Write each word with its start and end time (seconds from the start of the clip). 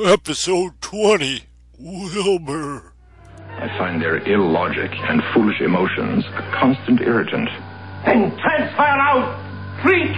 Episode 0.00 0.80
20 0.80 1.42
Wilbur. 1.78 2.94
I 3.50 3.68
find 3.76 4.00
their 4.00 4.26
illogic 4.26 4.90
and 4.90 5.22
foolish 5.34 5.60
emotions 5.60 6.24
a 6.34 6.50
constant 6.58 7.02
irritant. 7.02 7.50
Then 8.06 8.34
transfer 8.38 8.82
out, 8.82 9.36
freak! 9.82 10.16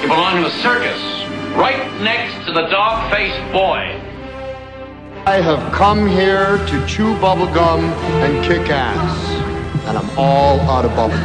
You 0.00 0.08
belong 0.08 0.38
in 0.38 0.44
a 0.44 0.50
circus, 0.62 1.02
right 1.54 2.00
next 2.00 2.46
to 2.46 2.52
the 2.52 2.66
dog-faced 2.68 3.52
boy. 3.52 3.95
I 5.26 5.40
have 5.42 5.72
come 5.72 6.06
here 6.06 6.56
to 6.70 6.86
chew 6.86 7.18
bubblegum 7.18 7.82
and 8.22 8.44
kick 8.44 8.70
ass. 8.70 9.18
And 9.90 9.98
I'm 9.98 10.08
all 10.16 10.60
out 10.70 10.84
of 10.84 10.92
bubblegum. 10.92 11.18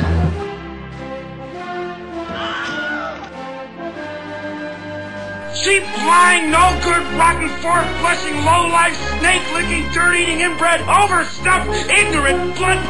Cheap, 5.54 5.86
lying, 6.02 6.50
no 6.50 6.66
good, 6.82 7.06
rotten, 7.14 7.46
fork 7.62 7.86
flushing, 8.02 8.42
low 8.42 8.74
life, 8.74 8.98
snake 9.22 9.46
licking, 9.54 9.86
dirt 9.94 10.18
eating, 10.18 10.42
inbred, 10.42 10.82
overstuffed, 10.90 11.70
ignorant, 11.86 12.58
blood 12.58 12.82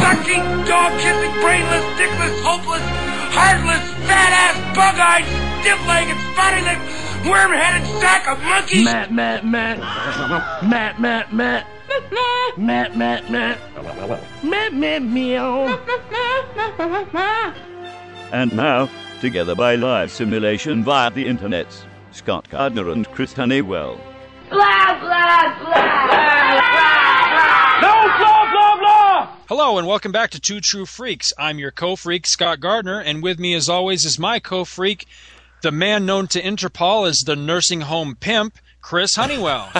sucking, 0.00 0.40
dog 0.64 0.96
kissing, 0.96 1.34
brainless, 1.44 1.84
dickless, 2.00 2.32
hopeless, 2.40 2.80
heartless, 3.36 3.84
fat 4.08 4.32
ass, 4.32 4.56
bug 4.72 4.96
eyed, 4.96 5.28
stiff 5.60 5.76
legged, 5.84 6.16
spotty 6.32 6.64
lipped, 6.64 7.07
worm-headed 7.28 7.86
sack 8.00 8.26
of 8.26 8.42
monkeys! 8.42 8.84
Matt, 8.84 9.12
Matt, 9.12 9.44
Matt. 9.44 9.78
Matt, 10.62 11.00
Matt, 11.00 11.32
Matt. 11.32 11.66
Matt, 12.56 12.96
Matt, 12.96 13.30
Matt. 13.30 13.58
Matt, 14.42 14.74
Matt, 14.74 15.02
meow. 15.02 15.78
And 18.32 18.52
now, 18.54 18.88
together 19.20 19.54
by 19.54 19.74
live 19.74 20.10
simulation 20.10 20.82
via 20.82 21.10
the 21.10 21.24
internets, 21.24 21.84
Scott 22.12 22.48
Gardner 22.50 22.90
and 22.90 23.06
Chris 23.12 23.32
Honeywell. 23.32 24.00
Blah, 24.50 25.00
blah, 25.00 25.58
blah. 25.60 26.48
No, 27.80 27.94
blah, 28.18 28.50
blah, 28.50 28.76
blah. 28.78 29.36
Hello, 29.48 29.78
and 29.78 29.86
welcome 29.86 30.12
back 30.12 30.30
to 30.30 30.40
Two 30.40 30.60
True 30.60 30.86
Freaks. 30.86 31.32
I'm 31.38 31.58
your 31.58 31.70
co 31.70 31.96
freak, 31.96 32.26
Scott 32.26 32.60
Gardner, 32.60 33.00
and 33.00 33.22
with 33.22 33.38
me, 33.38 33.54
as 33.54 33.68
always, 33.68 34.04
is 34.04 34.18
my 34.18 34.40
co 34.40 34.64
freak, 34.64 35.06
the 35.62 35.72
man 35.72 36.06
known 36.06 36.26
to 36.28 36.42
Interpol 36.42 37.08
as 37.08 37.18
the 37.18 37.36
nursing 37.36 37.82
home 37.82 38.16
pimp, 38.18 38.58
Chris 38.80 39.16
Honeywell. 39.16 39.70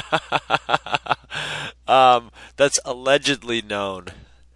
um, 1.88 2.30
that's 2.56 2.78
allegedly 2.84 3.62
known. 3.62 4.06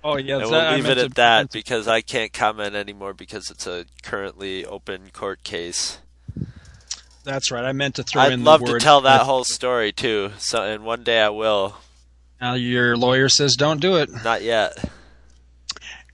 Oh 0.05 0.17
yeah, 0.17 0.39
And 0.39 0.53
that- 0.53 0.71
we'll 0.71 0.77
leave 0.77 0.87
it 0.89 0.99
at 0.99 1.15
that 1.15 1.51
to- 1.51 1.59
because 1.59 1.87
I 1.87 2.01
can't 2.01 2.33
comment 2.33 2.75
anymore 2.75 3.15
because 3.15 3.51
it's 3.51 3.67
a 3.67 3.87
currently 4.03 4.65
open 4.65 5.11
court 5.13 5.43
case. 5.45 5.99
That's 7.25 7.53
right. 7.53 7.65
I 7.65 7.73
meant 7.73 7.95
to 7.97 8.03
throw 8.03 8.23
I'd 8.23 8.33
in 8.33 8.41
I'd 8.41 8.45
love 8.47 8.65
to 8.65 8.81
tell 8.81 9.03
that 9.03 9.21
whole 9.23 9.45
story 9.45 9.93
too. 9.93 10.33
So, 10.39 10.63
and 10.65 10.85
one 10.85 11.05
day 11.05 11.21
I 11.23 11.29
will. 11.29 11.77
Now 12.41 12.55
your 12.55 12.97
lawyer 12.97 13.29
says 13.29 13.55
don't 13.55 13.81
do 13.81 13.95
it. 13.97 14.11
Not 14.25 14.43
yet. 14.43 14.77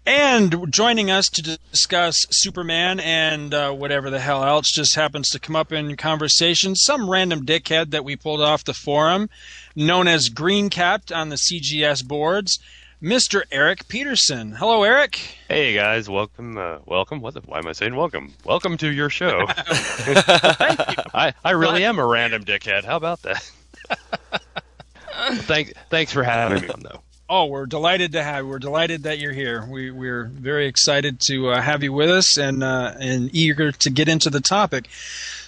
And 0.09 0.73
joining 0.73 1.11
us 1.11 1.28
to 1.28 1.42
discuss 1.42 2.25
Superman 2.31 2.98
and 2.98 3.53
uh, 3.53 3.73
whatever 3.73 4.09
the 4.09 4.20
hell 4.20 4.42
else 4.42 4.73
just 4.73 4.95
happens 4.95 5.28
to 5.28 5.39
come 5.39 5.55
up 5.55 5.70
in 5.70 5.98
conversation, 5.98 6.75
some 6.77 7.11
random 7.11 7.45
dickhead 7.45 7.91
that 7.91 8.06
we 8.06 8.17
pulled 8.17 8.41
off 8.41 8.64
the 8.64 8.73
forum, 8.73 9.29
known 9.77 10.09
as 10.09 10.31
Green 10.31 10.70
Capped 10.70 11.12
on 11.12 11.29
the 11.29 11.36
CGS 11.36 12.03
boards, 12.03 12.59
Mr. 13.03 13.42
Eric 13.53 13.86
Peterson. 13.89 14.52
Hello, 14.52 14.83
Eric. 14.83 15.20
Hey 15.47 15.74
guys, 15.74 16.08
welcome. 16.08 16.57
Uh, 16.57 16.79
welcome. 16.86 17.20
What? 17.20 17.35
The, 17.35 17.41
why 17.41 17.58
am 17.58 17.67
I 17.67 17.73
saying 17.73 17.95
welcome? 17.95 18.33
Welcome 18.47 18.79
to 18.79 18.91
your 18.91 19.11
show. 19.11 19.45
I 19.47 21.35
I 21.45 21.51
really 21.51 21.85
am 21.85 21.98
a 21.98 22.07
random 22.07 22.47
dickhead. 22.47 22.85
How 22.86 22.97
about 22.97 23.20
that? 23.24 23.51
Thank 25.42 25.74
thanks 25.91 26.13
for 26.14 26.23
having 26.23 26.63
me 26.63 26.68
on 26.70 26.80
though. 26.80 27.02
Oh, 27.30 27.44
we're 27.44 27.66
delighted 27.66 28.12
to 28.12 28.22
have. 28.22 28.46
We're 28.46 28.58
delighted 28.58 29.02
that 29.02 29.18
you're 29.18 29.34
here. 29.34 29.66
We, 29.70 29.90
we're 29.90 30.24
very 30.24 30.66
excited 30.66 31.20
to 31.27 31.50
uh, 31.50 31.61
have 31.61 31.83
you 31.83 31.92
with 31.92 32.08
us 32.08 32.39
and 32.39 32.62
uh, 32.64 32.94
and 32.98 33.28
eager 33.34 33.70
to 33.70 33.90
get 33.90 34.08
into 34.08 34.30
the 34.30 34.40
topic. 34.40 34.89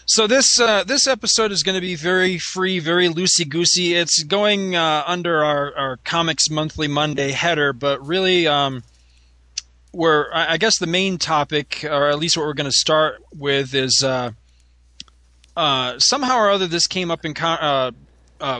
So 0.04 0.26
this 0.26 0.60
uh, 0.60 0.84
this 0.84 1.06
episode 1.06 1.52
is 1.52 1.62
going 1.62 1.76
to 1.76 1.80
be 1.80 1.94
very 1.94 2.36
free, 2.36 2.80
very 2.80 3.08
loosey 3.08 3.48
goosey. 3.48 3.94
It's 3.94 4.22
going 4.24 4.76
uh, 4.76 5.04
under 5.06 5.42
our, 5.42 5.74
our 5.74 5.96
Comics 6.04 6.50
Monthly 6.50 6.86
Monday 6.86 7.30
header, 7.30 7.72
but 7.72 8.06
really, 8.06 8.46
um, 8.46 8.82
we're 9.90 10.26
I 10.34 10.58
guess 10.58 10.78
the 10.78 10.86
main 10.86 11.16
topic, 11.16 11.82
or 11.82 12.08
at 12.08 12.18
least 12.18 12.36
what 12.36 12.44
we're 12.44 12.52
going 12.52 12.70
to 12.70 12.76
start 12.76 13.22
with, 13.34 13.74
is 13.74 14.04
uh, 14.04 14.32
uh, 15.56 15.98
somehow 15.98 16.36
or 16.36 16.50
other 16.50 16.66
this 16.66 16.86
came 16.86 17.10
up 17.10 17.24
in 17.24 17.32
con- 17.32 17.94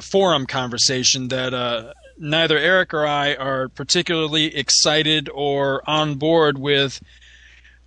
forum 0.01 0.47
conversation 0.47 1.29
that 1.29 1.95
neither 2.21 2.59
Eric 2.59 2.95
or 2.95 3.07
I 3.07 3.35
are 3.35 3.69
particularly 3.69 4.55
excited 4.55 5.29
or 5.33 5.83
on 5.89 6.15
board 6.17 6.59
with 6.59 7.01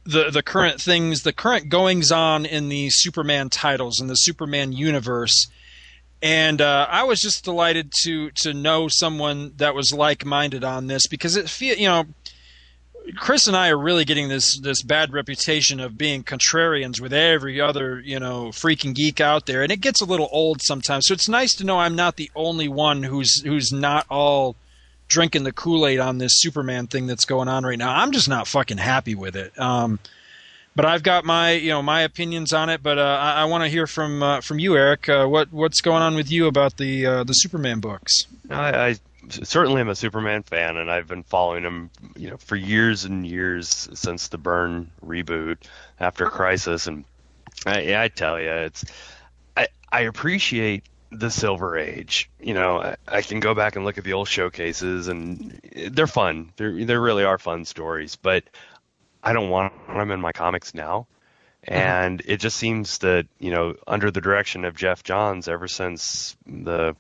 the 0.03 0.29
the 0.29 0.44
current 0.44 0.81
things, 0.81 1.21
the 1.21 1.31
current 1.31 1.69
goings 1.69 2.11
on 2.11 2.45
in 2.45 2.67
the 2.67 2.89
Superman 2.89 3.49
titles 3.49 4.01
in 4.01 4.07
the 4.07 4.16
Superman 4.16 4.73
universe. 4.73 5.47
And 6.22 6.61
uh, 6.61 6.88
I 6.89 7.03
was 7.03 7.22
just 7.22 7.45
delighted 7.45 7.93
to 8.03 8.31
to 8.31 8.53
know 8.53 8.88
someone 8.88 9.53
that 9.57 9.75
was 9.75 9.93
like 9.93 10.25
minded 10.25 10.63
on 10.63 10.88
this 10.88 11.07
because 11.07 11.35
it 11.35 11.49
feel 11.49 11.77
you 11.77 11.88
know 11.88 12.05
Chris 13.18 13.47
and 13.47 13.56
I 13.56 13.69
are 13.69 13.78
really 13.78 14.06
getting 14.06 14.30
this 14.30 14.59
this 14.59 14.81
bad 14.81 15.12
reputation 15.14 15.80
of 15.80 15.97
being 15.97 16.24
contrarians 16.24 17.02
with 17.02 17.14
every 17.14 17.59
other 17.59 18.00
you 18.00 18.19
know 18.19 18.47
freaking 18.47 18.96
geek 18.96 19.19
out 19.19 19.46
there, 19.46 19.62
and 19.62 19.72
it 19.72 19.81
gets 19.81 20.02
a 20.02 20.06
little 20.06 20.30
old 20.31 20.62
sometimes. 20.62 21.08
So 21.08 21.14
it's 21.14 21.28
nice 21.28 21.53
to 21.56 21.66
know 21.66 21.80
I'm 21.80 21.96
not 21.96 22.16
the 22.16 22.31
only 22.36 22.68
one 22.68 23.03
who's 23.03 23.41
who's 23.41 23.72
not 23.72 24.06
all 24.09 24.56
drinking 25.08 25.44
the 25.44 25.52
Kool 25.52 25.86
Aid 25.86 26.00
on 26.00 26.18
this 26.18 26.34
Superman 26.36 26.88
thing 26.88 27.08
that's 27.08 27.25
going 27.25 27.47
on 27.47 27.64
right 27.66 27.78
now. 27.78 27.94
I'm 27.94 28.12
just 28.12 28.30
not 28.30 28.47
fucking 28.47 28.78
happy 28.78 29.16
with 29.16 29.35
it. 29.35 29.58
Um, 29.59 30.00
but 30.75 30.85
I've 30.85 31.03
got 31.03 31.24
my 31.25 31.52
you 31.52 31.70
know 31.70 31.81
my 31.81 32.02
opinions 32.02 32.53
on 32.53 32.70
it. 32.70 32.81
But 32.81 32.97
uh, 32.97 33.18
I, 33.22 33.41
I 33.41 33.46
want 33.46 33.64
to 33.64 33.70
hear 33.70 33.88
from 33.88 34.24
uh, 34.24 34.41
from 34.41 34.59
you, 34.59 34.75
Eric. 34.75 35.09
Uh, 35.09 35.25
what 35.25 35.52
what's 35.52 35.81
going 35.81 36.02
on 36.02 36.16
with 36.16 36.31
you 36.31 36.47
about 36.47 36.78
the 36.78 37.06
uh, 37.06 37.24
the 37.24 37.34
Superman 37.34 37.80
books? 37.80 38.28
I, 38.50 38.88
I 38.90 38.96
certainly 39.29 39.81
I'm 39.81 39.89
a 39.89 39.95
Superman 39.95 40.44
fan, 40.44 40.78
and 40.78 40.91
I've 40.91 41.07
been 41.07 41.23
following 41.23 41.63
him, 41.63 41.89
you 42.16 42.29
know, 42.29 42.38
for 42.38 42.56
years 42.56 43.06
and 43.06 43.25
years 43.25 43.89
since 43.94 44.28
the 44.28 44.38
Byrne 44.38 44.91
reboot 45.06 45.57
after 46.00 46.25
Crisis, 46.28 46.88
and 46.88 47.06
I, 47.66 48.03
I 48.03 48.07
tell 48.07 48.39
you, 48.39 48.50
it's 48.50 48.85
I 49.56 49.67
I 49.91 50.01
appreciate 50.01 50.84
the 51.11 51.29
Silver 51.29 51.78
Age. 51.78 52.29
You 52.39 52.53
know, 52.53 52.81
I, 52.81 52.95
I 53.07 53.22
can 53.22 53.39
go 53.39 53.53
back 53.53 53.75
and 53.75 53.85
look 53.85 53.97
at 53.97 54.03
the 54.03 54.13
old 54.13 54.28
showcases, 54.28 55.07
and 55.07 55.59
they're 55.91 56.07
fun. 56.07 56.51
They're 56.55 56.85
they 56.85 56.95
really 56.95 57.23
are 57.23 57.38
fun 57.38 57.66
stories, 57.66 58.16
but 58.16 58.44
I 59.23 59.34
don't 59.34 59.50
want 59.50 59.73
them 59.88 60.11
in 60.11 60.22
my 60.22 60.31
comics 60.31 60.73
now. 60.73 61.07
Uh-huh. 61.66 61.79
And 61.79 62.22
it 62.25 62.38
just 62.38 62.57
seems 62.57 62.97
that, 63.00 63.25
you 63.40 63.51
know, 63.51 63.75
under 63.88 64.11
the 64.11 64.19
direction 64.19 64.66
of 64.66 64.75
Geoff 64.75 65.03
Johns 65.03 65.47
ever 65.47 65.69
since 65.69 66.35
the 66.45 66.95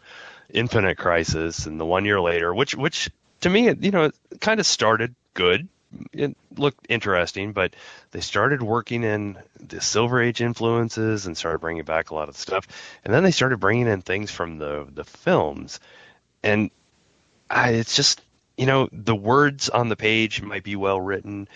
Infinite 0.53 0.97
Crisis 0.97 1.65
and 1.65 1.79
the 1.79 1.85
one 1.85 2.05
year 2.05 2.21
later, 2.21 2.53
which 2.53 2.75
which 2.75 3.09
to 3.41 3.49
me, 3.49 3.73
you 3.81 3.91
know, 3.91 4.11
kind 4.39 4.59
of 4.59 4.65
started 4.65 5.15
good. 5.33 5.67
It 6.11 6.35
looked 6.55 6.85
interesting, 6.89 7.51
but 7.51 7.75
they 8.11 8.21
started 8.21 8.61
working 8.63 9.03
in 9.03 9.37
the 9.59 9.81
Silver 9.81 10.21
Age 10.21 10.41
influences 10.41 11.27
and 11.27 11.37
started 11.37 11.59
bringing 11.59 11.83
back 11.83 12.09
a 12.09 12.15
lot 12.15 12.29
of 12.29 12.37
stuff. 12.37 12.67
And 13.03 13.13
then 13.13 13.23
they 13.23 13.31
started 13.31 13.59
bringing 13.59 13.87
in 13.87 14.01
things 14.01 14.31
from 14.31 14.59
the 14.59 14.87
the 14.91 15.03
films, 15.03 15.79
and 16.43 16.71
I, 17.49 17.71
it's 17.71 17.95
just 17.95 18.21
you 18.57 18.65
know 18.65 18.89
the 18.91 19.15
words 19.15 19.69
on 19.69 19.89
the 19.89 19.95
page 19.95 20.41
might 20.41 20.63
be 20.63 20.75
well 20.75 21.01
written, 21.01 21.47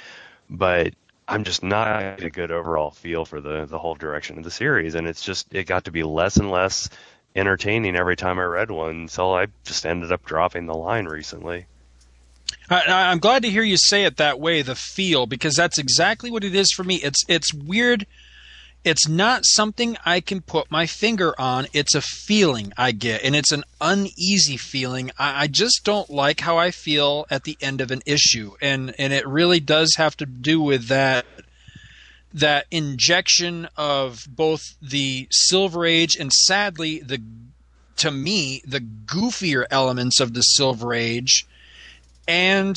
but 0.50 0.94
I'm 1.28 1.44
just 1.44 1.62
not 1.62 2.22
a 2.24 2.30
good 2.30 2.52
overall 2.52 2.92
feel 2.92 3.26
for 3.26 3.42
the 3.42 3.66
the 3.66 3.80
whole 3.80 3.96
direction 3.96 4.38
of 4.38 4.44
the 4.44 4.52
series, 4.52 4.96
and 4.96 5.08
it's 5.08 5.24
just 5.24 5.54
it 5.54 5.66
got 5.66 5.86
to 5.86 5.92
be 5.92 6.04
less 6.04 6.38
and 6.38 6.50
less 6.50 6.90
entertaining 7.38 7.95
every 7.95 8.16
time 8.16 8.39
I 8.39 8.44
read 8.44 8.72
one, 8.72 9.07
so 9.07 9.34
I 9.34 9.48
just 9.63 9.86
ended 9.86 10.12
up 10.12 10.25
dropping 10.25 10.66
the 10.66 10.75
line 10.75 11.06
recently. 11.06 11.68
I, 12.69 12.84
I'm 12.88 13.19
glad 13.19 13.44
to 13.44 13.50
hear 13.50 13.63
you 13.63 13.78
say 13.78 14.04
it 14.04 14.18
that 14.18 14.39
way, 14.39 14.62
the 14.62 14.75
feel, 14.75 15.25
because 15.25 15.56
that's 15.56 15.78
exactly 15.78 16.31
what 16.31 16.44
it 16.44 16.56
is 16.56 16.72
for 16.72 16.84
me. 16.84 16.95
It's 16.95 17.24
it's 17.28 17.54
weird. 17.54 18.06
It's 18.84 19.07
not 19.07 19.42
something 19.44 19.98
I 20.06 20.22
can 20.22 20.42
put 20.42 20.72
my 20.72 20.86
finger 20.86 21.34
on. 21.39 21.68
It's 21.74 21.95
a 21.95 22.01
feeling 22.01 22.72
I 22.78 22.92
get, 22.92 23.24
and 23.24 23.36
it's 23.36 23.51
an 23.51 23.63
uneasy 23.81 24.57
feeling. 24.57 25.12
I, 25.18 25.44
I 25.44 25.48
just 25.48 25.81
don't 25.83 26.10
like 26.10 26.42
how 26.42 26.57
I 26.57 26.72
feel 26.72 27.25
at 27.30 27.44
the 27.44 27.57
end 27.62 27.81
of 27.81 27.92
an 27.92 28.01
issue, 28.06 28.54
and 28.62 28.94
and 28.98 29.13
it 29.13 29.28
really 29.28 29.60
does 29.60 29.95
have 29.98 30.18
to 30.18 30.25
do 30.25 30.62
with 30.62 30.88
that 30.88 31.25
that 32.38 32.68
injection 32.69 33.68
of 33.75 34.28
both 34.30 34.75
the 34.81 35.28
Silver 35.31 35.86
Age 35.86 36.16
and 36.16 36.31
sadly 36.31 37.00
the 37.00 37.22
to 37.98 38.12
me 38.12 38.62
the 38.66 38.80
goofier 38.80 39.66
elements 39.72 40.19
of 40.19 40.34
the 40.34 40.42
Silver 40.42 40.94
Age 40.94 41.48
and 42.28 42.75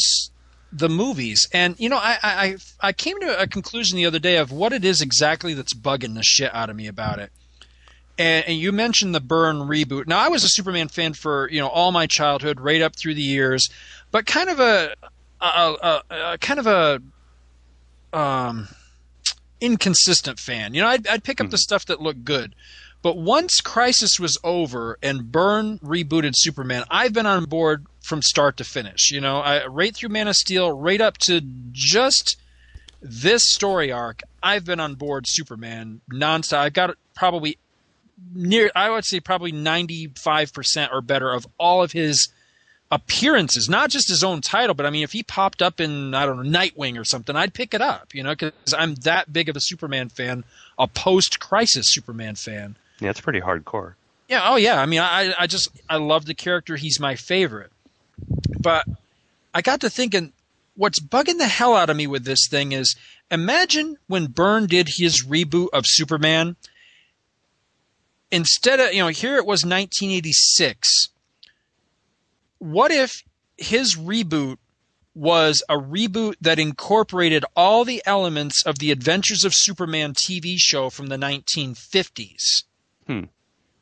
the 0.72 0.88
movies. 0.88 1.46
And 1.52 1.78
you 1.78 1.88
know, 1.88 1.98
I, 1.98 2.18
I 2.22 2.56
I 2.80 2.92
came 2.92 3.20
to 3.20 3.40
a 3.40 3.46
conclusion 3.46 3.96
the 3.96 4.06
other 4.06 4.18
day 4.18 4.38
of 4.38 4.50
what 4.50 4.72
it 4.72 4.84
is 4.84 5.02
exactly 5.02 5.52
that's 5.52 5.74
bugging 5.74 6.14
the 6.14 6.22
shit 6.22 6.54
out 6.54 6.70
of 6.70 6.76
me 6.76 6.86
about 6.86 7.18
it. 7.18 7.30
And, 8.18 8.46
and 8.46 8.58
you 8.58 8.72
mentioned 8.72 9.14
the 9.14 9.20
Byrne 9.20 9.60
reboot. 9.60 10.06
Now, 10.06 10.18
I 10.18 10.28
was 10.28 10.44
a 10.44 10.48
Superman 10.48 10.88
fan 10.88 11.12
for 11.12 11.50
you 11.50 11.60
know 11.60 11.68
all 11.68 11.92
my 11.92 12.06
childhood, 12.06 12.60
right 12.60 12.80
up 12.80 12.96
through 12.96 13.14
the 13.14 13.22
years, 13.22 13.68
but 14.10 14.24
kind 14.24 14.48
of 14.48 14.58
a, 14.58 14.94
a, 15.40 15.44
a, 15.44 16.02
a 16.10 16.38
kind 16.38 16.60
of 16.60 16.66
a 16.66 17.02
um, 18.16 18.68
inconsistent 19.60 20.38
fan. 20.38 20.74
You 20.74 20.82
know, 20.82 20.88
I'd, 20.88 21.06
I'd 21.06 21.24
pick 21.24 21.40
up 21.40 21.50
the 21.50 21.56
hmm. 21.56 21.60
stuff 21.60 21.86
that 21.86 22.00
looked 22.00 22.24
good. 22.24 22.54
But 23.02 23.16
once 23.16 23.60
Crisis 23.60 24.20
was 24.20 24.38
over 24.44 24.98
and 25.02 25.32
Byrne 25.32 25.78
rebooted 25.78 26.34
Superman, 26.36 26.84
I've 26.90 27.14
been 27.14 27.26
on 27.26 27.46
board 27.46 27.86
from 28.02 28.20
start 28.20 28.58
to 28.58 28.64
finish. 28.64 29.10
You 29.10 29.20
know, 29.20 29.38
I, 29.38 29.66
right 29.66 29.94
through 29.94 30.10
Man 30.10 30.28
of 30.28 30.36
Steel, 30.36 30.70
right 30.72 31.00
up 31.00 31.16
to 31.18 31.40
just 31.72 32.36
this 33.00 33.50
story 33.50 33.90
arc. 33.90 34.22
I've 34.42 34.66
been 34.66 34.80
on 34.80 34.96
board 34.96 35.24
Superman 35.26 36.02
nonstop. 36.12 36.58
I've 36.58 36.72
got 36.74 36.96
probably 37.14 37.56
near, 38.34 38.70
I 38.74 38.90
would 38.90 39.06
say 39.06 39.20
probably 39.20 39.52
95% 39.52 40.92
or 40.92 41.00
better 41.00 41.32
of 41.32 41.46
all 41.58 41.82
of 41.82 41.92
his 41.92 42.28
appearances, 42.90 43.68
not 43.68 43.90
just 43.90 44.08
his 44.08 44.24
own 44.24 44.40
title, 44.40 44.74
but 44.74 44.84
I 44.84 44.90
mean, 44.90 45.04
if 45.04 45.12
he 45.12 45.22
popped 45.22 45.62
up 45.62 45.80
in, 45.80 46.14
I 46.14 46.26
don't 46.26 46.42
know, 46.42 46.58
Nightwing 46.58 46.98
or 46.98 47.04
something, 47.04 47.36
I'd 47.36 47.54
pick 47.54 47.72
it 47.72 47.80
up, 47.80 48.14
you 48.14 48.22
know, 48.22 48.30
because 48.30 48.52
I'm 48.76 48.96
that 48.96 49.32
big 49.32 49.48
of 49.48 49.56
a 49.56 49.60
Superman 49.60 50.08
fan, 50.08 50.44
a 50.78 50.88
post 50.88 51.38
crisis 51.38 51.86
Superman 51.92 52.34
fan. 52.34 52.76
Yeah, 52.98 53.10
it's 53.10 53.20
pretty 53.20 53.40
hardcore. 53.40 53.94
Yeah, 54.28 54.42
oh 54.44 54.56
yeah. 54.56 54.80
I 54.80 54.86
mean, 54.86 55.00
I, 55.00 55.32
I 55.38 55.46
just, 55.46 55.68
I 55.88 55.96
love 55.96 56.26
the 56.26 56.34
character. 56.34 56.76
He's 56.76 57.00
my 57.00 57.14
favorite. 57.16 57.72
But 58.60 58.86
I 59.54 59.62
got 59.62 59.80
to 59.80 59.90
thinking, 59.90 60.32
what's 60.76 61.00
bugging 61.00 61.38
the 61.38 61.46
hell 61.46 61.74
out 61.74 61.90
of 61.90 61.96
me 61.96 62.06
with 62.06 62.24
this 62.24 62.46
thing 62.48 62.72
is 62.72 62.96
imagine 63.30 63.98
when 64.06 64.26
Byrne 64.26 64.66
did 64.66 64.88
his 64.96 65.24
reboot 65.24 65.68
of 65.72 65.84
Superman. 65.86 66.56
Instead 68.32 68.78
of, 68.78 68.92
you 68.92 69.02
know, 69.02 69.08
here 69.08 69.36
it 69.36 69.46
was 69.46 69.64
1986 69.64 71.08
what 72.60 72.92
if 72.92 73.24
his 73.56 73.96
reboot 73.96 74.56
was 75.14 75.62
a 75.68 75.74
reboot 75.76 76.34
that 76.40 76.60
incorporated 76.60 77.44
all 77.56 77.84
the 77.84 78.00
elements 78.06 78.64
of 78.64 78.78
the 78.78 78.92
Adventures 78.92 79.44
of 79.44 79.52
Superman 79.54 80.14
TV 80.14 80.54
show 80.56 80.88
from 80.88 81.08
the 81.08 81.16
1950s? 81.16 82.62
Hmm. 83.06 83.24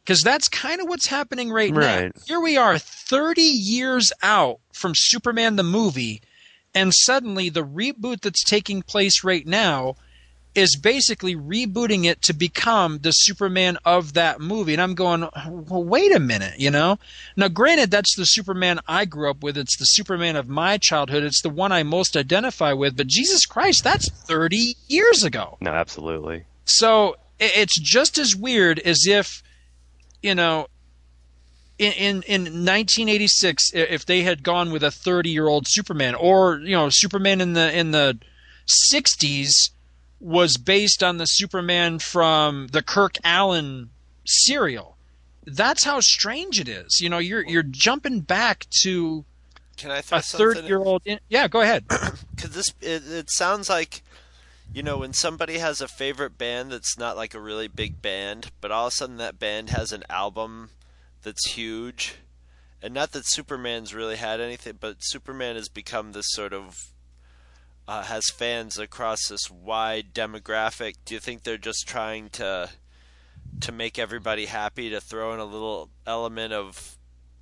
Because 0.02 0.22
that's 0.22 0.48
kind 0.48 0.80
of 0.80 0.88
what's 0.88 1.06
happening 1.08 1.50
right, 1.50 1.70
Right. 1.70 2.04
now. 2.16 2.22
Here 2.26 2.40
we 2.40 2.56
are, 2.56 2.78
30 2.78 3.42
years 3.42 4.10
out 4.22 4.60
from 4.72 4.92
Superman 4.94 5.56
the 5.56 5.62
movie, 5.62 6.22
and 6.74 6.94
suddenly 6.94 7.50
the 7.50 7.64
reboot 7.64 8.22
that's 8.22 8.42
taking 8.42 8.80
place 8.80 9.22
right 9.22 9.46
now 9.46 9.96
is 10.58 10.76
basically 10.76 11.36
rebooting 11.36 12.04
it 12.04 12.20
to 12.22 12.32
become 12.32 12.98
the 12.98 13.12
Superman 13.12 13.78
of 13.84 14.14
that 14.14 14.40
movie. 14.40 14.72
And 14.72 14.82
I'm 14.82 14.94
going, 14.94 15.20
well, 15.46 15.84
wait 15.84 16.12
a 16.14 16.18
minute, 16.18 16.58
you 16.58 16.70
know? 16.70 16.98
Now, 17.36 17.46
granted, 17.48 17.90
that's 17.92 18.16
the 18.16 18.24
Superman 18.24 18.80
I 18.88 19.04
grew 19.04 19.30
up 19.30 19.42
with. 19.42 19.56
It's 19.56 19.78
the 19.78 19.84
Superman 19.84 20.34
of 20.34 20.48
my 20.48 20.76
childhood. 20.76 21.22
It's 21.22 21.42
the 21.42 21.48
one 21.48 21.70
I 21.70 21.84
most 21.84 22.16
identify 22.16 22.72
with. 22.72 22.96
But 22.96 23.06
Jesus 23.06 23.46
Christ, 23.46 23.84
that's 23.84 24.10
30 24.10 24.74
years 24.88 25.22
ago. 25.22 25.56
No, 25.60 25.70
absolutely. 25.70 26.44
So 26.64 27.16
it's 27.38 27.78
just 27.78 28.18
as 28.18 28.34
weird 28.34 28.80
as 28.80 29.06
if, 29.06 29.44
you 30.22 30.34
know, 30.34 30.66
in, 31.78 31.92
in, 31.92 32.22
in 32.22 32.42
1986, 32.42 33.70
if 33.72 34.04
they 34.04 34.22
had 34.22 34.42
gone 34.42 34.72
with 34.72 34.82
a 34.82 34.90
30 34.90 35.30
year 35.30 35.46
old 35.46 35.66
Superman, 35.68 36.16
or 36.16 36.58
you 36.58 36.72
know, 36.72 36.88
Superman 36.90 37.40
in 37.40 37.52
the 37.52 37.72
in 37.72 37.92
the 37.92 38.18
60s 38.92 39.70
was 40.20 40.56
based 40.56 41.02
on 41.02 41.18
the 41.18 41.26
Superman 41.26 41.98
from 41.98 42.68
the 42.68 42.82
Kirk 42.82 43.14
Alyn 43.24 43.88
serial. 44.26 44.96
That's 45.44 45.84
how 45.84 46.00
strange 46.00 46.60
it 46.60 46.68
is. 46.68 47.00
You 47.00 47.08
know, 47.08 47.18
you're 47.18 47.46
you're 47.46 47.62
jumping 47.62 48.20
back 48.20 48.66
to 48.82 49.24
Can 49.76 49.90
I 49.90 49.98
a? 49.98 50.02
30 50.02 50.62
year 50.62 50.78
old. 50.78 51.02
Yeah, 51.28 51.48
go 51.48 51.60
ahead. 51.60 51.84
Because 52.38 52.54
this, 52.54 52.72
it, 52.80 53.02
it 53.10 53.30
sounds 53.32 53.68
like, 53.68 54.00
you 54.72 54.80
know, 54.80 54.98
when 54.98 55.12
somebody 55.12 55.58
has 55.58 55.80
a 55.80 55.88
favorite 55.88 56.38
band 56.38 56.70
that's 56.70 56.96
not 56.96 57.16
like 57.16 57.34
a 57.34 57.40
really 57.40 57.66
big 57.66 58.00
band, 58.00 58.52
but 58.60 58.70
all 58.70 58.86
of 58.86 58.92
a 58.92 58.94
sudden 58.94 59.16
that 59.16 59.40
band 59.40 59.70
has 59.70 59.90
an 59.90 60.04
album 60.08 60.70
that's 61.24 61.50
huge, 61.50 62.14
and 62.80 62.94
not 62.94 63.10
that 63.10 63.26
Superman's 63.26 63.92
really 63.92 64.14
had 64.14 64.40
anything, 64.40 64.74
but 64.78 64.98
Superman 65.00 65.56
has 65.56 65.68
become 65.68 66.12
this 66.12 66.26
sort 66.28 66.52
of 66.52 66.92
uh, 67.88 68.02
has 68.04 68.28
fans 68.30 68.78
across 68.78 69.26
this 69.28 69.50
wide 69.50 70.12
demographic. 70.14 70.94
Do 71.04 71.14
you 71.14 71.20
think 71.20 71.42
they're 71.42 71.56
just 71.58 71.88
trying 71.88 72.28
to 72.30 72.68
to 73.60 73.72
make 73.72 73.98
everybody 73.98 74.44
happy 74.46 74.90
to 74.90 75.00
throw 75.00 75.32
in 75.32 75.40
a 75.40 75.44
little 75.44 75.88
element 76.06 76.52
of 76.52 76.96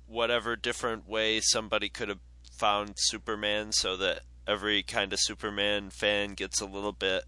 whatever 0.07 0.55
different 0.55 1.07
way 1.07 1.39
somebody 1.41 1.89
could 1.89 2.07
have 2.09 2.19
found 2.57 2.93
Superman 2.95 3.71
so 3.73 3.97
that 3.97 4.21
every 4.47 4.81
kind 4.81 5.11
of 5.13 5.19
Superman 5.21 5.89
fan 5.89 6.33
gets 6.33 6.61
a 6.61 6.65
little 6.65 6.93
bit 6.93 7.23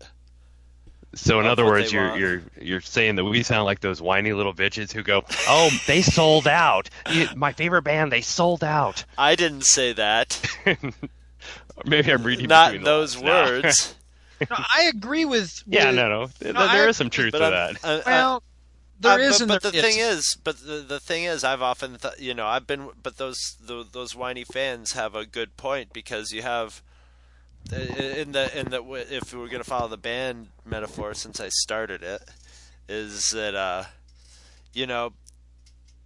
So 1.13 1.39
in 1.41 1.45
other 1.45 1.65
words, 1.65 1.91
you're 1.91 2.07
want. 2.07 2.19
you're 2.19 2.41
you're 2.61 2.81
saying 2.81 3.15
that 3.17 3.25
we 3.25 3.43
sound 3.43 3.65
like 3.65 3.81
those 3.81 4.01
whiny 4.01 4.31
little 4.31 4.53
bitches 4.53 4.93
who 4.93 5.03
go, 5.03 5.23
"Oh, 5.47 5.69
they 5.87 6.01
sold 6.01 6.47
out. 6.47 6.89
You- 7.11 7.27
My 7.35 7.51
favorite 7.51 7.81
band, 7.81 8.11
they 8.13 8.21
sold 8.21 8.63
out." 8.63 9.03
I 9.17 9.35
didn't 9.35 9.65
say 9.65 9.91
that. 9.93 10.39
Maybe 11.85 12.11
I'm 12.11 12.23
reading 12.23 12.47
Not 12.47 12.71
between 12.71 12.85
those 12.85 13.15
lines 13.15 13.25
words. 13.63 13.95
No, 14.49 14.55
I 14.57 14.83
agree 14.93 15.25
with. 15.25 15.63
yeah, 15.67 15.87
with- 15.87 15.95
no, 15.95 16.07
no. 16.07 16.27
There, 16.39 16.53
No, 16.53 16.67
there 16.69 16.85
I- 16.85 16.89
is 16.89 16.95
some 16.97 17.09
truth 17.09 17.33
to 17.33 17.43
I'm- 17.43 17.51
that. 17.51 17.83
I- 17.83 17.93
I- 18.09 18.21
Well, 18.21 18.43
there 19.01 19.13
Uh, 19.13 19.17
is, 19.17 19.39
but, 19.39 19.47
but 19.47 19.63
there 19.63 19.71
the 19.73 19.81
thing 19.81 19.99
isn't. 19.99 20.43
but 20.45 20.57
the, 20.65 20.75
the 20.87 20.99
thing 21.01 21.25
is, 21.25 21.43
I've 21.43 21.61
often, 21.61 21.97
th- 21.97 22.19
you 22.19 22.33
know, 22.33 22.47
I've 22.47 22.65
been, 22.65 22.89
but 23.03 23.17
those 23.17 23.57
the, 23.61 23.85
those 23.91 24.15
whiny 24.15 24.45
fans 24.45 24.93
have 24.93 25.13
a 25.15 25.25
good 25.25 25.57
point 25.57 25.91
because 25.93 26.31
you 26.31 26.41
have 26.41 26.81
uh, 27.73 27.75
in 27.77 28.31
the 28.31 28.57
in 28.57 28.69
the 28.69 28.81
if 29.09 29.33
we're 29.33 29.47
going 29.47 29.61
to 29.63 29.69
follow 29.69 29.89
the 29.89 29.97
band 29.97 30.47
metaphor 30.65 31.13
since 31.13 31.39
I 31.41 31.49
started 31.49 32.01
it, 32.03 32.21
is 32.87 33.31
that 33.31 33.55
uh, 33.55 33.83
you 34.73 34.85
know, 34.87 35.11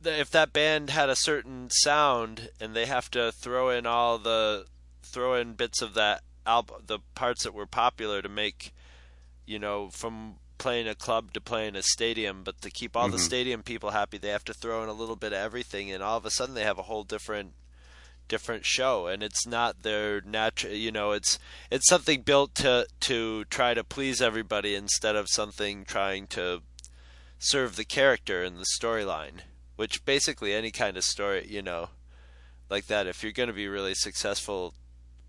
if 0.04 0.32
that 0.32 0.54
band 0.54 0.90
had 0.90 1.10
a 1.10 1.16
certain 1.16 1.70
sound 1.70 2.50
and 2.60 2.76
they 2.76 2.86
have 2.88 3.10
to 3.12 3.32
throw 3.32 3.70
in 3.70 3.86
all 3.86 4.18
the 4.18 4.66
throw 5.14 5.36
in 5.36 5.54
bits 5.54 5.82
of 5.82 5.94
that 5.94 6.24
album, 6.46 6.82
the 6.88 7.00
parts 7.16 7.44
that 7.44 7.54
were 7.54 7.66
popular 7.66 8.22
to 8.22 8.30
make, 8.30 8.74
you 9.46 9.60
know, 9.60 9.90
from 9.90 10.36
playing 10.58 10.88
a 10.88 10.96
club 10.96 11.34
to 11.34 11.42
playing 11.42 11.76
a 11.76 11.84
stadium, 11.84 12.44
but 12.44 12.62
to 12.62 12.70
keep 12.70 12.96
all 12.96 13.10
the 13.10 13.18
Mhm. 13.18 13.26
stadium 13.26 13.64
people 13.64 13.92
happy, 13.92 14.18
they 14.18 14.30
have 14.30 14.46
to 14.46 14.54
throw 14.54 14.84
in 14.84 14.90
a 14.90 14.94
little 14.94 15.16
bit 15.16 15.34
of 15.34 15.40
everything, 15.40 15.92
and 15.92 16.02
all 16.04 16.18
of 16.18 16.26
a 16.26 16.32
sudden 16.32 16.56
they 16.56 16.64
have 16.64 16.80
a 16.80 16.84
whole 16.84 17.04
different 17.04 17.54
different 18.30 18.66
show 18.66 19.06
and 19.08 19.22
it's 19.22 19.46
not 19.46 19.84
their 19.84 20.22
natural 20.22 20.74
you 20.74 20.92
know 20.92 21.12
it's 21.12 21.38
it's 21.70 21.88
something 21.88 22.22
built 22.22 22.56
to 22.56 22.88
to 23.02 23.44
try 23.46 23.74
to 23.74 23.84
please 23.84 24.22
everybody 24.22 24.76
instead 24.76 25.14
of 25.14 25.28
something 25.30 25.84
trying 25.84 26.26
to 26.26 26.62
serve 27.38 27.76
the 27.76 27.84
character 27.84 28.42
and 28.42 28.58
the 28.58 28.66
storyline 28.80 29.42
which 29.76 30.06
basically 30.06 30.54
any 30.54 30.72
kind 30.72 30.96
of 30.96 31.04
story 31.04 31.46
you 31.50 31.62
know 31.62 31.90
like 32.70 32.88
that 32.88 33.06
if 33.08 33.22
you're 33.22 33.34
going 33.34 33.48
to 33.48 33.54
be 33.54 33.68
really 33.68 33.94
successful 33.94 34.74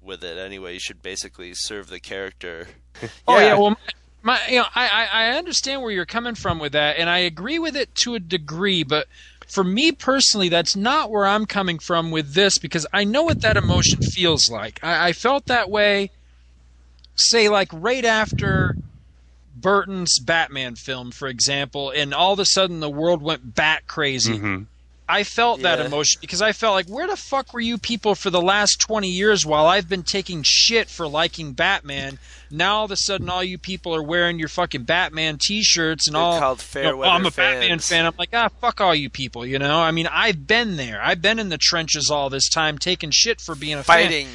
with 0.04 0.22
it 0.22 0.38
anyway 0.38 0.74
you 0.74 0.80
should 0.80 1.02
basically 1.02 1.52
serve 1.54 1.88
the 1.88 2.00
character 2.00 2.68
Oh 3.26 3.38
yeah, 3.38 3.56
well, 3.56 3.76
my, 4.22 4.40
you 4.48 4.58
know, 4.58 4.66
I, 4.74 4.88
I 4.88 5.06
I 5.12 5.36
understand 5.36 5.82
where 5.82 5.90
you're 5.90 6.06
coming 6.06 6.34
from 6.34 6.58
with 6.58 6.72
that, 6.72 6.96
and 6.96 7.10
I 7.10 7.18
agree 7.18 7.58
with 7.58 7.76
it 7.76 7.94
to 7.96 8.14
a 8.14 8.20
degree. 8.20 8.82
But 8.82 9.06
for 9.48 9.64
me 9.64 9.92
personally, 9.92 10.48
that's 10.48 10.76
not 10.76 11.10
where 11.10 11.26
I'm 11.26 11.44
coming 11.44 11.78
from 11.78 12.10
with 12.10 12.34
this 12.34 12.56
because 12.58 12.86
I 12.92 13.04
know 13.04 13.24
what 13.24 13.40
that 13.40 13.56
emotion 13.56 14.00
feels 14.00 14.48
like. 14.48 14.78
I, 14.82 15.08
I 15.08 15.12
felt 15.12 15.46
that 15.46 15.68
way, 15.70 16.10
say, 17.16 17.48
like 17.48 17.68
right 17.72 18.04
after 18.04 18.76
Burton's 19.56 20.18
Batman 20.18 20.74
film, 20.76 21.10
for 21.10 21.28
example, 21.28 21.90
and 21.90 22.14
all 22.14 22.32
of 22.32 22.38
a 22.38 22.44
sudden 22.46 22.80
the 22.80 22.88
world 22.90 23.22
went 23.22 23.54
bat 23.54 23.86
crazy. 23.86 24.38
Mhm. 24.38 24.66
I 25.06 25.22
felt 25.22 25.60
that 25.60 25.80
emotion 25.80 26.18
because 26.22 26.40
I 26.40 26.52
felt 26.52 26.72
like, 26.74 26.86
where 26.86 27.06
the 27.06 27.16
fuck 27.16 27.52
were 27.52 27.60
you 27.60 27.76
people 27.76 28.14
for 28.14 28.30
the 28.30 28.40
last 28.40 28.80
20 28.80 29.06
years 29.08 29.44
while 29.44 29.66
I've 29.66 29.86
been 29.88 30.02
taking 30.02 30.42
shit 30.42 30.88
for 30.88 31.06
liking 31.06 31.52
Batman? 31.52 32.18
Now 32.50 32.76
all 32.76 32.84
of 32.86 32.90
a 32.90 32.96
sudden, 32.96 33.28
all 33.28 33.44
you 33.44 33.58
people 33.58 33.94
are 33.94 34.02
wearing 34.02 34.38
your 34.38 34.48
fucking 34.48 34.84
Batman 34.84 35.36
T-shirts 35.38 36.06
and 36.06 36.14
They're 36.14 36.22
all. 36.22 36.38
called 36.40 36.60
fair 36.62 36.84
you 36.84 36.90
know, 36.92 36.96
weather 36.98 37.10
I'm 37.12 37.26
a 37.26 37.30
Batman 37.30 37.78
fan. 37.80 38.06
I'm 38.06 38.14
like, 38.18 38.30
ah, 38.32 38.48
fuck 38.60 38.80
all 38.80 38.94
you 38.94 39.10
people. 39.10 39.44
You 39.44 39.58
know, 39.58 39.78
I 39.78 39.90
mean, 39.90 40.06
I've 40.10 40.46
been 40.46 40.76
there. 40.76 41.02
I've 41.02 41.20
been 41.20 41.38
in 41.38 41.50
the 41.50 41.58
trenches 41.58 42.10
all 42.10 42.30
this 42.30 42.48
time, 42.48 42.78
taking 42.78 43.10
shit 43.10 43.42
for 43.42 43.54
being 43.54 43.74
a 43.74 43.82
fan. 43.84 44.06
fighting 44.06 44.28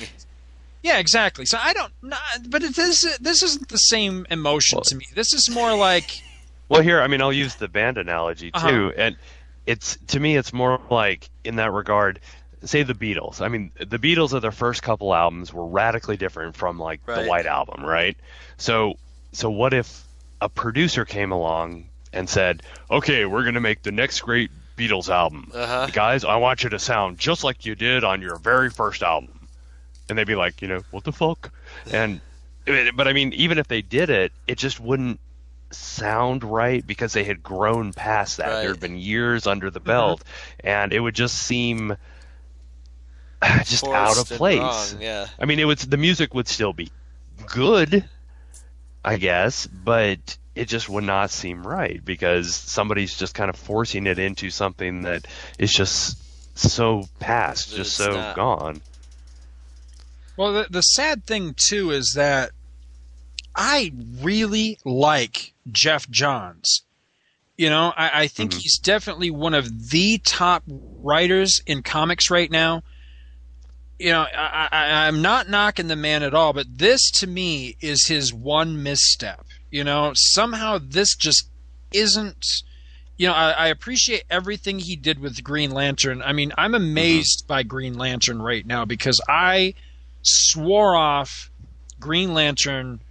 Yeah, 0.84 1.00
exactly. 1.00 1.46
So 1.46 1.58
I 1.60 1.74
don't, 1.74 1.92
nah, 2.04 2.16
but 2.48 2.62
this 2.62 3.18
this 3.20 3.42
isn't 3.44 3.70
the 3.70 3.78
same 3.78 4.28
emotion 4.30 4.82
to 4.84 4.96
me. 4.96 5.06
This 5.16 5.34
is 5.34 5.50
more 5.50 5.76
like, 5.76 6.22
Well, 6.70 6.82
here, 6.82 7.02
I 7.02 7.08
mean, 7.08 7.22
I'll 7.22 7.34
use 7.34 7.56
the 7.56 7.68
band 7.68 7.98
analogy 7.98 8.52
too, 8.52 8.58
Uh-huh. 8.60 8.92
and 8.98 9.16
it's 9.70 9.98
to 10.08 10.20
me 10.20 10.36
it's 10.36 10.52
more 10.52 10.82
like 10.90 11.30
in 11.44 11.58
that 11.58 11.72
regard 11.72 12.20
say 12.66 12.84
the 12.84 12.94
Beatles. 12.94 13.40
I 13.40 13.48
mean, 13.48 13.72
the 13.78 14.00
Beatles 14.00 14.34
of 14.34 14.42
their 14.42 14.52
first 14.52 14.84
couple 14.84 15.14
albums 15.16 15.54
were 15.54 15.66
radically 15.66 16.18
different 16.18 16.58
from 16.58 16.78
like 16.80 17.00
Right. 17.06 17.24
the 17.24 17.30
White 17.30 17.46
Album, 17.46 17.86
right? 17.86 18.18
So 18.58 18.96
so 19.32 19.50
what 19.50 19.74
if 19.74 20.04
a 20.42 20.50
producer 20.50 21.06
came 21.06 21.32
along 21.32 21.86
and 22.12 22.28
said, 22.28 22.64
"Okay, 22.90 23.26
we're 23.26 23.44
going 23.44 23.54
to 23.54 23.62
make 23.62 23.84
the 23.84 23.92
next 23.92 24.22
great 24.22 24.50
Beatles 24.76 25.08
album. 25.08 25.52
Uh-huh. 25.54 25.88
Guys, 25.94 26.26
I 26.26 26.38
want 26.38 26.64
you 26.64 26.70
to 26.72 26.80
sound 26.80 27.20
just 27.20 27.44
like 27.44 27.66
you 27.66 27.76
did 27.76 28.04
on 28.04 28.22
your 28.22 28.38
very 28.38 28.72
first 28.72 29.04
album." 29.04 29.48
And 30.10 30.18
they'd 30.18 30.26
be 30.26 30.36
like, 30.36 30.64
you 30.64 30.68
know, 30.68 30.82
what 30.90 31.04
the 31.04 31.12
fuck? 31.12 31.52
And 31.92 32.20
but 32.96 33.08
I 33.08 33.14
mean, 33.14 33.34
even 33.34 33.60
if 33.60 33.68
they 33.68 33.84
did 33.84 34.10
it, 34.10 34.32
it 34.48 34.58
just 34.58 34.80
wouldn't 34.80 35.20
sound 35.72 36.44
right 36.44 36.86
because 36.86 37.14
they 37.14 37.24
had 37.24 37.44
grown 37.44 37.94
past 37.94 38.38
that. 38.38 38.48
Right. 38.48 38.62
There 38.62 38.70
had 38.70 38.80
been 38.80 38.98
years 38.98 39.48
under 39.48 39.70
the 39.70 39.80
belt, 39.80 40.24
and 40.64 40.94
it 40.94 41.00
would 41.00 41.16
just 41.16 41.36
seem 41.36 41.96
just 43.64 43.88
out 43.88 44.18
of 44.18 44.30
place. 44.30 44.60
wrong, 44.60 45.02
yeah. 45.02 45.28
I 45.40 45.46
mean, 45.46 45.60
it 45.60 45.66
was 45.66 45.80
the 45.80 45.98
music 45.98 46.34
would 46.34 46.48
still 46.48 46.74
be 46.74 46.92
good, 47.48 48.08
I 49.04 49.18
guess, 49.18 49.68
but 49.68 50.38
it 50.56 50.68
just 50.68 50.90
would 50.90 51.04
not 51.04 51.30
seem 51.32 51.66
right 51.66 52.04
because 52.04 52.54
somebody's 52.54 53.16
just 53.18 53.34
kind 53.34 53.50
of 53.50 53.56
forcing 53.56 54.08
it 54.08 54.20
into 54.20 54.50
something 54.50 55.04
that 55.04 55.26
is 55.58 55.72
just 55.72 56.18
so 56.58 57.04
past, 57.20 57.76
just 57.76 57.96
so 57.96 58.12
not. 58.12 58.36
gone. 58.36 58.82
Well, 60.36 60.54
the, 60.54 60.68
the 60.70 60.82
sad 60.82 61.26
thing 61.26 61.56
too 61.58 61.92
is 61.92 62.14
that 62.16 62.52
I 63.62 63.92
really 64.22 64.80
like 64.86 65.54
Geoff 65.70 66.10
Johns. 66.10 66.84
You 67.58 67.70
know, 67.70 67.92
I, 67.96 68.22
I 68.22 68.28
think 68.28 68.52
mm-hmm. 68.52 68.60
he's 68.62 68.78
definitely 68.78 69.32
one 69.32 69.54
of 69.54 69.90
the 69.90 70.18
top 70.20 70.64
writers 70.66 71.62
in 71.68 71.84
comics 71.84 72.32
right 72.32 72.50
now. 72.50 72.84
You 74.00 74.12
know, 74.12 74.22
I, 74.22 74.70
I, 74.72 75.08
I'm 75.08 75.22
not 75.22 75.50
knocking 75.50 75.90
the 75.90 75.98
man 75.98 76.24
at 76.24 76.34
all, 76.34 76.54
but 76.54 76.68
this 76.78 77.12
to 77.20 77.28
me 77.28 77.76
is 77.82 78.08
his 78.08 78.34
one 78.34 78.82
misstep. 78.82 79.46
You 79.72 79.84
know, 79.84 80.14
somehow 80.16 80.80
this 80.82 81.14
just 81.18 81.50
isn't. 81.92 82.46
You 83.18 83.28
know, 83.28 83.34
I, 83.34 83.52
I 83.52 83.68
appreciate 83.68 84.24
everything 84.30 84.80
he 84.80 84.96
did 84.96 85.20
with 85.20 85.44
Green 85.44 85.72
Lantern. 85.72 86.22
I 86.22 86.32
mean, 86.32 86.54
I'm 86.58 86.72
mm-hmm. 86.72 86.82
amazed 86.82 87.44
by 87.46 87.64
Green 87.64 87.96
Lantern 87.96 88.42
right 88.42 88.66
now 88.66 88.86
because 88.86 89.20
I 89.28 89.74
swore 90.22 90.96
off 90.96 91.52
Green 92.00 92.34
Lantern 92.34 93.02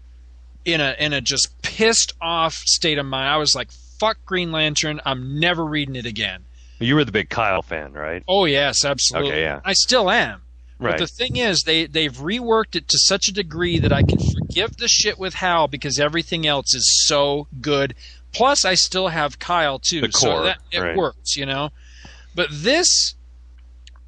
in 0.68 0.80
a 0.80 0.94
in 0.98 1.12
a 1.12 1.20
just 1.20 1.60
pissed 1.62 2.12
off 2.20 2.54
state 2.54 2.98
of 2.98 3.06
mind. 3.06 3.28
I 3.28 3.38
was 3.38 3.54
like, 3.54 3.70
"Fuck 3.98 4.18
Green 4.26 4.52
Lantern! 4.52 5.00
I'm 5.04 5.40
never 5.40 5.64
reading 5.64 5.96
it 5.96 6.06
again." 6.06 6.44
You 6.78 6.94
were 6.94 7.04
the 7.04 7.12
big 7.12 7.28
Kyle 7.28 7.62
fan, 7.62 7.92
right? 7.92 8.22
Oh 8.28 8.44
yes, 8.44 8.84
absolutely. 8.84 9.32
Okay, 9.32 9.42
yeah. 9.42 9.60
I 9.64 9.72
still 9.72 10.10
am. 10.10 10.42
Right. 10.78 10.92
But 10.92 11.00
the 11.00 11.06
thing 11.08 11.36
is, 11.36 11.62
they 11.62 11.86
they've 11.86 12.14
reworked 12.14 12.76
it 12.76 12.86
to 12.88 12.98
such 12.98 13.28
a 13.28 13.32
degree 13.32 13.78
that 13.80 13.92
I 13.92 14.02
can 14.02 14.18
forgive 14.18 14.76
the 14.76 14.86
shit 14.86 15.18
with 15.18 15.34
Hal 15.34 15.66
because 15.66 15.98
everything 15.98 16.46
else 16.46 16.74
is 16.74 17.04
so 17.06 17.48
good. 17.60 17.94
Plus, 18.32 18.64
I 18.64 18.74
still 18.74 19.08
have 19.08 19.38
Kyle 19.38 19.78
too, 19.78 20.02
The 20.02 20.12
so 20.12 20.44
that 20.44 20.58
it 20.70 20.80
right. 20.80 20.96
works, 20.96 21.34
you 21.36 21.46
know. 21.46 21.70
But 22.34 22.48
this, 22.52 23.14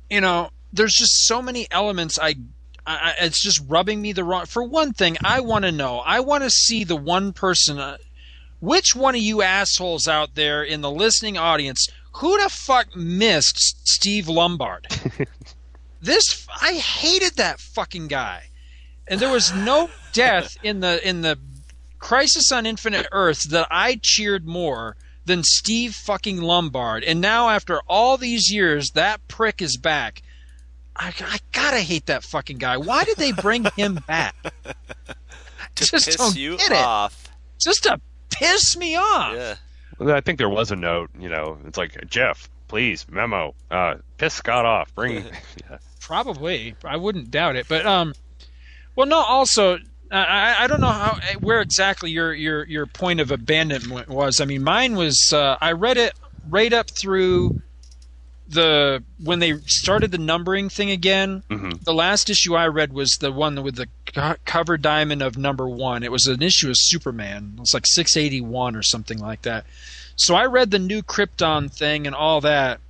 you 0.08 0.20
know, 0.20 0.50
there's 0.72 0.94
just 0.94 1.26
so 1.26 1.42
many 1.42 1.66
elements. 1.70 2.18
I, 2.20 2.36
I 2.86 3.14
it's 3.20 3.42
just 3.42 3.62
rubbing 3.68 4.00
me 4.00 4.12
the 4.12 4.24
wrong. 4.24 4.46
For 4.46 4.62
one 4.62 4.92
thing, 4.92 5.16
I 5.24 5.40
want 5.40 5.64
to 5.64 5.72
know. 5.72 5.98
I 5.98 6.20
want 6.20 6.44
to 6.44 6.50
see 6.50 6.84
the 6.84 6.96
one 6.96 7.32
person. 7.32 7.78
Uh, 7.78 7.98
which 8.60 8.94
one 8.94 9.14
of 9.14 9.20
you 9.20 9.42
assholes 9.42 10.06
out 10.06 10.34
there 10.34 10.62
in 10.62 10.82
the 10.82 10.90
listening 10.90 11.38
audience, 11.38 11.88
who 12.14 12.40
the 12.42 12.48
fuck 12.48 12.94
missed 12.94 13.88
Steve 13.88 14.28
Lombard? 14.28 14.86
this 16.00 16.46
I 16.60 16.74
hated 16.74 17.36
that 17.36 17.60
fucking 17.60 18.08
guy. 18.08 18.44
And 19.08 19.18
there 19.18 19.32
was 19.32 19.52
no 19.52 19.90
death 20.12 20.56
in 20.62 20.80
the 20.80 21.06
in 21.06 21.22
the 21.22 21.38
Crisis 21.98 22.50
on 22.50 22.66
Infinite 22.66 23.06
Earths 23.12 23.46
that 23.48 23.68
I 23.70 23.98
cheered 24.02 24.46
more 24.46 24.96
than 25.26 25.42
Steve 25.44 25.94
fucking 25.94 26.40
Lombard. 26.40 27.04
And 27.04 27.20
now 27.20 27.50
after 27.50 27.80
all 27.86 28.16
these 28.16 28.50
years, 28.50 28.90
that 28.90 29.26
prick 29.28 29.60
is 29.60 29.76
back. 29.76 30.22
I, 31.00 31.14
I 31.20 31.38
gotta 31.52 31.80
hate 31.80 32.06
that 32.06 32.22
fucking 32.22 32.58
guy. 32.58 32.76
Why 32.76 33.04
did 33.04 33.16
they 33.16 33.32
bring 33.32 33.64
him 33.76 33.98
back? 34.06 34.34
To 35.76 35.84
Just 35.84 36.06
piss 36.06 36.16
don't 36.16 36.36
you 36.36 36.56
get 36.56 36.72
it. 36.72 36.78
off. 36.78 37.30
Just 37.58 37.84
to 37.84 38.00
piss 38.30 38.76
me 38.76 38.96
off. 38.96 39.34
Yeah. 39.34 39.54
Well, 39.98 40.14
I 40.14 40.20
think 40.20 40.38
there 40.38 40.48
was 40.48 40.70
a 40.72 40.76
note, 40.76 41.10
you 41.18 41.28
know, 41.28 41.58
it's 41.64 41.78
like, 41.78 41.96
Geoff, 42.08 42.50
please, 42.68 43.06
memo, 43.08 43.54
uh, 43.70 43.94
piss 44.18 44.34
Scott 44.34 44.66
off. 44.66 44.92
Bring. 44.94 45.24
yeah. 45.70 45.78
Probably, 46.00 46.74
I 46.84 46.96
wouldn't 46.96 47.30
doubt 47.30 47.54
it. 47.56 47.66
But 47.68 47.86
um, 47.86 48.14
well, 48.96 49.06
no. 49.06 49.18
Also, 49.18 49.78
I 50.10 50.56
I 50.64 50.66
don't 50.66 50.80
know 50.80 50.88
how 50.88 51.18
where 51.38 51.60
exactly 51.60 52.10
your 52.10 52.34
your 52.34 52.66
your 52.66 52.86
point 52.86 53.20
of 53.20 53.30
abandonment 53.30 54.08
was. 54.08 54.40
I 54.40 54.44
mean, 54.46 54.64
mine 54.64 54.96
was 54.96 55.32
uh, 55.32 55.56
I 55.60 55.72
read 55.72 55.98
it 55.98 56.14
right 56.48 56.72
up 56.72 56.90
through 56.90 57.60
the 58.50 59.02
when 59.22 59.38
they 59.38 59.58
started 59.66 60.10
the 60.10 60.18
numbering 60.18 60.68
thing 60.68 60.90
again. 60.90 61.42
Mhm. 61.50 61.82
The 61.84 61.94
last 61.94 62.28
issue 62.30 62.54
I 62.56 62.66
read 62.66 62.92
was 62.92 63.12
the 63.20 63.30
one 63.32 63.62
with 63.62 63.76
the 63.76 63.86
co- 64.14 64.36
cover 64.44 64.76
diamond 64.76 65.22
of 65.22 65.38
number 65.38 65.68
one. 65.68 66.02
It 66.02 66.12
was 66.12 66.26
an 66.26 66.42
issue 66.42 66.68
of 66.68 66.74
Superman. 66.76 67.54
It 67.56 67.60
was 67.60 67.74
like 67.74 67.86
six 67.86 68.16
eighty 68.16 68.40
one 68.40 68.76
or 68.76 68.82
something 68.82 69.18
like 69.18 69.42
that. 69.42 69.64
So 70.16 70.34
I 70.34 70.46
read 70.46 70.70
the 70.70 70.78
new 70.78 71.02
Krypton 71.02 71.72
thing 71.72 72.06
and 72.06 72.14
all 72.14 72.40
that. 72.42 72.80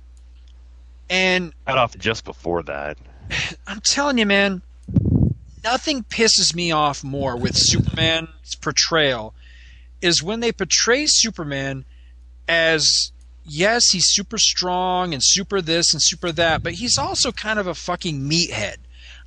And 1.09 1.53
Got 1.67 1.77
off 1.77 1.97
just 1.97 2.25
before 2.25 2.63
that. 2.63 2.97
I'm 3.67 3.81
telling 3.81 4.17
you, 4.17 4.25
man, 4.25 4.61
nothing 5.63 6.03
pisses 6.03 6.55
me 6.55 6.71
off 6.71 7.03
more 7.03 7.35
with 7.37 7.55
Superman's 7.55 8.55
portrayal 8.59 9.33
is 10.01 10.23
when 10.23 10.39
they 10.39 10.51
portray 10.51 11.05
Superman 11.05 11.85
as 12.47 13.11
yes, 13.45 13.89
he's 13.91 14.05
super 14.07 14.37
strong 14.37 15.13
and 15.13 15.21
super 15.23 15.61
this 15.61 15.93
and 15.93 16.01
super 16.01 16.31
that, 16.31 16.63
but 16.63 16.73
he's 16.73 16.97
also 16.97 17.31
kind 17.31 17.59
of 17.59 17.67
a 17.67 17.73
fucking 17.75 18.19
meathead. 18.21 18.77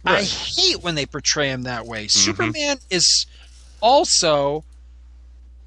I 0.07 0.23
hate 0.23 0.83
when 0.83 0.95
they 0.97 1.07
portray 1.07 1.49
him 1.49 1.63
that 1.63 1.87
way. 1.87 2.09
Superman 2.09 2.77
is 2.91 3.27
also 3.81 4.65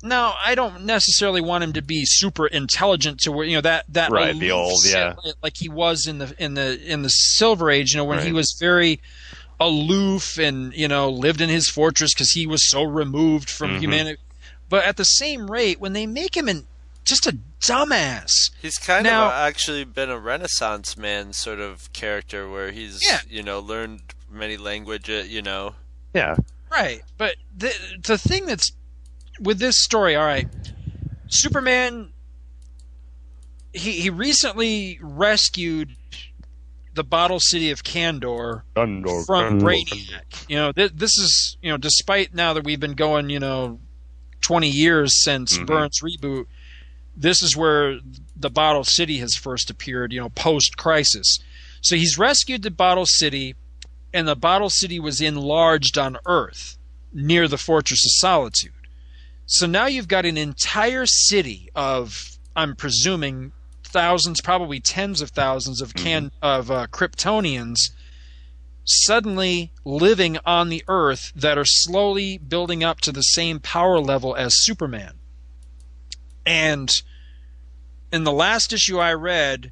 now 0.03 0.35
I 0.45 0.53
don't 0.53 0.85
necessarily 0.85 1.41
want 1.41 1.63
him 1.63 1.73
to 1.73 1.81
be 1.81 2.03
super 2.05 2.45
intelligent 2.45 3.19
to 3.21 3.31
where 3.31 3.45
you 3.47 3.55
know 3.57 3.61
that 3.61 3.85
that 3.89 4.11
Right, 4.11 4.37
the 4.39 4.51
old- 4.51 4.85
yeah. 4.85 5.15
like 5.41 5.57
he 5.57 5.69
was 5.69 6.05
in 6.05 6.19
the 6.19 6.35
in 6.37 6.53
the 6.53 6.79
in 6.85 7.01
the 7.01 7.09
Silver 7.09 7.71
Age, 7.71 7.91
you 7.93 7.97
know, 7.97 8.03
when 8.05 8.23
he 8.23 8.31
was 8.31 8.55
very 8.59 9.01
aloof 9.59 10.37
and 10.37 10.71
you 10.75 10.87
know 10.87 11.09
lived 11.09 11.41
in 11.41 11.49
his 11.49 11.67
fortress 11.67 12.13
because 12.13 12.31
he 12.31 12.45
was 12.45 12.69
so 12.69 12.83
removed 12.83 13.49
from 13.49 13.71
Mhm. 13.71 13.79
humanity. 13.79 14.21
But 14.69 14.85
at 14.85 14.97
the 14.97 15.03
same 15.03 15.49
rate, 15.49 15.79
when 15.79 15.93
they 15.93 16.05
make 16.05 16.37
him 16.37 16.47
an 16.47 16.67
just 17.07 17.25
a 17.25 17.37
dumbass, 17.61 18.29
He's 18.61 18.77
kind 18.77 19.03
Now- 19.05 19.27
of 19.27 19.31
actually 19.33 19.83
been 19.85 20.09
a 20.11 20.19
Renaissance 20.19 20.95
man 20.97 21.33
sort 21.33 21.59
of 21.59 21.91
character 21.93 22.49
where 22.49 22.71
he's, 22.71 22.99
Yeah. 23.03 23.21
you 23.29 23.41
know, 23.41 23.59
learned 23.59 24.01
many 24.29 24.57
languages, 24.57 25.29
you 25.29 25.41
know. 25.41 25.75
Yeah. 26.13 26.35
Right, 26.69 27.01
but 27.17 27.35
the 27.55 27.73
the 28.03 28.17
thing 28.17 28.45
that's 28.45 28.71
with 29.39 29.57
this 29.59 29.81
story, 29.81 30.15
all 30.15 30.25
right, 30.25 30.47
Superman. 31.29 32.11
He 33.73 34.01
he 34.01 34.09
recently 34.09 34.97
rescued 35.01 35.95
the 36.93 37.03
bottle 37.03 37.39
city 37.39 37.69
of 37.69 37.83
Kandor 37.83 38.63
Undor, 38.75 39.25
from 39.25 39.59
Undor. 39.59 39.61
Brainiac. 39.61 40.45
You 40.49 40.55
know, 40.57 40.71
th- 40.71 40.93
this 40.95 41.11
is 41.17 41.57
you 41.61 41.69
know, 41.71 41.77
despite 41.77 42.33
now 42.33 42.53
that 42.53 42.63
we've 42.63 42.79
been 42.79 42.95
going, 42.95 43.29
you 43.29 43.39
know, 43.39 43.79
twenty 44.41 44.69
years 44.69 45.23
since 45.23 45.57
Mhm. 45.57 45.67
Byrne's 45.67 46.01
reboot, 46.01 46.45
this 47.17 47.41
is 47.41 47.57
where 47.57 47.99
the 48.35 48.49
Bottle 48.49 48.83
City 48.83 49.17
has 49.17 49.35
first 49.35 49.69
appeared. 49.69 50.13
You 50.13 50.21
know, 50.21 50.29
post 50.29 50.77
Crisis. 50.77 51.39
So 51.81 51.95
he's 51.95 52.17
rescued 52.17 52.61
the 52.61 52.71
Bottle 52.71 53.05
City, 53.05 53.55
and 54.13 54.27
the 54.27 54.35
Bottle 54.35 54.69
City 54.69 54.99
was 54.99 55.19
enlarged 55.19 55.97
on 55.97 56.17
Earth 56.25 56.77
near 57.11 57.47
the 57.47 57.57
Fortress 57.57 58.05
of 58.05 58.11
Solitude. 58.19 58.71
So 59.45 59.65
now 59.65 59.87
you've 59.87 60.07
got 60.07 60.25
an 60.25 60.37
entire 60.37 61.05
city 61.05 61.69
of, 61.73 62.37
I'm 62.55 62.75
presuming, 62.75 63.53
thousands, 63.83 64.41
probably 64.41 64.79
tens 64.79 65.21
of 65.21 65.29
thousands 65.29 65.81
of 65.81 65.93
can 65.93 66.31
of 66.41 66.69
uh, 66.69 66.87
Kryptonians 66.87 67.77
suddenly 68.83 69.71
living 69.85 70.37
on 70.45 70.69
the 70.69 70.83
Earth 70.87 71.31
that 71.35 71.57
are 71.57 71.65
slowly 71.65 72.37
building 72.37 72.83
up 72.83 73.01
to 73.01 73.11
the 73.11 73.21
same 73.21 73.59
power 73.59 73.99
level 73.99 74.35
as 74.35 74.63
Superman. 74.63 75.16
And 76.47 76.89
in 78.11 78.23
the 78.23 78.31
last 78.31 78.71
issue 78.73 78.99
I 78.99 79.13
read, 79.13 79.71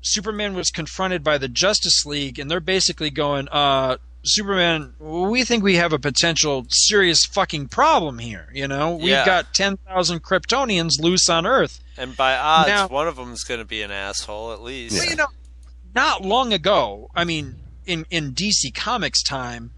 Superman 0.00 0.54
was 0.54 0.70
confronted 0.70 1.22
by 1.22 1.38
the 1.38 1.48
Justice 1.48 2.04
League, 2.06 2.38
and 2.38 2.50
they're 2.50 2.60
basically 2.60 3.10
going, 3.10 3.46
uh, 3.48 3.98
Superman, 4.24 4.94
we 4.98 5.44
think 5.44 5.62
we 5.62 5.76
have 5.76 5.92
a 5.92 5.98
potential 5.98 6.64
serious 6.70 7.24
fucking 7.26 7.68
problem 7.68 8.18
here. 8.20 8.48
You 8.54 8.68
know, 8.68 8.94
we've 8.96 9.08
Yeah. 9.08 9.26
got 9.26 9.52
ten 9.52 9.76
thousand 9.78 10.22
Kryptonians 10.22 11.00
loose 11.00 11.28
on 11.28 11.44
Earth. 11.46 11.80
And 11.96 12.16
by 12.16 12.36
odds, 12.36 12.68
Now- 12.68 12.86
one 12.88 13.06
of 13.08 13.16
them's 13.16 13.42
going 13.44 13.60
to 13.60 13.66
be 13.66 13.82
an 13.82 13.90
asshole 13.90 14.52
at 14.52 14.62
least. 14.62 14.94
Well, 14.96 15.04
you 15.10 15.16
know, 15.16 15.26
not 15.94 16.22
long 16.22 16.52
ago, 16.52 17.10
I 17.14 17.24
mean, 17.24 17.56
in 17.84 18.06
in 18.10 18.32
DC 18.32 18.70
Comics 18.74 19.22
time, 19.22 19.72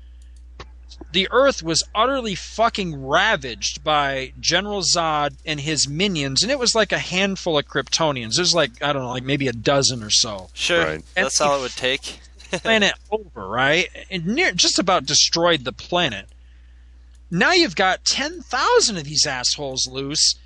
the 1.12 1.28
Earth 1.30 1.62
was 1.62 1.82
utterly 1.94 2.34
fucking 2.34 3.06
ravaged 3.06 3.82
by 3.84 4.32
General 4.40 4.82
Zod 4.82 5.34
and 5.46 5.60
his 5.60 5.88
minions, 5.88 6.42
and 6.42 6.50
it 6.50 6.58
was 6.58 6.74
like 6.74 6.92
a 6.92 6.98
handful 6.98 7.58
of 7.58 7.66
Kryptonians. 7.66 8.36
There's 8.36 8.54
like 8.54 8.82
I 8.82 8.92
don't 8.92 9.02
know, 9.02 9.10
like 9.10 9.24
maybe 9.24 9.48
a 9.48 9.52
dozen 9.52 10.02
or 10.02 10.10
so. 10.10 10.48
Sure, 10.54 10.84
Right. 10.84 11.04
that's 11.14 11.40
all 11.40 11.58
it 11.58 11.62
would 11.62 11.72
take. 11.72 12.20
planet 12.50 12.94
over, 13.10 13.48
right? 13.48 13.88
And 14.10 14.26
near 14.26 14.52
just 14.52 14.78
about 14.78 15.06
destroyed 15.06 15.64
the 15.64 15.72
planet. 15.72 16.26
Now 17.30 17.52
you've 17.52 17.74
got 17.74 18.04
10,000 18.04 18.96
of 18.96 19.04
these 19.04 19.26
assholes 19.26 19.88
loose. 19.90 20.36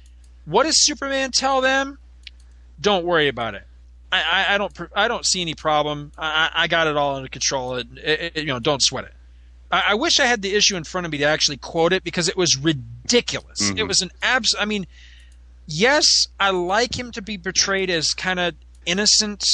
What 0.47 0.63
does 0.65 0.83
Superman 0.83 1.33
tell 1.33 1.61
them? 1.61 1.99
Don't 2.81 3.05
worry 3.05 3.29
about 3.29 3.55
it. 3.55 3.65
I, 4.11 4.23
I, 4.23 4.55
I 4.55 4.59
don't 4.59 4.73
I 4.97 5.09
don't 5.09 5.27
see 5.27 5.43
any 5.43 5.55
problem. 5.55 6.13
I, 6.17 6.51
I 6.55 6.63
I 6.63 6.67
got 6.69 6.87
it 6.87 6.97
all 6.97 7.17
under 7.17 7.29
control. 7.29 7.75
It, 7.75 7.89
it, 8.03 8.33
it- 8.35 8.37
you 8.39 8.47
know, 8.47 8.59
don't 8.59 8.83
sweat 8.83 9.05
it. 9.05 9.13
I, 9.71 9.85
I 9.89 9.95
wish 9.95 10.19
I 10.21 10.27
had 10.27 10.43
the 10.43 10.55
issue 10.55 10.77
in 10.77 10.85
front 10.85 11.05
of 11.07 11.13
me 11.13 11.19
to 11.19 11.25
actually 11.25 11.57
quote 11.59 11.93
it 11.93 12.05
because 12.05 12.29
it 12.29 12.37
was 12.37 12.57
ridiculous. 12.57 13.71
Mhm. 13.71 13.79
It 13.79 13.85
was 13.85 14.01
an 14.03 14.11
abs. 14.23 14.55
I 14.59 14.65
mean, 14.65 14.87
yes, 15.67 16.27
I 16.41 16.51
like 16.51 16.99
him 16.99 17.11
to 17.13 17.23
be 17.23 17.39
portrayed 17.39 17.91
as 17.91 18.15
kind 18.15 18.41
of 18.41 18.55
innocent. 18.87 19.45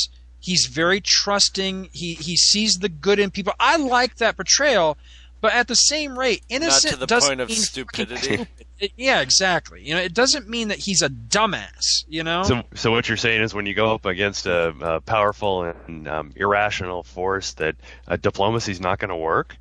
He's 0.40 0.66
very 0.66 1.00
trusting. 1.00 1.88
He 1.92 2.14
he 2.14 2.36
sees 2.36 2.74
the 2.78 2.88
good 2.88 3.18
in 3.18 3.30
people. 3.30 3.54
I 3.58 3.76
like 3.76 4.16
that 4.16 4.36
portrayal, 4.36 4.98
but 5.40 5.54
at 5.54 5.68
the 5.68 5.74
same 5.74 6.18
rate, 6.18 6.42
innocent 6.48 6.84
Not 6.84 6.94
to 6.94 7.00
the 7.00 7.06
doesn't 7.06 7.30
point 7.30 7.40
of 7.40 7.48
mean 7.48 7.58
stupidity. 7.60 8.46
yeah, 8.96 9.20
exactly. 9.20 9.82
You 9.82 9.94
know, 9.94 10.00
it 10.00 10.12
doesn't 10.12 10.48
mean 10.48 10.68
that 10.68 10.78
he's 10.78 11.00
a 11.00 11.08
dumbass. 11.08 12.04
You 12.08 12.24
know, 12.24 12.42
So, 12.42 12.62
so 12.74 12.90
what 12.90 13.08
you're 13.08 13.16
saying 13.16 13.40
is 13.42 13.54
when 13.54 13.64
you 13.66 13.74
go 13.74 13.94
up 13.94 14.04
against 14.04 14.46
a, 14.46 14.74
a 14.80 15.00
powerful 15.00 15.62
and 15.86 16.06
um, 16.06 16.32
irrational 16.36 17.02
force, 17.04 17.54
that 17.54 17.76
uh, 18.06 18.16
diplomacy's 18.16 18.80
not 18.80 18.98
going 18.98 19.08
to 19.10 19.16
work. 19.16 19.56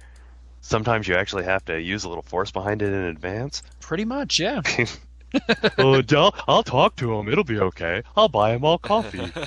Sometimes 0.66 1.10
you 1.10 1.16
actually 1.16 1.44
have 1.44 1.66
to 1.66 1.80
use 1.80 2.06
a 2.06 2.08
little 2.08 2.24
force 2.24 2.50
behind 2.50 2.82
it 2.82 2.88
in 2.88 3.04
advance. 3.04 3.62
pretty 3.82 4.06
much, 4.06 4.40
yeah. 4.40 4.62
oh, 5.78 6.02
I'll, 6.12 6.36
I'll 6.48 6.64
talk 6.64 6.96
to 6.96 7.14
him. 7.14 7.28
It'll 7.28 7.44
be 7.44 7.60
okay. 7.60 8.02
I'll 8.16 8.30
buy 8.30 8.56
him 8.56 8.66
all 8.66 8.80
coffee. 8.80 9.32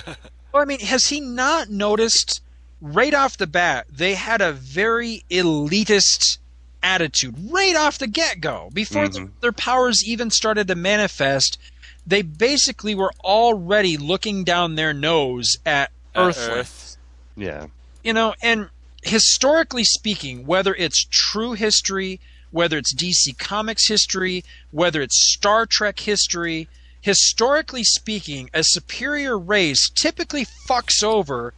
Well, 0.53 0.63
I 0.63 0.65
mean, 0.65 0.79
has 0.79 1.05
he 1.07 1.19
not 1.19 1.69
noticed 1.69 2.41
right 2.81 3.13
off 3.13 3.37
the 3.37 3.45
bat 3.45 3.85
they 3.91 4.15
had 4.15 4.41
a 4.41 4.53
very 4.53 5.23
elitist 5.29 6.37
attitude 6.81 7.35
right 7.51 7.75
off 7.75 7.97
the 7.97 8.07
get 8.07 8.39
go 8.39 8.69
before 8.73 9.07
th- 9.07 9.23
mm-hmm. 9.23 9.33
their 9.41 9.51
powers 9.51 10.07
even 10.07 10.31
started 10.31 10.69
to 10.69 10.75
manifest? 10.75 11.59
They 12.07 12.21
basically 12.21 12.95
were 12.95 13.11
already 13.23 13.97
looking 13.97 14.45
down 14.45 14.75
their 14.75 14.93
nose 14.93 15.57
at, 15.65 15.91
At 16.15 16.27
Earthlings. 16.27 16.49
Earth. 16.49 16.97
yeah. 17.35 17.67
you 18.03 18.13
know, 18.13 18.33
and 18.41 18.69
historically 19.07 19.83
speaking, 19.83 20.45
whether 20.45 20.73
it's 20.75 21.05
true 21.09 21.53
history, 21.53 22.19
whether 22.51 22.77
it's 22.77 22.93
DC 22.93 23.37
Comics 23.37 23.87
history, 23.87 24.43
whether 24.71 25.01
it's 25.01 25.33
Star 25.33 25.65
Trek 25.65 25.99
history, 25.99 26.67
historically 27.01 27.83
speaking, 27.83 28.49
a 28.53 28.63
superior 28.63 29.37
race 29.37 29.89
typically 29.89 30.45
fucks 30.69 31.03
over 31.03 31.53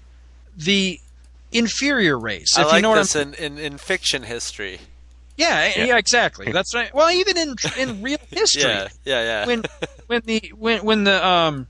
the 0.56 1.00
inferior 1.52 2.18
race. 2.20 2.58
I 2.58 2.62
if 2.62 2.68
like 2.68 2.76
you 2.78 2.82
know 2.84 2.96
this 2.96 3.16
in, 3.16 3.34
in, 3.36 3.58
in 3.58 3.78
fiction 3.78 4.24
history. 4.24 4.80
yeah, 5.38 5.72
yeah, 5.76 5.86
Yeah. 5.86 5.98
exactly. 5.98 6.52
That's 6.52 6.76
right. 6.76 6.94
Well, 6.94 7.10
even 7.12 7.38
in 7.38 7.56
in 7.78 8.02
real 8.04 8.20
history, 8.30 8.64
Yeah, 8.64 8.88
yeah, 9.06 9.22
yeah. 9.22 9.46
when 9.48 9.64
when 10.08 10.22
the 10.26 10.54
when 10.56 10.84
when 10.84 11.04
the 11.06 11.26
um 11.26 11.68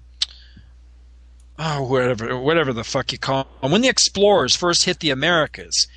oh 1.60 1.84
whatever 1.84 2.38
whatever 2.39 2.74
the 2.74 2.84
fuck 2.84 3.12
you 3.12 3.18
call 3.18 3.46
them 3.62 3.72
when 3.72 3.82
the 3.82 3.88
explorers 3.89 4.55
first 4.55 4.86
hit 4.86 5.00
the 5.01 5.10
Americas, 5.12 5.88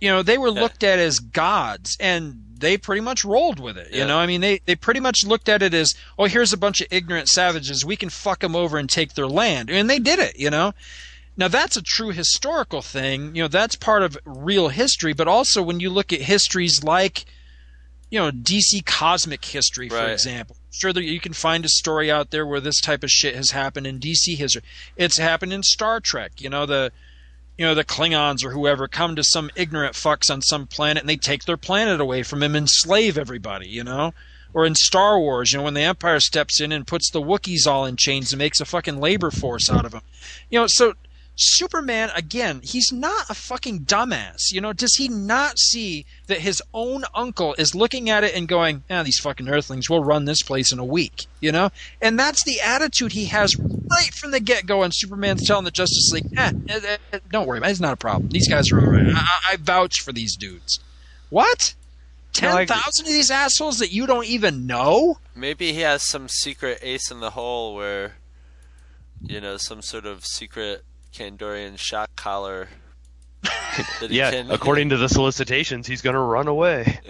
you 0.00 0.08
know 0.10 0.22
they 0.22 0.36
were 0.36 0.50
looked 0.50 0.82
at 0.82 0.98
as 0.98 1.18
gods 1.20 1.96
and 2.00 2.42
they 2.58 2.76
pretty 2.78 3.02
much 3.02 3.22
rolled 3.24 3.60
with 3.60 3.76
it. 3.76 3.92
You 3.92 4.00
Yeah. 4.00 4.06
know, 4.06 4.18
I 4.18 4.26
mean 4.26 4.40
they 4.40 4.60
they 4.66 4.74
pretty 4.76 5.00
much 5.00 5.24
looked 5.26 5.48
at 5.48 5.62
it 5.62 5.72
as 5.74 5.94
oh 6.18 6.24
here's 6.24 6.52
a 6.52 6.56
bunch 6.58 6.80
of 6.80 6.86
ignorant 6.90 7.28
savages 7.28 7.84
we 7.84 7.96
can 7.96 8.10
fuck 8.10 8.40
them 8.40 8.56
over 8.56 8.78
and 8.78 8.88
take 8.88 9.14
their 9.14 9.28
land 9.28 9.70
and 9.70 9.88
they 9.88 9.98
did 9.98 10.18
it. 10.18 10.38
You 10.38 10.50
know. 10.50 10.72
Now 11.38 11.48
that's 11.48 11.76
a 11.76 11.82
true 11.82 12.10
historical 12.12 12.80
thing. 12.80 13.36
You 13.36 13.42
know, 13.42 13.48
that's 13.48 13.76
part 13.76 14.02
of 14.02 14.16
real 14.24 14.68
history, 14.68 15.12
but 15.12 15.28
also 15.28 15.62
when 15.62 15.80
you 15.80 15.90
look 15.90 16.10
at 16.12 16.22
histories 16.22 16.82
like 16.82 17.26
you 18.10 18.18
know, 18.18 18.30
DC 18.30 18.84
cosmic 18.84 19.44
history, 19.44 19.88
for 19.88 19.96
Right. 19.96 20.10
example. 20.10 20.56
Sure, 20.70 20.92
there, 20.92 21.02
you 21.02 21.20
can 21.20 21.32
find 21.32 21.64
a 21.64 21.68
story 21.68 22.10
out 22.10 22.30
there 22.30 22.46
where 22.46 22.60
this 22.60 22.80
type 22.80 23.02
of 23.02 23.10
shit 23.10 23.34
has 23.34 23.50
happened 23.50 23.86
in 23.86 23.98
DC 23.98 24.36
history. 24.36 24.62
It's 24.96 25.16
happened 25.18 25.52
in 25.52 25.62
Star 25.62 26.00
Trek. 26.00 26.32
You 26.38 26.50
know, 26.50 26.66
the 26.66 26.92
you 27.58 27.64
know 27.64 27.74
the 27.74 27.84
Klingons 27.84 28.44
or 28.44 28.50
whoever 28.50 28.86
come 28.86 29.16
to 29.16 29.24
some 29.24 29.50
ignorant 29.56 29.94
fucks 29.94 30.30
on 30.30 30.42
some 30.42 30.66
planet 30.66 31.02
and 31.02 31.08
they 31.08 31.16
take 31.16 31.44
their 31.44 31.56
planet 31.56 32.00
away 32.00 32.22
from 32.22 32.42
him, 32.42 32.54
and 32.54 32.64
enslave 32.64 33.16
everybody. 33.18 33.68
You 33.68 33.84
know. 33.84 34.12
Or 34.54 34.64
in 34.64 34.74
Star 34.74 35.18
Wars, 35.18 35.52
you 35.52 35.58
know, 35.58 35.64
when 35.64 35.74
the 35.74 35.82
Empire 35.82 36.18
steps 36.18 36.62
in 36.62 36.72
and 36.72 36.86
puts 36.86 37.10
the 37.10 37.20
Wookiees 37.20 37.66
all 37.66 37.84
in 37.84 37.96
chains 37.96 38.32
and 38.32 38.38
makes 38.38 38.58
a 38.58 38.64
fucking 38.64 38.98
labor 38.98 39.30
force 39.30 39.68
out 39.68 39.84
of 39.84 39.92
them. 39.92 40.00
You 40.48 40.60
know, 40.60 40.66
so 40.66 40.94
Superman, 41.38 42.10
again, 42.16 42.60
he's 42.62 42.90
not 42.92 43.28
a 43.28 43.34
fucking 43.34 43.80
dumbass. 43.80 44.50
You 44.50 44.60
know, 44.62 44.72
does 44.72 44.94
he 44.96 45.08
not 45.08 45.58
see 45.58 46.06
that 46.28 46.40
his 46.40 46.62
own 46.72 47.04
uncle 47.14 47.54
is 47.58 47.74
looking 47.74 48.08
at 48.08 48.24
it 48.24 48.34
and 48.34 48.48
going, 48.48 48.84
ah, 48.90 49.02
these 49.02 49.18
fucking 49.18 49.48
earthlings, 49.48 49.90
we'll 49.90 50.02
run 50.02 50.24
this 50.24 50.42
place 50.42 50.72
in 50.72 50.78
a 50.78 50.84
week, 50.84 51.26
you 51.40 51.52
know? 51.52 51.70
And 52.00 52.18
that's 52.18 52.42
the 52.44 52.60
attitude 52.62 53.12
he 53.12 53.26
has 53.26 53.54
right 53.58 54.14
from 54.14 54.30
the 54.30 54.40
get 54.40 54.64
go. 54.66 54.82
And 54.82 54.94
Superman's 54.94 55.46
telling 55.46 55.64
the 55.64 55.70
Justice 55.70 56.10
League, 56.12 56.26
eh, 56.38 56.52
eh, 56.70 56.96
eh, 57.12 57.18
don't 57.30 57.46
worry 57.46 57.58
about 57.58 57.68
it, 57.68 57.72
it's 57.72 57.80
not 57.80 57.92
a 57.92 57.96
problem. 57.96 58.30
These 58.30 58.48
guys 58.48 58.72
are 58.72 58.80
all 58.80 58.90
right. 58.90 59.06
I, 59.06 59.20
I- 59.20 59.52
I 59.52 59.56
vouch 59.56 60.00
for 60.00 60.12
these 60.12 60.36
dudes. 60.36 60.80
What? 61.28 61.74
10,000 62.32 63.06
of 63.06 63.12
these 63.12 63.30
assholes 63.30 63.78
that 63.78 63.92
you 63.92 64.06
don't 64.06 64.26
even 64.26 64.66
know? 64.66 65.18
Maybe 65.34 65.72
he 65.72 65.80
has 65.80 66.06
some 66.06 66.28
secret 66.28 66.78
ace 66.82 67.10
in 67.10 67.20
the 67.20 67.30
hole 67.30 67.74
where, 67.74 68.16
you 69.22 69.40
know, 69.40 69.56
some 69.56 69.82
sort 69.82 70.04
of 70.06 70.24
secret 70.26 70.84
Kandorian 71.16 71.78
shock 71.78 72.14
collar. 72.16 72.68
that 73.42 74.10
he 74.10 74.18
Yeah, 74.18 74.30
can- 74.30 74.50
according 74.50 74.90
to 74.90 74.96
the 74.96 75.08
solicitations, 75.08 75.86
he's 75.86 76.02
going 76.02 76.14
to 76.14 76.20
run 76.20 76.48
away. 76.48 77.00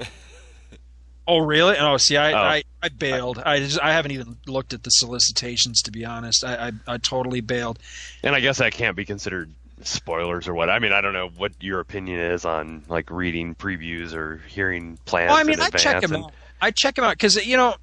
Oh, 1.28 1.38
really? 1.38 1.76
Oh, 1.76 1.96
see, 1.96 2.16
I, 2.16 2.32
Oh. 2.32 2.36
I, 2.36 2.62
I 2.80 2.88
bailed. 2.88 3.42
I 3.44 3.58
just, 3.58 3.80
I 3.80 3.92
haven't 3.92 4.12
even 4.12 4.36
looked 4.46 4.72
at 4.74 4.84
the 4.84 4.90
solicitations 4.90 5.82
to 5.82 5.90
be 5.90 6.04
honest. 6.04 6.44
I, 6.44 6.68
I, 6.68 6.72
I 6.94 6.98
totally 6.98 7.40
bailed. 7.40 7.80
And 8.22 8.32
I 8.32 8.38
guess 8.38 8.58
that 8.58 8.70
can't 8.72 8.96
be 8.96 9.04
considered 9.04 9.52
spoilers 9.82 10.46
or 10.46 10.54
what. 10.54 10.70
I 10.70 10.78
mean, 10.78 10.92
I 10.92 11.00
don't 11.00 11.14
know 11.14 11.30
what 11.36 11.50
your 11.60 11.80
opinion 11.80 12.20
is 12.20 12.44
on 12.44 12.84
like 12.88 13.10
reading 13.10 13.56
previews 13.56 14.14
or 14.14 14.36
hearing 14.46 14.98
plans. 15.04 15.30
Well, 15.30 15.38
I 15.40 15.42
mean, 15.42 15.54
in 15.54 15.62
I 15.62 15.70
check 15.70 16.00
them 16.00 16.12
and- 16.14 16.24
out. 16.26 16.32
I 16.60 16.70
check 16.70 16.94
them 16.94 17.04
out 17.04 17.14
because 17.14 17.44
you 17.44 17.56
know 17.56 17.74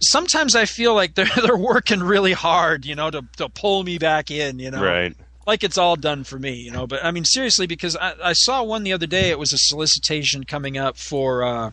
sometimes 0.00 0.54
I 0.54 0.64
feel 0.66 0.94
like 0.94 1.16
they're 1.16 1.26
they're 1.42 1.56
working 1.56 2.00
really 2.00 2.32
hard, 2.32 2.86
you 2.86 2.94
know, 2.94 3.10
to 3.10 3.24
to 3.38 3.48
pull 3.48 3.82
me 3.82 3.98
back 3.98 4.30
in, 4.30 4.60
you 4.60 4.70
know, 4.70 4.80
Right. 4.84 5.16
Like 5.46 5.64
it's 5.64 5.78
all 5.78 5.96
done 5.96 6.24
for 6.24 6.38
me, 6.38 6.54
you 6.54 6.70
know. 6.70 6.86
But 6.86 7.04
I 7.04 7.10
mean, 7.10 7.24
seriously, 7.24 7.66
because 7.66 7.96
I, 7.96 8.14
I 8.22 8.32
saw 8.32 8.62
one 8.62 8.82
the 8.82 8.92
other 8.92 9.06
day. 9.06 9.30
It 9.30 9.38
was 9.38 9.52
a 9.52 9.58
solicitation 9.58 10.44
coming 10.44 10.78
up 10.78 10.96
for. 10.96 11.44
Uh, 11.44 11.70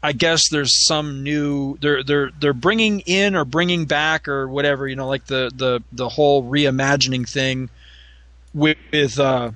I 0.00 0.12
guess 0.12 0.48
there's 0.48 0.86
some 0.86 1.24
new 1.24 1.76
they're 1.78 2.04
they're 2.04 2.30
they're 2.38 2.52
bringing 2.52 3.00
in 3.00 3.34
or 3.34 3.44
bringing 3.44 3.84
back 3.86 4.28
or 4.28 4.48
whatever 4.48 4.86
you 4.86 4.94
know 4.94 5.08
like 5.08 5.26
the 5.26 5.50
the 5.52 5.82
the 5.90 6.08
whole 6.08 6.44
reimagining 6.44 7.28
thing 7.28 7.68
with, 8.54 8.78
with 8.92 9.18
uh 9.18 9.50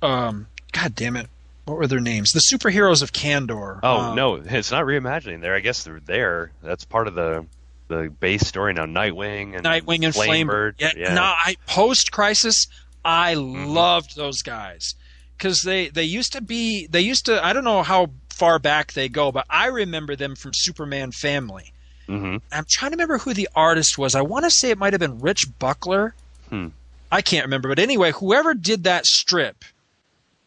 um 0.00 0.46
god 0.70 0.94
damn 0.94 1.16
it 1.16 1.26
what 1.64 1.76
were 1.76 1.88
their 1.88 1.98
names 1.98 2.30
the 2.30 2.40
superheroes 2.52 3.02
of 3.02 3.12
Kandor 3.12 3.80
Oh 3.82 3.96
Um, 3.96 4.14
no, 4.16 4.34
it's 4.36 4.70
not 4.70 4.84
reimagining. 4.84 5.40
There, 5.40 5.56
I 5.56 5.60
guess 5.60 5.82
they're 5.82 5.98
there. 5.98 6.52
That's 6.62 6.84
part 6.84 7.08
of 7.08 7.14
the 7.16 7.44
the 7.92 8.08
base 8.10 8.46
story 8.46 8.72
now. 8.74 8.86
Nightwing 8.86 9.54
and 9.56 9.64
Nightwing 9.64 10.04
and 10.04 10.14
Flamebird. 10.14 10.76
Flamebird. 10.78 10.96
Yeah, 10.96 11.14
No, 11.14 11.22
I 11.22 11.56
post 11.66 12.10
Crisis, 12.12 12.66
I 13.04 13.34
Mm-hmm. 13.34 13.66
loved 13.66 14.16
those 14.16 14.42
guys 14.42 14.94
because 15.36 15.62
they 15.62 15.88
they 15.88 16.04
used 16.04 16.32
to 16.32 16.40
be 16.40 16.86
they 16.86 17.00
used 17.00 17.26
to 17.26 17.44
I 17.44 17.52
don't 17.52 17.64
know 17.64 17.82
how 17.82 18.08
far 18.30 18.58
back 18.58 18.92
they 18.92 19.08
go, 19.08 19.30
but 19.32 19.46
I 19.50 19.66
remember 19.66 20.16
them 20.16 20.34
from 20.36 20.52
Superman 20.54 21.12
Family. 21.12 21.72
hmm 22.06 22.36
I'm 22.50 22.64
trying 22.68 22.90
to 22.92 22.96
remember 22.96 23.18
who 23.18 23.34
the 23.34 23.48
artist 23.54 23.98
was. 23.98 24.14
I 24.14 24.22
want 24.22 24.44
to 24.44 24.50
say 24.50 24.70
it 24.70 24.78
might 24.78 24.92
have 24.92 25.00
been 25.00 25.18
Rich 25.20 25.46
Buckler. 25.58 26.14
Hmm. 26.48 26.68
I 27.10 27.20
can't 27.22 27.44
remember, 27.44 27.68
but 27.68 27.78
anyway, 27.78 28.12
whoever 28.12 28.54
did 28.54 28.84
that 28.84 29.04
strip 29.06 29.64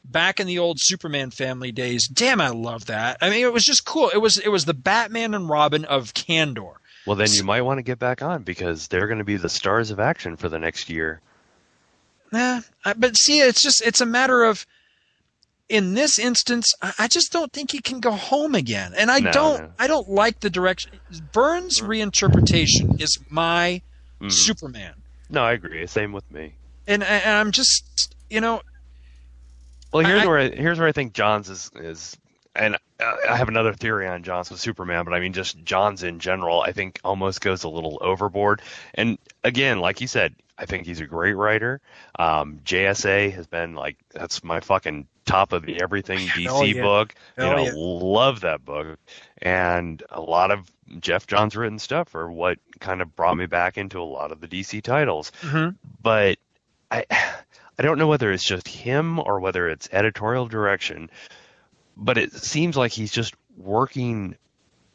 back 0.03 0.39
in 0.39 0.47
the 0.47 0.59
old 0.59 0.77
Superman 0.79 1.31
family 1.31 1.71
days, 1.71 2.07
damn, 2.07 2.39
I 2.41 2.49
love 2.49 2.85
that. 2.87 3.17
I 3.21 3.29
mean, 3.29 3.43
it 3.45 3.53
was 3.53 3.63
just 3.65 3.85
cool. 3.85 4.09
It 4.09 4.17
was 4.21 4.37
it 4.37 4.49
was 4.49 4.65
the 4.65 4.73
Batman 4.73 5.33
and 5.33 5.49
Robin 5.49 5.85
of 5.85 6.13
Kandor. 6.13 6.75
Well, 7.05 7.15
then 7.15 7.31
you 7.31 7.43
might 7.43 7.61
want 7.61 7.77
to 7.77 7.83
get 7.83 7.99
back 7.99 8.21
on 8.21 8.43
because 8.43 8.87
they're 8.87 9.07
going 9.07 9.19
to 9.19 9.23
be 9.23 9.37
the 9.37 9.49
stars 9.49 9.91
of 9.91 9.99
action 9.99 10.35
for 10.37 10.49
the 10.49 10.57
next 10.59 10.89
year. 10.89 11.21
Nah, 12.31 12.61
I- 12.83 12.93
but 12.93 13.15
see, 13.17 13.39
it's 13.41 13.61
just 13.61 13.81
it's 13.85 14.01
a 14.01 14.05
matter 14.05 14.43
of 14.43 14.65
in 15.67 15.95
this 15.95 16.19
instance, 16.19 16.71
I 16.99 17.07
just 17.07 17.31
don't 17.31 17.51
think 17.51 17.71
he 17.71 17.79
can 17.81 17.99
go 17.99 18.11
home 18.11 18.53
again. 18.53 18.93
And 18.95 19.09
I 19.09 19.19
No, 19.19 19.31
don't 19.31 19.61
no. 19.61 19.69
I 19.79 19.87
don't 19.87 20.07
like 20.09 20.39
the 20.41 20.49
direction 20.49 20.99
Byrne's 21.31 21.81
reinterpretation 21.81 23.01
is 23.01 23.17
my 23.29 23.81
Mhm. 24.21 24.31
Superman. 24.31 24.93
No, 25.29 25.43
I 25.43 25.53
agree. 25.53 25.85
Same 25.87 26.11
with 26.11 26.29
me. 26.31 26.53
And, 26.87 27.03
and 27.03 27.25
I'm 27.37 27.51
just 27.51 28.15
you 28.29 28.41
know 28.41 28.61
Well, 29.91 30.05
here's 30.05 30.21
I- 30.23 30.25
where 30.27 30.37
I, 30.39 30.49
here's 30.49 30.77
where 30.79 30.87
I 30.87 30.91
think 30.91 31.13
Johns 31.13 31.49
is 31.49 31.71
is, 31.75 32.15
and 32.55 32.75
uh, 32.99 33.15
I 33.29 33.37
have 33.37 33.49
another 33.49 33.73
theory 33.73 34.07
on 34.07 34.23
Johns 34.23 34.49
with 34.49 34.59
Superman, 34.59 35.05
but 35.05 35.13
I 35.13 35.19
mean 35.19 35.33
just 35.33 35.63
Johns 35.63 36.03
in 36.03 36.19
general. 36.19 36.61
I 36.61 36.71
think 36.71 36.99
almost 37.03 37.41
goes 37.41 37.63
a 37.63 37.69
little 37.69 37.97
overboard. 38.01 38.61
And 38.93 39.17
again, 39.43 39.79
like 39.79 40.01
you 40.01 40.07
said, 40.07 40.35
I 40.57 40.65
think 40.65 40.85
he's 40.85 41.01
a 41.01 41.05
great 41.05 41.33
writer. 41.33 41.81
Um, 42.17 42.61
JSA 42.63 43.33
has 43.33 43.47
been 43.47 43.75
like 43.75 43.97
that's 44.11 44.43
my 44.43 44.59
fucking 44.61 45.07
top 45.25 45.53
of 45.53 45.65
the 45.65 45.81
everything 45.81 46.19
DC 46.27 46.43
Hell 46.43 46.65
yeah. 46.65 46.81
book. 46.81 47.15
Hell 47.37 47.49
you 47.49 47.55
know, 47.55 47.63
yeah. 47.63 47.71
love 47.75 48.41
that 48.41 48.63
book, 48.63 48.99
and 49.41 50.01
a 50.09 50.21
lot 50.21 50.51
of 50.51 50.69
Geoff 50.99 51.27
Johns 51.27 51.55
written 51.55 51.79
stuff 51.79 52.15
are 52.15 52.31
what 52.31 52.59
kind 52.79 53.01
of 53.01 53.15
brought 53.15 53.35
me 53.35 53.47
back 53.47 53.77
into 53.77 53.99
a 53.99 54.03
lot 54.03 54.31
of 54.31 54.39
the 54.39 54.47
DC 54.47 54.83
titles 54.83 55.31
mhm. 55.41 55.75
but 56.01 56.37
I 56.91 57.05
I 57.77 57.83
don't 57.83 57.97
know 57.97 58.07
whether 58.07 58.31
it's 58.31 58.47
just 58.47 58.69
him 58.69 59.19
or 59.19 59.41
whether 59.41 59.67
it's 59.67 59.89
editorial 59.91 60.47
direction, 60.47 61.09
but 61.97 62.17
it 62.17 62.33
seems 62.33 62.75
like 62.77 62.91
he's 62.91 63.11
just 63.11 63.33
working 63.57 64.35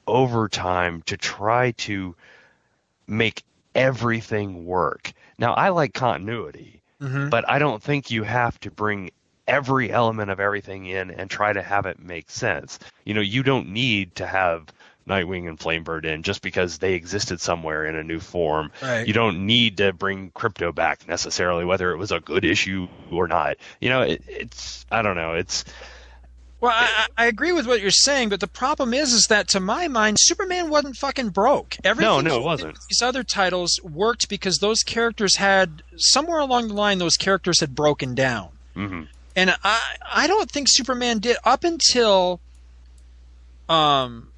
overtime 0.07 1.03
to 1.07 1.17
try 1.17 1.71
to 1.73 2.15
make 3.07 3.45
everything 3.75 4.67
work. 4.67 5.13
Now 5.39 5.55
I 5.55 5.71
like 5.71 5.95
continuity, 5.95 6.83
Mhm. 7.01 7.31
but 7.31 7.49
I 7.49 7.59
don't 7.59 7.83
think 7.83 8.11
you 8.11 8.23
have 8.25 8.59
to 8.61 8.71
bring 8.71 9.11
every 9.47 9.91
element 9.91 10.31
of 10.31 10.39
everything 10.41 10.87
in 10.87 11.11
and 11.11 11.31
try 11.31 11.53
to 11.53 11.63
have 11.63 11.87
it 11.87 11.99
make 11.99 12.31
sense. 12.31 12.79
You 13.05 13.15
know, 13.15 13.21
you 13.21 13.43
don't 13.43 13.69
need 13.71 14.17
to 14.17 14.27
have 14.27 14.67
Nightwing 15.09 15.49
and 15.49 15.59
Flamebird 15.59 16.05
in 16.05 16.23
just 16.23 16.41
because 16.43 16.79
they 16.79 16.93
existed 16.95 17.41
somewhere 17.41 17.85
in 17.87 17.97
a 17.97 18.03
new 18.05 18.21
form. 18.21 18.71
Right. 18.83 19.07
You 19.09 19.13
don't 19.13 19.47
need 19.47 19.79
to 19.79 19.93
bring 19.93 20.31
Krypto 20.31 20.73
back 20.73 21.09
necessarily, 21.09 21.65
whether 21.65 21.91
it 21.91 21.97
was 21.97 22.13
a 22.13 22.21
good 22.21 22.45
issue 22.45 22.87
or 23.11 23.27
not. 23.27 23.57
You 23.81 23.89
know, 23.89 24.03
it, 24.03 24.23
it's 24.29 24.87
I 24.91 25.03
don't 25.03 25.17
know. 25.17 25.35
It's 25.35 25.65
Well, 26.61 26.73
I, 26.75 27.07
I 27.17 27.27
agree 27.27 27.53
with 27.53 27.67
what 27.67 27.81
you're 27.81 27.91
saying, 27.91 28.29
but 28.29 28.41
the 28.41 28.47
problem 28.47 28.93
is, 28.93 29.13
is 29.15 29.29
that 29.29 29.49
to 29.49 29.61
my 29.61 29.89
mind, 29.89 30.19
Superman 30.21 30.69
wasn't 30.69 30.97
fucking 30.97 31.31
broke. 31.31 31.77
Everything 31.83 32.25
no, 32.25 32.31
he 32.31 32.37
it 32.37 32.43
wasn't. 32.43 32.79
These 32.89 33.01
other 33.01 33.23
titles 33.23 33.81
worked 33.83 34.29
because 34.29 34.59
those 34.59 34.83
characters 34.83 35.37
had 35.37 35.83
somewhere 35.97 36.39
along 36.39 36.69
the 36.69 36.75
line, 36.75 36.99
those 36.99 37.17
characters 37.17 37.61
had 37.61 37.75
broken 37.75 38.15
down, 38.15 38.49
hmm 38.75 39.03
and 39.37 39.55
I 39.63 39.81
I 40.13 40.27
don't 40.27 40.51
think 40.51 40.67
Superman 40.69 41.21
did 41.21 41.37
up 41.45 41.63
until, 41.65 42.41
um, 43.69 44.30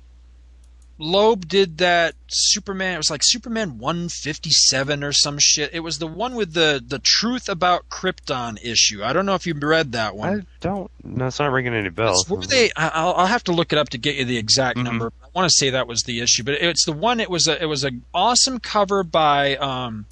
Loeb 1.03 1.49
did 1.49 1.79
that 1.79 2.15
Superman. 2.29 2.95
It 2.95 2.99
was 2.99 3.11
like 3.11 3.23
Superman 3.25 3.79
157 3.79 5.03
or 5.03 5.13
some 5.13 5.37
shit. 5.41 5.71
It 5.75 5.81
was 5.81 5.99
the 5.99 6.07
one 6.07 6.35
with 6.35 6.55
the 6.55 6.83
the 6.87 7.01
truth 7.03 7.49
about 7.49 7.89
Krypton 7.89 8.59
issue. 8.65 9.03
I 9.03 9.13
don't 9.13 9.27
know 9.27 9.35
if 9.35 9.47
you 9.47 9.55
read 9.55 9.93
that 9.93 10.15
one. 10.15 10.41
I 10.41 10.47
don't. 10.61 10.91
No, 11.03 11.27
it's 11.27 11.41
not 11.41 11.51
ringing 11.51 11.75
any 11.75 11.89
bells. 11.89 12.23
It's 12.23 12.31
where 12.31 12.41
they, 12.43 12.71
I- 12.77 12.89
I'll, 12.95 13.15
I'll 13.15 13.27
have 13.27 13.45
to 13.45 13.53
look 13.53 13.73
it 13.73 13.79
up 13.79 13.89
to 13.91 13.99
get 13.99 14.15
you 14.17 14.25
the 14.25 14.39
exact 14.39 14.79
Mhm. 14.79 14.85
number. 14.85 15.13
I 15.23 15.27
want 15.35 15.51
to 15.51 15.55
say 15.57 15.71
that 15.71 15.87
was 15.89 16.05
the 16.05 16.21
issue, 16.21 16.45
but 16.45 16.55
it's 16.55 16.85
the 16.85 16.93
one. 16.93 17.19
It 17.21 17.29
was 17.31 17.49
a, 17.49 17.61
it 17.61 17.67
was 17.67 17.83
an 17.85 18.05
awesome 18.15 18.61
cover 18.61 19.03
by 19.03 19.57
um, 19.57 20.07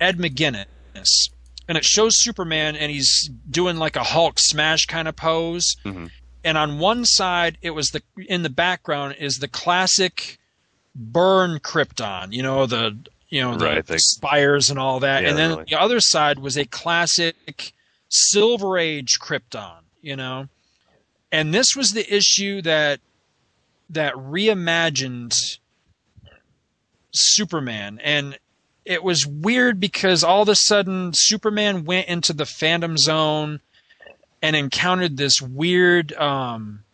Ed 0.00 0.18
McGuinness, 0.18 1.30
and 1.68 1.78
it 1.78 1.84
shows 1.84 2.20
Superman, 2.20 2.76
and 2.76 2.90
he's 2.92 3.30
doing 3.50 3.76
like 3.76 3.96
a 3.96 4.02
Hulk 4.04 4.34
smash 4.38 4.84
kind 4.86 5.08
of 5.08 5.16
pose. 5.16 5.76
Mhm. 5.84 6.10
And 6.44 6.56
on 6.56 6.78
one 6.78 7.04
side, 7.04 7.58
it 7.62 7.70
was 7.70 7.88
the 7.88 8.02
in 8.16 8.42
the 8.42 8.50
background 8.50 9.16
is 9.18 9.38
the 9.38 9.48
classic 9.48 10.38
Byrne 10.94 11.58
Krypton. 11.58 12.32
You 12.32 12.42
know 12.42 12.66
the 12.66 12.96
you 13.28 13.40
know 13.42 13.56
the 13.56 13.64
Right, 13.66 14.00
spires 14.00 14.70
and 14.70 14.78
all 14.78 15.00
that, 15.00 15.22
Yeah, 15.22 15.30
and 15.30 15.38
then 15.38 15.50
really. 15.50 15.64
the 15.68 15.80
other 15.80 16.00
side 16.00 16.38
was 16.38 16.56
a 16.56 16.64
classic 16.64 17.72
Silver 18.08 18.78
Age 18.78 19.18
Krypton, 19.20 19.80
you 20.00 20.16
know. 20.16 20.48
And 21.30 21.54
this 21.54 21.76
was 21.76 21.92
the 21.92 22.12
issue 22.14 22.60
that 22.62 23.00
that 23.90 24.14
reimagined 24.14 25.34
Superman 27.12 28.00
and 28.02 28.38
it 28.84 29.02
was 29.04 29.26
weird 29.26 29.78
because 29.78 30.24
all 30.24 30.42
of 30.42 30.48
a 30.48 30.54
sudden 30.54 31.12
Superman 31.14 31.84
went 31.84 32.08
into 32.08 32.32
the 32.32 32.46
Phantom 32.46 32.96
Zone 32.96 33.60
and 34.42 34.56
encountered 34.56 35.16
this 35.16 35.40
weird 35.40 36.12
um 36.14 36.84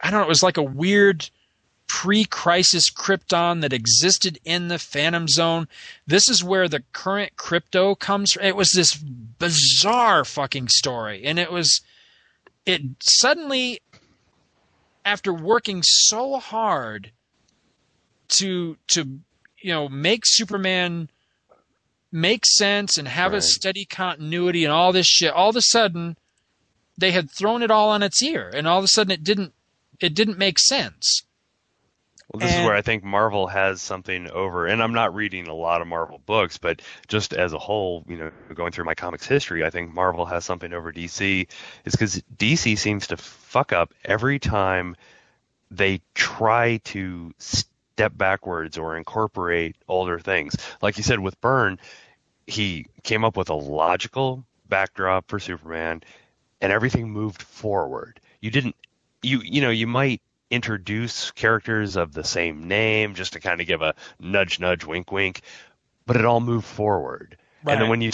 I 0.00 0.10
don't 0.10 0.20
know, 0.20 0.26
it 0.26 0.28
was 0.28 0.42
like 0.42 0.58
a 0.58 0.62
weird 0.62 1.30
pre-crisis 1.88 2.90
Krypton 2.90 3.60
that 3.62 3.72
existed 3.72 4.38
in 4.44 4.68
the 4.68 4.78
Phantom 4.78 5.28
Zone. 5.28 5.68
This 6.06 6.28
is 6.28 6.44
where 6.44 6.68
the 6.68 6.82
current 6.92 7.36
Krypto 7.36 7.98
comes 7.98 8.32
from. 8.32 8.44
It 8.44 8.56
was 8.56 8.72
this 8.72 8.94
bizarre 8.94 10.24
fucking 10.24 10.68
story. 10.68 11.24
And 11.24 11.38
it 11.38 11.50
was 11.50 11.80
it 12.66 12.82
suddenly 13.00 13.80
after 15.04 15.32
working 15.32 15.82
so 15.84 16.38
hard 16.38 17.12
to 18.28 18.76
to 18.88 19.20
you 19.58 19.72
know 19.72 19.88
make 19.88 20.22
Superman 20.24 21.08
make 22.12 22.44
sense 22.46 22.96
and 22.98 23.08
have 23.08 23.34
a 23.34 23.42
steady 23.42 23.84
continuity 23.84 24.64
and 24.64 24.72
all 24.72 24.92
this 24.92 25.06
shit, 25.06 25.32
all 25.32 25.50
of 25.50 25.56
a 25.56 25.62
sudden 25.62 26.16
they 26.98 27.10
had 27.10 27.30
thrown 27.30 27.62
it 27.62 27.70
all 27.70 27.90
on 27.90 28.02
its 28.02 28.22
ear 28.22 28.50
and 28.54 28.66
all 28.66 28.78
of 28.78 28.84
a 28.84 28.88
sudden 28.88 29.10
it 29.10 29.22
didn't 29.24 29.52
it 30.00 30.14
didn't 30.14 30.38
make 30.38 30.58
sense. 30.58 31.22
Well, 32.32 32.40
this 32.40 32.50
And- 32.52 32.62
is 32.62 32.66
where 32.66 32.74
I 32.74 32.82
think 32.82 33.04
Marvel 33.04 33.46
has 33.46 33.80
something 33.80 34.28
over, 34.30 34.66
and 34.66 34.82
I'm 34.82 34.92
not 34.92 35.14
reading 35.14 35.46
a 35.46 35.54
lot 35.54 35.80
of 35.80 35.86
Marvel 35.86 36.20
books, 36.26 36.58
but 36.58 36.82
just 37.06 37.32
as 37.32 37.52
a 37.52 37.58
whole, 37.58 38.04
you 38.08 38.16
know, 38.16 38.30
going 38.52 38.72
through 38.72 38.84
my 38.84 38.94
comics 38.94 39.26
history, 39.26 39.64
I 39.64 39.70
think 39.70 39.94
Marvel 39.94 40.26
has 40.26 40.44
something 40.44 40.72
over 40.72 40.92
DC, 40.92 41.46
is 41.84 41.92
because 41.92 42.20
DC 42.36 42.76
seems 42.76 43.06
to 43.06 43.16
fuck 43.16 43.72
up 43.72 43.94
every 44.04 44.38
time 44.40 44.96
they 45.70 46.00
try 46.14 46.78
to 46.78 47.32
step 47.96 48.12
backwards 48.14 48.76
or 48.76 48.94
incorporate 48.94 49.74
older 49.88 50.18
things. 50.18 50.54
Like 50.82 50.98
you 50.98 51.02
said 51.02 51.18
with 51.18 51.40
Byrne, 51.40 51.78
he 52.46 52.84
came 53.02 53.24
up 53.24 53.38
with 53.38 53.48
a 53.48 53.54
logical 53.54 54.44
backdrop 54.68 55.28
for 55.28 55.38
Superman, 55.38 56.02
and 56.60 56.70
everything 56.70 57.08
moved 57.10 57.40
forward. 57.40 58.20
You 58.42 58.50
didn't, 58.50 58.76
you 59.22 59.40
you 59.42 59.62
know, 59.62 59.70
you 59.70 59.86
might 59.86 60.20
introduce 60.50 61.30
characters 61.30 61.96
of 61.96 62.12
the 62.12 62.22
same 62.22 62.68
name 62.68 63.14
just 63.14 63.32
to 63.32 63.40
kind 63.40 63.62
of 63.62 63.66
give 63.66 63.80
a 63.80 63.94
nudge, 64.20 64.60
nudge, 64.60 64.84
wink, 64.84 65.10
wink, 65.10 65.40
but 66.04 66.16
it 66.16 66.26
all 66.26 66.40
moved 66.40 66.66
forward. 66.66 67.38
And 67.68 67.80
then 67.80 67.88
when 67.88 68.00
you, 68.00 68.12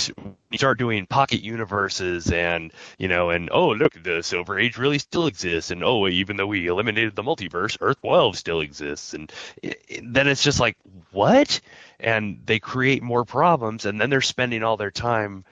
you 0.51 0.59
start 0.59 0.79
doing 0.79 1.07
pocket 1.07 1.43
universes 1.43 2.31
and 2.33 2.73
you 2.99 3.09
know 3.09 3.31
and 3.31 3.51
oh 3.53 3.71
look 3.71 4.03
the 4.03 4.23
Silver 4.23 4.59
Age 4.59 4.79
really 4.79 4.99
still 4.99 5.27
exists 5.27 5.71
and 5.71 5.85
oh 5.85 6.09
even 6.09 6.37
though 6.37 6.47
we 6.47 6.69
eliminated 6.69 7.17
the 7.17 7.23
multiverse 7.23 7.77
Earth 7.81 8.01
12 8.01 8.37
still 8.39 8.61
exists. 8.61 9.15
And 9.15 9.33
i 9.65 9.75
i- 9.91 10.01
then 10.05 10.29
it's 10.29 10.43
just 10.43 10.61
like 10.61 10.77
what? 11.13 11.61
And 12.01 12.41
they 12.47 12.61
create 12.61 13.03
more 13.03 13.25
problems 13.25 13.85
and 13.87 14.01
then 14.01 14.11
they're 14.11 14.21
spending 14.23 14.63
all 14.65 14.77
their 14.77 14.91
time 14.93 15.45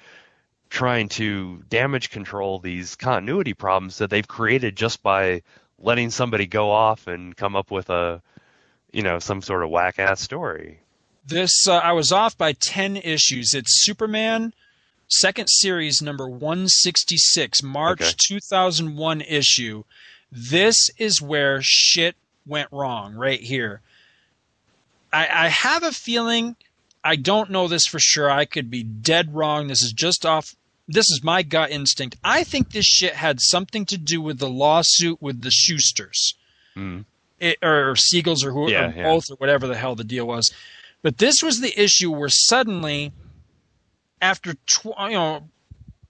trying 0.71 1.09
to 1.11 1.63
damage 1.69 2.11
control 2.11 2.59
these 2.59 2.97
continuity 2.97 3.55
problems 3.55 3.99
that 3.99 4.11
they've 4.11 4.29
created 4.29 4.77
just 4.77 5.03
by 5.03 5.43
letting 5.79 6.11
somebody 6.11 6.47
go 6.47 6.71
off 6.71 7.07
and 7.09 7.37
come 7.37 7.57
up 7.57 7.71
with 7.71 7.91
a 7.91 8.23
you 8.93 9.03
know 9.03 9.19
some 9.19 9.43
sort 9.43 9.63
of 9.65 9.71
whack 9.71 9.99
ass 9.99 10.21
story. 10.21 10.81
This 11.27 11.67
uh, 11.69 11.75
I 11.77 11.93
was 11.93 12.13
off 12.13 12.37
by 12.37 12.53
10 12.53 12.97
issues. 12.97 13.55
It's 13.55 13.85
Superman 13.85 14.53
second 15.09 15.49
series 15.49 16.01
number 16.01 16.29
166, 16.29 17.63
March 17.63 18.01
Okay. 18.01 18.13
2001 18.17 19.21
issue. 19.23 19.83
This 20.31 20.89
is 20.99 21.21
where 21.21 21.61
shit 21.63 22.15
went 22.47 22.69
wrong 22.71 23.15
right 23.15 23.41
here. 23.41 23.81
I, 25.13 25.29
I 25.47 25.49
have 25.49 25.83
a 25.83 25.93
feeling 25.93 26.57
I 27.03 27.17
don't 27.17 27.51
know 27.51 27.67
this 27.67 27.87
for 27.87 27.99
sure. 27.99 28.31
I 28.31 28.45
could 28.45 28.71
be 28.71 28.83
dead 28.83 29.35
wrong. 29.35 29.69
This 29.69 29.83
is 29.83 29.93
just 29.93 30.25
off 30.27 30.55
this 30.89 31.09
is 31.11 31.23
my 31.23 31.43
gut 31.45 31.71
instinct. 31.71 32.17
I 32.25 32.43
think 32.43 32.71
this 32.73 32.85
shit 32.87 33.15
had 33.15 33.41
something 33.41 33.87
to 33.87 33.97
do 33.99 34.21
with 34.21 34.39
the 34.41 34.51
lawsuit 34.51 35.21
with 35.23 35.43
the 35.43 35.51
Shusters 35.51 36.35
Mm. 36.77 37.05
it, 37.41 37.59
or 37.63 37.95
Siegels 37.95 38.45
or, 38.45 38.53
who, 38.53 38.71
Yeah, 38.71 38.91
or 38.91 38.95
yeah. 38.97 39.03
both 39.05 39.29
or 39.31 39.35
whatever 39.37 39.67
the 39.67 39.77
hell 39.77 39.97
the 39.97 40.05
deal 40.05 40.25
was. 40.27 40.53
But 41.03 41.19
this 41.19 41.43
was 41.43 41.61
the 41.61 41.79
issue 41.81 42.11
where 42.11 42.29
suddenly, 42.29 43.13
after 44.21 44.55
tw- 44.67 44.97
you 45.01 45.11
know, 45.11 45.49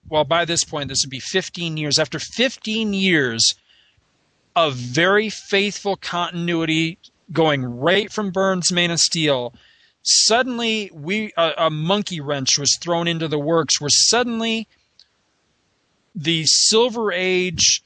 well 0.09 0.25
by 0.25 0.45
this 0.45 0.63
point 0.63 0.89
this 0.89 1.03
would 1.05 1.11
be 1.11 1.19
15 1.19 1.77
years. 1.77 1.97
After 1.97 2.19
15 2.19 2.93
years 2.93 3.55
of 4.55 4.75
very 4.75 5.29
faithful 5.29 5.95
continuity, 5.95 6.99
going 7.31 7.63
right 7.63 8.11
from 8.11 8.31
Byrne's 8.31 8.71
Man 8.71 8.91
of 8.91 8.99
Steel, 8.99 9.53
suddenly 10.03 10.91
we 10.93 11.31
a, 11.37 11.53
a 11.57 11.69
monkey 11.69 12.19
wrench 12.19 12.57
was 12.57 12.77
thrown 12.81 13.07
into 13.07 13.27
the 13.27 13.39
works. 13.39 13.79
Where 13.79 13.89
suddenly 13.89 14.67
the 16.13 16.45
Silver 16.45 17.13
Age 17.13 17.81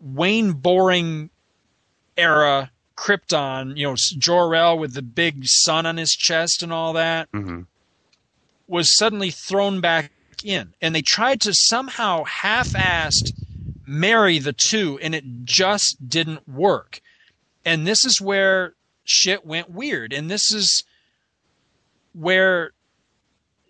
Wayne 0.00 0.52
Boring 0.52 1.28
era 2.16 2.70
Krypton, 3.02 3.76
you 3.76 3.86
know, 3.86 3.96
Jor-El 3.96 4.78
with 4.78 4.94
the 4.94 5.02
big 5.02 5.44
sun 5.44 5.86
on 5.86 5.96
his 5.96 6.12
chest 6.12 6.62
and 6.62 6.72
all 6.72 6.92
that, 6.92 7.28
hmm 7.32 7.62
was 8.68 8.96
suddenly 8.96 9.30
thrown 9.30 9.80
back 9.80 10.12
in. 10.42 10.72
And 10.80 10.94
they 10.94 11.02
tried 11.02 11.42
to 11.42 11.52
somehow 11.52 12.24
half-assed 12.24 13.34
marry 13.86 14.38
the 14.38 14.54
two, 14.54 14.98
and 15.02 15.14
it 15.14 15.24
just 15.44 16.08
didn't 16.08 16.48
work. 16.48 17.00
And 17.66 17.86
this 17.86 18.06
is 18.06 18.18
where 18.18 18.74
shit 19.04 19.44
went 19.44 19.70
weird. 19.70 20.14
And 20.14 20.30
this 20.30 20.52
is 20.52 20.84
where 22.14 22.70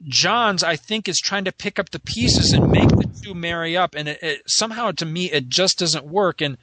Johns, 0.05 0.63
I 0.63 0.77
think, 0.77 1.09
is 1.09 1.19
trying 1.19 1.47
to 1.47 1.53
pick 1.53 1.81
up 1.81 1.91
the 1.91 1.99
pieces 1.99 2.53
and 2.53 2.71
make 2.71 2.89
the 2.91 3.11
two 3.25 3.35
marry 3.35 3.77
up. 3.77 3.97
And 3.97 4.09
it, 4.09 4.23
it, 4.23 4.43
somehow, 4.47 4.93
to 4.93 5.07
me, 5.07 5.33
it 5.33 5.49
just 5.49 5.79
doesn't 5.79 6.05
work. 6.05 6.41
And 6.41 6.59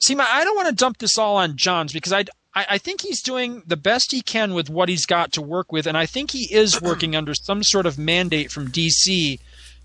see, 0.00 0.14
my, 0.14 0.26
I 0.28 0.44
don't 0.44 0.56
want 0.56 0.68
to 0.68 0.74
dump 0.74 0.98
this 0.98 1.18
all 1.18 1.36
on 1.36 1.56
Johns 1.56 1.92
because 1.92 2.12
I, 2.12 2.20
I, 2.54 2.66
I 2.70 2.78
think 2.78 3.00
he's 3.02 3.22
doing 3.22 3.62
the 3.66 3.76
best 3.76 4.12
he 4.12 4.20
can 4.22 4.54
with 4.54 4.68
what 4.70 4.88
he's 4.88 5.06
got 5.06 5.32
to 5.32 5.42
work 5.42 5.72
with. 5.72 5.86
And 5.86 5.96
I 5.96 6.06
think 6.06 6.30
he 6.30 6.52
is 6.52 6.80
working 6.82 7.14
under 7.16 7.34
some 7.34 7.62
sort 7.62 7.86
of 7.86 7.98
mandate 7.98 8.50
from 8.50 8.68
DC. 8.68 9.38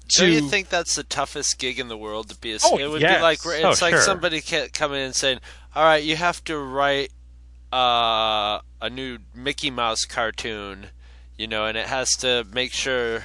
To, 0.09 0.19
Don't 0.21 0.31
you 0.31 0.49
think 0.49 0.69
that's 0.69 0.95
the 0.95 1.03
toughest 1.03 1.57
gig 1.59 1.79
in 1.79 1.87
the 1.87 1.97
world 1.97 2.29
to 2.29 2.35
be 2.35 2.53
a? 2.53 2.57
Oh, 2.63 2.77
it 2.77 2.87
would 2.89 3.01
yes. 3.01 3.17
be 3.19 3.21
like 3.23 3.39
it's 3.45 3.81
Oh, 3.81 3.85
like 3.85 3.93
sure. 3.93 4.01
somebody 4.01 4.41
coming 4.41 4.99
in 4.99 5.05
and 5.05 5.15
saying, 5.15 5.39
"All 5.73 5.85
right, 5.85 6.03
you 6.03 6.17
have 6.17 6.43
to 6.45 6.57
write 6.57 7.11
uh, 7.71 8.59
a 8.81 8.89
new 8.89 9.19
Mickey 9.33 9.71
Mouse 9.71 10.03
cartoon, 10.03 10.87
you 11.37 11.47
know, 11.47 11.65
and 11.65 11.77
it 11.77 11.87
has 11.87 12.09
to 12.17 12.45
make 12.51 12.73
sure 12.73 13.23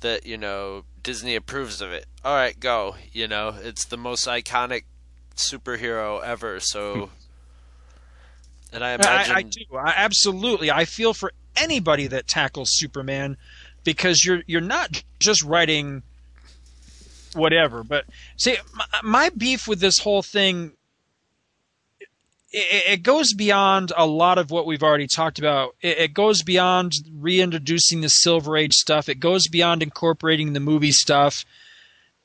that 0.00 0.24
you 0.24 0.38
know 0.38 0.84
Disney 1.02 1.34
approves 1.34 1.82
of 1.82 1.92
it. 1.92 2.06
All 2.24 2.34
right, 2.34 2.58
go. 2.58 2.96
You 3.12 3.28
know, 3.28 3.54
it's 3.60 3.84
the 3.84 3.98
most 3.98 4.26
iconic 4.26 4.84
superhero 5.38 6.22
ever. 6.22 6.60
So, 6.60 6.94
hmm. 7.06 8.74
and 8.74 8.84
I 8.84 8.92
imagine 8.92 9.34
I, 9.34 9.38
I 9.38 9.42
do. 9.42 9.60
I, 9.76 9.94
absolutely. 9.96 10.70
I 10.70 10.84
feel 10.84 11.14
for 11.14 11.32
anybody 11.56 12.06
that 12.08 12.26
tackles 12.26 12.70
Superman 12.72 13.36
because 13.84 14.24
you're 14.24 14.42
you're 14.46 14.60
not 14.60 15.02
just 15.18 15.42
writing 15.42 16.02
whatever. 17.34 17.82
But 17.82 18.04
see, 18.36 18.56
my, 18.74 18.84
my 19.02 19.30
beef 19.30 19.66
with 19.68 19.80
this 19.80 19.98
whole 19.98 20.22
thing. 20.22 20.72
It, 22.50 22.92
it 22.92 23.02
goes 23.02 23.34
beyond 23.34 23.92
a 23.94 24.06
lot 24.06 24.38
of 24.38 24.50
what 24.50 24.64
we've 24.64 24.82
already 24.82 25.06
talked 25.06 25.38
about. 25.38 25.76
It, 25.82 25.98
it 25.98 26.14
goes 26.14 26.42
beyond 26.42 26.94
reintroducing 27.12 28.00
the 28.00 28.08
Silver 28.08 28.56
Age 28.56 28.72
stuff. 28.72 29.10
It 29.10 29.20
goes 29.20 29.48
beyond 29.48 29.82
incorporating 29.82 30.54
the 30.54 30.60
movie 30.60 30.92
stuff. 30.92 31.44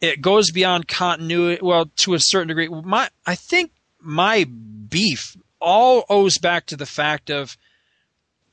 It 0.03 0.19
goes 0.19 0.51
beyond 0.51 0.89
continuity. 0.89 1.61
Well, 1.61 1.85
to 1.95 2.13
a 2.13 2.19
certain 2.19 2.49
degree, 2.49 2.67
my 2.67 3.09
I 3.25 3.35
think 3.35 3.71
my 4.01 4.43
beef 4.43 5.37
all 5.61 6.03
owes 6.09 6.37
back 6.37 6.65
to 6.65 6.75
the 6.75 6.85
fact 6.85 7.29
of 7.31 7.57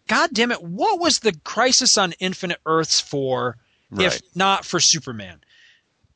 God 0.06 0.30
damn 0.32 0.52
it, 0.52 0.62
what 0.62 1.00
was 1.00 1.18
the 1.18 1.32
crisis 1.42 1.98
on 1.98 2.12
Infinite 2.20 2.60
Earths 2.66 3.00
for 3.00 3.56
if 3.98 4.20
not 4.36 4.64
for 4.64 4.78
Superman? 4.78 5.40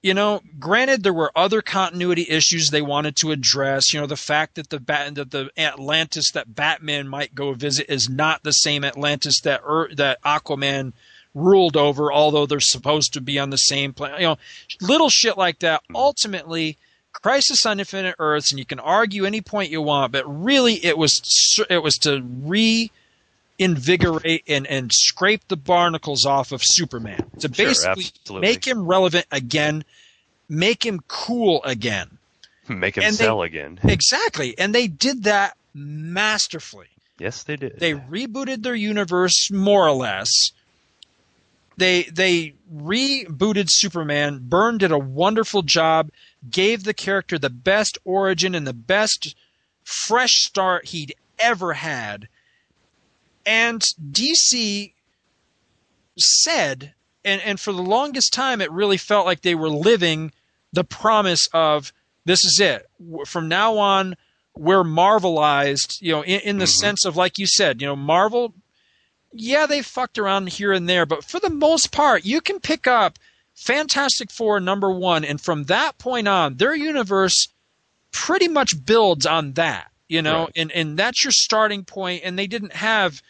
You 0.02 0.14
know, 0.14 0.40
granted 0.60 1.02
there 1.02 1.12
were 1.12 1.32
other 1.34 1.62
continuity 1.62 2.26
issues 2.28 2.70
they 2.70 2.82
wanted 2.82 3.16
to 3.16 3.32
address, 3.32 3.92
you 3.92 4.00
know, 4.00 4.06
the 4.06 4.16
fact 4.16 4.54
that 4.54 4.70
the 4.70 4.78
bat 4.78 5.16
that 5.16 5.32
the 5.32 5.50
Atlantis 5.58 6.30
that 6.30 6.54
Batman 6.54 7.08
might 7.08 7.34
go 7.34 7.54
visit 7.54 7.86
is 7.88 8.08
not 8.08 8.44
the 8.44 8.52
same 8.52 8.84
Atlantis 8.84 9.40
that 9.40 9.62
Ur- 9.68 9.92
that 9.96 10.22
Aquaman 10.22 10.92
ruled 11.34 11.76
over, 11.76 12.12
although 12.12 12.46
they're 12.46 12.60
supposed 12.60 13.12
to 13.14 13.20
be 13.20 13.38
on 13.38 13.50
the 13.50 13.56
same 13.56 13.92
planet. 13.92 14.20
You 14.20 14.26
know, 14.28 14.38
little 14.80 15.10
shit 15.10 15.36
like 15.36 15.58
that. 15.60 15.82
Mm. 15.90 15.96
Ultimately, 15.96 16.78
Crisis 17.12 17.64
on 17.66 17.78
Infinite 17.80 18.16
Earths, 18.18 18.50
and 18.52 18.58
you 18.58 18.64
can 18.66 18.80
argue 18.80 19.24
any 19.24 19.40
point 19.40 19.70
you 19.70 19.82
want, 19.82 20.12
but 20.12 20.24
really, 20.26 20.84
it 20.84 20.98
was 20.98 21.20
it 21.70 21.82
was 21.82 21.96
to 21.98 22.22
reinvigorate 23.58 24.42
and 24.48 24.66
and 24.66 24.92
scrape 24.92 25.46
the 25.48 25.56
barnacles 25.56 26.24
off 26.26 26.52
of 26.52 26.60
Superman 26.62 27.24
to 27.40 27.48
basically 27.48 28.04
absolutely. 28.04 28.48
make 28.48 28.66
him 28.66 28.86
relevant 28.86 29.26
again, 29.30 29.84
make 30.48 30.84
him 30.84 31.00
cool 31.08 31.62
again. 31.64 32.18
Make 32.68 32.96
him 32.96 33.04
And 33.04 33.14
they- 33.16 33.24
sell 33.24 33.42
again. 33.42 33.78
Exactly, 33.84 34.56
and 34.58 34.74
they 34.74 34.86
did 34.86 35.24
that 35.24 35.56
masterfully. 35.74 36.86
Yes, 37.18 37.42
they 37.44 37.56
did. 37.56 37.78
They 37.78 37.92
rebooted 37.92 38.62
their 38.62 38.74
universe 38.74 39.50
more 39.52 39.86
or 39.86 39.92
less. 39.92 40.28
They 41.76 42.04
they 42.04 42.54
rebooted 42.72 43.66
Superman. 43.68 44.40
Byrne 44.42 44.78
did 44.78 44.92
a 44.92 44.98
wonderful 44.98 45.62
job. 45.62 46.10
Gave 46.48 46.84
the 46.84 46.94
character 46.94 47.38
the 47.38 47.50
best 47.50 47.98
origin 48.04 48.54
and 48.54 48.66
the 48.66 48.72
best 48.72 49.34
fresh 49.82 50.32
start 50.32 50.86
he'd 50.86 51.14
ever 51.38 51.74
had. 51.74 52.28
And 53.46 53.82
DC 54.10 54.92
said, 56.18 56.94
and, 57.24 57.40
and 57.42 57.60
for 57.60 57.72
the 57.72 57.82
longest 57.82 58.32
time, 58.32 58.60
it 58.60 58.70
really 58.70 58.96
felt 58.96 59.26
like 59.26 59.42
they 59.42 59.54
were 59.54 59.68
living 59.68 60.32
the 60.72 60.84
promise 60.84 61.48
of 61.52 61.92
this 62.24 62.44
is 62.44 62.58
it. 62.60 62.88
From 63.26 63.48
now 63.48 63.78
on, 63.78 64.16
we're 64.56 64.84
Marvelized, 64.84 66.00
you 66.00 66.12
know, 66.12 66.22
in, 66.22 66.40
in 66.40 66.58
the 66.58 66.64
mm-hmm. 66.64 66.80
sense 66.80 67.04
of, 67.04 67.16
like 67.16 67.38
you 67.38 67.46
said, 67.46 67.80
you 67.80 67.86
know, 67.86 67.96
Marvel, 67.96 68.54
yeah, 69.34 69.66
they 69.66 69.82
fucked 69.82 70.18
around 70.18 70.48
here 70.48 70.72
and 70.72 70.88
there, 70.88 71.04
but 71.06 71.24
for 71.24 71.40
the 71.40 71.50
most 71.50 71.92
part, 71.92 72.24
you 72.24 72.40
can 72.40 72.60
pick 72.60 72.86
up 72.86 73.18
Fantastic 73.54 74.30
Four 74.30 74.60
number 74.60 74.90
one, 74.90 75.24
and 75.24 75.40
from 75.40 75.64
that 75.64 75.98
point 75.98 76.26
on, 76.28 76.56
their 76.56 76.74
universe 76.74 77.48
pretty 78.12 78.48
much 78.48 78.84
builds 78.86 79.26
on 79.26 79.52
that, 79.52 79.90
you 80.08 80.22
know, 80.22 80.44
Right. 80.44 80.52
and, 80.56 80.72
and 80.72 80.96
that's 80.98 81.24
your 81.24 81.32
starting 81.32 81.84
point. 81.84 82.22
and 82.24 82.38
they 82.38 82.46
didn't 82.46 82.72
have 82.74 83.22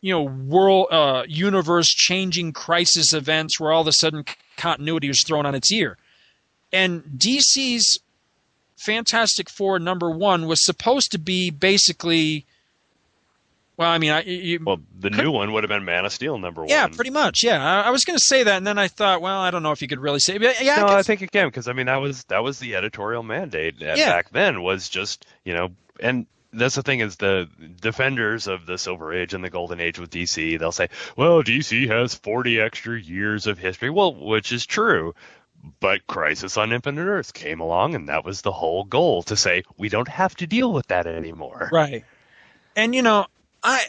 you 0.00 0.12
know 0.12 0.22
world 0.22 0.88
uh, 0.90 1.22
universe 1.26 1.88
changing 1.88 2.52
crisis 2.52 3.14
events 3.14 3.58
where 3.58 3.72
all 3.72 3.80
of 3.80 3.86
a 3.86 3.92
sudden 3.92 4.24
continuity 4.58 5.08
was 5.08 5.22
thrown 5.24 5.46
on 5.46 5.54
its 5.54 5.72
ear 5.72 5.96
and 6.74 7.02
dc's 7.16 7.98
fantastic 8.76 9.48
four 9.48 9.78
number 9.78 10.10
one 10.10 10.46
was 10.46 10.62
supposed 10.62 11.10
to 11.12 11.18
be 11.18 11.48
basically 11.50 12.44
well 13.76 13.90
i 13.90 13.98
mean 13.98 14.10
I, 14.12 14.22
you, 14.22 14.60
Well, 14.64 14.80
the 14.98 15.10
new 15.10 15.30
one 15.30 15.52
would 15.52 15.64
have 15.64 15.68
been 15.68 15.84
Man 15.84 16.04
of 16.04 16.12
Steel 16.12 16.38
number 16.38 16.62
one. 16.62 16.70
yeah 16.70 16.86
pretty 16.86 17.10
much 17.10 17.42
yeah 17.42 17.62
I, 17.64 17.88
I 17.88 17.90
was 17.90 18.04
going 18.04 18.16
to 18.18 18.24
say 18.24 18.42
that 18.42 18.56
and 18.56 18.66
then 18.66 18.78
i 18.78 18.88
thought 18.88 19.20
well 19.20 19.38
i 19.40 19.50
don't 19.50 19.62
know 19.62 19.72
if 19.72 19.82
you 19.82 19.88
could 19.88 20.00
really 20.00 20.20
say 20.20 20.38
but 20.38 20.62
yeah 20.62 20.76
no, 20.76 20.86
I 20.86 20.98
I 20.98 21.02
think 21.02 21.22
it 21.22 21.30
can 21.32 21.48
because 21.48 21.68
I 21.68 21.72
mean 21.72 21.86
that 21.86 21.96
was 21.96 22.24
that 22.24 22.42
was 22.42 22.58
the 22.58 22.76
editorial 22.76 23.22
mandate 23.22 23.76
Yeah. 23.78 24.10
back 24.10 24.30
then 24.30 24.62
was 24.62 24.88
just 24.88 25.26
you 25.44 25.54
know 25.54 25.70
and 26.00 26.26
that's 26.56 26.76
the 26.76 26.82
thing 26.84 27.00
is 27.00 27.16
the 27.16 27.48
defenders 27.80 28.46
of 28.46 28.64
the 28.64 28.78
Silver 28.78 29.12
Age 29.12 29.34
and 29.34 29.42
the 29.42 29.50
Golden 29.50 29.80
Age 29.80 29.98
with 29.98 30.10
DC 30.10 30.58
they'll 30.58 30.70
say 30.72 30.88
well 31.16 31.42
DC 31.42 31.88
has 31.88 32.14
40 32.14 32.60
extra 32.60 32.98
years 33.00 33.46
of 33.46 33.58
history 33.58 33.90
well 33.90 34.14
which 34.14 34.52
is 34.52 34.64
true 34.66 35.14
but 35.80 36.06
Crisis 36.06 36.56
on 36.58 36.72
Infinite 36.72 37.06
Earths 37.06 37.32
came 37.32 37.60
along 37.60 37.94
and 37.94 38.08
that 38.08 38.24
was 38.24 38.42
the 38.42 38.52
whole 38.52 38.84
goal 38.84 39.22
to 39.24 39.34
say 39.36 39.62
we 39.78 39.88
don't 39.88 40.08
have 40.08 40.34
to 40.36 40.46
deal 40.46 40.72
with 40.72 40.86
that 40.88 41.06
anymore 41.06 41.70
Right. 41.72 42.04
And 42.76 42.94
you 42.94 43.02
know, 43.02 43.26
I 43.64 43.86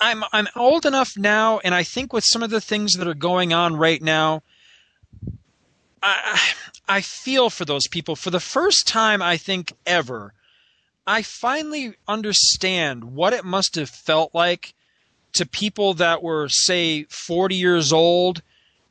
I'm 0.00 0.24
I'm 0.32 0.48
old 0.56 0.86
enough 0.86 1.18
now 1.18 1.58
and 1.58 1.74
I 1.74 1.82
think 1.82 2.12
with 2.12 2.24
some 2.24 2.42
of 2.42 2.50
the 2.50 2.60
things 2.60 2.94
that 2.94 3.08
are 3.08 3.14
going 3.14 3.52
on 3.52 3.76
right 3.76 4.00
now 4.00 4.42
I 6.02 6.40
I 6.88 7.00
feel 7.02 7.50
for 7.50 7.64
those 7.64 7.88
people 7.88 8.16
for 8.16 8.30
the 8.30 8.40
first 8.40 8.86
time 8.86 9.20
I 9.20 9.36
think 9.36 9.74
ever 9.84 10.32
I 11.06 11.22
finally 11.22 11.94
understand 12.06 13.04
what 13.04 13.32
it 13.32 13.44
must 13.44 13.74
have 13.74 13.90
felt 13.90 14.34
like 14.34 14.74
to 15.32 15.46
people 15.46 15.94
that 15.94 16.22
were 16.22 16.48
say 16.48 17.04
40 17.04 17.56
years 17.56 17.92
old 17.92 18.42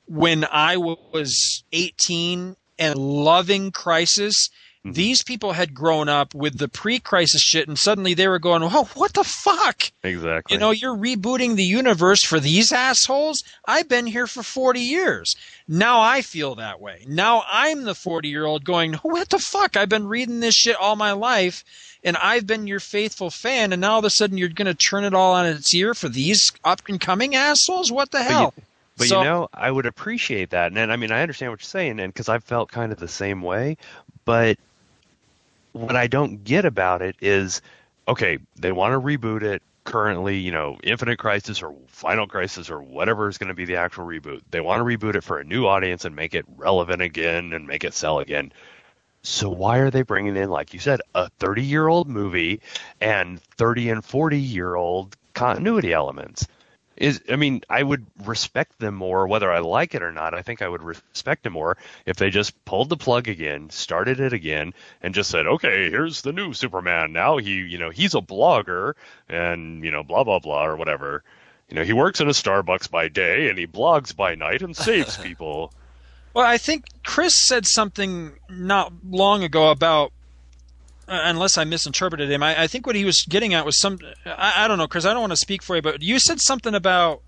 when 0.06 0.46
I 0.52 0.78
was 0.78 1.64
18 1.72 2.56
and 2.78 2.96
loving 2.98 3.72
Crisis. 3.72 4.50
Mm-hmm. 4.86 4.94
These 4.94 5.24
people 5.24 5.52
had 5.52 5.74
grown 5.74 6.08
up 6.08 6.34
with 6.34 6.58
the 6.58 6.70
pre-crisis 6.70 7.42
shit, 7.42 7.68
and 7.68 7.78
suddenly 7.78 8.14
they 8.14 8.30
were 8.30 8.40
going, 8.40 8.64
"Oh, 8.64 8.88
what 8.96 9.12
the 9.14 9.26
fuck?" 9.26 9.92
exactly 10.04 10.54
You 10.54 10.60
know, 10.60 10.72
you're 10.72 10.96
rebooting 10.96 11.58
the 11.58 11.66
universe 11.66 12.24
for 12.24 12.40
these 12.40 12.72
assholes. 12.72 13.44
I've 13.68 13.90
been 13.90 14.08
here 14.08 14.26
for 14.26 14.42
40 14.42 14.80
years. 14.80 15.36
Now 15.68 16.00
I 16.00 16.22
feel 16.22 16.56
that 16.56 16.80
way. 16.80 17.04
Now 17.10 17.44
I'm 17.52 17.84
the 17.84 17.94
40 17.94 18.30
year 18.30 18.46
old 18.46 18.64
going, 18.64 18.94
"What 18.94 19.28
the 19.30 19.40
fuck? 19.40 19.76
I've 19.76 19.90
been 19.90 20.08
reading 20.08 20.40
this 20.40 20.56
shit 20.56 20.78
all 20.78 20.96
my 20.96 21.12
life." 21.12 21.66
And 22.02 22.16
I've 22.16 22.48
been 22.48 22.66
your 22.66 22.80
faithful 22.80 23.30
fan, 23.30 23.74
and 23.74 23.82
now 23.82 23.92
all 23.92 24.00
of 24.00 24.06
a 24.06 24.10
sudden 24.10 24.38
you're 24.38 24.48
going 24.48 24.68
to 24.68 24.74
turn 24.74 25.04
it 25.04 25.14
all 25.14 25.34
on 25.34 25.46
its 25.46 25.76
ear 25.76 25.94
for 25.94 26.08
these 26.08 26.54
up 26.64 26.80
and 26.88 27.02
coming 27.02 27.36
assholes? 27.36 27.92
What 27.92 28.12
the 28.12 28.24
hell? 28.24 28.54
But 28.98 29.08
So- 29.08 29.20
you 29.20 29.26
know, 29.26 29.50
I 29.54 29.70
would 29.70 29.86
appreciate 29.86 30.52
that, 30.52 30.68
and, 30.68 30.78
and 30.78 30.90
I 30.94 30.96
mean, 30.96 31.12
I 31.12 31.22
understand 31.22 31.52
what 31.52 31.60
you're 31.60 31.66
saying, 31.68 32.00
and 32.00 32.14
because 32.14 32.30
I've 32.30 32.46
felt 32.46 32.72
kind 32.72 32.94
of 32.94 33.00
the 33.00 33.10
same 33.10 33.42
way. 33.42 33.76
But 34.24 34.58
what 35.74 35.96
I 35.96 36.08
don't 36.08 36.44
get 36.44 36.66
about 36.66 37.02
it 37.02 37.16
is, 37.22 37.62
okay, 38.08 38.40
they 38.56 38.72
want 38.72 38.94
to 38.94 39.00
reboot 39.00 39.44
it. 39.44 39.62
currently, 39.86 40.38
you 40.38 40.52
know, 40.52 40.78
Infinite 40.84 41.18
Crisis 41.18 41.64
or 41.64 41.74
Final 41.88 42.28
Crisis 42.28 42.70
or 42.70 42.82
whatever 42.82 43.28
is 43.28 43.38
going 43.40 43.48
to 43.48 43.56
be 43.56 43.66
the 43.66 43.78
actual 43.78 44.06
reboot. 44.06 44.42
They 44.52 44.62
want 44.62 44.80
to 44.82 44.84
reboot 44.84 45.16
it 45.16 45.24
for 45.24 45.40
a 45.40 45.44
new 45.44 45.66
audience 45.66 46.06
and 46.06 46.16
make 46.16 46.36
it 46.36 46.46
relevant 46.58 47.02
again 47.02 47.54
and 47.54 47.66
make 47.66 47.84
it 47.84 47.94
sell 47.94 48.20
again. 48.20 48.52
So 49.24 49.50
why 49.50 49.80
are 49.80 49.90
they 49.90 50.04
bringing 50.04 50.38
in, 50.38 50.50
like 50.50 50.74
you 50.74 50.80
said, 50.80 51.02
a 51.16 51.30
30 51.40 51.64
year 51.64 51.88
old 51.88 52.08
movie 52.08 52.62
and 53.02 53.42
30 53.58 53.90
and 53.90 54.06
40 54.06 54.40
year 54.40 54.76
old 54.76 55.18
continuity 55.34 55.92
elements? 55.92 56.48
Is 57.00 57.22
I 57.32 57.38
mean, 57.38 57.62
I 57.70 57.82
would 57.82 58.06
respect 58.26 58.78
them 58.78 58.94
more 58.94 59.26
whether 59.26 59.50
I 59.50 59.60
like 59.60 59.96
it 59.96 60.04
or 60.04 60.12
not. 60.12 60.34
I 60.34 60.42
think 60.42 60.62
I 60.62 60.68
would 60.68 60.84
respect 60.84 61.44
them 61.44 61.54
more 61.54 61.78
if 62.06 62.18
they 62.18 62.30
just 62.30 62.66
pulled 62.66 62.90
the 62.90 62.98
plug 62.98 63.30
again, 63.30 63.70
started 63.70 64.20
it 64.20 64.34
again, 64.34 64.74
and 65.02 65.16
just 65.16 65.32
said, 65.32 65.48
"Okay, 65.48 65.90
here's 65.90 66.22
the 66.22 66.34
new 66.34 66.54
Superman. 66.54 67.14
Now 67.14 67.38
he, 67.38 67.52
you 67.62 67.78
know, 67.78 67.90
he's 67.90 68.16
a 68.16 68.22
blogger 68.22 68.96
and 69.30 69.82
you 69.84 69.92
know, 69.92 70.04
blah 70.04 70.26
blah 70.26 70.40
blah 70.40 70.66
or 70.66 70.76
whatever. 70.76 71.24
You 71.70 71.76
know, 71.76 71.84
he 71.86 71.94
works 71.94 72.20
in 72.20 72.28
a 72.28 72.32
Starbucks 72.32 72.92
by 72.92 73.08
day 73.08 73.50
and 73.50 73.58
he 73.58 73.66
blogs 73.66 74.14
by 74.14 74.36
night 74.36 74.62
and 74.62 74.76
saves 74.76 75.16
people." 75.24 75.74
Well, 76.34 76.46
I 76.46 76.58
think 76.58 76.86
Chris 77.06 77.34
said 77.48 77.66
something 77.66 78.34
not 78.50 78.92
long 79.10 79.44
ago 79.44 79.72
about, 79.72 80.12
Uh, 81.10 81.22
unless 81.24 81.58
I 81.58 81.64
misinterpreted 81.64 82.30
him, 82.30 82.44
I, 82.44 82.64
I, 82.64 82.68
think 82.68 82.86
what 82.86 82.96
he 82.96 83.04
was 83.04 83.26
getting 83.28 83.56
at 83.56 83.66
was 83.66 83.80
some. 83.80 83.98
I, 84.26 84.66
I 84.66 84.68
don't 84.68 84.78
know, 84.78 84.88
Chris. 84.88 85.06
I 85.06 85.12
don't 85.14 85.22
want 85.22 85.32
to 85.32 85.38
speak 85.38 85.64
for 85.64 85.76
you, 85.76 85.82
but 85.82 86.04
you 86.04 86.20
said 86.20 86.40
something 86.40 86.76
about 86.76 87.24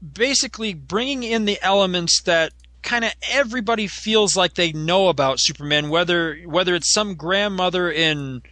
basically 0.00 0.72
bringing 0.72 1.24
in 1.24 1.46
the 1.46 1.58
elements 1.62 2.22
that 2.22 2.52
kind 2.82 3.04
of 3.04 3.12
everybody 3.28 3.88
feels 3.88 4.36
like 4.36 4.54
they 4.54 4.72
know 4.72 5.08
about 5.08 5.40
Superman, 5.40 5.88
whether 5.88 6.36
whether 6.46 6.76
it's 6.76 6.92
some 6.92 7.16
grandmother 7.16 7.90
in 7.90 8.42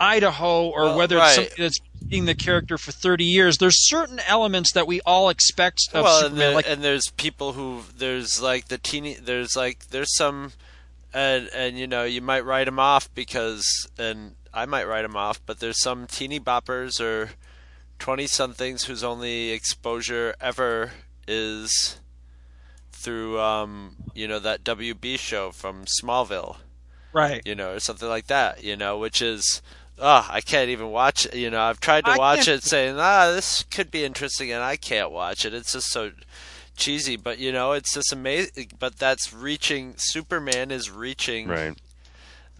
Idaho 0.00 0.68
or 0.68 0.84
Well, 0.84 0.98
whether 0.98 1.16
right. 1.16 1.28
it's 1.28 1.34
somebody 1.36 1.62
that's 1.62 1.78
being 2.08 2.24
the 2.24 2.34
character 2.34 2.78
for 2.78 2.92
30 2.92 3.24
years. 3.24 3.58
There's 3.58 3.88
certain 3.88 4.20
elements 4.26 4.72
that 4.72 4.86
we 4.86 5.00
all 5.02 5.28
expect 5.28 5.80
of 5.92 6.04
well, 6.04 6.16
and, 6.18 6.24
Superman. 6.24 6.38
there, 6.38 6.54
like 6.54 6.68
and 6.68 6.82
there's 6.82 7.10
people 7.16 7.52
who 7.52 7.82
there's 7.96 8.40
like 8.40 8.68
the 8.68 8.78
teeny 8.78 9.14
there's 9.14 9.56
like 9.56 9.88
there's 9.90 10.14
some 10.16 10.52
and 11.14 11.48
and 11.54 11.78
you 11.78 11.86
know 11.86 12.04
you 12.04 12.20
might 12.20 12.44
write 12.44 12.64
them 12.64 12.78
off 12.78 13.12
because 13.14 13.88
and 13.98 14.34
I 14.52 14.66
might 14.66 14.86
write 14.86 15.02
them 15.02 15.16
off, 15.16 15.40
but 15.46 15.60
there's 15.60 15.80
some 15.80 16.06
teeny 16.06 16.40
boppers 16.40 17.00
or 17.00 17.30
twenty 17.98 18.26
somethings 18.26 18.84
whose 18.84 19.04
only 19.04 19.50
exposure 19.50 20.34
ever 20.40 20.92
is 21.26 21.98
through 22.92 23.38
um 23.40 23.96
you 24.14 24.26
know 24.26 24.38
that 24.38 24.64
WB 24.64 25.18
show 25.18 25.50
from 25.50 25.84
Smallville, 26.02 26.56
right. 27.12 27.42
you 27.44 27.54
know, 27.54 27.74
or 27.74 27.80
something 27.80 28.08
like 28.08 28.26
that, 28.26 28.62
you 28.64 28.76
know, 28.76 28.98
which 28.98 29.22
is. 29.22 29.62
Oh, 30.00 30.28
I 30.30 30.40
can't 30.42 30.70
even 30.70 30.92
watch 30.92 31.26
it. 31.26 31.34
You 31.34 31.50
know, 31.50 31.60
I've 31.60 31.80
tried 31.80 32.04
to 32.04 32.12
I 32.12 32.16
watch 32.16 32.44
can't- 32.44 32.58
it, 32.58 32.62
saying, 32.62 32.94
"Ah, 33.00 33.32
this 33.32 33.64
could 33.64 33.90
be 33.90 34.04
interesting," 34.04 34.52
and 34.52 34.62
I 34.62 34.76
can't 34.76 35.10
watch 35.10 35.44
it. 35.44 35.52
It's 35.52 35.72
just 35.72 35.88
so 35.88 36.12
cheesy, 36.78 37.16
but 37.16 37.38
you 37.38 37.52
know, 37.52 37.72
it's 37.72 37.92
just 37.92 38.12
amazing. 38.12 38.70
But 38.78 38.98
that's 38.98 39.32
reaching. 39.34 39.94
Superman 39.98 40.70
is 40.70 40.90
reaching 40.90 41.48
Right. 41.48 41.76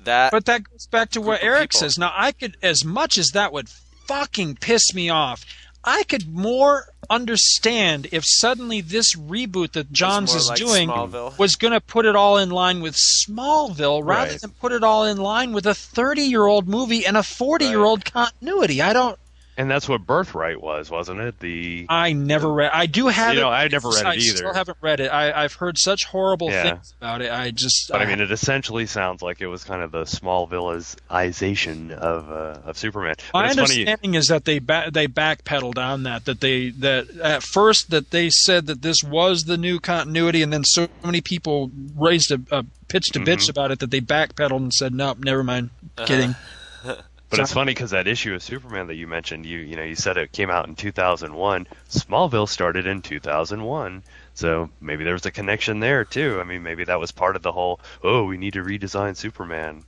that. 0.04 0.31
But 0.33 0.44
that 0.46 0.64
goes 0.64 0.87
back 0.87 1.11
to 1.11 1.20
what 1.20 1.42
Eric 1.42 1.70
people. 1.70 1.81
says. 1.81 1.96
Now, 1.98 2.12
I 2.14 2.33
could, 2.33 2.57
as 2.62 2.85
much 2.85 3.16
as 3.16 3.28
that 3.28 3.52
would 3.52 3.68
fucking 4.07 4.57
piss 4.57 4.92
me 4.94 5.09
off, 5.09 5.44
I 5.85 6.02
could 6.02 6.28
more 6.35 6.87
understand 7.09 8.09
if 8.12 8.24
suddenly 8.26 8.81
this 8.83 9.14
reboot 9.16 9.72
that 9.72 9.92
Johns 9.92 10.35
is 10.35 10.48
like 10.48 10.59
doing 10.59 10.88
Smallville. 10.88 11.38
was 11.38 11.54
going 11.57 11.72
to 11.72 11.81
put 11.81 12.04
it 12.04 12.14
all 12.16 12.37
in 12.37 12.50
line 12.50 12.81
with 12.83 12.96
Smallville 12.96 14.04
rather 14.04 14.33
Right. 14.33 14.40
than 14.40 14.50
put 14.50 14.72
it 14.72 14.83
all 14.83 15.04
in 15.04 15.16
line 15.18 15.52
with 15.52 15.66
a 15.66 15.74
30 15.74 16.22
year 16.22 16.44
old 16.46 16.68
movie 16.68 17.07
and 17.07 17.16
a 17.16 17.22
40 17.22 17.66
year 17.66 17.85
old 17.85 18.04
continuity. 18.04 18.83
I 18.83 18.92
don't. 18.92 19.18
And 19.59 19.68
that's 19.68 19.88
what 19.88 20.07
Birthright 20.07 20.62
was, 20.62 20.88
wasn't 20.88 21.18
it? 21.21 21.40
The 21.40 21.85
I 21.88 22.12
never 22.12 22.49
read. 22.51 22.71
I 22.73 22.87
do 22.87 23.09
have 23.09 23.35
You 23.35 23.40
it. 23.40 23.42
know, 23.42 23.49
I 23.51 23.66
never 23.66 23.88
read 23.88 24.03
it 24.03 24.07
I 24.07 24.14
either. 24.14 24.37
still 24.37 24.55
haven't 24.55 24.79
read 24.81 25.01
it. 25.01 25.09
I, 25.09 25.33
I've 25.44 25.53
heard 25.55 25.77
such 25.79 26.05
horrible 26.05 26.49
Yeah. 26.49 26.62
things 26.62 26.94
about 27.01 27.23
it. 27.23 27.33
I 27.33 27.51
just. 27.51 27.88
But 27.90 28.01
I 28.01 28.05
mean, 28.07 28.21
it 28.21 28.31
essentially 28.31 28.87
sounds 28.87 29.21
like 29.21 29.40
it 29.40 29.49
was 29.49 29.64
kind 29.64 29.83
of 29.83 29.90
the 29.90 30.05
Smallvilleization 30.05 31.90
of 31.92 32.31
uh, 32.31 32.61
of 32.68 32.79
Superman. 32.79 33.16
But 33.33 33.38
My 33.40 33.47
it's 33.47 33.57
funny. 33.57 33.81
understanding 33.81 34.14
is 34.14 34.27
that 34.29 34.44
they 34.44 34.59
ba- 34.61 34.90
they 34.92 35.09
backpedaled 35.09 35.79
on 35.79 36.05
that. 36.05 36.25
That 36.27 36.40
they 36.40 36.71
that 36.71 37.11
at 37.18 37.42
first 37.42 37.90
that 37.90 38.11
they 38.12 38.31
said 38.31 38.66
that 38.66 38.83
this 38.83 39.03
was 39.03 39.44
the 39.44 39.57
new 39.57 39.81
continuity, 39.81 40.42
and 40.42 40.53
then 40.53 40.64
so 40.64 40.87
many 41.05 41.21
people 41.21 41.71
raised 41.97 42.31
a, 42.31 42.40
a 42.51 42.64
pitched 42.88 43.16
a 43.16 43.18
Mm-hmm. 43.18 43.29
bitch 43.29 43.51
about 43.51 43.71
it 43.73 43.81
that 43.81 43.90
they 43.90 44.01
backpedaled 44.01 44.57
and 44.59 44.73
said, 44.73 44.94
"Nope, 44.94 45.18
never 45.18 45.42
mind." 45.42 45.71
Kidding. 46.07 46.37
But 47.31 47.41
it's 47.41 47.53
funny 47.53 47.73
because 47.73 47.91
that 47.91 48.09
issue 48.09 48.35
of 48.35 48.43
Superman 48.43 48.87
that 48.87 48.95
you 48.95 49.07
mentioned, 49.07 49.45
you 49.45 49.59
you 49.59 49.77
know, 49.77 49.83
you 49.83 49.95
said 49.95 50.17
it 50.17 50.33
came 50.33 50.51
out 50.51 50.67
in 50.67 50.75
2001. 50.75 51.67
Smallville 51.91 52.49
started 52.49 52.87
in 52.87 53.03
2001, 53.03 54.03
so 54.33 54.71
maybe 54.81 55.05
there 55.05 55.12
was 55.12 55.27
a 55.27 55.31
connection 55.31 55.81
there 55.81 56.05
too. 56.05 56.38
I 56.41 56.45
mean, 56.45 56.62
maybe 56.62 56.85
that 56.85 56.99
was 56.99 57.12
part 57.12 57.37
of 57.37 57.43
the 57.43 57.53
whole. 57.53 57.81
Oh, 58.03 58.25
we 58.25 58.38
need 58.38 58.55
to 58.55 58.64
redesign 58.64 59.14
Superman. 59.14 59.85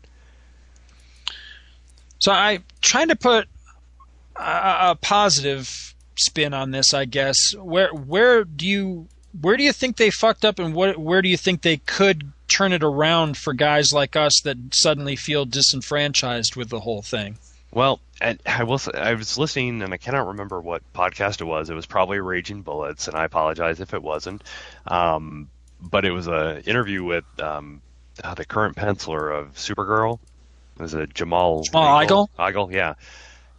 So 2.19 2.31
I 2.33 2.61
trying 2.83 3.09
to 3.09 3.17
put 3.17 3.49
a, 4.37 4.91
a 4.91 4.99
positive 5.01 5.95
spin 6.17 6.53
on 6.53 6.71
this. 6.73 6.93
I 6.93 7.07
guess 7.07 7.55
where 7.57 7.89
where 7.95 8.45
do 8.45 8.67
you 8.67 9.09
where 9.39 9.57
do 9.57 9.63
you 9.63 9.73
think 9.73 9.97
they 9.97 10.11
fucked 10.11 10.45
up, 10.45 10.59
and 10.59 10.75
what 10.75 10.97
where 10.97 11.23
do 11.23 11.29
you 11.29 11.37
think 11.37 11.63
they 11.63 11.77
could 11.79 12.33
turn 12.49 12.73
it 12.73 12.83
around 12.83 13.37
for 13.37 13.53
guys 13.53 13.93
like 13.93 14.17
us 14.17 14.41
that 14.43 14.57
suddenly 14.73 15.17
feel 15.17 15.45
disenfranchised 15.45 16.57
with 16.57 16.69
the 16.69 16.81
whole 16.81 17.03
thing? 17.03 17.39
Well, 17.73 18.01
and 18.21 18.41
I 18.45 18.65
will. 18.65 18.79
Say, 18.79 18.93
I 18.95 19.15
was 19.15 19.39
listening, 19.39 19.83
and 19.83 19.95
I 19.95 19.97
cannot 19.97 20.29
remember 20.29 20.61
what 20.61 20.83
podcast 20.93 21.41
it 21.41 21.45
was. 21.45 21.71
It 21.71 21.75
was 21.75 21.87
probably 21.87 22.19
Raging 22.19 22.63
Bullets, 22.63 23.07
and 23.07 23.17
I 23.17 23.25
apologize 23.25 23.81
if 23.81 23.95
it 23.95 24.03
wasn't. 24.03 24.43
Um, 24.87 25.49
but 25.81 26.05
it 26.05 26.11
was 26.11 26.27
an 26.27 26.59
interview 26.63 27.05
with 27.05 27.25
um, 27.41 27.81
uh, 28.23 28.35
the 28.35 28.45
current 28.45 28.77
penciler 28.77 29.39
of 29.39 29.55
Supergirl. 29.55 30.19
It 30.77 30.83
was 30.83 30.95
a 30.95 31.07
Jamal 31.07 31.63
Jamal 31.63 32.05
Igle? 32.05 32.29
Igle, 32.39 32.73
yeah. 32.73 32.95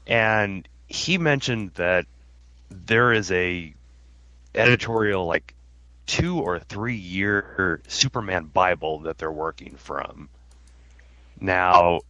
And 0.08 0.68
he 0.88 1.18
mentioned 1.18 1.72
that 1.76 2.06
there 2.70 3.14
is 3.14 3.32
a 3.32 3.74
editorial 4.54 5.26
like 5.26 5.54
two 6.12 6.40
or 6.40 6.60
three 6.60 6.98
year 6.98 7.82
Superman 7.88 8.44
Bible 8.44 9.00
that 9.00 9.18
they're 9.18 9.32
working 9.32 9.76
from. 9.78 10.28
Now, 11.40 12.02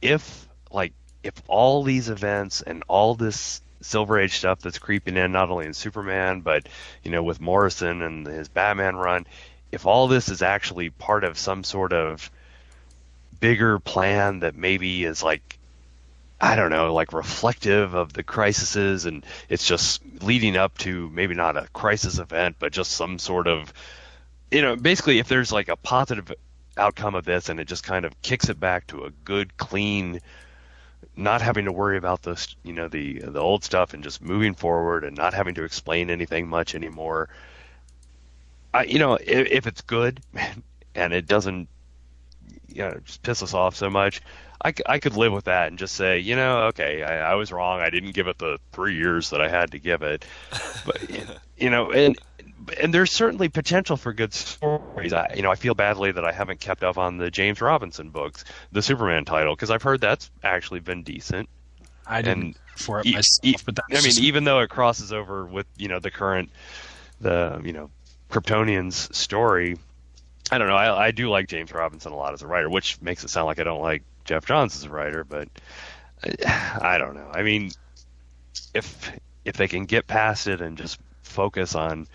if 0.00 0.48
like 0.70 0.92
if 1.24 1.34
all 1.48 1.82
these 1.82 2.08
events 2.08 2.62
and 2.62 2.84
all 2.86 3.16
this 3.16 3.60
Silver 3.80 4.20
Age 4.20 4.38
stuff 4.38 4.60
that's 4.60 4.78
creeping 4.78 5.16
in, 5.16 5.32
not 5.32 5.50
only 5.50 5.66
in 5.66 5.74
Superman, 5.74 6.42
but 6.42 6.68
you 7.02 7.10
know 7.10 7.24
with 7.24 7.40
Morrison 7.40 8.00
and 8.02 8.24
his 8.24 8.48
Batman 8.48 8.94
run, 8.94 9.26
if 9.72 9.86
all 9.86 10.06
this 10.06 10.28
is 10.28 10.40
actually 10.40 10.90
part 10.90 11.24
of 11.24 11.36
some 11.36 11.64
sort 11.64 11.92
of 11.92 12.30
bigger 13.40 13.80
plan 13.80 14.38
that 14.40 14.54
maybe 14.54 15.02
is 15.02 15.20
like 15.20 15.58
I 16.42 16.56
don't 16.56 16.70
know, 16.70 16.92
like 16.92 17.12
reflective 17.12 17.94
of 17.94 18.12
the 18.12 18.24
crises, 18.24 19.06
and 19.06 19.24
it's 19.48 19.64
just 19.64 20.02
leading 20.22 20.56
up 20.56 20.76
to 20.78 21.08
maybe 21.10 21.34
not 21.36 21.56
a 21.56 21.68
crisis 21.72 22.18
event, 22.18 22.56
but 22.58 22.72
just 22.72 22.90
some 22.90 23.20
sort 23.20 23.46
of, 23.46 23.72
you 24.50 24.60
know, 24.60 24.74
basically 24.74 25.20
if 25.20 25.28
there's 25.28 25.52
like 25.52 25.68
a 25.68 25.76
positive 25.76 26.32
outcome 26.76 27.14
of 27.14 27.24
this, 27.24 27.48
and 27.48 27.60
it 27.60 27.68
just 27.68 27.84
kind 27.84 28.04
of 28.04 28.20
kicks 28.22 28.48
it 28.48 28.58
back 28.58 28.88
to 28.88 29.04
a 29.04 29.10
good, 29.24 29.56
clean, 29.56 30.20
not 31.16 31.42
having 31.42 31.66
to 31.66 31.72
worry 31.72 31.96
about 31.96 32.22
this, 32.22 32.56
you 32.64 32.72
know, 32.72 32.88
the 32.88 33.20
the 33.20 33.40
old 33.40 33.62
stuff, 33.62 33.94
and 33.94 34.02
just 34.02 34.20
moving 34.20 34.54
forward, 34.54 35.04
and 35.04 35.16
not 35.16 35.34
having 35.34 35.54
to 35.54 35.62
explain 35.62 36.10
anything 36.10 36.48
much 36.48 36.74
anymore. 36.74 37.28
I, 38.74 38.82
you 38.82 38.98
know, 38.98 39.14
if, 39.14 39.46
if 39.48 39.66
it's 39.68 39.82
good, 39.82 40.20
and 40.96 41.12
it 41.12 41.28
doesn't, 41.28 41.68
you 42.66 42.82
know, 42.82 42.98
just 43.04 43.22
piss 43.22 43.44
us 43.44 43.54
off 43.54 43.76
so 43.76 43.88
much. 43.90 44.20
I, 44.64 44.72
I 44.86 44.98
could 45.00 45.16
live 45.16 45.32
with 45.32 45.46
that 45.46 45.68
and 45.68 45.78
just 45.78 45.94
say, 45.96 46.18
you 46.20 46.36
know, 46.36 46.64
okay, 46.66 47.02
I, 47.02 47.32
I 47.32 47.34
was 47.34 47.50
wrong. 47.50 47.80
I 47.80 47.90
didn't 47.90 48.12
give 48.12 48.28
it 48.28 48.38
the 48.38 48.58
three 48.72 48.94
years 48.96 49.30
that 49.30 49.40
I 49.40 49.48
had 49.48 49.72
to 49.72 49.78
give 49.78 50.02
it. 50.02 50.24
But 50.86 50.98
you 51.56 51.68
know, 51.70 51.90
and 51.90 52.16
and 52.80 52.94
there's 52.94 53.10
certainly 53.12 53.48
potential 53.48 53.96
for 53.96 54.12
good 54.12 54.32
stories. 54.32 55.12
I, 55.12 55.32
you 55.34 55.42
know, 55.42 55.50
I 55.50 55.56
feel 55.56 55.74
badly 55.74 56.12
that 56.12 56.24
I 56.24 56.30
haven't 56.30 56.60
kept 56.60 56.84
up 56.84 56.96
on 56.96 57.16
the 57.18 57.30
James 57.30 57.60
Robinson 57.60 58.10
books, 58.10 58.44
the 58.70 58.82
Superman 58.82 59.24
title, 59.24 59.54
because 59.56 59.70
I've 59.70 59.82
heard 59.82 60.00
that's 60.00 60.30
actually 60.44 60.80
been 60.80 61.02
decent. 61.02 61.48
I 62.06 62.22
didn't 62.22 62.42
And 62.42 62.56
for 62.76 63.00
it 63.00 63.06
myself, 63.06 63.38
e- 63.42 63.56
but 63.64 63.76
that's 63.76 63.88
I 63.90 63.94
mean, 63.96 64.02
just- 64.04 64.20
even 64.20 64.44
though 64.44 64.60
it 64.60 64.70
crosses 64.70 65.12
over 65.12 65.44
with 65.44 65.66
you 65.76 65.88
know 65.88 65.98
the 65.98 66.10
current, 66.12 66.50
the 67.20 67.60
you 67.64 67.72
know 67.72 67.90
Kryptonians 68.30 69.12
story, 69.14 69.76
I 70.52 70.58
don't 70.58 70.68
know. 70.68 70.76
I, 70.76 71.06
I 71.06 71.10
do 71.10 71.28
like 71.30 71.48
James 71.48 71.72
Robinson 71.72 72.12
a 72.12 72.16
lot 72.16 72.32
as 72.32 72.42
a 72.42 72.46
writer, 72.46 72.70
which 72.70 73.00
makes 73.02 73.24
it 73.24 73.28
sound 73.30 73.46
like 73.46 73.58
I 73.58 73.64
don't 73.64 73.82
like 73.82 74.02
Geoff 74.24 74.46
Johns 74.46 74.76
is 74.76 74.84
a 74.84 74.90
writer, 74.90 75.24
but 75.24 75.48
I, 76.46 76.98
don't 76.98 77.14
know. 77.14 77.30
I 77.32 77.42
mean, 77.42 77.70
if 78.74 79.12
if 79.44 79.56
they 79.56 79.68
can 79.68 79.86
get 79.86 80.06
past 80.06 80.46
it 80.46 80.60
and 80.60 80.78
just 80.78 80.98
focus 81.22 81.74
on 81.74 82.06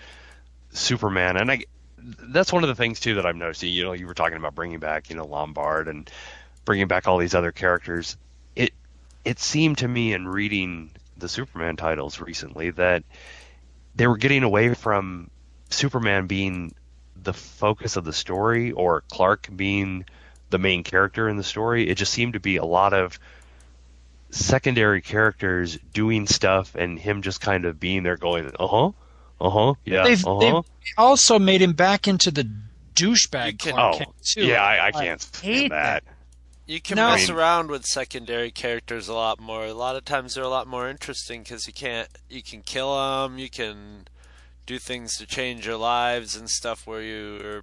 Superman, 0.72 1.38
and 1.38 1.52
I 1.52 1.64
that's 1.98 2.54
one 2.54 2.64
of 2.64 2.70
the 2.70 2.76
things 2.76 3.00
too 3.00 3.16
that 3.16 3.26
I'm 3.26 3.40
noticing. 3.40 3.70
You 3.70 3.86
know, 3.86 3.94
you 3.94 4.08
were 4.08 4.14
talking 4.14 4.38
about 4.38 4.56
bringing 4.56 4.80
back 4.80 5.10
you 5.10 5.16
know 5.16 5.26
Lombard 5.26 5.88
and 5.88 6.10
bringing 6.66 6.88
back 6.88 7.08
all 7.08 7.18
these 7.18 7.36
other 7.36 7.52
characters. 7.52 8.18
It 8.56 8.74
it 9.26 9.40
seemed 9.40 9.80
to 9.80 9.88
me 9.88 10.14
in 10.14 10.28
reading 10.28 10.92
the 11.18 11.28
Superman 11.28 11.76
titles 11.76 12.20
recently 12.20 12.72
that 12.72 13.04
they 13.96 14.08
were 14.08 14.18
getting 14.18 14.44
away 14.44 14.74
from 14.74 15.30
Superman 15.70 16.28
being 16.28 16.74
the 17.22 17.34
focus 17.34 17.98
of 17.98 18.06
the 18.06 18.14
story 18.14 18.72
or 18.72 19.04
Clark 19.10 19.50
being 19.54 20.06
the 20.50 20.58
main 20.60 20.84
character 20.84 21.28
in 21.30 21.38
the 21.38 21.44
story. 21.44 21.90
It 21.90 21.96
just 21.96 22.14
seemed 22.14 22.34
to 22.34 22.40
be 22.40 22.58
a 22.58 22.66
lot 22.66 22.94
of 22.94 23.20
secondary 24.30 25.02
characters 25.02 25.78
doing 25.94 26.28
stuff 26.28 26.76
and 26.76 27.00
him 27.00 27.22
just 27.22 27.42
kind 27.42 27.66
of 27.66 27.80
being 27.80 28.04
there 28.04 28.18
going, 28.18 28.52
uh 28.60 28.68
huh, 28.68 28.92
uh 29.40 29.50
huh, 29.50 29.74
yeah, 29.86 30.04
they've, 30.04 30.26
uh 30.28 30.40
they've 30.40 30.64
also 30.98 31.40
made 31.40 31.62
him 31.62 31.74
back 31.74 32.08
into 32.08 32.32
the 32.32 32.50
douchebag 32.96 33.60
can- 33.60 33.74
Clark 33.74 33.96
Oh, 33.96 33.98
Kent, 34.00 34.10
too. 34.24 34.46
yeah, 34.46 34.64
I, 34.64 34.88
I 34.88 34.92
can't 34.92 35.22
stand 35.22 35.54
hate 35.56 35.70
that. 35.70 36.04
You 36.66 36.82
can 36.82 36.98
No. 36.98 37.12
mess 37.12 37.30
I 37.30 37.32
mean- 37.32 37.40
around 37.40 37.70
with 37.70 37.86
secondary 37.86 38.52
characters 38.52 39.08
a 39.08 39.14
lot 39.14 39.40
more. 39.40 39.66
A 39.66 39.74
lot 39.74 39.96
of 39.96 40.04
times 40.04 40.36
they're 40.36 40.44
a 40.44 40.50
lot 40.50 40.68
more 40.68 40.90
interesting 40.90 41.44
because 41.44 41.66
you 41.66 41.72
can't, 41.74 42.10
you 42.30 42.44
can 42.44 42.62
kill 42.62 42.96
them, 42.96 43.38
you 43.38 43.50
can 43.50 44.08
do 44.66 44.78
things 44.78 45.16
to 45.18 45.26
change 45.26 45.66
your 45.66 45.78
lives 45.78 46.36
and 46.36 46.50
stuff 46.50 46.86
where 46.86 47.02
you 47.02 47.40
are, 47.42 47.62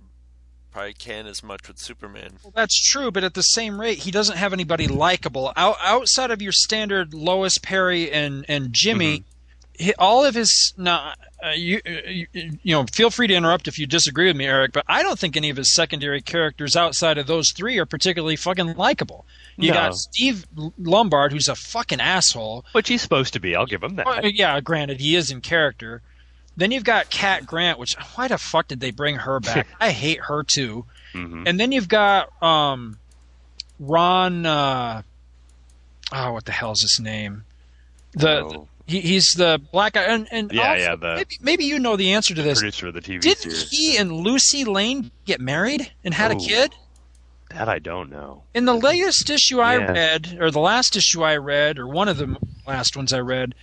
probably 0.75 0.93
can't 0.93 1.29
as 1.29 1.43
much 1.43 1.69
with 1.69 1.79
Superman. 1.79 2.33
Well, 2.43 2.53
that's 2.55 2.77
true, 2.91 3.11
but 3.11 3.23
at 3.25 3.35
the 3.35 3.43
same 3.43 3.81
rate, 3.81 3.99
he 4.01 4.11
doesn't 4.11 4.37
have 4.37 4.53
anybody 4.53 4.89
likable 4.89 5.53
Out, 5.57 5.77
outside 5.83 6.31
of 6.33 6.43
your 6.43 6.53
standard 6.53 7.15
Lois, 7.15 7.57
Perry, 7.59 8.11
and 8.11 8.45
and 8.49 8.73
Jimmy. 8.73 9.19
Mm-hmm. 9.21 9.85
he- 9.85 9.95
all 9.95 10.25
of 10.25 10.35
his 10.35 10.75
now, 10.77 11.15
uh, 11.45 11.51
you, 11.51 11.81
uh, 11.87 11.91
you 12.09 12.27
you 12.33 12.75
know, 12.75 12.85
feel 12.93 13.11
free 13.11 13.27
to 13.29 13.35
interrupt 13.35 13.69
if 13.69 13.79
you 13.79 13.87
disagree 13.87 14.27
with 14.27 14.37
me, 14.37 14.47
Eric. 14.47 14.73
But 14.73 14.85
I 14.89 15.03
don't 15.03 15.19
think 15.19 15.37
any 15.37 15.49
of 15.51 15.57
his 15.57 15.73
secondary 15.75 16.21
characters 16.21 16.75
outside 16.77 17.19
of 17.19 17.27
those 17.27 17.53
three 17.53 17.79
are 17.79 17.87
particularly 17.87 18.37
fucking 18.37 18.75
likable. 18.75 19.27
You 19.57 19.69
No. 19.71 19.75
got 19.75 19.95
Steve 19.97 20.45
Lombard, 20.79 21.33
who's 21.33 21.49
a 21.49 21.55
fucking 21.55 22.01
asshole. 22.01 22.65
Which 22.73 22.89
he's 22.89 23.03
supposed 23.03 23.33
to 23.35 23.41
be. 23.41 23.55
I'll 23.55 23.67
give 23.67 23.83
him 23.83 23.95
that. 23.97 24.07
Well, 24.07 24.27
yeah, 24.27 24.61
granted, 24.61 25.01
he 25.01 25.15
is 25.17 25.31
in 25.31 25.41
character. 25.41 26.03
Then 26.57 26.71
you've 26.71 26.85
got 26.85 27.11
Cat 27.11 27.47
Grant, 27.47 27.79
which 27.79 27.95
why 28.15 28.29
the 28.29 28.39
fuck 28.39 28.69
did 28.69 28.81
they 28.81 28.91
bring 28.93 29.17
her 29.17 29.41
back? 29.41 29.67
I 29.81 29.91
hate 29.91 30.21
her 30.21 30.43
too. 30.45 30.85
Mhm. 31.13 31.49
And 31.49 31.59
then 31.59 31.73
you've 31.73 31.89
got 31.89 32.31
um, 32.43 32.99
Ron. 33.79 34.47
Uh, 34.47 35.03
oh, 36.13 36.33
what 36.33 36.45
the 36.45 36.53
hell's 36.53 36.83
his 36.83 37.01
name? 37.01 37.45
The 38.13 38.45
Oh. 38.45 38.69
he, 38.87 39.01
he's 39.01 39.33
the 39.37 39.61
black 39.73 39.95
guy, 39.95 40.03
and, 40.03 40.29
and 40.31 40.53
Yeah, 40.53 40.71
also, 40.71 40.81
yeah, 40.83 40.97
the- 40.97 41.15
maybe, 41.17 41.37
maybe 41.41 41.65
you 41.65 41.79
know 41.79 41.97
the 41.97 42.13
answer 42.13 42.35
to 42.35 42.43
this. 42.43 42.59
Producer 42.61 42.89
of 42.89 42.95
the 42.95 43.01
TV 43.01 43.21
Didn't 43.21 43.39
series. 43.51 43.69
he 43.71 43.97
and 43.97 44.13
Lucy 44.13 44.65
Lane 44.65 45.11
get 45.25 45.41
married 45.41 45.91
and 46.05 46.15
had 46.15 46.31
a 46.31 46.37
Oh. 46.37 46.39
kid? 46.39 46.75
That 47.51 47.69
I 47.69 47.79
don't 47.79 48.11
know. 48.11 48.43
In 48.55 48.65
the 48.65 48.75
latest 48.75 49.29
issue 49.31 49.61
I 49.61 49.79
Yeah. 49.79 49.93
read, 49.93 50.39
or 50.41 50.51
the 50.51 50.61
last 50.61 50.97
issue 50.97 51.23
I 51.23 51.37
read, 51.37 51.79
or 51.79 51.87
one 51.89 52.09
of 52.09 52.17
the 52.19 52.37
last 52.67 52.97
ones 52.97 53.13
I 53.13 53.21
read, 53.21 53.55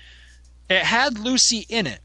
it 0.69 0.83
had 0.83 1.17
Lucy 1.19 1.65
in 1.69 1.87
it, 1.87 1.99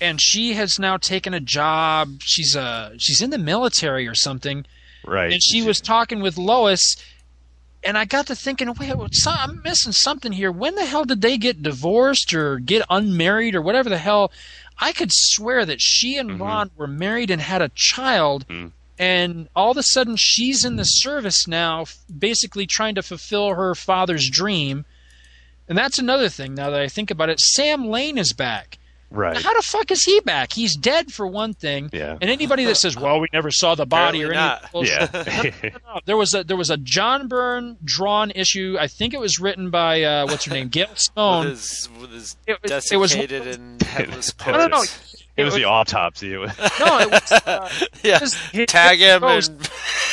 and 0.00 0.20
she 0.20 0.54
has 0.54 0.78
now 0.78 0.96
taken 0.96 1.34
a 1.34 1.40
job. 1.40 2.20
She's 2.22 2.54
a 2.56 2.92
she's 2.98 3.22
in 3.22 3.30
the 3.30 3.38
military 3.38 4.06
or 4.06 4.14
something, 4.14 4.64
Right. 5.04 5.32
and 5.32 5.42
she 5.42 5.62
was 5.62 5.80
talking 5.80 6.20
with 6.20 6.36
Lois. 6.38 6.96
And 7.84 7.96
I 7.96 8.04
got 8.04 8.26
to 8.26 8.34
thinking, 8.34 8.72
wait, 8.74 8.92
I'm 9.28 9.62
missing 9.62 9.92
something 9.92 10.32
here. 10.32 10.50
When 10.50 10.74
the 10.74 10.84
hell 10.86 11.04
did 11.04 11.20
they 11.22 11.38
get 11.38 11.62
divorced 11.62 12.34
or 12.34 12.58
get 12.58 12.84
unmarried 12.90 13.54
or 13.54 13.62
whatever 13.62 13.88
the 13.88 13.98
hell? 13.98 14.32
I 14.80 14.90
could 14.92 15.10
swear 15.12 15.64
that 15.64 15.80
she 15.80 16.16
and 16.16 16.40
Ron 16.40 16.70
were 16.76 16.88
married 16.88 17.30
and 17.30 17.40
had 17.40 17.62
a 17.62 17.70
child, 17.76 18.44
Mm. 18.48 18.72
and 18.98 19.48
all 19.54 19.70
of 19.70 19.76
a 19.76 19.84
sudden 19.84 20.16
she's 20.16 20.64
in 20.64 20.74
the 20.76 20.84
service 20.84 21.46
now, 21.46 21.84
basically 22.18 22.66
trying 22.66 22.96
to 22.96 23.02
fulfill 23.02 23.54
her 23.54 23.74
father's 23.76 24.28
dream. 24.28 24.84
And 25.68 25.78
that's 25.78 25.98
another 26.00 26.28
thing. 26.28 26.54
Now 26.54 26.70
that 26.70 26.80
I 26.80 26.88
think 26.88 27.10
about 27.12 27.28
it, 27.30 27.38
Sam 27.40 27.86
Lane 27.86 28.18
is 28.18 28.32
back. 28.32 28.78
Right. 29.10 29.40
How 29.40 29.54
the 29.54 29.62
fuck 29.62 29.90
is 29.92 30.02
he 30.02 30.18
back? 30.20 30.52
He's 30.52 30.76
dead 30.76 31.12
for 31.12 31.26
one 31.26 31.54
thing. 31.54 31.90
Yeah. 31.92 32.18
And 32.20 32.28
anybody 32.28 32.64
that 32.64 32.76
says, 32.76 32.96
"Well, 32.96 33.20
we 33.20 33.28
never 33.32 33.50
saw 33.52 33.74
the 33.76 33.86
body 33.86 34.24
or 34.24 34.32
Apparently 34.32 34.90
any," 34.90 34.94
not. 35.06 35.12
bullshit. 35.52 35.54
Yeah. 35.64 35.70
No, 35.94 36.00
there 36.04 36.16
was 36.16 36.34
a 36.34 36.42
there 36.44 36.56
was 36.56 36.70
a 36.70 36.76
John 36.76 37.28
Byrne 37.28 37.76
drawn 37.84 38.30
issue. 38.32 38.76
I 38.80 38.88
think 38.88 39.14
it 39.14 39.20
was 39.20 39.38
written 39.38 39.70
by 39.70 40.02
uh, 40.02 40.26
what's 40.26 40.44
her 40.46 40.52
name, 40.52 40.68
Gail 40.68 40.88
With 40.90 41.48
his, 41.48 41.88
with 42.00 42.10
his 42.10 42.36
It 42.46 42.58
was- 42.62 42.92
it 42.92 42.96
was- 42.96 43.10
desiccated 43.12 43.46
and 43.54 43.80
headless 43.84 44.32
No, 44.46 44.52
no, 44.52 44.66
no. 44.66 44.76
corpse. 44.78 45.24
it 45.36 45.44
was 45.44 45.54
the 45.54 45.64
autopsy. 45.64 46.34
It 46.34 46.38
was, 46.38 46.50
No, 46.80 46.98
it 46.98 47.10
was 47.10 47.32
uh, 47.32 47.70
Yeah, 48.02 48.18
his- 48.18 48.34
his 48.50 48.66
tag 48.66 48.98
him 48.98 49.20
ghost- 49.20 49.52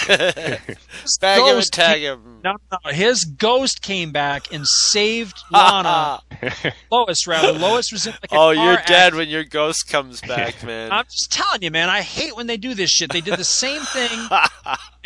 and 0.10 0.78
bag 1.22 1.42
him 1.42 1.58
and 1.58 1.72
tag 1.72 1.98
came- 2.02 2.14
him. 2.14 2.40
No, 2.44 2.56
no, 2.72 2.92
his 2.92 3.24
ghost 3.24 3.82
came 3.82 4.12
back 4.12 4.52
and 4.54 4.66
saved 4.68 5.40
Lana. 5.52 6.22
Lois, 6.92 7.26
rather. 7.26 7.54
Lois 7.54 7.92
was 7.92 8.06
in 8.06 8.12
like 8.14 8.32
a 8.32 8.36
oh, 8.36 8.38
car 8.38 8.56
you're 8.56 8.76
dead 8.76 8.84
accident. 8.90 9.16
when 9.16 9.30
your 9.30 9.44
ghost 9.46 9.88
comes 9.90 10.20
back, 10.28 10.62
man. 10.64 10.92
I'm 10.92 11.06
just 11.06 11.32
telling 11.32 11.62
you, 11.64 11.72
man. 11.72 11.90
I 11.90 12.02
hate 12.02 12.36
when 12.36 12.48
they 12.48 12.58
do 12.58 12.74
this 12.74 12.90
shit. 12.90 13.12
They 13.12 13.22
did 13.22 13.38
the 13.40 13.44
same 13.46 13.82
thing. 13.82 14.10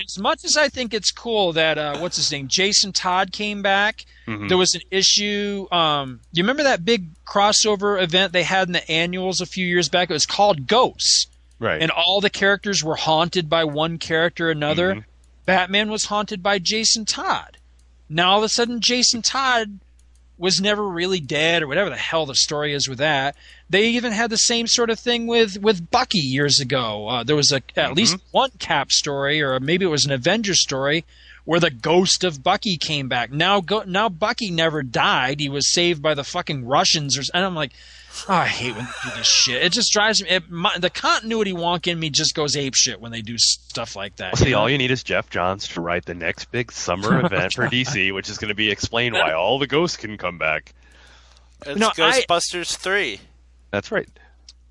as 0.04 0.18
much 0.20 0.44
as 0.46 0.58
I 0.58 0.68
think 0.70 0.94
it's 0.94 1.12
cool 1.12 1.54
that 1.54 1.78
uh, 1.78 2.00
what's 2.00 2.16
his 2.16 2.32
name, 2.32 2.48
Jason 2.48 2.92
Todd 2.92 3.32
came 3.32 3.62
back. 3.62 4.06
Mhm. 4.28 4.50
There 4.50 4.58
was 4.58 4.74
an 4.74 4.82
issue. 4.92 5.68
Um, 5.72 6.20
you 6.34 6.44
remember 6.44 6.64
that 6.64 6.84
big 6.84 7.14
crossover 7.26 8.02
event 8.02 8.34
they 8.34 8.44
had 8.44 8.68
in 8.68 8.74
the 8.74 8.90
annuals 8.92 9.42
a 9.42 9.46
few 9.46 9.66
years 9.66 9.90
back? 9.90 10.10
It 10.10 10.14
was 10.14 10.26
called 10.26 10.68
Ghosts, 10.68 11.28
right. 11.60 11.82
and 11.82 11.92
all 11.92 12.20
the 12.20 12.30
characters 12.30 12.84
were 12.84 12.96
haunted 12.96 13.50
by 13.50 13.64
one 13.64 13.98
character 14.00 14.48
or 14.48 14.52
another. 14.52 14.96
Mhm. 14.96 15.04
Batman 15.48 15.90
was 15.90 16.06
haunted 16.06 16.44
by 16.44 16.60
Jason 16.60 17.06
Todd. 17.06 17.58
Now 18.10 18.32
all 18.32 18.40
of 18.40 18.44
a 18.44 18.50
sudden, 18.50 18.82
Jason 18.82 19.22
Todd 19.22 19.80
was 20.38 20.60
never 20.60 20.88
really 20.88 21.22
dead 21.22 21.64
or 21.64 21.68
whatever 21.68 21.90
the 21.90 21.96
hell 21.96 22.26
the 22.26 22.36
story 22.36 22.74
is 22.74 22.88
with 22.88 23.00
that. 23.00 23.34
They 23.70 23.88
even 23.88 24.12
had 24.12 24.30
the 24.30 24.38
same 24.38 24.68
sort 24.68 24.90
of 24.90 25.00
thing 25.00 25.26
with 25.26 25.58
with 25.62 25.90
Bucky 25.90 26.20
years 26.20 26.60
ago. 26.60 27.08
Uh, 27.08 27.24
there 27.24 27.36
was 27.36 27.54
a 27.54 27.62
at 27.78 27.96
least 27.96 28.18
one 28.32 28.52
Cap 28.60 28.92
story, 28.92 29.42
or 29.42 29.58
maybe 29.62 29.86
it 29.86 29.90
was 29.90 30.06
an 30.06 30.12
Avengers 30.12 30.62
story, 30.62 31.06
where 31.46 31.62
the 31.62 31.72
ghost 31.72 32.26
of 32.26 32.44
Bucky 32.44 32.76
came 32.76 33.08
back. 33.08 33.32
Now 33.32 33.62
go, 33.62 33.84
now 33.84 34.10
Bucky 34.10 34.52
never 34.52 34.84
died. 34.84 35.40
He 35.40 35.48
was 35.48 35.74
saved 35.74 36.02
by 36.02 36.14
the 36.14 36.26
fucking 36.26 36.66
Russians, 36.66 37.18
or 37.18 37.24
and 37.34 37.46
I'm 37.46 37.56
like. 37.56 37.72
Oh, 38.30 38.34
I 38.34 38.46
hate 38.46 38.76
when 38.76 38.86
they 38.86 39.10
do 39.10 39.18
this 39.18 39.28
shit. 39.28 39.64
It 39.64 39.72
just 39.72 39.92
drives 39.92 40.22
me. 40.22 40.30
It, 40.30 40.50
my, 40.50 40.78
the 40.78 40.90
continuity 40.90 41.54
wonk 41.54 41.88
in 41.88 42.00
me 42.00 42.10
just 42.10 42.36
goes 42.36 42.56
ape 42.56 42.76
shit 42.76 43.00
when 43.00 43.12
they 43.12 43.22
do 43.22 43.38
stuff 43.38 43.96
like 43.96 44.18
that. 44.18 44.38
See, 44.38 44.52
know? 44.52 44.60
all 44.60 44.70
you 44.70 44.78
need 44.78 44.92
is 44.92 45.04
Geoff 45.04 45.30
Johns 45.30 45.68
to 45.70 45.82
write 45.82 46.06
the 46.06 46.14
next 46.14 46.52
big 46.52 46.72
summer 46.72 47.20
event 47.26 47.54
for 47.54 47.68
DC, 47.68 48.14
which 48.14 48.30
is 48.30 48.38
going 48.38 48.50
to 48.50 48.56
be 48.56 48.72
explain 48.72 49.14
why 49.14 49.34
all 49.34 49.60
the 49.60 49.68
ghosts 49.68 49.98
can 49.98 50.18
come 50.18 50.38
back. 50.38 50.74
It's 51.66 51.80
No, 51.80 51.90
I- 51.90 52.24
Ghostbusters 52.28 52.76
3. 52.76 53.20
That's 53.72 53.92
right. 53.92 54.08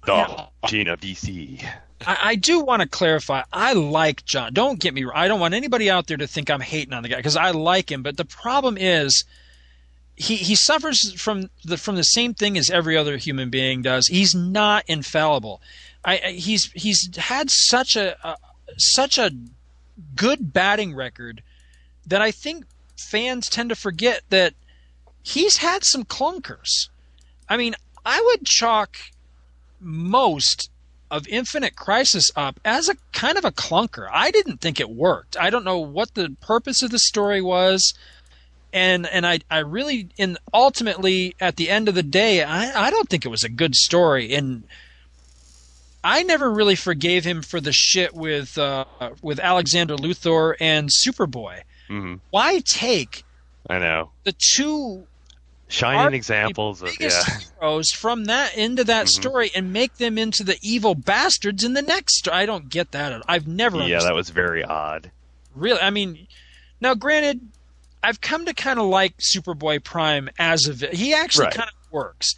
The 0.06 0.46
Gene 0.66 0.88
of 0.88 1.00
DC. 1.00 1.64
I, 2.06 2.18
I 2.22 2.34
do 2.36 2.60
want 2.60 2.82
to 2.82 2.88
clarify. 2.88 3.42
I 3.52 3.72
like 3.72 4.24
John. 4.24 4.52
Don't 4.52 4.78
get 4.78 4.94
me 4.94 5.04
wrong. 5.04 5.16
I 5.16 5.28
don't 5.28 5.40
want 5.40 5.54
anybody 5.54 5.90
out 5.90 6.06
there 6.06 6.16
to 6.16 6.26
think 6.26 6.50
I'm 6.50 6.60
hating 6.60 6.92
on 6.92 7.02
the 7.02 7.08
guy 7.08 7.16
because 7.16 7.36
I 7.36 7.50
like 7.50 7.90
him. 7.90 8.02
But 8.02 8.16
the 8.16 8.24
problem 8.24 8.76
is, 8.78 9.24
he 10.16 10.36
he 10.36 10.54
suffers 10.54 11.12
from 11.20 11.50
the 11.64 11.76
from 11.76 11.96
the 11.96 12.02
same 12.02 12.34
thing 12.34 12.56
as 12.56 12.70
every 12.70 12.96
other 12.96 13.16
human 13.18 13.50
being 13.50 13.82
does. 13.82 14.06
He's 14.06 14.34
not 14.34 14.84
infallible. 14.88 15.60
I, 16.04 16.20
I 16.24 16.30
he's 16.32 16.72
he's 16.72 17.14
had 17.16 17.50
such 17.50 17.96
a, 17.96 18.16
a 18.26 18.36
such 18.78 19.18
a 19.18 19.30
good 20.14 20.52
batting 20.52 20.94
record 20.94 21.42
that 22.06 22.22
I 22.22 22.30
think 22.30 22.64
fans 22.96 23.48
tend 23.48 23.68
to 23.68 23.76
forget 23.76 24.22
that 24.30 24.54
he's 25.22 25.58
had 25.58 25.84
some 25.84 26.04
clunkers. 26.04 26.88
I 27.48 27.56
mean, 27.56 27.74
I 28.04 28.22
would 28.26 28.46
chalk 28.46 28.96
most 29.80 30.70
of 31.10 31.28
Infinite 31.28 31.76
Crisis 31.76 32.30
up 32.34 32.58
as 32.64 32.88
a 32.88 32.96
kind 33.12 33.38
of 33.38 33.44
a 33.44 33.52
clunker. 33.52 34.08
I 34.12 34.30
didn't 34.30 34.60
think 34.60 34.80
it 34.80 34.90
worked. 34.90 35.36
I 35.38 35.50
don't 35.50 35.64
know 35.64 35.78
what 35.78 36.14
the 36.14 36.34
purpose 36.40 36.82
of 36.82 36.90
the 36.90 36.98
story 36.98 37.40
was. 37.40 37.94
And 38.76 39.06
and 39.06 39.26
I, 39.26 39.38
I 39.50 39.60
really 39.60 40.10
and 40.18 40.36
ultimately 40.52 41.34
at 41.40 41.56
the 41.56 41.70
end 41.70 41.88
of 41.88 41.94
the 41.94 42.02
day 42.02 42.42
I, 42.42 42.86
I 42.86 42.90
don't 42.90 43.08
think 43.08 43.24
it 43.24 43.30
was 43.30 43.42
a 43.42 43.48
good 43.48 43.74
story 43.74 44.34
and 44.34 44.64
I 46.04 46.22
never 46.22 46.52
really 46.52 46.76
forgave 46.76 47.24
him 47.24 47.40
for 47.42 47.60
the 47.60 47.72
shit 47.72 48.14
with 48.14 48.56
uh, 48.58 48.84
with 49.22 49.40
Alexander 49.40 49.96
Luthor 49.96 50.54
and 50.60 50.90
Superboy. 50.90 51.60
hmm 51.88 52.16
Why 52.30 52.60
take 52.64 53.24
I 53.68 53.78
know. 53.78 54.10
the 54.24 54.34
two 54.54 55.06
Shining 55.68 56.14
examples 56.14 56.82
of 56.82 56.90
yeah. 57.00 57.24
heroes 57.60 57.90
from 57.90 58.26
that 58.26 58.56
into 58.56 58.84
that 58.84 59.06
Mhm. 59.06 59.08
story 59.08 59.50
and 59.54 59.72
make 59.72 59.96
them 59.96 60.16
into 60.16 60.44
the 60.44 60.58
evil 60.62 60.94
bastards 60.94 61.64
in 61.64 61.72
the 61.72 61.82
next 61.82 62.18
story. 62.18 62.36
I 62.36 62.46
don't 62.46 62.68
get 62.68 62.92
that. 62.92 63.20
I've 63.26 63.48
never 63.48 63.80
Yeah, 63.82 64.02
that 64.04 64.14
was 64.14 64.28
very 64.30 64.62
odd. 64.62 65.10
really. 65.54 65.80
I 65.80 65.90
mean, 65.90 66.28
now 66.80 66.94
granted, 66.94 67.40
I've 68.06 68.20
come 68.20 68.46
to 68.46 68.54
kind 68.54 68.78
of 68.78 68.86
like 68.86 69.16
Superboy 69.18 69.82
Prime 69.82 70.30
as 70.38 70.68
of 70.68 70.80
he 70.80 71.12
actually 71.12 71.46
Right. 71.46 71.54
kind 71.54 71.68
of 71.68 71.92
works. 71.92 72.36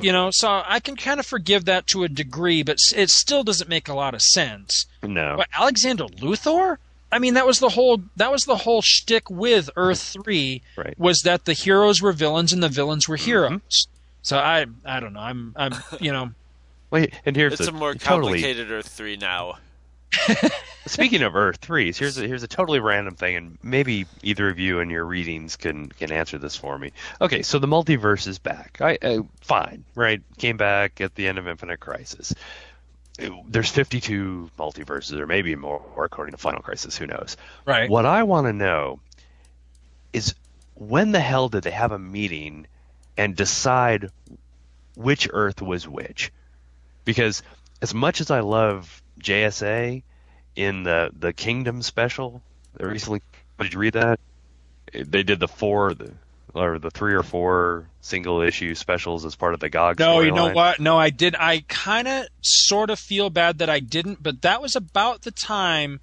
You 0.00 0.10
know, 0.10 0.30
so 0.32 0.62
I 0.66 0.80
can 0.80 0.96
kind 0.96 1.20
of 1.20 1.26
forgive 1.26 1.66
that 1.66 1.86
to 1.88 2.04
a 2.04 2.08
degree, 2.08 2.62
but 2.62 2.78
it 2.94 3.10
still 3.10 3.44
doesn't 3.44 3.68
make 3.68 3.88
a 3.88 3.94
lot 3.94 4.14
of 4.14 4.22
sense. 4.22 4.86
No. 5.02 5.34
But 5.36 5.48
Alexander 5.54 6.04
Luthor? 6.04 6.78
I 7.12 7.18
mean, 7.18 7.34
that 7.34 7.46
was 7.46 7.60
the 7.60 7.68
whole 7.68 8.02
that 8.16 8.32
was 8.32 8.44
the 8.44 8.56
whole 8.56 8.80
shtick 8.82 9.28
with 9.30 9.68
Earth 9.76 10.16
Three 10.24 10.62
Right. 10.76 10.98
was 10.98 11.20
that 11.20 11.44
the 11.44 11.52
heroes 11.52 12.00
were 12.00 12.12
villains 12.12 12.52
and 12.54 12.62
the 12.62 12.68
villains 12.68 13.06
were 13.06 13.16
mm-hmm. 13.16 13.26
heroes. 13.26 13.88
So 14.22 14.38
I 14.38 14.64
I 14.84 14.98
don't 15.00 15.12
know. 15.12 15.20
I'm 15.20 15.52
I'm 15.56 15.74
you 16.00 16.12
know. 16.12 16.32
Wait, 16.90 17.12
and 17.26 17.36
here's 17.36 17.54
It's 17.54 17.68
a, 17.68 17.70
a 17.70 17.74
more 17.74 17.94
totally 17.94 18.40
complicated 18.40 18.70
Earth 18.70 18.88
three 18.88 19.16
now. 19.16 19.58
Speaking 20.86 21.22
of 21.22 21.34
Earth 21.34 21.56
threes, 21.56 21.98
here's 21.98 22.16
a, 22.16 22.26
here's 22.26 22.42
a 22.44 22.48
totally 22.48 22.78
random 22.78 23.16
thing, 23.16 23.36
and 23.36 23.58
maybe 23.62 24.06
either 24.22 24.48
of 24.48 24.58
you 24.58 24.78
in 24.80 24.88
your 24.88 25.04
readings 25.04 25.56
can 25.56 25.88
can 25.88 26.12
answer 26.12 26.38
this 26.38 26.54
for 26.56 26.78
me. 26.78 26.92
Okay, 27.20 27.42
so 27.42 27.58
the 27.58 27.66
multiverse 27.66 28.28
is 28.28 28.38
back. 28.38 28.78
I, 28.80 28.96
I 29.02 29.18
fine, 29.40 29.84
right? 29.96 30.22
Came 30.38 30.56
back 30.56 31.00
at 31.00 31.14
the 31.16 31.26
end 31.26 31.38
of 31.38 31.48
Infinite 31.48 31.80
Crisis. 31.80 32.34
It- 33.18 33.32
there's 33.48 33.70
52 33.70 34.50
multiverses, 34.58 35.18
or 35.18 35.26
maybe 35.26 35.56
more, 35.56 35.82
according 35.98 36.32
to 36.32 36.38
Final 36.38 36.60
Crisis. 36.62 36.96
Who 36.96 37.06
knows? 37.06 37.36
Right. 37.64 37.90
What 37.90 38.06
I 38.06 38.22
want 38.22 38.46
to 38.46 38.52
know 38.52 39.00
is 40.12 40.34
when 40.74 41.10
the 41.12 41.20
hell 41.20 41.48
did 41.48 41.64
they 41.64 41.70
have 41.72 41.90
a 41.92 41.98
meeting 41.98 42.66
and 43.16 43.34
decide 43.34 44.10
which 44.94 45.28
Earth 45.32 45.60
was 45.62 45.88
which? 45.88 46.30
Because 47.04 47.42
as 47.82 47.92
much 47.92 48.20
as 48.20 48.30
I 48.30 48.40
love 48.40 49.02
JSA 49.20 50.02
in 50.54 50.82
the 50.82 51.10
the 51.18 51.32
Kingdom 51.32 51.82
special 51.82 52.42
recently, 52.78 53.22
did 53.60 53.72
you 53.72 53.78
read 53.78 53.94
that? 53.94 54.20
They 54.92 55.22
did 55.22 55.40
the 55.40 55.48
four, 55.48 55.94
the, 55.94 56.12
or 56.54 56.78
the 56.78 56.90
three 56.90 57.14
or 57.14 57.22
four 57.22 57.88
single 58.00 58.40
issue 58.40 58.74
specials 58.74 59.24
as 59.24 59.34
part 59.34 59.54
of 59.54 59.60
the 59.60 59.68
GOG. 59.68 59.98
No, 59.98 60.20
you 60.20 60.30
know 60.30 60.48
storyline. 60.48 60.54
what? 60.54 60.80
No, 60.80 60.98
I 60.98 61.10
did. 61.10 61.34
I 61.34 61.64
kind 61.68 62.08
of 62.08 62.26
sort 62.40 62.90
of 62.90 62.98
feel 62.98 63.30
bad 63.30 63.58
that 63.58 63.68
I 63.68 63.80
didn't, 63.80 64.22
but 64.22 64.42
that 64.42 64.62
was 64.62 64.76
about 64.76 65.22
the 65.22 65.32
time 65.32 66.00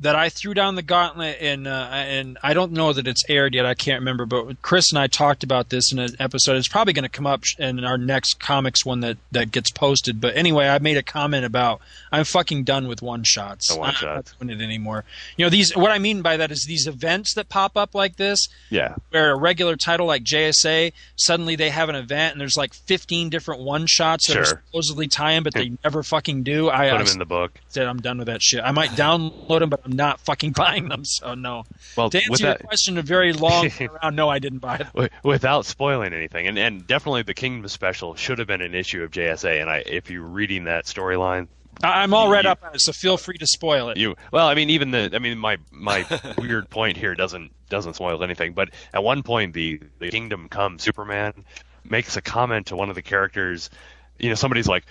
that 0.00 0.16
I 0.16 0.28
threw 0.30 0.52
down 0.52 0.74
the 0.74 0.82
gauntlet, 0.82 1.38
and 1.40 1.68
uh, 1.68 1.88
and 1.92 2.36
I 2.42 2.54
don't 2.54 2.72
know 2.72 2.92
that 2.92 3.06
it's 3.06 3.22
aired 3.28 3.54
yet. 3.54 3.64
I 3.64 3.74
can't 3.74 4.00
remember, 4.00 4.26
but 4.26 4.60
Chris 4.60 4.90
and 4.90 4.98
I 4.98 5.06
talked 5.06 5.44
about 5.44 5.68
this 5.70 5.92
in 5.92 5.98
an 6.00 6.10
episode. 6.18 6.56
It's 6.56 6.66
probably 6.66 6.92
going 6.92 7.04
to 7.04 7.08
come 7.08 7.26
up 7.26 7.44
in 7.58 7.84
our 7.84 7.96
next 7.96 8.40
comics 8.40 8.84
one 8.84 9.00
that 9.00 9.18
that 9.30 9.52
gets 9.52 9.70
posted. 9.70 10.20
But 10.20 10.36
anyway, 10.36 10.66
I 10.68 10.78
made 10.80 10.96
a 10.96 11.02
comment 11.02 11.44
about 11.44 11.80
I'm 12.10 12.24
fucking 12.24 12.64
done 12.64 12.88
with 12.88 13.00
one 13.00 13.22
shots. 13.22 13.68
The 13.68 13.74
I'm 13.74 13.80
one-shots. 13.80 14.34
not 14.40 14.46
doing 14.48 14.60
it 14.60 14.62
anymore. 14.64 15.04
You 15.36 15.46
know 15.46 15.50
these. 15.50 15.76
What 15.76 15.92
I 15.92 15.98
mean 15.98 16.20
by 16.22 16.36
that 16.36 16.50
is 16.50 16.64
these 16.66 16.86
events 16.88 17.34
that 17.34 17.48
pop 17.48 17.76
up 17.76 17.94
like 17.94 18.16
this 18.16 18.48
Yeah, 18.70 18.96
where 19.10 19.30
a 19.30 19.36
regular 19.36 19.76
title 19.76 20.06
like 20.06 20.24
JSA 20.24 20.92
suddenly 21.14 21.54
they 21.54 21.70
have 21.70 21.88
an 21.88 21.94
event 21.94 22.32
and 22.32 22.40
there's 22.40 22.56
like 22.56 22.74
15 22.74 23.30
different 23.30 23.62
one 23.62 23.86
shots 23.86 24.26
that 24.26 24.36
are 24.36 24.44
supposedly 24.44 25.06
tie-in, 25.06 25.44
but 25.44 25.54
they 25.54 25.72
never 25.84 26.02
fucking 26.02 26.42
do. 26.42 26.68
I 26.70 26.90
put 26.90 26.94
I 26.94 26.98
them 27.04 27.12
in 27.12 27.18
the 27.20 27.24
book. 27.24 27.60
said 27.68 27.86
I'm 27.86 28.00
done 28.00 28.18
with 28.18 28.26
that 28.26 28.42
shit. 28.42 28.62
I 28.64 28.72
might 28.72 28.90
download 28.90 29.60
them, 29.60 29.70
but 29.70 29.80
I'm 29.84 29.91
not 29.92 30.20
fucking 30.20 30.52
buying 30.56 30.88
them. 30.88 31.04
So 31.04 31.34
no. 31.34 31.64
Well, 31.96 32.10
To 32.10 32.18
answer 32.18 32.46
your 32.46 32.54
question, 32.56 32.98
a 32.98 33.02
very 33.02 33.32
long 33.32 33.68
round. 34.02 34.16
No, 34.16 34.28
I 34.28 34.38
didn't 34.38 34.58
buy 34.60 34.78
them. 34.78 35.08
without 35.22 35.66
spoiling 35.66 36.12
anything, 36.12 36.46
and 36.46 36.58
and 36.58 36.86
definitely 36.86 37.22
the 37.22 37.34
Kingdom 37.34 37.68
special 37.68 38.14
should 38.14 38.38
have 38.38 38.48
been 38.48 38.60
an 38.62 38.74
issue 38.74 39.02
of 39.02 39.10
JSA. 39.10 39.60
And 39.60 39.70
I, 39.70 39.78
if 39.86 40.10
you're 40.10 40.22
reading 40.22 40.64
that 40.64 40.84
storyline, 40.86 41.48
I'm 41.82 42.12
all 42.14 42.28
read 42.30 42.44
You- 42.44 42.50
up 42.50 42.62
on 42.64 42.74
it, 42.74 42.80
so 42.80 42.92
feel 42.92 43.16
free 43.16 43.38
to 43.38 43.46
spoil 43.46 43.88
it. 43.90 43.96
You 43.96 44.14
well, 44.32 44.46
I 44.46 44.54
mean, 44.54 44.70
even 44.70 44.90
the 44.90 45.10
I 45.14 45.18
mean, 45.18 45.38
my 45.38 45.58
my 45.70 46.04
weird 46.38 46.68
point 46.70 46.96
here 46.96 47.14
doesn't 47.14 47.50
doesn't 47.68 47.94
spoil 47.94 48.22
anything. 48.22 48.52
But 48.52 48.70
at 48.92 49.02
one 49.02 49.22
point, 49.22 49.54
the 49.54 49.80
the 49.98 50.10
Kingdom 50.10 50.48
Come 50.48 50.78
Superman 50.78 51.44
makes 51.84 52.16
a 52.16 52.22
comment 52.22 52.66
to 52.68 52.76
one 52.76 52.88
of 52.90 52.94
the 52.94 53.02
characters. 53.02 53.70
You 54.18 54.28
know, 54.28 54.34
somebody's 54.36 54.68
like, 54.68 54.84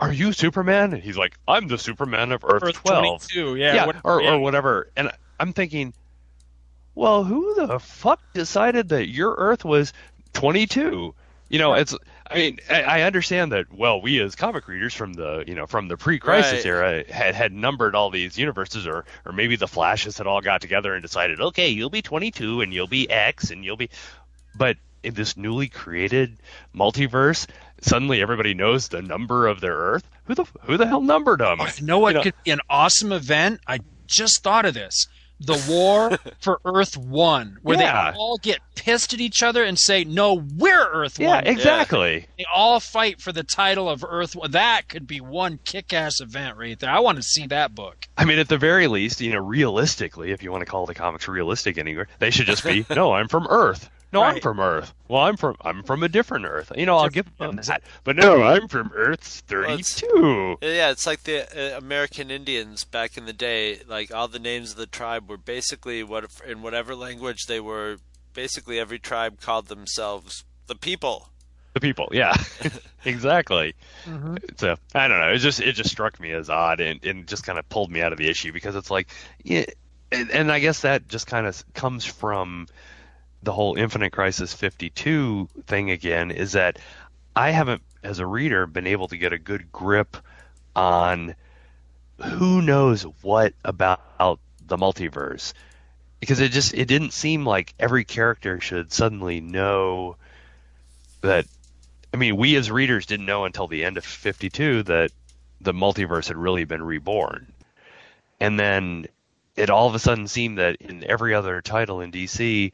"Are 0.00 0.12
you 0.12 0.32
Superman?" 0.32 0.92
And 0.92 1.02
he's 1.02 1.16
like, 1.16 1.36
"I'm 1.46 1.68
the 1.68 1.78
Superman 1.78 2.32
of 2.32 2.44
Earth, 2.44 2.62
Earth 2.62 2.74
12." 2.82 3.28
22, 3.28 3.56
yeah, 3.56 3.74
yeah, 3.74 3.86
what- 3.86 3.96
or 4.04 4.22
yeah. 4.22 4.32
or 4.34 4.38
whatever. 4.40 4.90
And 4.96 5.10
I'm 5.40 5.52
thinking, 5.52 5.94
well, 6.94 7.24
who 7.24 7.54
the 7.54 7.78
fuck 7.78 8.20
decided 8.34 8.88
that 8.90 9.08
your 9.08 9.34
Earth 9.38 9.64
was 9.64 9.92
22? 10.32 11.14
You 11.50 11.58
know, 11.58 11.74
it's. 11.74 11.94
I 12.30 12.34
mean, 12.34 12.58
I, 12.68 12.82
I 12.82 13.02
understand 13.02 13.52
that. 13.52 13.72
Well, 13.72 14.02
we 14.02 14.20
as 14.20 14.34
comic 14.34 14.68
readers 14.68 14.92
from 14.92 15.14
the 15.14 15.44
you 15.46 15.54
know 15.54 15.66
from 15.66 15.88
the 15.88 15.96
pre-crisis 15.96 16.64
Right. 16.64 16.66
era 16.66 17.04
had 17.10 17.34
had 17.34 17.52
numbered 17.54 17.94
all 17.94 18.10
these 18.10 18.36
universes, 18.36 18.86
or 18.86 19.06
or 19.24 19.32
maybe 19.32 19.56
the 19.56 19.66
Flashes 19.68 20.18
had 20.18 20.26
all 20.26 20.42
got 20.42 20.60
together 20.60 20.92
and 20.92 21.00
decided, 21.02 21.40
okay, 21.40 21.68
you'll 21.70 21.88
be 21.88 22.02
22 22.02 22.60
and 22.60 22.74
you'll 22.74 22.86
be 22.86 23.08
X 23.08 23.50
and 23.50 23.64
you'll 23.64 23.78
be. 23.78 23.88
But 24.54 24.76
in 25.02 25.14
this 25.14 25.38
newly 25.38 25.68
created 25.68 26.36
multiverse, 26.74 27.46
suddenly 27.80 28.20
everybody 28.22 28.54
knows 28.54 28.88
the 28.88 29.02
number 29.02 29.46
of 29.46 29.60
their 29.60 29.74
Earth. 29.74 30.08
Who 30.24 30.34
the 30.34 30.44
who 30.62 30.76
the 30.76 30.86
hell 30.86 31.00
numbered 31.00 31.40
them? 31.40 31.58
You 31.78 31.86
know 31.86 31.98
what 31.98 32.10
You 32.10 32.14
know- 32.14 32.22
could 32.22 32.34
be 32.44 32.50
an 32.50 32.60
awesome 32.68 33.12
event? 33.12 33.60
I 33.66 33.80
just 34.06 34.42
thought 34.42 34.64
of 34.66 34.74
this. 34.74 35.06
The 35.40 35.64
war 35.70 36.18
for 36.40 36.60
Earth 36.64 36.96
One, 36.96 37.58
where 37.62 37.78
Yeah. 37.78 38.10
they 38.10 38.16
all 38.18 38.38
get 38.38 38.58
pissed 38.74 39.14
at 39.14 39.20
each 39.20 39.40
other 39.40 39.62
and 39.62 39.78
say, 39.78 40.02
"No, 40.02 40.34
we're 40.34 40.88
Earth 40.90 41.20
One 41.20 41.28
Yeah, 41.28 41.34
One." 41.36 41.46
exactly. 41.46 42.26
They 42.36 42.44
all 42.52 42.80
fight 42.80 43.20
for 43.20 43.30
the 43.30 43.44
title 43.44 43.88
of 43.88 44.04
Earth. 44.06 44.34
One. 44.34 44.50
That 44.50 44.88
could 44.88 45.06
be 45.06 45.20
one 45.20 45.60
kick-ass 45.64 46.20
event 46.20 46.56
right 46.56 46.76
there. 46.80 46.90
I 46.90 46.98
want 46.98 47.16
to 47.18 47.22
see 47.22 47.46
that 47.46 47.72
book. 47.72 48.06
I 48.16 48.24
mean, 48.24 48.40
at 48.40 48.48
the 48.48 48.58
very 48.58 48.88
least, 48.88 49.20
you 49.20 49.32
know, 49.32 49.38
realistically, 49.38 50.32
if 50.32 50.42
you 50.42 50.50
want 50.50 50.62
to 50.62 50.66
call 50.70 50.86
the 50.86 50.94
comics 50.94 51.28
realistic 51.28 51.78
anywhere, 51.78 52.08
they 52.18 52.30
should 52.30 52.46
just 52.46 52.64
be, 52.64 52.84
no, 52.94 53.12
I'm 53.12 53.28
from 53.28 53.46
Earth. 53.48 53.88
No, 54.12 54.22
I'm 54.22 54.40
from 54.40 54.58
Earth. 54.58 54.94
Well, 55.08 55.22
I'm 55.22 55.36
from 55.36 55.56
I'm 55.60 55.82
from 55.82 56.02
a 56.02 56.08
different 56.08 56.46
Earth. 56.46 56.72
You 56.76 56.86
know, 56.86 56.96
I'll 56.96 57.08
give 57.10 57.26
them 57.36 57.56
that. 57.56 57.82
But 58.04 58.16
no, 58.16 58.42
I'm 58.42 58.68
from 58.68 58.90
Earth 58.94 59.42
Well, 59.50 59.64
it's- 59.64 60.00
32. 60.00 60.58
Yeah, 60.62 60.90
it's 60.90 61.06
like 61.06 61.24
the 61.24 61.74
uh, 61.74 61.78
American 61.78 62.30
Indians 62.30 62.84
back 62.84 63.16
in 63.18 63.26
the 63.26 63.32
day. 63.32 63.80
Like 63.86 64.14
all 64.14 64.28
the 64.28 64.38
names 64.38 64.70
of 64.72 64.76
the 64.78 64.86
tribe 64.86 65.28
were 65.28 65.36
basically 65.36 66.02
what 66.02 66.26
in 66.46 66.62
whatever 66.62 66.94
language 66.94 67.46
they 67.46 67.60
were. 67.60 67.98
Basically, 68.34 68.78
every 68.78 68.98
tribe 68.98 69.40
called 69.40 69.66
themselves 69.66 70.44
the 70.68 70.74
people. 70.74 71.28
The 71.74 71.80
people, 71.80 72.08
yeah, 72.12 72.34
exactly. 73.04 73.74
So 74.56 74.76
I 74.94 75.06
don't 75.08 75.20
know. 75.20 75.32
It 75.32 75.38
just 75.38 75.60
it 75.60 75.72
just 75.74 75.90
struck 75.90 76.18
me 76.18 76.32
as 76.32 76.48
odd 76.48 76.80
and, 76.80 77.04
and 77.04 77.26
just 77.26 77.44
kind 77.44 77.58
of 77.58 77.68
pulled 77.68 77.90
me 77.90 78.00
out 78.00 78.12
of 78.12 78.18
the 78.18 78.28
issue 78.28 78.52
because 78.52 78.74
it's 78.74 78.90
like, 78.90 79.08
yeah, 79.42 79.64
and, 80.10 80.30
and 80.30 80.50
I 80.52 80.60
guess 80.60 80.80
that 80.80 81.08
just 81.08 81.26
kind 81.26 81.46
of 81.46 81.62
comes 81.74 82.04
from 82.04 82.68
the 83.42 83.52
whole 83.52 83.76
Infinite 83.76 84.12
Crisis 84.12 84.52
52 84.52 85.48
thing 85.66 85.90
again. 85.90 86.30
Is 86.30 86.52
that 86.52 86.78
I 87.34 87.50
haven't, 87.50 87.82
as 88.02 88.18
a 88.18 88.26
reader, 88.26 88.66
been 88.66 88.86
able 88.86 89.08
to 89.08 89.16
get 89.16 89.32
a 89.32 89.38
good 89.38 89.70
grip 89.72 90.16
on 90.74 91.34
who 92.22 92.62
knows 92.62 93.02
what 93.22 93.54
about 93.64 94.40
the 94.66 94.76
multiverse 94.76 95.52
because 96.20 96.40
it 96.40 96.50
just 96.50 96.74
it 96.74 96.86
didn't 96.86 97.12
seem 97.12 97.46
like 97.46 97.74
every 97.78 98.04
character 98.04 98.60
should 98.60 98.92
suddenly 98.92 99.40
know 99.40 100.16
that 101.20 101.46
I 102.12 102.16
mean, 102.16 102.36
we 102.36 102.56
as 102.56 102.70
readers 102.70 103.06
didn't 103.06 103.26
know 103.26 103.44
until 103.44 103.68
the 103.68 103.84
end 103.84 103.96
of 103.96 104.04
52 104.04 104.84
that 104.84 105.12
the 105.60 105.74
multiverse 105.74 106.28
had 106.28 106.36
really 106.36 106.64
been 106.64 106.82
reborn. 106.82 107.52
And 108.40 108.58
then 108.58 109.06
it 109.56 109.70
all 109.70 109.88
of 109.88 109.94
a 109.94 109.98
sudden 109.98 110.26
seemed 110.26 110.58
that 110.58 110.76
in 110.76 111.04
every 111.04 111.34
other 111.34 111.60
title 111.60 112.00
in 112.00 112.10
DC, 112.10 112.72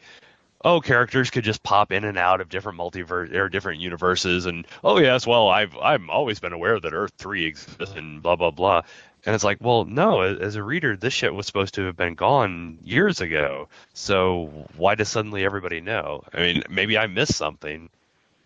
oh, 0.64 0.80
characters 0.80 1.30
could 1.30 1.44
just 1.44 1.62
pop 1.62 1.92
in 1.92 2.04
and 2.04 2.18
out 2.18 2.40
of 2.40 2.48
different 2.48 2.78
multiverse 2.78 3.32
or 3.34 3.48
different 3.48 3.80
universes 3.80 4.46
and 4.46 4.66
oh 4.82 4.98
yes, 4.98 5.26
well, 5.26 5.48
I've 5.48 5.76
I've 5.76 6.08
always 6.08 6.40
been 6.40 6.52
aware 6.52 6.80
that 6.80 6.92
Earth 6.92 7.12
3 7.18 7.44
exists 7.44 7.94
and 7.94 8.22
blah 8.22 8.36
blah 8.36 8.50
blah. 8.50 8.82
And 9.26 9.34
it's 9.34 9.44
like, 9.44 9.56
well, 9.60 9.86
no, 9.86 10.20
as 10.20 10.56
a 10.56 10.62
reader, 10.62 10.96
this 10.96 11.14
shit 11.14 11.32
was 11.32 11.46
supposed 11.46 11.74
to 11.74 11.86
have 11.86 11.96
been 11.96 12.14
gone 12.14 12.78
years 12.84 13.22
ago. 13.22 13.68
So 13.94 14.66
why 14.76 14.96
does 14.96 15.08
suddenly 15.08 15.46
everybody 15.46 15.80
know? 15.80 16.24
I 16.34 16.40
mean, 16.40 16.62
maybe 16.68 16.98
I 16.98 17.06
missed 17.06 17.34
something. 17.34 17.88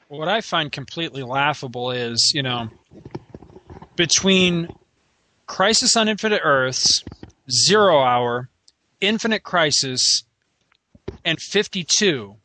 What 0.06 0.28
I 0.28 0.40
find 0.40 0.70
completely 0.70 1.24
laughable 1.24 1.90
is, 1.90 2.30
you 2.32 2.44
know, 2.44 2.68
between 3.96 4.68
Crisis 5.48 5.96
on 5.96 6.08
Infinite 6.08 6.42
Earths, 6.44 7.02
Zero 7.50 7.98
Hour, 7.98 8.48
Infinite 9.00 9.42
Crisis, 9.42 10.22
and 11.24 11.40
52, 11.40 12.36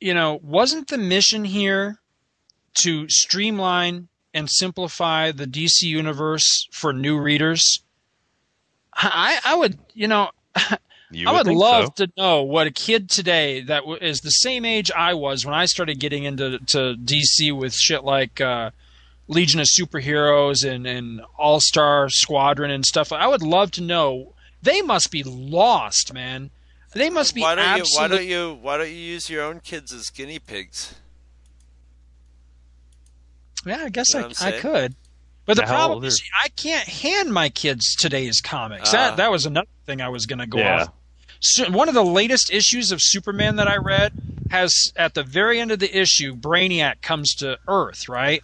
you 0.00 0.14
know, 0.14 0.40
wasn't 0.42 0.88
the 0.88 0.98
mission 0.98 1.44
here 1.44 1.98
to 2.74 3.08
streamline 3.08 4.08
and 4.34 4.48
simplify 4.50 5.30
the 5.30 5.46
DC 5.46 5.82
universe 5.82 6.66
for 6.72 6.92
new 6.92 7.18
readers? 7.18 7.82
I, 8.94 9.38
I 9.44 9.54
would, 9.54 9.78
you 9.94 10.08
know, 10.08 10.30
You 11.12 11.28
I 11.28 11.32
would 11.32 11.46
love 11.46 11.92
so. 11.96 12.06
to 12.06 12.12
know 12.16 12.42
what 12.42 12.66
a 12.66 12.70
kid 12.70 13.10
today 13.10 13.60
that 13.60 13.80
w- 13.80 13.98
is 14.00 14.20
the 14.20 14.30
same 14.30 14.64
age 14.64 14.90
I 14.90 15.12
was 15.12 15.44
when 15.44 15.54
I 15.54 15.66
started 15.66 16.00
getting 16.00 16.24
into 16.24 16.58
to 16.58 16.96
DC 16.96 17.54
with 17.56 17.74
shit 17.74 18.02
like 18.02 18.40
uh, 18.40 18.70
Legion 19.28 19.60
of 19.60 19.66
Superheroes 19.66 20.66
and, 20.68 20.86
and 20.86 21.20
All 21.38 21.60
Star 21.60 22.08
Squadron 22.08 22.70
and 22.70 22.86
stuff. 22.86 23.12
I 23.12 23.26
would 23.26 23.42
love 23.42 23.70
to 23.72 23.82
know. 23.82 24.34
They 24.62 24.80
must 24.82 25.10
be 25.10 25.22
lost, 25.24 26.12
man. 26.14 26.50
They 26.94 27.10
must 27.10 27.34
be 27.34 27.40
why 27.40 27.54
don't 27.54 27.78
you? 27.78 27.84
Why 27.94 28.08
don't 28.08 28.26
you? 28.26 28.58
Why 28.60 28.76
don't 28.78 28.88
you 28.88 28.94
use 28.94 29.28
your 29.30 29.42
own 29.42 29.60
kids 29.60 29.92
as 29.92 30.10
guinea 30.10 30.38
pigs? 30.38 30.94
Yeah, 33.64 33.78
I 33.84 33.88
guess 33.88 34.12
You 34.12 34.20
know 34.20 34.26
I, 34.26 34.28
I'm 34.28 34.30
I 34.30 34.34
saying? 34.34 34.60
could. 34.60 34.94
But 35.44 35.56
the 35.56 35.62
Now, 35.62 35.68
problem 35.68 36.04
is, 36.04 36.22
I 36.44 36.48
can't 36.50 36.86
hand 36.88 37.32
my 37.32 37.48
kids 37.48 37.96
today's 37.96 38.40
comics. 38.40 38.90
Ah. 38.90 38.92
that 38.92 39.16
that 39.16 39.30
was 39.30 39.46
another 39.46 39.68
thing 39.86 40.00
I 40.00 40.08
was 40.08 40.26
going 40.26 40.38
to 40.38 40.46
go 40.46 40.58
Yeah. 40.58 40.82
off. 40.82 40.90
So, 41.40 41.70
one 41.70 41.88
of 41.88 41.94
the 41.94 42.04
latest 42.04 42.52
issues 42.52 42.92
of 42.92 43.02
Superman 43.02 43.56
that 43.56 43.66
I 43.66 43.76
read 43.76 44.12
has 44.50 44.92
at 44.96 45.14
the 45.14 45.24
very 45.24 45.60
end 45.60 45.72
of 45.72 45.80
the 45.80 45.96
issue, 45.98 46.36
Brainiac 46.36 47.00
comes 47.02 47.34
to 47.36 47.58
Earth, 47.66 48.08
right? 48.08 48.42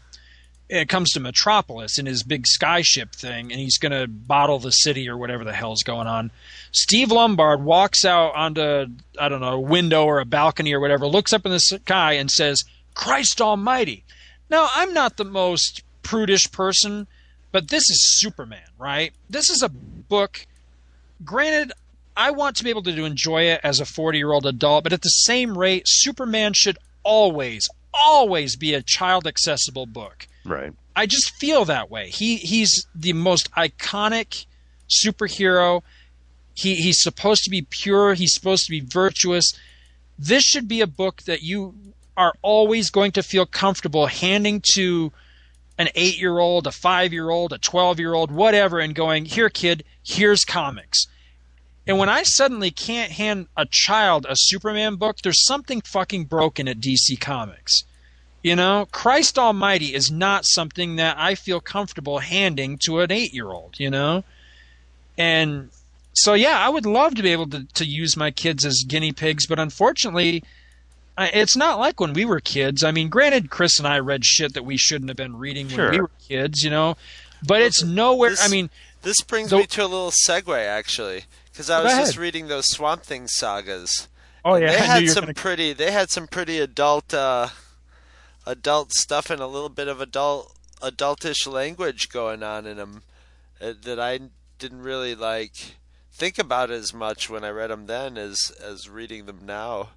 It 0.68 0.88
comes 0.88 1.12
to 1.12 1.20
Metropolis 1.20 1.98
in 1.98 2.04
his 2.04 2.22
big 2.22 2.44
skyship 2.44 3.14
thing, 3.14 3.50
and 3.50 3.60
he's 3.60 3.78
going 3.78 3.92
to 3.92 4.06
bottle 4.06 4.58
the 4.58 4.70
city 4.70 5.08
or 5.08 5.16
whatever 5.16 5.42
the 5.42 5.52
hell's 5.52 5.82
going 5.82 6.06
on. 6.06 6.30
Steve 6.72 7.10
Lombard 7.10 7.64
walks 7.64 8.04
out 8.04 8.34
onto 8.34 8.86
I 9.18 9.28
don't 9.28 9.40
know 9.40 9.54
a 9.54 9.60
window 9.60 10.04
or 10.04 10.20
a 10.20 10.26
balcony 10.26 10.74
or 10.74 10.80
whatever, 10.80 11.06
looks 11.06 11.32
up 11.32 11.46
in 11.46 11.52
the 11.52 11.60
sky 11.60 12.14
and 12.14 12.30
says, 12.30 12.64
"Christ 12.94 13.40
Almighty." 13.40 14.04
Now 14.50 14.68
I'm 14.74 14.92
not 14.92 15.16
the 15.16 15.24
most 15.24 15.82
prudish 16.02 16.50
person, 16.52 17.06
but 17.50 17.68
this 17.68 17.88
is 17.88 18.18
Superman, 18.18 18.68
right? 18.78 19.12
This 19.28 19.48
is 19.50 19.62
a 19.62 19.68
book. 19.68 20.46
Granted, 21.24 21.72
I 22.16 22.30
want 22.30 22.56
to 22.56 22.64
be 22.64 22.70
able 22.70 22.82
to 22.82 23.04
enjoy 23.04 23.44
it 23.44 23.60
as 23.62 23.80
a 23.80 23.86
40 23.86 24.18
year 24.18 24.32
old 24.32 24.44
adult, 24.44 24.84
but 24.84 24.92
at 24.92 25.02
the 25.02 25.08
same 25.08 25.56
rate, 25.56 25.84
Superman 25.86 26.52
should 26.52 26.78
always, 27.02 27.68
always 27.94 28.56
be 28.56 28.74
a 28.74 28.82
child 28.82 29.26
accessible 29.26 29.86
book. 29.86 30.27
Right. 30.44 30.72
I 30.96 31.06
just 31.06 31.34
feel 31.36 31.64
that 31.66 31.90
way. 31.90 32.08
He 32.08 32.36
he's 32.36 32.86
the 32.94 33.12
most 33.12 33.50
iconic 33.52 34.46
superhero. 34.88 35.82
He 36.54 36.76
he's 36.76 37.02
supposed 37.02 37.44
to 37.44 37.50
be 37.50 37.62
pure. 37.62 38.14
He's 38.14 38.34
supposed 38.34 38.64
to 38.66 38.70
be 38.70 38.80
virtuous. 38.80 39.52
This 40.18 40.42
should 40.42 40.66
be 40.66 40.80
a 40.80 40.86
book 40.86 41.22
that 41.22 41.42
you 41.42 41.74
are 42.16 42.34
always 42.42 42.90
going 42.90 43.12
to 43.12 43.22
feel 43.22 43.46
comfortable 43.46 44.06
handing 44.06 44.60
to 44.74 45.12
an 45.78 45.88
eight 45.94 46.18
year 46.18 46.38
old, 46.38 46.66
a 46.66 46.72
five 46.72 47.12
year 47.12 47.30
old, 47.30 47.52
a 47.52 47.58
12 47.58 48.00
year 48.00 48.14
old, 48.14 48.32
whatever, 48.32 48.80
and 48.80 48.94
going, 48.94 49.24
Here, 49.24 49.48
kid, 49.48 49.84
here's 50.02 50.44
comics. 50.44 51.06
And 51.86 51.96
when 51.96 52.08
I 52.10 52.24
suddenly 52.24 52.70
can't 52.70 53.12
hand 53.12 53.46
a 53.56 53.66
child 53.70 54.26
a 54.28 54.34
Superman 54.34 54.96
book, 54.96 55.18
there's 55.22 55.46
something 55.46 55.80
fucking 55.80 56.24
broken 56.24 56.68
at 56.68 56.80
DC 56.80 57.18
Comics. 57.18 57.84
You 58.42 58.54
know, 58.56 58.86
Christ 58.92 59.38
Almighty 59.38 59.94
is 59.94 60.10
not 60.10 60.44
something 60.44 60.96
that 60.96 61.16
I 61.18 61.34
feel 61.34 61.60
comfortable 61.60 62.20
handing 62.20 62.78
to 62.78 63.00
an 63.00 63.10
eight 63.10 63.34
year 63.34 63.48
old, 63.50 63.74
you 63.80 63.90
know? 63.90 64.22
And 65.16 65.70
so, 66.12 66.34
yeah, 66.34 66.58
I 66.58 66.68
would 66.68 66.86
love 66.86 67.14
to 67.16 67.22
be 67.22 67.32
able 67.32 67.48
to, 67.48 67.64
to 67.74 67.84
use 67.84 68.16
my 68.16 68.30
kids 68.30 68.64
as 68.64 68.84
guinea 68.86 69.12
pigs, 69.12 69.46
but 69.46 69.58
unfortunately, 69.58 70.44
I- 71.16 71.28
it's 71.28 71.56
not 71.56 71.78
like 71.80 71.98
when 72.00 72.12
we 72.12 72.24
were 72.24 72.40
kids. 72.40 72.84
I 72.84 72.92
mean, 72.92 73.08
granted, 73.08 73.50
Chris 73.50 73.78
and 73.78 73.88
I 73.88 73.98
read 73.98 74.24
shit 74.24 74.54
that 74.54 74.64
we 74.64 74.76
shouldn't 74.76 75.10
have 75.10 75.16
been 75.16 75.36
reading 75.36 75.68
Sure. 75.68 75.86
when 75.86 75.92
we 75.92 76.00
were 76.00 76.10
kids, 76.28 76.62
you 76.62 76.70
know? 76.70 76.96
But 77.44 77.62
it's 77.62 77.82
nowhere. 77.82 78.34
I 78.40 78.48
mean, 78.48 78.70
This 79.02 79.20
brings 79.22 79.50
the- 79.50 79.58
me 79.58 79.66
to 79.66 79.82
a 79.82 79.86
little 79.86 80.12
segue, 80.12 80.56
actually, 80.66 81.24
because 81.52 81.70
I 81.70 81.82
was 81.82 81.92
ahead. 81.92 82.06
just 82.06 82.18
reading 82.18 82.46
those 82.48 82.66
Swamp 82.68 83.02
Thing 83.04 83.26
sagas. 83.28 84.06
Oh, 84.44 84.54
yeah, 84.56 84.70
they 84.70 84.76
I 84.76 84.80
had 84.80 85.08
some 85.10 85.24
gonna- 85.24 85.34
pretty. 85.34 85.72
They 85.72 85.90
had 85.90 86.10
some 86.10 86.26
pretty 86.28 86.58
adult, 86.60 87.12
uh, 87.14 87.48
adult 88.48 88.92
stuff 88.92 89.30
and 89.30 89.40
a 89.40 89.46
little 89.46 89.68
bit 89.68 89.86
of 89.86 90.00
adult, 90.00 90.56
adultish 90.80 91.46
language 91.46 92.08
going 92.08 92.42
on 92.42 92.66
in 92.66 92.78
them 92.78 93.02
uh, 93.60 93.74
that 93.82 94.00
I 94.00 94.18
didn't 94.58 94.82
really 94.82 95.14
like 95.14 95.76
think 96.10 96.38
about 96.38 96.70
as 96.70 96.92
much 96.92 97.30
when 97.30 97.44
I 97.44 97.50
read 97.50 97.70
them 97.70 97.86
then 97.86 98.16
as 98.16 98.50
as 98.60 98.88
reading 98.88 99.26
them 99.26 99.40
now. 99.44 99.90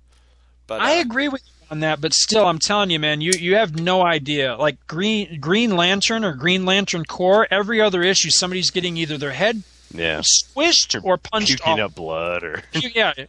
But 0.68 0.82
I 0.82 0.99
uh, 0.99 1.02
agree 1.02 1.30
with 1.30 1.41
you 1.45 1.68
on 1.72 1.80
that, 1.80 2.02
but 2.02 2.14
still, 2.14 2.45
I'm 2.45 2.60
telling 2.60 2.89
you, 2.89 2.99
man, 2.99 3.22
you 3.22 3.32
you 3.32 3.56
have 3.56 3.80
no 3.80 4.04
idea. 4.04 4.56
Like 4.58 4.86
Green 4.88 5.39
Green 5.39 5.76
Lantern 5.76 6.26
or 6.26 6.34
Green 6.34 6.66
Lantern 6.66 7.06
Corps, 7.06 7.47
every 7.49 7.80
other 7.80 8.04
issue, 8.04 8.30
somebody's 8.30 8.70
getting 8.70 8.97
either 8.97 9.18
their 9.18 9.32
head 9.32 9.64
Yeah. 9.94 10.22
squished 10.22 11.00
or 11.04 11.18
punched 11.18 11.50
Puking 11.62 11.74
off. 11.74 11.92
up 11.92 11.96
blood 11.96 12.44
or 12.44 12.64
yeah, 12.74 13.14
the 13.16 13.28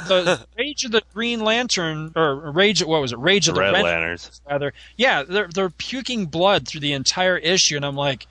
the 0.00 0.46
Rage 0.58 0.84
of 0.84 0.92
the 0.92 1.02
Green 1.14 1.40
Lantern 1.40 2.12
or 2.16 2.34
Rage 2.52 2.82
what 2.84 3.00
was 3.00 3.12
it? 3.12 3.18
Rage 3.18 3.48
of 3.48 3.54
the 3.54 3.60
Red 3.60 3.72
Red 3.72 3.82
Lanterns. 3.84 4.40
rather. 4.48 4.72
Yeah, 4.96 5.22
they're 5.22 5.48
they're 5.48 5.70
puking 5.70 6.26
blood 6.26 6.68
through 6.68 6.80
the 6.80 6.92
entire 6.92 7.36
issue, 7.36 7.76
and 7.76 7.84
I'm 7.84 7.96
like, 7.96 8.26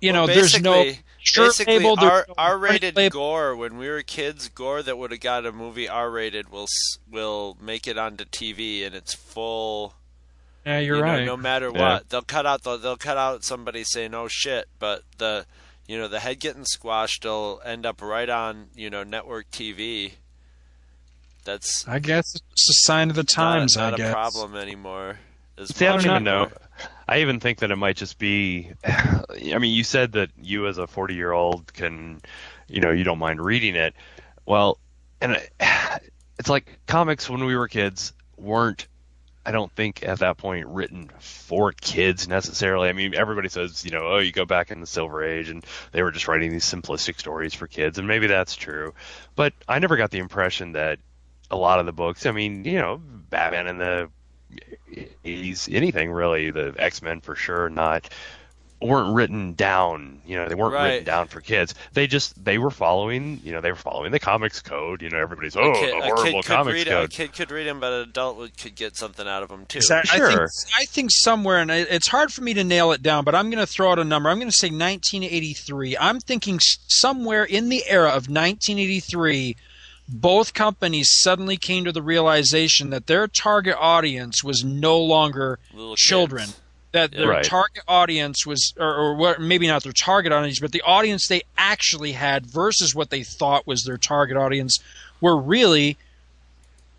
you 0.00 0.12
well, 0.12 0.26
know, 0.26 0.32
there's 0.34 0.60
no 0.60 0.82
basically- 0.84 1.04
shirt 1.22 1.46
basically 1.48 1.78
label, 1.78 1.96
R 2.00 2.24
no 2.28 2.34
R 2.36 2.58
rated 2.58 2.96
label. 2.96 3.12
gore 3.14 3.56
when 3.56 3.76
we 3.78 3.88
were 3.88 4.02
kids. 4.02 4.48
Gore 4.48 4.82
that 4.82 4.98
would 4.98 5.10
have 5.10 5.20
got 5.20 5.46
a 5.46 5.52
movie 5.52 5.88
R 5.88 6.10
rated 6.10 6.50
will 6.50 6.64
s- 6.64 6.98
will 7.10 7.56
make 7.60 7.86
it 7.86 7.96
onto 7.98 8.24
TV 8.24 8.84
and 8.86 8.94
it's 8.94 9.14
full. 9.14 9.94
Yeah, 10.66 10.78
you're 10.78 10.96
you 10.96 11.02
know, 11.02 11.08
right. 11.08 11.24
no 11.26 11.36
matter 11.36 11.70
what, 11.70 11.78
Yeah. 11.78 11.98
they'll 12.08 12.22
cut 12.22 12.46
out 12.46 12.62
the, 12.62 12.78
they'll 12.78 12.96
cut 12.96 13.18
out 13.18 13.44
somebody 13.44 13.84
saying 13.84 14.14
"oh 14.14 14.28
shit," 14.30 14.66
but 14.78 15.02
the 15.18 15.44
you 15.86 15.98
know 15.98 16.08
the 16.08 16.20
head 16.20 16.40
getting 16.40 16.64
squashed 16.64 17.24
will 17.24 17.60
end 17.64 17.84
up 17.86 18.00
right 18.02 18.28
on 18.28 18.68
you 18.74 18.90
know 18.90 19.02
network 19.02 19.50
TV. 19.50 20.12
That's 21.44 21.86
I 21.86 21.98
guess 21.98 22.34
it's 22.34 22.70
a 22.70 22.72
sign 22.86 23.10
of 23.10 23.16
the 23.16 23.24
times. 23.24 23.76
not 23.76 23.92
I 23.92 23.96
a 23.96 23.98
guess. 23.98 24.12
problem 24.12 24.56
anymore. 24.56 25.18
as 25.58 25.74
See, 25.74 25.86
I 25.86 25.90
don't 25.90 25.98
much 25.98 26.06
even 26.06 26.24
know. 26.24 26.42
anymore. 26.44 26.58
I 27.06 27.20
even 27.20 27.38
think 27.38 27.58
that 27.58 27.70
it 27.70 27.76
might 27.76 27.96
just 27.96 28.18
be. 28.18 28.72
I 28.84 29.58
mean, 29.58 29.74
you 29.74 29.84
said 29.84 30.12
that 30.12 30.30
you, 30.40 30.66
as 30.66 30.78
a 30.78 30.86
40 30.86 31.14
year 31.14 31.32
old, 31.32 31.72
can, 31.74 32.20
you 32.66 32.80
know, 32.80 32.90
you 32.90 33.04
don't 33.04 33.18
mind 33.18 33.40
reading 33.44 33.74
it. 33.76 33.94
Well, 34.46 34.78
and 35.20 35.36
it's 36.38 36.48
like 36.48 36.78
comics 36.86 37.28
when 37.28 37.44
we 37.44 37.56
were 37.56 37.68
kids 37.68 38.12
weren't. 38.36 38.86
I 39.46 39.52
don't 39.52 39.70
think 39.72 40.02
at 40.02 40.20
that 40.20 40.38
point 40.38 40.66
written 40.68 41.10
for 41.18 41.72
kids 41.72 42.26
necessarily. 42.26 42.88
I 42.88 42.92
mean, 42.92 43.14
everybody 43.14 43.48
says, 43.48 43.84
you 43.84 43.90
know, 43.90 44.06
oh, 44.06 44.18
you 44.18 44.32
go 44.32 44.44
back 44.44 44.70
in 44.70 44.80
the 44.80 44.86
Silver 44.86 45.22
Age 45.22 45.50
and 45.50 45.64
they 45.92 46.02
were 46.02 46.10
just 46.10 46.28
writing 46.28 46.50
these 46.50 46.64
simplistic 46.64 47.18
stories 47.18 47.52
for 47.54 47.66
kids, 47.66 47.98
and 47.98 48.08
maybe 48.08 48.26
that's 48.26 48.56
true. 48.56 48.94
But 49.36 49.52
I 49.68 49.78
never 49.78 49.96
got 49.96 50.10
the 50.10 50.18
impression 50.18 50.72
that 50.72 50.98
a 51.50 51.56
lot 51.56 51.78
of 51.78 51.86
the 51.86 51.92
books, 51.92 52.26
I 52.26 52.32
mean, 52.32 52.64
you 52.64 52.78
know, 52.78 52.96
Batman 52.96 53.66
and 53.66 53.80
the 53.80 54.10
80s, 55.24 55.72
anything 55.74 56.10
really, 56.10 56.50
the 56.50 56.74
X 56.78 57.02
Men 57.02 57.20
for 57.20 57.34
sure, 57.34 57.68
not 57.68 58.08
weren't 58.86 59.14
written 59.14 59.54
down. 59.54 60.20
You 60.26 60.36
know, 60.36 60.48
they 60.48 60.54
weren't 60.54 60.74
Right. 60.74 60.88
written 60.88 61.04
down 61.04 61.28
for 61.28 61.40
kids. 61.40 61.74
They 61.92 62.06
just 62.06 62.42
they 62.44 62.58
were 62.58 62.70
following. 62.70 63.40
You 63.44 63.52
know, 63.52 63.60
they 63.60 63.70
were 63.70 63.76
following 63.76 64.12
the 64.12 64.18
comics 64.18 64.60
code. 64.60 65.02
You 65.02 65.10
know, 65.10 65.18
everybody's 65.18 65.56
oh 65.56 65.70
a 65.70 65.74
kid, 65.74 65.92
the 65.92 65.96
a 65.98 66.00
horrible 66.02 66.24
kid 66.24 66.34
could 66.34 66.44
comics 66.44 66.74
read 66.74 66.86
code. 66.86 67.04
a 67.04 67.08
kid 67.08 67.32
could 67.32 67.50
read 67.50 67.66
them, 67.66 67.80
but 67.80 67.92
an 67.92 68.00
adult 68.08 68.36
would, 68.38 68.56
could 68.58 68.74
get 68.74 68.96
something 68.96 69.26
out 69.28 69.42
of 69.42 69.48
them 69.48 69.66
too. 69.66 69.78
Exactly. 69.78 70.20
I 70.20 70.28
think, 70.36 70.40
I 70.78 70.84
think 70.86 71.10
somewhere, 71.12 71.58
and 71.58 71.70
it's 71.70 72.08
hard 72.08 72.32
for 72.32 72.42
me 72.42 72.54
to 72.54 72.64
nail 72.64 72.92
it 72.92 73.02
down, 73.02 73.24
but 73.24 73.34
I'm 73.34 73.50
going 73.50 73.64
to 73.64 73.66
throw 73.70 73.92
out 73.92 73.98
a 73.98 74.04
number. 74.04 74.28
I'm 74.28 74.38
going 74.38 74.48
to 74.50 74.56
say 74.56 74.68
1983. 74.68 75.96
I'm 75.98 76.20
thinking 76.20 76.58
somewhere 76.60 77.44
in 77.44 77.68
the 77.68 77.84
era 77.88 78.08
of 78.08 78.28
1983, 78.28 79.56
both 80.08 80.52
companies 80.54 81.10
suddenly 81.12 81.56
came 81.56 81.84
to 81.84 81.92
the 81.92 82.02
realization 82.02 82.90
that 82.90 83.06
their 83.06 83.26
target 83.26 83.76
audience 83.78 84.44
was 84.44 84.62
no 84.64 84.98
longer 85.00 85.58
Little 85.72 85.96
children. 85.96 86.44
kids. 86.46 86.60
That 86.94 87.10
their 87.10 87.28
Right. 87.28 87.44
target 87.44 87.82
audience 87.88 88.46
was, 88.46 88.72
or, 88.78 88.86
or 88.86 89.14
what, 89.16 89.40
maybe 89.40 89.66
not 89.66 89.82
their 89.82 89.92
target 89.92 90.32
audience, 90.32 90.60
but 90.60 90.70
the 90.70 90.82
audience 90.82 91.26
they 91.26 91.42
actually 91.58 92.12
had 92.12 92.46
versus 92.46 92.94
what 92.94 93.10
they 93.10 93.24
thought 93.24 93.66
was 93.66 93.82
their 93.82 93.98
target 93.98 94.36
audience 94.36 94.78
were 95.20 95.36
really 95.36 95.96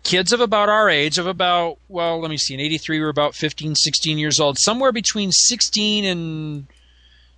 kids 0.04 0.32
of 0.32 0.40
about 0.40 0.68
our 0.68 0.88
age 0.88 1.18
of 1.18 1.26
about 1.26 1.78
well 1.88 2.20
let 2.20 2.30
me 2.30 2.36
see 2.36 2.54
in 2.54 2.60
83 2.60 2.98
we 2.98 3.02
were 3.02 3.08
about 3.08 3.34
15 3.34 3.74
16 3.74 4.18
years 4.18 4.38
old 4.38 4.56
somewhere 4.56 4.92
between 4.92 5.32
16 5.32 6.04
and 6.04 6.66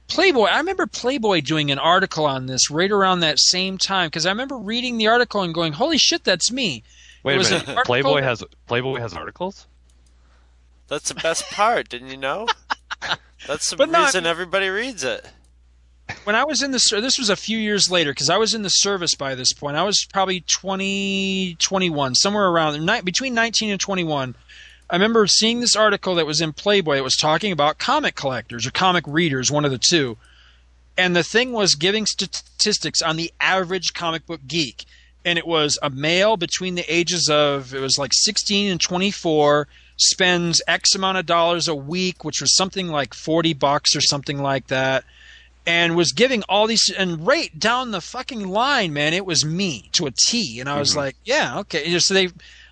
playboy 0.07 0.45
i 0.45 0.59
remember 0.59 0.87
playboy 0.87 1.41
doing 1.41 1.71
an 1.71 1.79
article 1.79 2.27
on 2.27 2.45
this 2.45 2.71
right 2.71 2.91
around 2.91 3.21
that 3.21 3.39
same 3.39 3.79
time 3.79 4.09
because 4.09 4.27
i 4.27 4.29
remember 4.29 4.59
reading 4.59 4.99
the 4.99 5.07
article 5.07 5.41
and 5.41 5.55
going 5.55 5.73
holy 5.73 5.97
shit 5.97 6.25
that's 6.25 6.53
me 6.53 6.83
Wait 7.25 7.37
a 7.37 7.51
minute, 7.67 7.85
Playboy 7.87 8.21
has 8.21 8.45
Playboy 8.67 8.99
has 9.01 9.15
articles. 9.15 9.67
That's 10.89 11.09
the 11.09 11.15
best 11.15 11.51
part, 11.51 11.89
didn't 11.89 12.09
you 12.09 12.17
know? 12.17 12.47
That's 13.47 13.71
the 13.71 13.77
But 13.77 13.91
not- 13.91 14.07
reason 14.07 14.27
everybody 14.27 14.69
reads 14.69 15.05
it. 15.05 15.27
when 16.25 16.35
I 16.35 16.45
was 16.45 16.63
in 16.63 16.71
the 16.71 16.83
this 17.01 17.19
was 17.19 17.29
a 17.31 17.37
few 17.37 17.59
years 17.59 17.91
later 17.91 18.13
because 18.13 18.31
I 18.31 18.39
was 18.39 18.55
in 18.55 18.63
the 18.63 18.69
service 18.71 19.15
by 19.15 19.35
this 19.35 19.53
point. 19.53 19.77
I 19.77 19.83
was 19.85 20.07
probably 20.13 20.41
20, 20.41 21.57
21, 21.59 22.15
somewhere 22.15 22.49
around 22.49 22.85
between 23.05 23.35
19 23.35 23.71
and 23.71 23.81
21. 23.81 24.35
I 24.91 24.97
remember 24.97 25.27
seeing 25.27 25.61
this 25.61 25.77
article 25.77 26.15
that 26.15 26.27
was 26.27 26.41
in 26.41 26.55
Playboy. 26.55 26.97
It 26.97 27.05
was 27.05 27.17
talking 27.17 27.53
about 27.53 27.79
comic 27.79 28.15
collectors 28.15 28.67
or 28.67 28.71
comic 28.71 29.05
readers, 29.07 29.51
one 29.51 29.67
of 29.67 29.71
the 29.71 29.79
two. 29.79 30.17
And 30.97 31.15
the 31.15 31.23
thing 31.23 31.53
was 31.53 31.75
giving 31.75 32.07
statistics 32.07 33.03
on 33.03 33.17
the 33.17 33.31
average 33.39 33.93
comic 33.93 34.25
book 34.27 34.41
geek. 34.49 34.85
And 35.27 35.39
it 35.39 35.47
was 35.47 35.79
a 35.83 35.91
male 35.91 36.39
between 36.39 36.75
the 36.75 36.87
ages 36.93 37.29
of, 37.29 37.75
it 37.75 37.81
was 37.81 37.99
like 37.99 38.13
16 38.15 38.71
and 38.71 38.81
24, 38.81 39.69
spends 39.99 40.63
X 40.67 40.95
amount 40.95 41.19
of 41.19 41.27
dollars 41.27 41.69
a 41.69 41.75
week, 41.75 42.25
which 42.25 42.41
was 42.41 42.55
something 42.55 42.89
like 42.89 43.13
40 43.15 43.53
bucks 43.55 43.95
or 43.95 44.01
something 44.01 44.41
like 44.41 44.69
that 44.69 45.05
and 45.67 45.97
was 45.97 46.13
giving 46.13 46.43
all 46.49 46.67
these 46.67 46.91
and 46.91 47.27
right 47.27 47.57
down 47.59 47.91
the 47.91 48.01
fucking 48.01 48.49
line, 48.49 48.93
man, 48.93 49.13
it 49.13 49.27
was 49.27 49.45
me 49.45 49.91
to 49.93 50.07
a 50.07 50.11
T. 50.11 50.61
And 50.61 50.69
I 50.69 50.79
was 50.79 50.93
Mhm. 50.93 50.97
like, 50.97 51.17
yeah, 51.25 51.59
okay. 51.59 51.99
So 51.99 52.15
they 52.15 52.31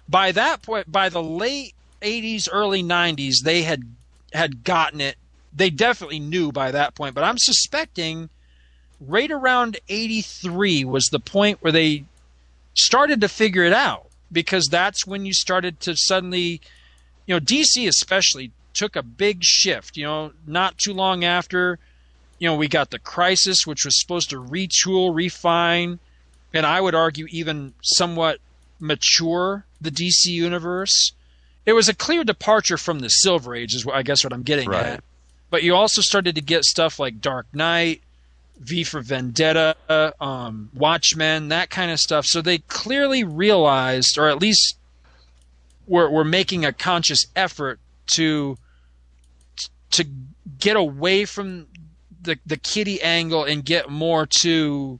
by 0.08 0.32
that 0.32 0.62
point, 0.62 0.90
by 0.90 1.08
the 1.10 1.22
late 1.22 1.74
'80s, 2.00 2.48
early 2.50 2.82
'90s, 2.82 3.42
they 3.42 3.62
had 3.62 3.82
had 4.32 4.64
gotten 4.64 5.00
it. 5.00 5.16
They 5.54 5.68
definitely 5.68 6.20
knew 6.20 6.52
by 6.52 6.70
that 6.70 6.94
point, 6.94 7.14
but 7.14 7.24
I'm 7.24 7.38
suspecting 7.38 8.30
right 9.00 9.30
around 9.30 9.78
'83 9.88 10.84
was 10.84 11.06
the 11.06 11.20
point 11.20 11.58
where 11.60 11.72
they 11.72 12.04
started 12.74 13.20
to 13.20 13.28
figure 13.28 13.64
it 13.64 13.72
out. 13.72 14.04
because 14.32 14.66
that's 14.66 15.06
when 15.06 15.24
you 15.24 15.32
started 15.32 15.78
to 15.78 15.94
suddenly, 15.96 16.60
you 17.26 17.34
know, 17.34 17.40
DC 17.40 17.86
especially 17.88 18.52
took 18.74 18.96
a 18.96 19.02
big 19.02 19.42
shift. 19.42 19.96
You 19.96 20.04
know, 20.04 20.32
not 20.46 20.78
too 20.78 20.92
long 20.92 21.24
after, 21.24 21.78
you 22.38 22.48
know, 22.48 22.54
we 22.54 22.68
got 22.68 22.90
the 22.90 22.98
Crisis, 22.98 23.66
which 23.66 23.84
was 23.84 24.00
supposed 24.00 24.30
to 24.30 24.36
retool, 24.42 25.14
refine, 25.14 25.98
and 26.52 26.64
I 26.66 26.80
would 26.80 26.94
argue 26.94 27.26
even 27.30 27.74
somewhat 27.82 28.38
mature 28.78 29.64
the 29.80 29.90
DC 29.90 30.26
universe. 30.26 31.12
It 31.64 31.72
was 31.72 31.88
a 31.88 31.94
clear 31.94 32.22
departure 32.22 32.76
from 32.76 33.00
the 33.00 33.08
Silver 33.08 33.54
Age, 33.54 33.74
is 33.74 33.84
what 33.84 33.96
I 33.96 34.02
guess 34.02 34.22
what 34.22 34.32
I'm 34.32 34.42
getting 34.42 34.68
Right. 34.70 34.86
at. 34.86 35.04
But 35.50 35.62
you 35.62 35.74
also 35.74 36.00
started 36.02 36.34
to 36.34 36.40
get 36.40 36.64
stuff 36.64 36.98
like 36.98 37.20
Dark 37.20 37.46
Knight, 37.52 38.02
V 38.58 38.84
for 38.84 39.00
Vendetta, 39.00 39.76
um, 40.20 40.70
Watchmen, 40.74 41.48
that 41.48 41.70
kind 41.70 41.90
of 41.90 42.00
stuff. 42.00 42.26
So 42.26 42.40
they 42.40 42.58
clearly 42.58 43.24
realized, 43.24 44.18
or 44.18 44.28
at 44.28 44.40
least 44.40 44.76
were, 45.86 46.10
were 46.10 46.24
making 46.24 46.64
a 46.64 46.72
conscious 46.72 47.26
effort 47.34 47.80
to 48.14 48.56
to 49.90 50.04
get 50.58 50.76
away 50.76 51.24
from 51.24 51.66
the 52.20 52.38
the 52.44 52.56
kitty 52.56 53.00
angle 53.02 53.44
and 53.44 53.64
get 53.64 53.88
more 53.88 54.26
to 54.26 54.98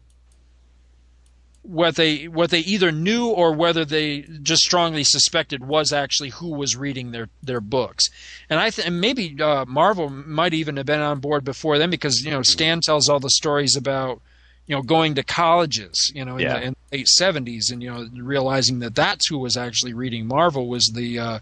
what 1.62 1.96
they 1.96 2.28
what 2.28 2.50
they 2.50 2.60
either 2.60 2.92
knew 2.92 3.26
or 3.26 3.52
whether 3.52 3.84
they 3.84 4.20
just 4.42 4.62
strongly 4.62 5.02
suspected 5.02 5.64
was 5.64 5.92
actually 5.92 6.30
who 6.30 6.54
was 6.54 6.76
reading 6.76 7.10
their 7.10 7.28
their 7.42 7.60
books. 7.60 8.08
And 8.48 8.60
I 8.60 8.70
think 8.70 8.92
maybe 8.92 9.36
uh, 9.40 9.64
Marvel 9.66 10.08
might 10.08 10.54
even 10.54 10.76
have 10.76 10.86
been 10.86 11.00
on 11.00 11.18
board 11.18 11.44
before 11.44 11.78
them 11.78 11.90
because 11.90 12.24
you 12.24 12.30
know 12.30 12.42
Stan 12.42 12.80
tells 12.80 13.08
all 13.08 13.20
the 13.20 13.30
stories 13.30 13.76
about 13.76 14.22
you 14.66 14.74
know 14.76 14.82
going 14.82 15.14
to 15.14 15.22
colleges 15.22 16.10
you 16.14 16.24
know 16.24 16.36
in, 16.36 16.42
Yeah. 16.42 16.54
the, 16.58 16.62
in 16.66 16.74
the 16.90 16.98
late 16.98 17.08
seventies 17.08 17.70
and 17.70 17.82
you 17.82 17.90
know 17.92 18.08
realizing 18.14 18.80
that 18.80 18.94
that's 18.94 19.28
who 19.28 19.38
was 19.38 19.56
actually 19.56 19.94
reading 19.94 20.26
Marvel 20.26 20.66
was 20.68 20.90
the 20.94 21.18
uh, 21.18 21.38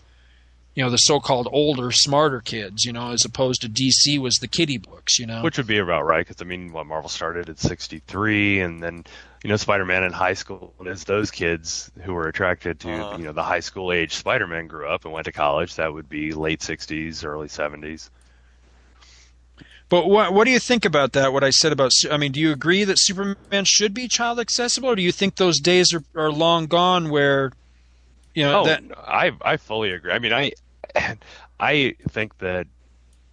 you 0.75 0.83
know 0.83 0.91
the 0.91 0.97
so-called 0.99 1.49
older 1.53 1.91
smarter 1.93 2.41
kids 2.41 2.85
you 2.85 2.93
know 2.93 3.11
as 3.13 3.25
opposed 3.25 3.63
to 3.63 3.69
DC 3.69 4.19
was 4.19 4.35
the 4.37 4.49
kiddie 4.49 4.79
books 4.79 5.19
you 5.19 5.27
know 5.27 5.43
Which 5.43 5.57
would 5.57 5.67
be 5.67 5.79
about 5.79 6.05
right, 6.05 6.27
because 6.27 6.43
I 6.43 6.45
mean, 6.45 6.73
what 6.73 6.87
Marvel 6.87 7.09
started 7.09 7.49
at 7.49 7.59
'63, 7.61 8.61
and 8.61 8.83
then 8.83 9.05
you 9.45 9.51
know, 9.51 9.57
Spider-Man 9.57 10.03
in 10.05 10.13
high 10.13 10.33
school. 10.33 10.73
And 10.79 10.89
as 10.89 11.05
those 11.05 11.31
kids 11.31 11.91
who 12.03 12.15
were 12.15 12.29
attracted 12.29 12.81
to 12.81 12.91
Uh-huh. 12.91 13.17
you 13.19 13.25
know 13.25 13.33
the 13.33 13.43
high 13.43 13.61
school 13.61 13.93
age 13.93 14.15
Spider-Man 14.15 14.67
grew 14.67 14.89
up 14.89 15.05
and 15.05 15.13
went 15.13 15.27
to 15.27 15.33
college, 15.33 15.75
that 15.77 15.93
would 15.93 16.09
be 16.09 16.33
late 16.33 16.61
'60s, 16.61 17.25
early 17.25 17.49
'70s. 17.49 18.11
But 19.95 20.11
what 20.11 20.35
what 20.35 20.45
do 20.45 20.51
you 20.51 20.59
think 20.59 20.85
about 20.85 21.13
that? 21.13 21.33
What 21.33 21.45
I 21.45 21.51
said 21.51 21.71
about 21.71 21.93
I 22.11 22.17
mean, 22.17 22.33
do 22.33 22.41
you 22.41 22.51
agree 22.51 22.83
that 22.83 22.99
Superman 22.99 23.65
should 23.65 23.95
be 23.95 24.09
child 24.09 24.41
accessible, 24.41 24.89
or 24.89 24.97
do 24.97 25.03
you 25.03 25.13
think 25.13 25.37
those 25.37 25.61
days 25.61 25.95
are, 25.95 26.03
are 26.17 26.33
long 26.33 26.67
gone 26.67 27.11
where 27.11 27.53
you 28.35 28.43
know 28.43 28.63
oh, 28.63 28.65
that 28.65 28.83
I 28.99 29.31
I 29.41 29.57
fully 29.57 29.93
agree. 29.93 30.11
I 30.11 30.19
mean, 30.19 30.33
I 30.33 30.51
I 31.61 31.95
think 32.09 32.39
that 32.39 32.67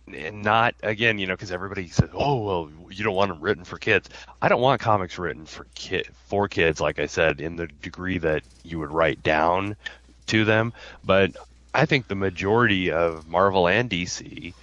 not 0.07 0.75
again, 0.83 1.17
you 1.17 1.25
know, 1.25 1.33
because 1.33 1.51
everybody 1.51 1.87
says, 1.87 2.11
"Oh, 2.13 2.43
well, 2.43 2.71
you 2.91 3.03
don't 3.03 3.15
want 3.15 3.29
them 3.29 3.41
written 3.41 3.63
for 3.63 3.79
kids." 3.79 4.07
I 4.39 4.47
don't 4.47 4.61
want 4.61 4.81
comics 4.81 5.17
written 5.17 5.47
for 5.47 5.65
kid 5.73 6.09
for 6.27 6.47
kids, 6.47 6.79
like 6.79 6.99
I 6.99 7.07
said, 7.07 7.41
in 7.41 7.55
the 7.55 7.65
degree 7.81 8.19
that 8.19 8.43
you 8.63 8.77
would 8.77 8.91
write 8.91 9.23
down 9.23 9.77
to 10.27 10.45
them. 10.45 10.73
But 11.03 11.35
I 11.73 11.87
think 11.87 12.07
the 12.07 12.13
majority 12.13 12.91
of 12.91 13.27
Marvel 13.27 13.67
and 13.67 13.89
DC 13.89 14.53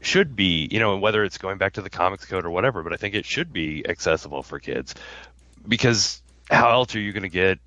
should 0.00 0.36
be, 0.36 0.68
you 0.70 0.78
know, 0.78 0.96
whether 0.96 1.24
it's 1.24 1.38
going 1.38 1.58
back 1.58 1.74
to 1.74 1.82
the 1.82 1.90
comics 1.90 2.24
code 2.24 2.44
or 2.44 2.50
whatever, 2.50 2.82
but 2.82 2.92
I 2.92 2.96
think 2.96 3.14
it 3.14 3.24
should 3.24 3.52
be 3.52 3.84
accessible 3.88 4.42
for 4.42 4.58
kids 4.58 4.94
because 5.66 6.22
how 6.50 6.70
else 6.70 6.94
are 6.94 7.00
you 7.00 7.12
going 7.12 7.24
to 7.24 7.28
get 7.28 7.58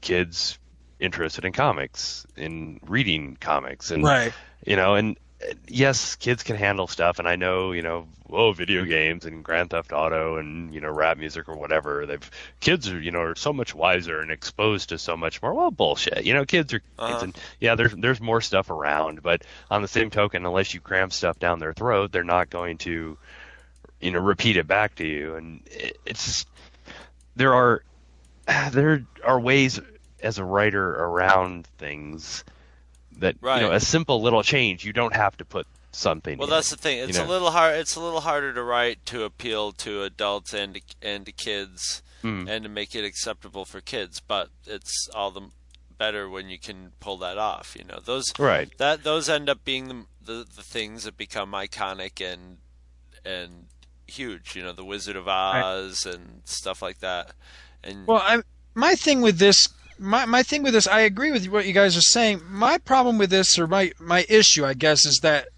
kids 0.00 0.58
interested 0.98 1.44
in 1.44 1.52
comics, 1.52 2.26
in 2.36 2.80
reading 2.86 3.36
comics, 3.40 3.90
and 3.90 4.04
right? 4.04 4.32
you 4.66 4.76
know, 4.76 4.94
and 4.94 5.18
yes, 5.68 6.16
kids 6.16 6.42
can 6.42 6.56
handle 6.56 6.86
stuff, 6.86 7.18
and 7.18 7.26
I 7.28 7.36
know, 7.36 7.72
you 7.72 7.82
know, 7.82 8.06
oh, 8.30 8.52
video 8.52 8.84
games 8.84 9.24
and 9.24 9.42
Grand 9.44 9.70
Theft 9.70 9.92
Auto 9.92 10.36
and 10.36 10.72
you 10.72 10.80
know, 10.80 10.90
rap 10.90 11.18
music 11.18 11.48
or 11.48 11.56
whatever. 11.56 12.06
They've 12.06 12.30
kids 12.60 12.88
are, 12.90 13.00
you 13.00 13.10
know, 13.10 13.20
are 13.20 13.34
so 13.34 13.52
much 13.52 13.74
wiser 13.74 14.20
and 14.20 14.30
exposed 14.30 14.90
to 14.90 14.98
so 14.98 15.16
much 15.16 15.42
more. 15.42 15.54
Well, 15.54 15.70
bullshit. 15.70 16.24
You 16.24 16.34
know, 16.34 16.44
kids 16.44 16.72
are 16.74 16.80
kids, 16.80 16.90
Uh-huh. 16.98 17.24
and 17.24 17.38
yeah, 17.58 17.74
there's 17.74 17.94
there's 17.94 18.20
more 18.20 18.40
stuff 18.40 18.70
around, 18.70 19.22
but 19.22 19.42
on 19.70 19.82
the 19.82 19.88
same 19.88 20.10
token, 20.10 20.44
unless 20.46 20.74
you 20.74 20.80
cram 20.80 21.10
stuff 21.10 21.38
down 21.38 21.58
their 21.58 21.72
throat, 21.72 22.12
they're 22.12 22.24
not 22.24 22.50
going 22.50 22.78
to, 22.78 23.16
you 24.00 24.10
know, 24.10 24.20
repeat 24.20 24.56
it 24.56 24.66
back 24.66 24.94
to 24.96 25.06
you, 25.06 25.36
and 25.36 25.62
it, 25.66 25.98
it's 26.06 26.24
just 26.24 26.48
there 27.36 27.54
are 27.54 27.82
there 28.72 29.04
are 29.24 29.40
ways 29.40 29.80
as 30.22 30.38
a 30.38 30.44
writer 30.44 30.86
around 30.86 31.66
things 31.78 32.44
that 33.20 33.36
you 33.42 33.48
know 33.60 33.72
a 33.72 33.80
simple 33.80 34.20
little 34.20 34.42
change 34.42 34.84
you 34.84 34.92
don't 34.92 35.14
have 35.14 35.36
to 35.38 35.44
put 35.44 35.66
something 35.92 36.34
in 36.34 36.38
Well, 36.38 36.48
in 36.48 36.50
that's 36.50 36.70
the 36.70 36.76
thing. 36.76 36.98
you 36.98 37.04
It's 37.04 37.18
know? 37.18 37.24
a 37.24 37.26
little 37.26 37.50
hard. 37.50 37.76
It's 37.76 37.96
a 37.96 38.00
little 38.00 38.20
harder 38.20 38.52
to 38.52 38.62
write 38.62 39.04
to 39.06 39.24
appeal 39.24 39.72
to 39.72 40.02
adults 40.04 40.52
and 40.54 40.74
to, 40.74 40.80
and 41.02 41.24
to 41.26 41.32
kids, 41.32 42.02
Mm. 42.22 42.48
and 42.50 42.62
to 42.64 42.68
make 42.68 42.94
it 42.94 43.02
acceptable 43.02 43.64
for 43.64 43.80
kids. 43.80 44.20
But 44.20 44.50
it's 44.66 45.08
all 45.14 45.30
the 45.30 45.48
better 45.96 46.28
when 46.28 46.48
you 46.50 46.58
can 46.58 46.92
pull 47.00 47.16
that 47.18 47.38
off. 47.38 47.74
You 47.78 47.84
know, 47.86 47.98
those 48.04 48.26
Right. 48.38 48.70
That 48.78 49.04
those 49.04 49.28
end 49.30 49.48
up 49.48 49.64
being 49.64 49.88
the 49.88 50.04
the, 50.22 50.44
the 50.54 50.62
things 50.62 51.04
that 51.04 51.16
become 51.16 51.52
iconic 51.52 52.20
and 52.20 52.58
and 53.24 53.66
huge. 54.06 54.54
You 54.54 54.62
know, 54.62 54.72
the 54.72 54.84
Wizard 54.84 55.16
of 55.16 55.26
Oz 55.28 56.04
and 56.06 56.42
stuff 56.44 56.82
like 56.82 56.98
that. 57.00 57.32
And 57.82 58.06
Well, 58.06 58.18
I 58.22 58.42
my 58.74 58.94
thing 58.94 59.22
with 59.22 59.38
this 59.38 59.66
my 60.00 60.24
my 60.24 60.42
thing 60.42 60.62
with 60.62 60.72
this, 60.72 60.88
I 60.88 61.00
agree 61.00 61.30
with 61.30 61.46
what 61.48 61.66
you 61.66 61.72
guys 61.72 61.96
are 61.96 62.00
saying. 62.00 62.40
My 62.48 62.78
problem 62.78 63.18
with 63.18 63.30
this, 63.30 63.58
or 63.58 63.66
my 63.66 63.92
my 64.00 64.24
issue, 64.28 64.64
I 64.64 64.74
guess, 64.74 65.04
is 65.04 65.20
that 65.22 65.48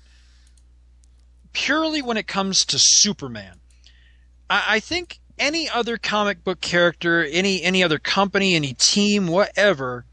purely 1.52 2.02
when 2.02 2.16
it 2.16 2.26
comes 2.26 2.64
to 2.66 2.76
Superman, 2.78 3.60
I, 4.50 4.64
I 4.68 4.80
think 4.80 5.20
any 5.38 5.68
other 5.68 5.96
comic 5.96 6.44
book 6.44 6.60
character, 6.60 7.24
any 7.24 7.62
any 7.62 7.82
other 7.82 7.98
company, 7.98 8.54
any 8.54 8.74
team, 8.74 9.28
whatever. 9.28 10.04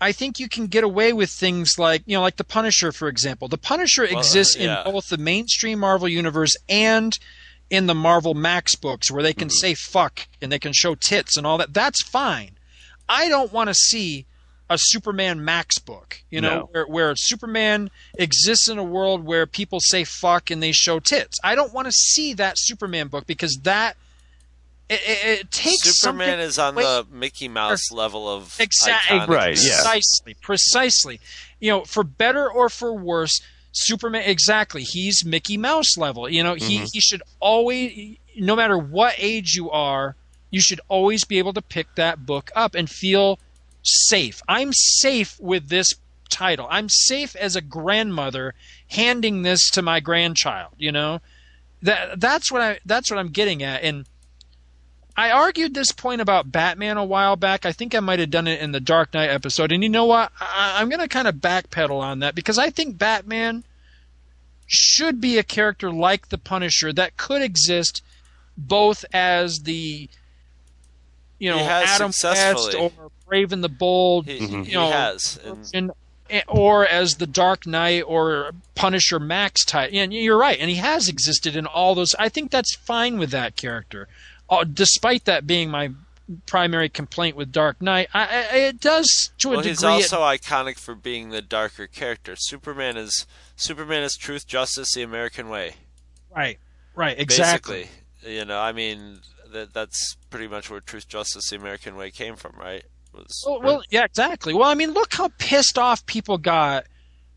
I 0.00 0.12
think 0.12 0.38
you 0.38 0.48
can 0.48 0.66
get 0.66 0.84
away 0.84 1.14
with 1.14 1.30
things 1.30 1.78
like, 1.78 2.02
you 2.04 2.14
know, 2.14 2.20
like 2.20 2.36
the 2.36 2.44
Punisher, 2.44 2.92
for 2.92 3.08
example. 3.08 3.48
The 3.48 3.56
Punisher 3.56 4.02
Well, 4.10 4.18
exists 4.18 4.56
yeah. 4.56 4.84
in 4.84 4.92
both 4.92 5.08
the 5.08 5.16
mainstream 5.16 5.78
Marvel 5.78 6.08
universe 6.08 6.56
and 6.68 7.16
in 7.70 7.86
the 7.86 7.94
Marvel 7.94 8.34
Max 8.34 8.74
books 8.74 9.10
where 9.10 9.22
they 9.22 9.32
can 9.32 9.48
Mm-hmm. 9.48 9.54
say 9.54 9.74
fuck 9.74 10.26
and 10.42 10.52
they 10.52 10.58
can 10.58 10.72
show 10.74 10.94
tits 10.94 11.38
and 11.38 11.46
all 11.46 11.56
that. 11.58 11.72
That's 11.72 12.02
fine. 12.02 12.53
I 13.08 13.28
don't 13.28 13.52
want 13.52 13.68
to 13.68 13.74
see 13.74 14.26
a 14.70 14.76
Superman 14.78 15.44
Max 15.44 15.78
book, 15.78 16.22
you 16.30 16.40
know, 16.40 16.60
No. 16.60 16.68
where, 16.72 16.86
where 16.86 17.14
Superman 17.16 17.90
exists 18.18 18.68
in 18.68 18.78
a 18.78 18.82
world 18.84 19.24
where 19.24 19.46
people 19.46 19.78
say 19.80 20.04
fuck 20.04 20.50
and 20.50 20.62
they 20.62 20.72
show 20.72 21.00
tits. 21.00 21.38
I 21.44 21.54
don't 21.54 21.72
want 21.74 21.86
to 21.86 21.92
see 21.92 22.32
that 22.34 22.54
Superman 22.56 23.08
book 23.08 23.26
because 23.26 23.58
that 23.64 23.96
it, 24.88 25.00
it, 25.06 25.40
it 25.40 25.50
takes 25.50 25.82
Superman 25.98 26.40
is 26.40 26.58
on 26.58 26.74
away 26.74 26.82
the 26.84 27.06
Mickey 27.10 27.48
Mouse 27.48 27.90
level 27.92 28.28
of 28.28 28.56
Exactly. 28.60 29.18
iconic. 29.18 29.28
Right, 29.28 29.58
yeah. 29.62 29.76
Precisely. 29.76 30.34
Precisely. 30.40 31.20
You 31.60 31.70
know, 31.70 31.84
for 31.84 32.02
better 32.04 32.50
or 32.50 32.68
for 32.68 32.94
worse, 32.94 33.40
Superman. 33.72 34.22
Exactly. 34.26 34.82
He's 34.82 35.24
Mickey 35.24 35.56
Mouse 35.56 35.96
level. 35.96 36.28
You 36.28 36.42
know, 36.42 36.54
he 36.54 36.76
Mm-hmm. 36.78 36.84
he 36.92 37.00
should 37.00 37.22
always, 37.40 38.16
no 38.38 38.54
matter 38.56 38.78
what 38.78 39.14
age 39.18 39.54
you 39.54 39.70
are, 39.70 40.16
you 40.54 40.60
should 40.60 40.80
always 40.86 41.24
be 41.24 41.40
able 41.40 41.52
to 41.52 41.60
pick 41.60 41.92
that 41.96 42.24
book 42.24 42.48
up 42.54 42.76
and 42.76 42.88
feel 42.88 43.40
safe. 43.82 44.40
I'm 44.48 44.72
safe 44.72 45.36
with 45.40 45.68
this 45.68 45.94
title. 46.30 46.68
I'm 46.70 46.88
safe 46.88 47.34
as 47.34 47.56
a 47.56 47.60
grandmother 47.60 48.54
handing 48.86 49.42
this 49.42 49.68
to 49.70 49.82
my 49.82 49.98
grandchild. 49.98 50.74
You 50.78 50.92
know, 50.92 51.20
that 51.82 52.20
that's 52.20 52.52
what 52.52 52.62
I 52.62 52.78
that's 52.86 53.10
what 53.10 53.18
I'm 53.18 53.30
getting 53.30 53.62
at 53.64 53.82
and. 53.82 54.06
I 55.16 55.30
argued 55.30 55.74
this 55.74 55.92
point 55.92 56.20
about 56.20 56.50
Batman 56.50 56.96
a 56.96 57.04
while 57.04 57.36
back. 57.36 57.64
I 57.64 57.70
think 57.70 57.94
I 57.94 58.00
might 58.00 58.18
have 58.18 58.30
done 58.30 58.48
it 58.48 58.60
in 58.60 58.72
the 58.72 58.80
Dark 58.80 59.14
Knight 59.14 59.30
episode. 59.30 59.70
And 59.70 59.80
you 59.80 59.88
know 59.88 60.06
what? 60.06 60.32
I, 60.40 60.80
I'm 60.80 60.88
going 60.88 60.98
to 60.98 61.06
kind 61.06 61.28
of 61.28 61.36
backpedal 61.36 62.00
on 62.00 62.18
that 62.18 62.34
because 62.34 62.58
I 62.58 62.70
think 62.70 62.98
Batman 62.98 63.62
should 64.66 65.20
be 65.20 65.38
a 65.38 65.44
character 65.44 65.92
like 65.92 66.30
the 66.30 66.36
Punisher 66.36 66.92
that 66.94 67.16
could 67.16 67.42
exist 67.42 68.02
both 68.56 69.04
as 69.12 69.60
the 69.60 70.08
you 71.44 71.50
know 71.50 71.58
Adam 71.58 72.10
West 72.22 72.74
or 72.74 72.90
Brave 73.26 73.52
and 73.52 73.62
the 73.62 73.68
Bold, 73.68 74.26
He, 74.26 74.38
you 74.38 74.62
he 74.64 74.72
know, 74.72 74.90
has. 74.90 75.38
And 75.74 75.92
or 76.48 76.86
as 76.86 77.16
the 77.16 77.26
Dark 77.26 77.66
Knight 77.66 78.02
or 78.06 78.52
Punisher 78.74 79.20
Max 79.20 79.64
type. 79.64 79.90
And 79.92 80.12
you're 80.12 80.38
right, 80.38 80.58
and 80.58 80.70
he 80.70 80.76
has 80.76 81.08
existed 81.08 81.54
in 81.54 81.66
all 81.66 81.94
those. 81.94 82.14
I 82.18 82.30
think 82.30 82.50
that's 82.50 82.74
fine 82.74 83.18
with 83.18 83.30
that 83.30 83.56
character, 83.56 84.08
uh, 84.48 84.64
despite 84.64 85.26
that 85.26 85.46
being 85.46 85.70
my 85.70 85.90
primary 86.46 86.88
complaint 86.88 87.36
with 87.36 87.52
Dark 87.52 87.82
Knight. 87.82 88.08
I, 88.14 88.22
I, 88.22 88.56
it 88.56 88.80
does 88.80 89.30
to 89.38 89.48
a 89.48 89.50
well, 89.50 89.60
degree. 89.60 89.70
he's 89.70 89.84
also 89.84 90.20
iconic 90.20 90.78
for 90.78 90.94
being 90.94 91.28
the 91.28 91.42
darker 91.42 91.86
character. 91.86 92.34
Superman 92.36 92.96
is 92.96 93.26
Superman 93.56 94.02
is 94.02 94.16
truth, 94.16 94.46
justice, 94.46 94.94
the 94.94 95.02
American 95.02 95.50
way. 95.50 95.74
right, 96.34 96.58
right, 96.94 97.18
exactly. 97.18 97.88
Basically, 98.22 98.34
you 98.34 98.44
know, 98.46 98.58
I 98.58 98.72
mean, 98.72 99.20
that 99.54 99.72
that's 99.72 100.16
pretty 100.30 100.46
much 100.46 100.70
where 100.70 100.80
truth, 100.80 101.08
justice, 101.08 101.48
the 101.50 101.56
American 101.56 101.96
way 101.96 102.10
came 102.10 102.36
from, 102.36 102.52
right? 102.58 102.84
was. 103.14 103.44
Oh, 103.46 103.52
well, 103.52 103.60
well, 103.62 103.82
yeah, 103.90 104.04
exactly. 104.04 104.52
Well, 104.54 104.68
I 104.68 104.74
mean, 104.74 104.92
look 104.92 105.14
how 105.14 105.30
pissed 105.38 105.78
off 105.78 106.04
people 106.06 106.38
got 106.38 106.84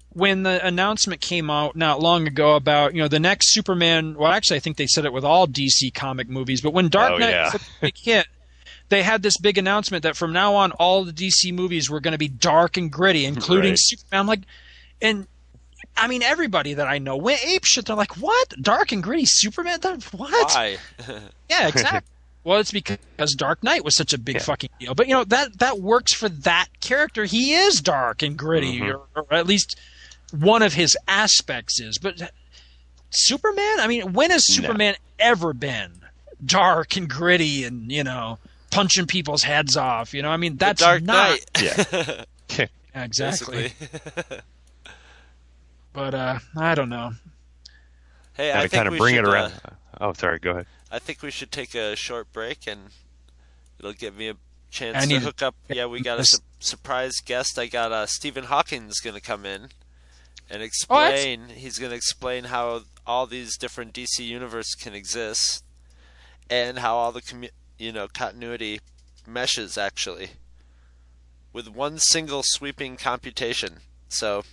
when 0.10 0.44
the 0.44 0.66
announcement 0.66 1.22
came 1.22 1.50
out 1.50 1.76
not 1.76 2.02
long 2.02 2.28
ago 2.28 2.56
about 2.56 2.94
you 2.94 3.02
know 3.02 3.08
the 3.08 3.20
next 3.20 3.54
Superman. 3.54 4.16
Well, 4.16 4.32
actually, 4.32 4.58
I 4.58 4.60
think 4.60 4.78
they 4.78 4.88
said 4.88 5.06
it 5.06 5.14
with 5.14 5.24
all 5.24 5.48
DC 5.48 5.94
comic 5.94 6.30
movies, 6.30 6.62
but 6.62 6.74
when 6.74 6.86
oh, 6.86 6.90
Dark 6.90 7.14
Oh, 7.14 7.18
Knight 7.18 7.30
yeah. 7.30 7.52
big 7.82 7.98
hit, 7.98 8.28
they 8.90 9.04
had 9.04 9.22
this 9.22 9.38
big 9.38 9.58
announcement 9.58 10.04
that 10.04 10.18
from 10.18 10.34
now 10.34 10.56
on, 10.56 10.72
all 10.74 11.04
the 11.06 11.14
DC 11.14 11.54
movies 11.54 11.90
were 11.90 12.00
going 12.00 12.14
to 12.14 12.18
be 12.18 12.30
dark 12.30 12.78
and 12.78 12.92
gritty, 12.92 13.26
including 13.26 13.72
Right. 13.72 13.80
Superman. 13.80 14.20
I'm 14.20 14.28
like, 14.28 14.42
and 15.02 15.28
I 15.98 16.08
mean, 16.08 16.22
everybody 16.24 16.74
that 16.76 16.88
I 16.88 16.98
know 17.00 17.18
went 17.18 17.44
ape 17.46 17.66
shit. 17.66 17.86
They're 17.86 17.96
like, 17.96 18.18
"What? 18.18 18.54
Dark 18.62 18.92
and 18.92 19.02
gritty 19.04 19.26
Superman? 19.26 19.80
What? 19.82 20.04
Why? 20.12 20.78
Yeah, 21.50 21.68
exactly. 21.68 22.10
well, 22.44 22.60
it's 22.60 22.72
because 22.72 22.98
Dark 23.36 23.64
Knight 23.64 23.84
was 23.86 23.96
such 23.96 24.14
a 24.14 24.18
big 24.18 24.42
fucking 24.42 24.70
deal. 24.80 24.94
But 24.96 25.08
you 25.08 25.14
know 25.14 25.24
that 25.26 25.60
that 25.60 25.80
works 25.80 26.14
for 26.14 26.30
that 26.30 26.68
character. 26.82 27.26
He 27.26 27.54
is 27.54 27.82
dark 27.82 28.22
and 28.22 28.38
gritty, 28.38 28.80
Mhm. 28.82 28.94
or, 29.16 29.24
or 29.24 29.34
at 29.34 29.48
least 29.48 29.78
one 30.32 30.62
of 30.62 30.74
his 30.74 30.98
aspects 31.08 31.80
is. 31.80 31.98
But 31.98 32.32
Superman, 33.10 33.80
I 33.80 33.88
mean, 33.88 34.14
when 34.14 34.32
has 34.32 34.46
No. 34.50 34.56
Superman 34.56 34.96
ever 35.20 35.54
been 35.54 35.94
dark 36.46 36.96
and 36.98 37.10
gritty 37.10 37.64
and 37.64 37.92
you 37.92 38.04
know 38.04 38.38
punching 38.72 39.08
people's 39.08 39.44
heads 39.44 39.78
off? 39.78 40.14
You 40.14 40.22
know, 40.22 40.30
I 40.30 40.38
mean, 40.38 40.58
that's 40.58 40.82
Dark 40.82 41.04
not 41.04 41.30
Knight. 41.30 41.46
Yeah. 41.62 42.24
Yeah, 42.58 43.04
exactly. 43.04 43.74
Basically. 45.98 46.12
But 46.12 46.14
uh, 46.18 46.40
I 46.64 46.76
don't 46.76 46.90
know. 46.90 47.12
hey, 48.34 48.52
Got 48.52 48.60
I 48.60 48.64
to 48.64 48.70
think 48.70 48.74
kind 48.80 48.88
of 48.88 48.92
we 48.94 49.00
bring 49.00 49.16
should, 49.16 49.26
it 49.26 49.30
around. 49.30 49.54
uh, 49.66 49.70
oh, 50.02 50.14
sorry. 50.14 50.40
Go 50.40 50.52
ahead. 50.52 50.66
I 50.92 51.00
think 51.00 51.22
we 51.22 51.32
should 51.32 51.52
take 51.52 51.76
a 51.76 51.96
short 51.96 52.32
break, 52.32 52.68
and 52.68 52.90
it'll 53.80 53.94
give 53.94 54.16
me 54.16 54.30
a 54.30 54.36
chance 54.72 55.08
to 55.08 55.20
hook 55.20 55.42
up. 55.42 55.56
Yeah, 55.70 55.86
we 55.88 56.02
got 56.02 56.20
a 56.20 56.26
su- 56.26 56.40
surprise 56.60 57.16
guest. 57.26 57.58
I 57.60 57.68
got 57.68 57.92
uh, 57.92 58.06
Stephen 58.06 58.46
Hawking's 58.46 59.00
going 59.00 59.16
to 59.16 59.22
come 59.22 59.46
in 59.46 59.70
and 60.50 60.62
Oh, 60.62 60.66
explain. 60.66 61.50
he's 61.56 61.78
going 61.78 61.90
to 61.90 61.96
explain 61.98 62.46
how 62.46 62.82
all 63.06 63.26
these 63.28 63.58
different 63.58 63.94
DC 63.94 64.20
universe 64.20 64.76
can 64.76 64.94
exist, 64.94 65.64
and 66.50 66.80
how 66.80 66.96
all 66.96 67.12
the 67.12 67.22
commu- 67.22 67.50
you 67.78 67.92
know 67.92 68.08
continuity 68.08 68.80
meshes 69.28 69.78
actually 69.78 70.30
with 71.52 71.68
one 71.68 71.98
single 72.00 72.44
sweeping 72.46 72.96
computation. 72.96 73.80
So 74.08 74.44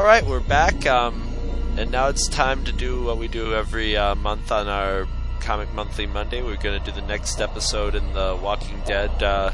All 0.00 0.06
right, 0.06 0.24
we're 0.24 0.40
back, 0.40 0.86
um, 0.86 1.28
and 1.76 1.90
now 1.90 2.08
it's 2.08 2.26
time 2.26 2.64
to 2.64 2.72
do 2.72 3.02
what 3.02 3.18
we 3.18 3.28
do 3.28 3.52
every 3.52 3.98
uh, 3.98 4.14
month 4.14 4.50
on 4.50 4.66
our 4.66 5.06
Comic 5.40 5.74
Monthly 5.74 6.06
Monday. 6.06 6.40
We're 6.42 6.56
going 6.56 6.82
to 6.82 6.90
do 6.90 6.98
the 6.98 7.06
next 7.06 7.38
episode 7.38 7.94
in 7.94 8.14
the 8.14 8.34
Walking 8.42 8.80
Dead 8.86 9.10
uh, 9.22 9.52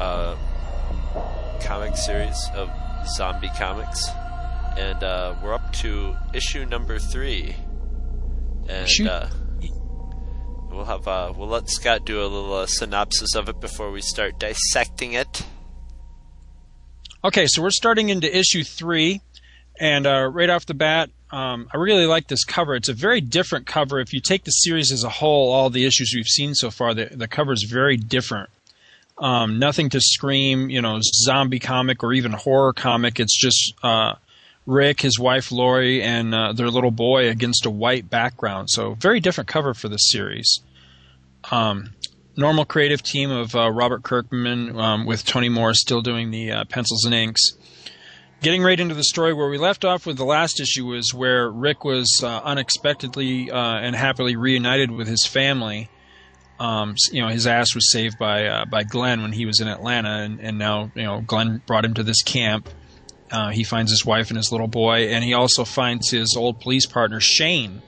uh, 0.00 0.36
comic 1.62 1.96
series 1.96 2.36
of 2.56 2.70
zombie 3.06 3.52
comics, 3.56 4.08
and 4.76 5.00
uh, 5.04 5.36
we're 5.40 5.54
up 5.54 5.72
to 5.74 6.16
issue 6.34 6.66
number 6.66 6.98
three, 6.98 7.54
and 8.68 9.08
uh, 9.08 9.28
we'll 10.72 10.84
have 10.86 11.06
uh, 11.06 11.32
we'll 11.36 11.46
let 11.46 11.70
Scott 11.70 12.04
do 12.04 12.20
a 12.20 12.26
little 12.26 12.52
uh, 12.52 12.66
synopsis 12.66 13.36
of 13.36 13.48
it 13.48 13.60
before 13.60 13.92
we 13.92 14.00
start 14.00 14.40
dissecting 14.40 15.12
it. 15.12 15.29
Okay, 17.22 17.46
so 17.46 17.60
we're 17.60 17.70
starting 17.70 18.08
into 18.08 18.34
issue 18.34 18.64
three, 18.64 19.20
and 19.78 20.06
uh, 20.06 20.26
right 20.32 20.48
off 20.48 20.64
the 20.64 20.72
bat, 20.72 21.10
um, 21.30 21.68
I 21.72 21.76
really 21.76 22.06
like 22.06 22.28
this 22.28 22.44
cover. 22.44 22.74
It's 22.74 22.88
a 22.88 22.94
very 22.94 23.20
different 23.20 23.66
cover. 23.66 24.00
If 24.00 24.14
you 24.14 24.20
take 24.20 24.44
the 24.44 24.50
series 24.50 24.90
as 24.90 25.04
a 25.04 25.10
whole, 25.10 25.52
all 25.52 25.68
the 25.68 25.84
issues 25.84 26.14
we've 26.14 26.26
seen 26.26 26.54
so 26.54 26.70
far, 26.70 26.94
the, 26.94 27.10
the 27.12 27.28
cover 27.28 27.52
is 27.52 27.64
very 27.70 27.98
different. 27.98 28.48
Um, 29.18 29.58
nothing 29.58 29.90
to 29.90 30.00
scream, 30.00 30.70
you 30.70 30.80
know, 30.80 30.98
zombie 31.02 31.58
comic 31.58 32.02
or 32.02 32.14
even 32.14 32.32
horror 32.32 32.72
comic. 32.72 33.20
It's 33.20 33.38
just 33.38 33.74
uh, 33.82 34.14
Rick, 34.64 35.02
his 35.02 35.18
wife 35.18 35.52
Lori, 35.52 36.02
and 36.02 36.34
uh, 36.34 36.54
their 36.54 36.70
little 36.70 36.90
boy 36.90 37.28
against 37.28 37.66
a 37.66 37.70
white 37.70 38.08
background. 38.08 38.70
So 38.70 38.94
very 38.94 39.20
different 39.20 39.48
cover 39.48 39.74
for 39.74 39.90
this 39.90 40.10
series. 40.10 40.60
Um, 41.50 41.90
normal 42.36 42.64
creative 42.64 43.02
team 43.02 43.30
of 43.30 43.54
uh, 43.54 43.70
Robert 43.70 44.02
Kirkman 44.02 44.78
um, 44.78 45.06
with 45.06 45.24
Tony 45.24 45.48
Moore 45.48 45.74
still 45.74 46.00
doing 46.02 46.30
the 46.30 46.52
uh, 46.52 46.64
pencils 46.64 47.04
and 47.04 47.14
inks. 47.14 47.52
Getting 48.42 48.62
right 48.62 48.80
into 48.80 48.94
the 48.94 49.04
story 49.04 49.34
where 49.34 49.50
we 49.50 49.58
left 49.58 49.84
off 49.84 50.06
with 50.06 50.16
the 50.16 50.24
last 50.24 50.60
issue 50.60 50.86
was 50.86 51.12
where 51.12 51.50
Rick 51.50 51.84
was 51.84 52.22
uh, 52.22 52.40
unexpectedly 52.42 53.50
uh, 53.50 53.56
and 53.56 53.94
happily 53.94 54.34
reunited 54.36 54.90
with 54.90 55.08
his 55.08 55.26
family. 55.26 55.90
Um, 56.58 56.94
you 57.12 57.20
know, 57.20 57.28
his 57.28 57.46
ass 57.46 57.74
was 57.74 57.90
saved 57.90 58.18
by 58.18 58.46
uh, 58.46 58.64
by 58.64 58.82
Glenn 58.82 59.22
when 59.22 59.32
he 59.32 59.44
was 59.44 59.60
in 59.60 59.68
Atlanta, 59.68 60.22
and, 60.22 60.40
and 60.40 60.58
now 60.58 60.90
you 60.94 61.02
know 61.02 61.20
Glenn 61.20 61.62
brought 61.66 61.84
him 61.84 61.94
to 61.94 62.02
this 62.02 62.22
camp. 62.22 62.68
Uh, 63.30 63.50
he 63.50 63.62
finds 63.62 63.90
his 63.90 64.04
wife 64.04 64.28
and 64.28 64.36
his 64.36 64.50
little 64.50 64.68
boy, 64.68 65.08
and 65.08 65.22
he 65.22 65.34
also 65.34 65.64
finds 65.64 66.10
his 66.10 66.34
old 66.36 66.60
police 66.60 66.86
partner 66.86 67.20
Shane, 67.20 67.82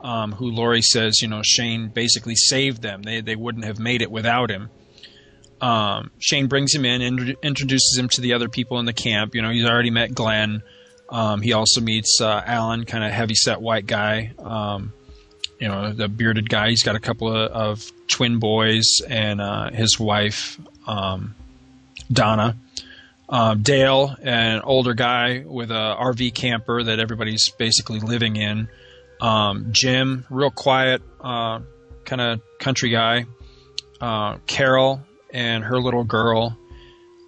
um, 0.00 0.32
who 0.32 0.50
Lori 0.50 0.82
says, 0.82 1.20
you 1.20 1.28
know, 1.28 1.42
Shane 1.44 1.88
basically 1.88 2.34
saved 2.36 2.82
them. 2.82 3.02
They 3.02 3.20
they 3.20 3.36
wouldn't 3.36 3.64
have 3.64 3.78
made 3.78 4.02
it 4.02 4.10
without 4.10 4.50
him. 4.50 4.70
Um, 5.60 6.10
Shane 6.18 6.46
brings 6.46 6.74
him 6.74 6.84
in 6.84 7.02
and 7.02 7.36
introduces 7.42 7.98
him 7.98 8.08
to 8.10 8.20
the 8.20 8.34
other 8.34 8.48
people 8.48 8.78
in 8.78 8.86
the 8.86 8.92
camp. 8.92 9.34
You 9.34 9.42
know, 9.42 9.50
he's 9.50 9.66
already 9.66 9.90
met 9.90 10.14
Glenn. 10.14 10.62
Um, 11.08 11.40
he 11.40 11.52
also 11.52 11.80
meets 11.80 12.20
uh, 12.20 12.42
Allen, 12.44 12.84
kind 12.84 13.02
of 13.02 13.10
heavy 13.10 13.34
set 13.34 13.60
white 13.60 13.86
guy. 13.86 14.32
Um, 14.38 14.92
you 15.58 15.66
know, 15.66 15.92
the 15.92 16.08
bearded 16.08 16.48
guy. 16.48 16.70
He's 16.70 16.82
got 16.82 16.94
a 16.94 17.00
couple 17.00 17.34
of, 17.34 17.50
of 17.50 17.92
twin 18.06 18.38
boys 18.38 19.00
and 19.08 19.40
uh, 19.40 19.70
his 19.70 19.98
wife, 19.98 20.58
um, 20.86 21.34
Donna. 22.12 22.56
Um, 23.30 23.60
Dale, 23.60 24.16
an 24.22 24.62
older 24.62 24.94
guy 24.94 25.44
with 25.44 25.70
a 25.70 25.96
RV 26.00 26.34
camper 26.34 26.82
that 26.82 26.98
everybody's 26.98 27.50
basically 27.50 28.00
living 28.00 28.36
in. 28.36 28.68
Um, 29.20 29.68
Jim, 29.72 30.24
real 30.30 30.50
quiet, 30.50 31.02
uh, 31.20 31.60
kind 32.04 32.20
of 32.20 32.40
country 32.60 32.90
guy. 32.90 33.26
Uh, 34.00 34.38
Carol 34.46 35.02
and 35.30 35.64
her 35.64 35.80
little 35.80 36.04
girl. 36.04 36.56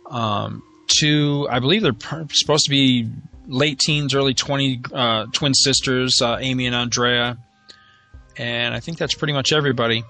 Um, 0.09 0.62
two, 0.86 1.47
I 1.51 1.59
believe 1.59 1.82
they're 1.82 2.26
supposed 2.32 2.64
to 2.64 2.70
be 2.70 3.09
late 3.47 3.78
teens, 3.78 4.14
early 4.14 4.34
20 4.34 4.82
uh, 4.93 5.26
twin 5.32 5.55
sisters, 5.55 6.20
uh, 6.22 6.38
Amy 6.41 6.66
and 6.66 6.74
Andrea. 6.74 7.38
And 8.36 8.74
I 8.74 8.80
think 8.80 8.99
that's 8.99 9.14
pretty 9.14 9.32
much 9.32 9.53
everybody. 9.53 10.05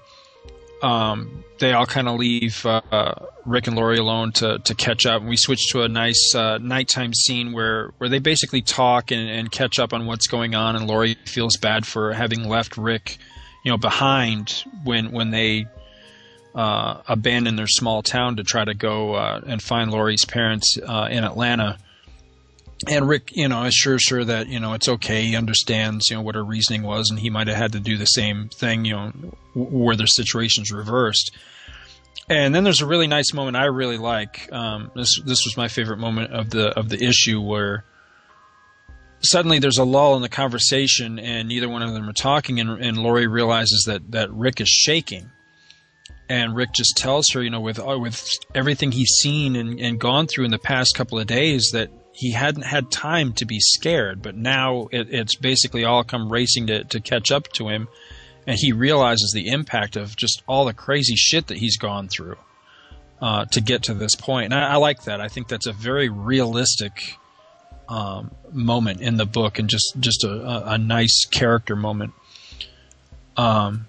Um, 0.81 1.43
they 1.59 1.73
all 1.73 1.85
kind 1.85 2.07
of 2.07 2.19
leave 2.19 2.65
uh, 2.65 3.13
Rick 3.45 3.67
and 3.67 3.75
Lori 3.75 3.97
alone 3.97 4.31
to, 4.33 4.59
to 4.59 4.75
catch 4.75 5.05
up. 5.05 5.21
And 5.21 5.29
we 5.29 5.37
switch 5.37 5.71
to 5.71 5.83
a 5.83 5.87
nice 5.87 6.33
uh, 6.35 6.57
nighttime 6.57 7.13
scene 7.13 7.51
where, 7.51 7.91
where 7.97 8.09
they 8.09 8.19
basically 8.19 8.61
talk 8.61 9.11
and, 9.11 9.29
and 9.29 9.51
catch 9.51 9.77
up 9.79 9.93
on 9.93 10.07
what's 10.07 10.27
going 10.27 10.55
on. 10.55 10.75
And 10.75 10.87
Lori 10.87 11.15
feels 11.25 11.57
bad 11.57 11.85
for 11.85 12.13
having 12.13 12.47
left 12.47 12.77
Rick, 12.77 13.17
you 13.63 13.71
know, 13.71 13.77
behind 13.77 14.63
when 14.83 15.11
when 15.11 15.29
they 15.29 15.67
uh, 16.55 17.01
abandon 17.07 17.55
their 17.55 17.67
small 17.67 18.01
town 18.01 18.37
to 18.37 18.43
try 18.43 18.65
to 18.65 18.73
go 18.73 19.13
uh, 19.13 19.41
and 19.45 19.61
find 19.61 19.91
Lori's 19.91 20.25
parents 20.25 20.77
uh, 20.77 21.07
in 21.09 21.23
Atlanta. 21.23 21.77
And 22.87 23.07
Rick, 23.07 23.35
you 23.35 23.47
know, 23.47 23.63
assures 23.63 24.09
her 24.09 24.23
that 24.23 24.47
you 24.47 24.59
know 24.59 24.73
it's 24.73 24.89
okay. 24.89 25.25
He 25.25 25.35
understands, 25.35 26.09
you 26.09 26.15
know, 26.15 26.21
what 26.21 26.35
her 26.35 26.43
reasoning 26.43 26.83
was, 26.83 27.09
and 27.09 27.19
he 27.19 27.29
might 27.29 27.47
have 27.47 27.57
had 27.57 27.73
to 27.73 27.79
do 27.79 27.97
the 27.97 28.05
same 28.05 28.49
thing, 28.49 28.85
you 28.85 28.93
know, 28.93 29.11
where 29.53 29.95
their 29.95 30.07
situations 30.07 30.71
reversed. 30.71 31.31
And 32.29 32.55
then 32.55 32.63
there's 32.63 32.81
a 32.81 32.85
really 32.85 33.07
nice 33.07 33.33
moment 33.33 33.57
I 33.57 33.65
really 33.65 33.97
like. 33.97 34.51
Um, 34.51 34.91
this 34.95 35.19
this 35.25 35.45
was 35.45 35.55
my 35.57 35.67
favorite 35.67 35.97
moment 35.97 36.33
of 36.33 36.49
the 36.49 36.69
of 36.69 36.89
the 36.89 37.03
issue 37.03 37.41
where 37.41 37.83
suddenly 39.21 39.59
there's 39.59 39.77
a 39.77 39.83
lull 39.83 40.15
in 40.15 40.21
the 40.21 40.29
conversation, 40.29 41.19
and 41.19 41.47
neither 41.47 41.69
one 41.69 41.81
of 41.81 41.93
them 41.93 42.09
are 42.09 42.13
talking, 42.13 42.59
and, 42.59 42.83
and 42.83 42.97
Lori 42.97 43.27
realizes 43.27 43.83
that 43.87 44.11
that 44.11 44.31
Rick 44.31 44.61
is 44.61 44.69
shaking, 44.69 45.29
and 46.29 46.55
Rick 46.55 46.73
just 46.73 46.97
tells 46.97 47.29
her, 47.33 47.43
you 47.43 47.49
know, 47.49 47.61
with 47.61 47.79
uh, 47.79 47.99
with 47.99 48.27
everything 48.55 48.91
he's 48.91 49.11
seen 49.21 49.55
and, 49.55 49.79
and 49.79 49.99
gone 49.99 50.27
through 50.27 50.45
in 50.45 50.51
the 50.51 50.59
past 50.59 50.95
couple 50.95 51.19
of 51.19 51.27
days, 51.27 51.69
that 51.73 51.91
he 52.13 52.31
hadn't 52.31 52.63
had 52.63 52.91
time 52.91 53.33
to 53.33 53.45
be 53.45 53.59
scared, 53.59 54.21
but 54.21 54.35
now 54.35 54.87
it, 54.91 55.13
it's 55.13 55.35
basically 55.35 55.85
all 55.85 56.03
come 56.03 56.31
racing 56.31 56.67
to, 56.67 56.83
to 56.85 56.99
catch 56.99 57.31
up 57.31 57.47
to 57.53 57.69
him, 57.69 57.87
and 58.45 58.57
he 58.59 58.71
realizes 58.71 59.31
the 59.33 59.47
impact 59.49 59.95
of 59.95 60.15
just 60.15 60.43
all 60.47 60.65
the 60.65 60.73
crazy 60.73 61.15
shit 61.15 61.47
that 61.47 61.57
he's 61.57 61.77
gone 61.77 62.07
through 62.07 62.37
uh, 63.21 63.45
to 63.45 63.61
get 63.61 63.83
to 63.83 63.93
this 63.93 64.15
point. 64.15 64.45
And 64.45 64.53
I, 64.53 64.73
I, 64.73 64.75
like 64.77 65.03
that. 65.03 65.21
I 65.21 65.27
think 65.27 65.47
that's 65.47 65.67
a 65.67 65.73
very 65.73 66.09
realistic 66.09 67.17
um, 67.87 68.31
moment 68.51 69.01
in 69.01 69.17
the 69.17 69.25
book, 69.25 69.59
and 69.59 69.69
just 69.69 69.93
just 69.99 70.23
a, 70.23 70.31
a, 70.31 70.63
a 70.73 70.77
nice 70.77 71.25
character 71.25 71.75
moment. 71.75 72.13
Um, 73.37 73.87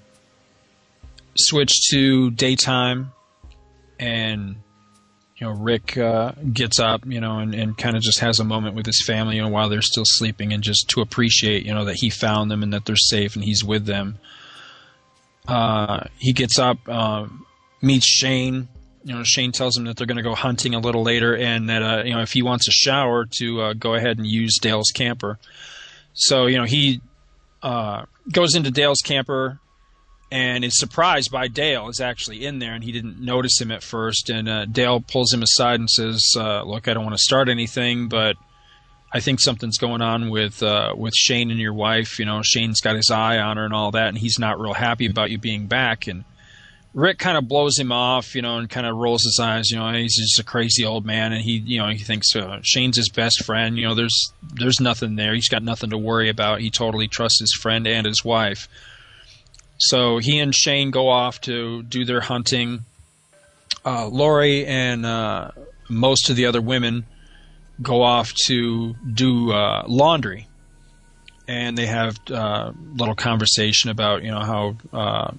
switch 1.37 1.89
to 1.91 2.31
daytime, 2.31 3.13
and 3.99 4.57
you 5.43 5.49
know, 5.49 5.55
Rick 5.55 5.99
uh, 5.99 6.31
gets 6.53 6.79
up, 6.79 7.05
you 7.05 7.21
know, 7.21 7.41
and, 7.41 7.53
and 7.53 7.77
kind 7.77 7.97
of 7.97 8.03
just 8.03 8.21
has 8.21 8.39
a 8.39 8.45
moment 8.45 8.77
with 8.77 8.87
his 8.87 9.03
family, 9.05 9.35
you 9.35 9.43
know, 9.43 9.49
while 9.49 9.69
they're 9.69 9.83
still 9.83 10.05
sleeping, 10.07 10.53
and 10.53 10.63
just 10.63 10.89
to 10.91 11.01
appreciate, 11.01 11.67
you 11.67 11.75
know, 11.75 11.85
that 11.87 11.97
he 11.97 12.11
found 12.11 12.49
them 12.49 12.63
and 12.63 12.73
that 12.73 12.85
they're 12.85 12.95
safe 12.95 13.35
and 13.35 13.43
he's 13.43 13.65
with 13.65 13.85
them. 13.85 14.21
Uh, 15.49 16.05
he 16.17 16.33
gets 16.33 16.61
up, 16.61 16.79
uh, 16.87 17.27
meets 17.81 18.07
Shane. 18.07 18.69
You 19.03 19.17
know, 19.17 19.25
Shane 19.25 19.51
tells 19.51 19.77
him 19.77 19.83
that 19.87 19.97
they're 19.97 20.07
going 20.07 20.17
to 20.17 20.23
go 20.23 20.37
hunting 20.37 20.77
a 20.77 20.79
little 20.79 21.03
later, 21.03 21.37
and 21.37 21.69
that 21.69 21.83
uh, 21.83 22.05
you 22.05 22.15
know, 22.15 22.21
if 22.21 22.31
he 22.31 22.43
wants 22.43 22.69
a 22.69 22.71
shower, 22.71 23.27
to 23.39 23.63
uh, 23.63 23.73
go 23.73 23.95
ahead 23.95 24.19
and 24.19 24.27
use 24.29 24.59
Dale's 24.61 24.93
camper. 24.95 25.41
So 26.15 26.47
you 26.47 26.57
know, 26.57 26.67
he 26.67 27.01
uh, 27.65 28.05
goes 28.31 28.55
into 28.55 28.71
Dale's 28.71 29.01
camper 29.05 29.59
and 30.33 30.65
is 30.65 30.79
surprised 30.79 31.31
by 31.31 31.47
Dale 31.47 31.89
is 31.91 32.01
actually 32.01 32.47
in 32.47 32.59
there, 32.59 32.73
and 32.73 32.83
he 32.83 32.91
didn't 32.91 33.21
notice 33.21 33.61
him 33.61 33.71
at 33.71 33.83
first. 33.83 34.31
And 34.31 34.49
uh, 34.49 34.65
Dale 34.65 35.01
pulls 35.01 35.31
him 35.31 35.43
aside 35.43 35.79
and 35.79 35.91
says, 35.91 36.33
uh, 36.37 36.63
"Look, 36.63 36.89
I 36.89 36.95
don't 36.95 37.05
want 37.05 37.15
to 37.15 37.23
start 37.23 37.51
anything, 37.51 38.09
but 38.09 38.37
I 39.13 39.21
think 39.21 39.41
something's 39.41 39.77
going 39.77 40.01
on 40.01 40.31
with 40.31 40.63
uh, 40.63 40.95
with 40.97 41.15
Shane 41.15 41.51
and 41.51 41.61
your 41.61 41.75
wife. 41.75 42.19
You 42.19 42.25
know, 42.25 42.41
Shane's 42.43 42.81
got 42.81 42.97
his 42.97 43.11
eye 43.11 43.39
on 43.39 43.59
her 43.59 43.67
and 43.67 43.75
all 43.75 43.91
that, 43.91 44.09
and 44.09 44.17
he's 44.17 44.39
not 44.39 44.59
real 44.59 44.73
happy 44.73 45.07
about 45.07 45.31
you 45.31 45.37
being 45.37 45.67
back." 45.67 46.07
And 46.07 46.25
Rick 46.95 47.19
kind 47.19 47.37
of 47.37 47.47
blows 47.47 47.79
him 47.79 47.93
off, 47.93 48.35
you 48.35 48.41
know, 48.41 48.57
and 48.57 48.71
kind 48.71 48.87
of 48.87 48.97
rolls 48.97 49.25
his 49.25 49.39
eyes. 49.39 49.71
You 49.71 49.79
know, 49.79 49.93
he's 49.93 50.17
just 50.17 50.39
a 50.39 50.45
crazy 50.45 50.87
old 50.87 51.05
man, 51.05 51.35
and 51.35 51.43
he, 51.43 51.59
you 51.59 51.79
know, 51.79 51.89
he 51.89 51.99
thinks 51.99 52.35
uh, 52.35 52.61
Shane's 52.63 52.97
his 52.97 53.11
best 53.11 53.45
friend. 53.45 53.77
You 53.77 53.87
know, 53.89 53.95
there's 53.95 54.33
there's 54.55 54.81
nothing 54.81 55.17
there. 55.17 55.35
He's 55.35 55.51
got 55.51 55.63
nothing 55.63 55.91
to 55.91 55.99
worry 55.99 56.31
about. 56.31 56.61
He 56.61 56.71
totally 56.71 57.07
trusts 57.07 57.41
his 57.41 57.53
friend 57.53 57.87
and 57.87 58.07
his 58.07 58.25
wife. 58.25 58.67
So 59.83 60.19
he 60.19 60.39
and 60.39 60.55
Shane 60.55 60.93
go 60.93 61.09
off 61.09 61.41
to 61.43 61.83
do 61.83 62.05
their 62.05 62.21
hunting. 62.21 62.85
Uh, 63.85 64.07
Lori 64.07 64.65
and 64.65 65.05
uh, 65.05 65.51
most 65.89 66.31
of 66.31 66.37
the 66.37 66.47
other 66.47 66.61
women 66.61 67.05
go 67.81 68.03
off 68.03 68.33
to 68.47 68.95
do 69.13 69.51
uh, 69.51 69.83
laundry, 69.89 70.47
and 71.49 71.77
they 71.77 71.87
have 71.87 72.17
a 72.31 72.35
uh, 72.35 72.73
little 72.95 73.17
conversation 73.17 73.91
about 73.91 74.23
you 74.23 74.31
know 74.31 74.41
how 74.41 74.77
uh, 74.93 75.33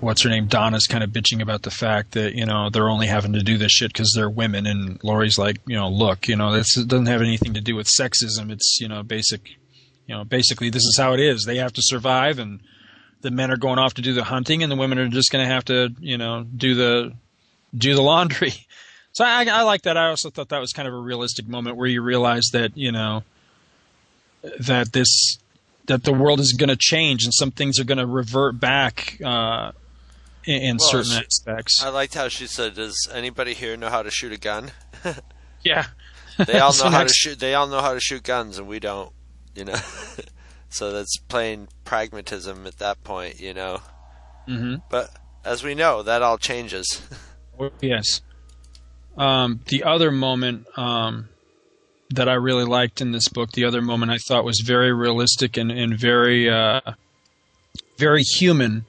what's 0.00 0.22
her 0.22 0.28
name 0.28 0.46
Donna's 0.46 0.86
kind 0.86 1.02
of 1.02 1.08
bitching 1.08 1.40
about 1.40 1.62
the 1.62 1.70
fact 1.70 2.12
that 2.12 2.34
you 2.34 2.44
know 2.44 2.68
they're 2.68 2.90
only 2.90 3.06
having 3.06 3.32
to 3.32 3.42
do 3.42 3.56
this 3.56 3.72
shit 3.72 3.94
because 3.94 4.12
they're 4.14 4.28
women, 4.28 4.66
and 4.66 5.02
Lori's 5.02 5.38
like 5.38 5.56
you 5.66 5.76
know 5.76 5.88
look 5.88 6.28
you 6.28 6.36
know 6.36 6.52
this 6.52 6.74
doesn't 6.74 7.06
have 7.06 7.22
anything 7.22 7.54
to 7.54 7.62
do 7.62 7.76
with 7.76 7.86
sexism. 7.86 8.50
It's 8.50 8.78
you 8.78 8.88
know 8.88 9.02
basic 9.02 9.48
you 10.06 10.14
know 10.14 10.24
basically 10.24 10.68
this 10.68 10.84
is 10.84 10.98
how 10.98 11.14
it 11.14 11.20
is. 11.20 11.46
They 11.46 11.56
have 11.56 11.72
to 11.72 11.82
survive 11.82 12.38
and 12.38 12.60
the 13.22 13.30
men 13.30 13.50
are 13.50 13.56
going 13.56 13.78
off 13.78 13.94
to 13.94 14.02
do 14.02 14.12
the 14.12 14.24
hunting, 14.24 14.62
and 14.62 14.70
the 14.70 14.76
women 14.76 14.98
are 14.98 15.08
just 15.08 15.30
going 15.30 15.46
to 15.46 15.52
have 15.52 15.64
to, 15.66 15.90
you 16.00 16.18
know, 16.18 16.44
do 16.44 16.74
the 16.74 17.12
do 17.76 17.94
the 17.94 18.02
laundry. 18.02 18.52
So 19.12 19.24
I, 19.24 19.44
I 19.44 19.62
like 19.62 19.82
that. 19.82 19.96
I 19.96 20.08
also 20.08 20.30
thought 20.30 20.50
that 20.50 20.60
was 20.60 20.72
kind 20.72 20.86
of 20.86 20.94
a 20.94 20.96
realistic 20.96 21.48
moment 21.48 21.76
where 21.76 21.88
you 21.88 22.00
realize 22.00 22.44
that 22.52 22.76
you 22.76 22.92
know 22.92 23.24
that 24.60 24.92
this 24.92 25.38
that 25.86 26.04
the 26.04 26.12
world 26.12 26.38
is 26.38 26.52
going 26.52 26.68
to 26.68 26.76
change 26.76 27.24
and 27.24 27.34
some 27.34 27.50
things 27.50 27.80
are 27.80 27.84
going 27.84 27.98
to 27.98 28.06
revert 28.06 28.60
back 28.60 29.18
uh, 29.24 29.72
in, 30.44 30.62
in 30.62 30.76
well, 30.76 30.88
certain 30.88 31.10
she, 31.10 31.24
aspects. 31.24 31.82
I 31.82 31.88
liked 31.88 32.14
how 32.14 32.28
she 32.28 32.46
said, 32.46 32.74
"Does 32.74 33.08
anybody 33.12 33.54
here 33.54 33.76
know 33.76 33.90
how 33.90 34.02
to 34.02 34.10
shoot 34.10 34.32
a 34.32 34.38
gun?" 34.38 34.70
yeah, 35.62 35.86
they 36.38 36.58
all 36.58 36.72
know 36.84 36.90
how 36.90 37.02
to 37.02 37.12
shoot. 37.12 37.40
They 37.40 37.54
all 37.54 37.66
know 37.66 37.80
how 37.80 37.94
to 37.94 38.00
shoot 38.00 38.22
guns, 38.22 38.58
and 38.58 38.68
we 38.68 38.78
don't. 38.78 39.12
You 39.56 39.64
know. 39.64 39.80
So 40.70 40.92
that's 40.92 41.18
plain 41.28 41.68
pragmatism 41.84 42.66
at 42.66 42.78
that 42.78 43.02
point, 43.04 43.40
you 43.40 43.52
know. 43.52 43.80
Mm-hmm. 44.48 44.76
But 44.88 45.10
as 45.44 45.62
we 45.62 45.74
know, 45.74 46.02
that 46.02 46.22
all 46.22 46.38
changes. 46.38 47.02
yes. 47.80 48.22
Um, 49.16 49.60
the 49.66 49.82
other 49.82 50.12
moment 50.12 50.66
um, 50.78 51.28
that 52.10 52.28
I 52.28 52.34
really 52.34 52.64
liked 52.64 53.00
in 53.00 53.10
this 53.10 53.28
book, 53.28 53.52
the 53.52 53.64
other 53.64 53.82
moment 53.82 54.12
I 54.12 54.18
thought 54.18 54.44
was 54.44 54.62
very 54.64 54.92
realistic 54.92 55.56
and, 55.56 55.72
and 55.72 55.98
very, 55.98 56.48
uh, 56.48 56.80
very 57.98 58.22
human, 58.22 58.86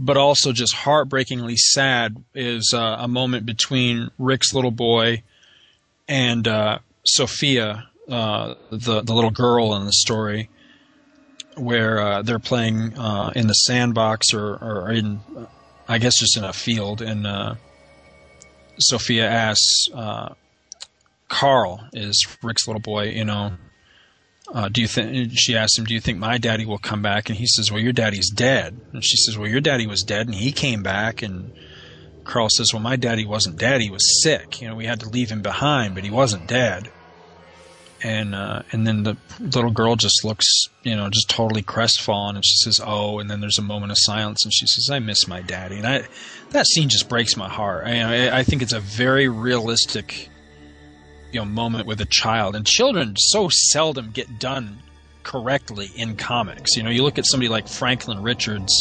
but 0.00 0.16
also 0.16 0.52
just 0.52 0.74
heartbreakingly 0.74 1.56
sad, 1.56 2.24
is 2.34 2.72
uh, 2.74 2.96
a 2.98 3.06
moment 3.06 3.44
between 3.44 4.10
Rick's 4.18 4.54
little 4.54 4.70
boy 4.70 5.22
and 6.08 6.48
uh, 6.48 6.78
Sophia, 7.04 7.88
uh, 8.08 8.54
the 8.70 9.02
the 9.02 9.12
little 9.12 9.32
girl 9.32 9.74
in 9.74 9.84
the 9.84 9.92
story 9.92 10.48
where 11.56 12.00
uh, 12.00 12.22
they're 12.22 12.38
playing 12.38 12.98
uh, 12.98 13.32
in 13.34 13.46
the 13.46 13.54
sandbox 13.54 14.32
or, 14.32 14.56
or 14.56 14.90
in, 14.90 15.20
I 15.88 15.98
guess, 15.98 16.18
just 16.18 16.36
in 16.36 16.44
a 16.44 16.52
field. 16.52 17.02
And 17.02 17.26
uh, 17.26 17.54
Sophia 18.78 19.28
asks 19.28 19.88
uh, 19.94 20.34
Carl, 21.28 21.80
is 21.92 22.26
Rick's 22.42 22.66
little 22.66 22.80
boy, 22.80 23.08
you 23.08 23.24
know, 23.24 23.52
uh, 24.52 24.68
do 24.68 24.80
you 24.80 24.86
think? 24.86 25.32
She 25.34 25.56
asks 25.56 25.78
him, 25.78 25.84
"Do 25.84 25.94
you 25.94 26.00
think 26.00 26.18
my 26.18 26.38
daddy 26.38 26.64
will 26.64 26.78
come 26.78 27.02
back?" 27.02 27.28
And 27.28 27.36
he 27.36 27.46
says, 27.46 27.72
"Well, 27.72 27.82
your 27.82 27.92
daddy's 27.92 28.30
dead." 28.30 28.80
And 28.92 29.04
she 29.04 29.16
says, 29.16 29.36
"Well, 29.36 29.48
your 29.48 29.60
daddy 29.60 29.86
was 29.86 30.02
dead, 30.02 30.26
and 30.26 30.34
he 30.34 30.52
came 30.52 30.82
back." 30.82 31.22
And 31.22 31.52
Carl 32.24 32.48
says, 32.50 32.72
"Well, 32.72 32.82
my 32.82 32.96
daddy 32.96 33.24
wasn't 33.24 33.58
dead; 33.58 33.80
he 33.80 33.90
was 33.90 34.22
sick. 34.22 34.60
You 34.60 34.68
know, 34.68 34.76
we 34.76 34.86
had 34.86 35.00
to 35.00 35.08
leave 35.08 35.30
him 35.30 35.42
behind, 35.42 35.94
but 35.94 36.04
he 36.04 36.10
wasn't 36.10 36.46
dead." 36.46 36.90
And 38.02 38.34
uh, 38.34 38.62
and 38.72 38.86
then 38.86 39.02
the 39.02 39.16
little 39.40 39.70
girl 39.70 39.96
just 39.96 40.24
looks, 40.24 40.46
you 40.82 40.94
know, 40.94 41.08
just 41.08 41.28
totally 41.28 41.62
crestfallen, 41.62 42.36
and 42.36 42.44
she 42.44 42.56
says, 42.56 42.80
"Oh," 42.84 43.18
and 43.18 43.30
then 43.30 43.40
there's 43.40 43.58
a 43.58 43.62
moment 43.62 43.92
of 43.92 43.98
silence, 44.00 44.44
and 44.44 44.52
she 44.52 44.66
says, 44.66 44.88
"I 44.90 44.98
miss 44.98 45.26
my 45.26 45.40
daddy," 45.40 45.76
and 45.76 45.86
I 45.86 46.06
that 46.50 46.66
scene 46.66 46.88
just 46.88 47.08
breaks 47.08 47.36
my 47.36 47.48
heart. 47.48 47.86
I, 47.86 48.38
I 48.38 48.42
think 48.42 48.62
it's 48.62 48.72
a 48.72 48.80
very 48.80 49.28
realistic, 49.28 50.28
you 51.32 51.40
know, 51.40 51.46
moment 51.46 51.86
with 51.86 52.00
a 52.00 52.06
child, 52.06 52.54
and 52.54 52.66
children 52.66 53.14
so 53.16 53.48
seldom 53.50 54.10
get 54.10 54.38
done 54.38 54.78
correctly 55.22 55.90
in 55.96 56.16
comics. 56.16 56.76
You 56.76 56.82
know, 56.82 56.90
you 56.90 57.02
look 57.02 57.18
at 57.18 57.26
somebody 57.26 57.48
like 57.48 57.66
Franklin 57.66 58.22
Richards 58.22 58.72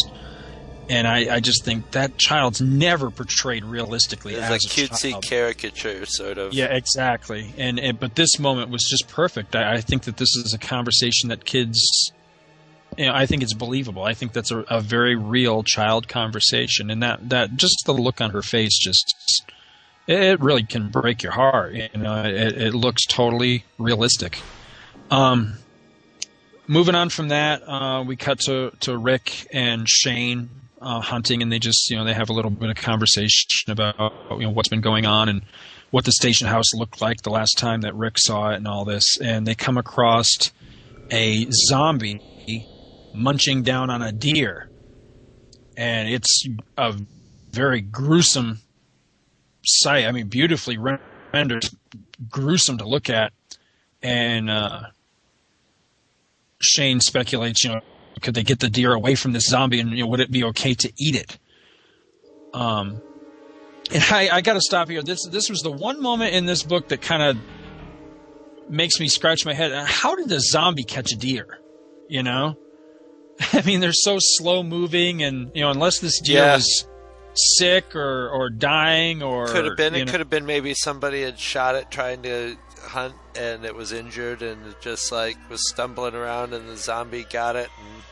and 0.89 1.07
I, 1.07 1.35
I, 1.35 1.39
just 1.39 1.63
think 1.63 1.91
that 1.91 2.17
child's 2.17 2.61
never 2.61 3.09
portrayed 3.09 3.63
realistically 3.63 4.35
it's 4.35 4.43
as 4.43 4.51
a, 4.65 4.67
a 4.67 4.87
cutesy 4.87 5.11
child. 5.11 5.23
caricature, 5.23 6.05
sort 6.05 6.37
of. 6.37 6.53
Yeah, 6.53 6.65
exactly. 6.65 7.53
And, 7.57 7.79
and 7.79 7.99
but 7.99 8.15
this 8.15 8.39
moment 8.39 8.69
was 8.69 8.83
just 8.83 9.07
perfect. 9.07 9.55
I, 9.55 9.75
I, 9.75 9.81
think 9.81 10.03
that 10.03 10.17
this 10.17 10.35
is 10.35 10.53
a 10.53 10.59
conversation 10.59 11.29
that 11.29 11.45
kids, 11.45 12.11
you 12.97 13.05
know, 13.05 13.13
I 13.13 13.25
think 13.25 13.41
it's 13.41 13.53
believable. 13.53 14.03
I 14.03 14.13
think 14.13 14.33
that's 14.33 14.51
a, 14.51 14.59
a 14.69 14.81
very 14.81 15.15
real 15.15 15.63
child 15.63 16.07
conversation, 16.07 16.89
and 16.89 17.01
that 17.01 17.29
that 17.29 17.55
just 17.55 17.83
the 17.85 17.93
look 17.93 18.21
on 18.21 18.31
her 18.31 18.41
face 18.41 18.77
just 18.77 19.43
it 20.07 20.39
really 20.39 20.63
can 20.63 20.89
break 20.89 21.23
your 21.23 21.31
heart. 21.31 21.73
You 21.73 21.89
know, 21.95 22.23
it, 22.23 22.61
it 22.61 22.73
looks 22.73 23.05
totally 23.05 23.65
realistic. 23.77 24.39
Um, 25.09 25.57
moving 26.67 26.95
on 26.95 27.09
from 27.09 27.29
that, 27.29 27.67
uh, 27.67 28.03
we 28.05 28.15
cut 28.15 28.39
to, 28.41 28.71
to 28.81 28.97
Rick 28.97 29.47
and 29.51 29.87
Shane 29.87 30.49
uh, 30.85 31.01
hunting, 31.01 31.41
and 31.41 31.51
they 31.51 31.59
just 31.59 31.89
you 31.89 31.97
know 31.97 32.05
they 32.05 32.13
have 32.13 32.29
a 32.29 32.33
little 32.33 32.51
bit 32.51 32.69
of 32.69 32.75
conversation 32.77 33.49
about 33.67 33.95
you 34.31 34.43
know 34.43 34.51
what's 34.51 34.69
been 34.69 34.81
going 34.81 35.05
on 35.05 35.27
and 35.27 35.41
what 35.91 36.05
the 36.05 36.11
station 36.11 36.47
house 36.47 36.73
looked 36.73 37.01
like 37.01 37.21
the 37.23 37.29
last 37.29 37.57
time 37.57 37.81
that 37.81 37.95
Rick 37.95 38.17
saw 38.19 38.51
it 38.51 38.55
and 38.57 38.67
all 38.67 38.85
this, 38.85 39.19
and 39.19 39.45
they 39.47 39.55
come 39.55 39.77
across 39.77 40.27
a 41.11 41.47
zombie 41.51 42.21
munching 43.13 43.63
down 43.63 43.89
on 43.89 44.01
a 44.01 44.11
deer. 44.11 44.69
and 45.77 46.07
it's 46.09 46.45
a 46.77 46.93
very 47.51 47.81
gruesome 47.81 48.59
sight. 49.65 50.05
I 50.05 50.11
mean, 50.11 50.27
beautifully 50.27 50.77
rendered, 51.33 51.69
gruesome 52.29 52.77
to 52.77 52.87
look 52.87 53.09
at. 53.09 53.33
And 54.01 54.49
uh, 54.49 54.81
Shane 56.61 56.99
speculates, 56.99 57.63
you 57.63 57.71
know, 57.71 57.81
could 58.21 58.33
they 58.33 58.43
get 58.43 58.59
the 58.59 58.69
deer 58.69 58.93
away 58.93 59.15
from 59.15 59.31
this 59.33 59.45
zombie, 59.47 59.79
and 59.79 59.91
you 59.91 60.03
know, 60.03 60.07
would 60.09 60.19
it 60.19 60.31
be 60.31 60.43
okay 60.45 60.73
to 60.73 60.91
eat 60.97 61.15
it? 61.15 61.37
Um, 62.53 63.01
and 63.91 64.03
I, 64.11 64.29
I 64.31 64.41
got 64.41 64.53
to 64.53 64.61
stop 64.61 64.89
here. 64.89 65.01
This 65.03 65.25
this 65.27 65.49
was 65.49 65.61
the 65.61 65.71
one 65.71 66.01
moment 66.01 66.33
in 66.33 66.45
this 66.45 66.63
book 66.63 66.87
that 66.89 67.01
kind 67.01 67.21
of 67.21 67.37
makes 68.69 68.99
me 68.99 69.07
scratch 69.07 69.45
my 69.45 69.53
head. 69.53 69.71
How 69.87 70.15
did 70.15 70.29
the 70.29 70.39
zombie 70.39 70.83
catch 70.83 71.11
a 71.11 71.15
deer? 71.15 71.59
You 72.09 72.23
know, 72.23 72.57
I 73.53 73.61
mean, 73.63 73.79
they're 73.79 73.93
so 73.93 74.17
slow 74.19 74.63
moving, 74.63 75.21
and 75.23 75.51
you 75.53 75.61
know, 75.61 75.69
unless 75.71 75.99
this 75.99 76.19
deer 76.21 76.37
Yeah. 76.43 76.55
was 76.55 76.87
sick 77.57 77.95
or 77.95 78.29
or 78.29 78.49
dying 78.49 79.21
or 79.21 79.47
Could 79.47 79.65
have 79.65 79.75
been. 79.77 79.93
It 79.95 80.05
know- 80.05 80.11
could 80.11 80.21
have 80.21 80.29
been 80.29 80.45
maybe 80.45 80.73
somebody 80.73 81.21
had 81.23 81.37
shot 81.39 81.75
it 81.75 81.91
trying 81.91 82.21
to 82.23 82.55
hunt, 82.81 83.13
and 83.37 83.65
it 83.65 83.75
was 83.75 83.91
injured, 83.91 84.41
and 84.41 84.67
it 84.67 84.81
just 84.81 85.11
like 85.11 85.37
was 85.49 85.69
stumbling 85.69 86.15
around, 86.15 86.53
and 86.53 86.67
the 86.69 86.77
zombie 86.77 87.25
got 87.29 87.55
it, 87.55 87.69
and 87.79 88.03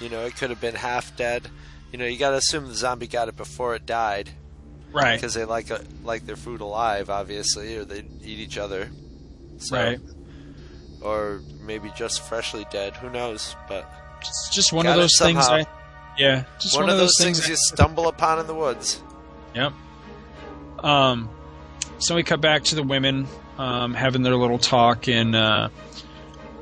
you 0.00 0.08
know, 0.08 0.24
it 0.24 0.36
could 0.36 0.50
have 0.50 0.60
been 0.60 0.74
half 0.74 1.16
dead. 1.16 1.48
You 1.92 1.98
know, 1.98 2.04
you 2.04 2.18
got 2.18 2.30
to 2.30 2.36
assume 2.36 2.66
the 2.66 2.74
zombie 2.74 3.06
got 3.06 3.28
it 3.28 3.36
before 3.36 3.74
it 3.74 3.86
died, 3.86 4.30
right, 4.92 5.14
Because 5.14 5.34
they 5.34 5.44
like 5.44 5.70
a, 5.70 5.82
like 6.04 6.26
their 6.26 6.36
food 6.36 6.60
alive, 6.60 7.10
obviously, 7.10 7.76
or 7.76 7.84
they 7.84 8.04
eat 8.22 8.38
each 8.38 8.58
other. 8.58 8.90
So, 9.58 9.76
right. 9.76 10.00
Or 11.00 11.40
maybe 11.62 11.90
just 11.96 12.22
freshly 12.22 12.66
dead. 12.70 12.94
Who 12.96 13.10
knows? 13.10 13.56
But 13.68 13.90
It's 14.20 14.50
just 14.50 14.72
one 14.72 14.86
of 14.86 14.96
those 14.96 15.16
things. 15.18 15.46
I, 15.46 15.66
yeah, 16.18 16.44
just 16.60 16.74
one, 16.74 16.84
one, 16.84 16.90
of 16.90 16.98
those 16.98 17.14
things. 17.18 17.38
things 17.38 17.48
you 17.48 17.56
stumble 17.56 18.08
upon 18.08 18.40
in 18.40 18.46
the 18.46 18.54
woods. 18.54 19.00
Yep. 19.54 19.72
Um, 20.80 21.30
so 21.98 22.14
we 22.14 22.22
cut 22.22 22.40
back 22.40 22.64
to 22.64 22.74
the 22.74 22.82
women 22.82 23.26
um, 23.58 23.94
having 23.94 24.22
their 24.22 24.36
little 24.36 24.58
talk, 24.58 25.08
and 25.08 25.34
uh, 25.34 25.68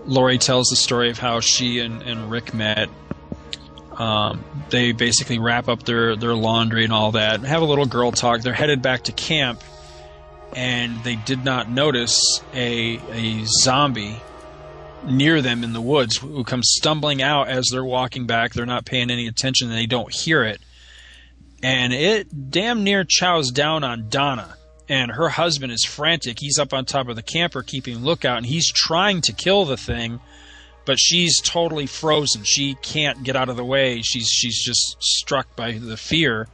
Lori 0.07 0.39
tells 0.39 0.69
the 0.69 0.77
story 0.77 1.11
of 1.11 1.19
how 1.19 1.41
she 1.41 1.81
and, 1.81 2.03
and 2.03 2.31
Rick 2.31 2.55
met. 2.55 2.89
Um, 3.93 4.45
they 4.69 4.93
basically 4.93 5.39
wrap 5.39 5.69
up 5.69 5.85
their, 5.85 6.17
their 6.17 6.35
laundry 6.35 6.85
and 6.85 6.93
all 6.93 7.13
that, 7.13 7.41
have 7.41 7.63
a 7.63 7.65
little 7.65 7.87
girl 7.87 8.13
talk. 8.13 8.43
They're 8.43 8.53
headed 8.53 8.83
back 8.83 9.05
to 9.05 9.13
camp, 9.13 9.63
and 10.55 11.03
they 11.05 11.17
did 11.17 11.45
not 11.45 11.71
notice 11.71 12.43
a 12.53 13.01
a 13.11 13.45
zombie 13.45 14.21
near 15.05 15.41
them 15.41 15.63
in 15.65 15.73
the 15.73 15.81
woods 15.81 16.17
who 16.17 16.45
comes 16.45 16.69
stumbling 16.77 17.23
out 17.23 17.49
as 17.49 17.69
they're 17.71 17.85
walking 17.85 18.27
back. 18.27 18.53
They're 18.53 18.67
not 18.67 18.85
paying 18.85 19.11
any 19.11 19.27
attention, 19.29 19.69
and 19.69 19.77
they 19.77 19.87
don't 19.87 20.13
hear 20.13 20.43
it 20.43 20.61
and 21.63 21.93
it 21.93 22.51
damn 22.51 22.85
near 22.85 23.05
chows 23.05 23.51
down 23.51 23.85
on 23.85 24.09
Donna. 24.09 24.57
And 24.89 25.11
her 25.11 25.29
husband 25.29 25.73
is 25.73 25.85
frantic. 25.85 26.39
He's 26.39 26.59
up 26.59 26.73
on 26.73 26.85
top 26.85 27.09
of 27.09 27.17
the 27.17 27.23
camper 27.23 27.63
keeping 27.63 28.05
lookout, 28.05 28.37
and 28.37 28.47
he's 28.47 28.71
trying 28.71 29.21
to 29.23 29.33
kill 29.33 29.65
the 29.65 29.77
thing, 29.77 30.21
but 30.85 30.99
she's 30.99 31.41
totally 31.41 31.87
frozen. 31.87 32.45
She 32.45 32.77
can't 32.83 33.25
get 33.25 33.35
out 33.35 33.49
of 33.49 33.57
the 33.57 33.65
way. 33.65 34.01
She's 34.03 34.29
she's 34.29 34.63
just 34.63 34.97
struck 35.01 35.57
by 35.57 35.73
the 35.73 35.97
fear. 35.97 36.47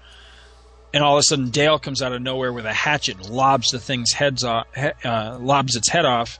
And 0.94 1.02
all 1.02 1.16
of 1.16 1.20
a 1.20 1.22
sudden, 1.22 1.50
Dale 1.50 1.78
comes 1.78 2.02
out 2.02 2.12
of 2.12 2.20
nowhere 2.20 2.52
with 2.52 2.66
a 2.66 2.72
hatchet, 2.72 3.16
and 3.16 3.30
lobs 3.30 3.68
the 3.68 3.78
thing's 3.78 4.12
heads 4.12 4.44
off, 4.44 4.66
uh, 5.04 5.38
lobs 5.40 5.76
its 5.76 5.88
head 5.88 6.04
off. 6.04 6.38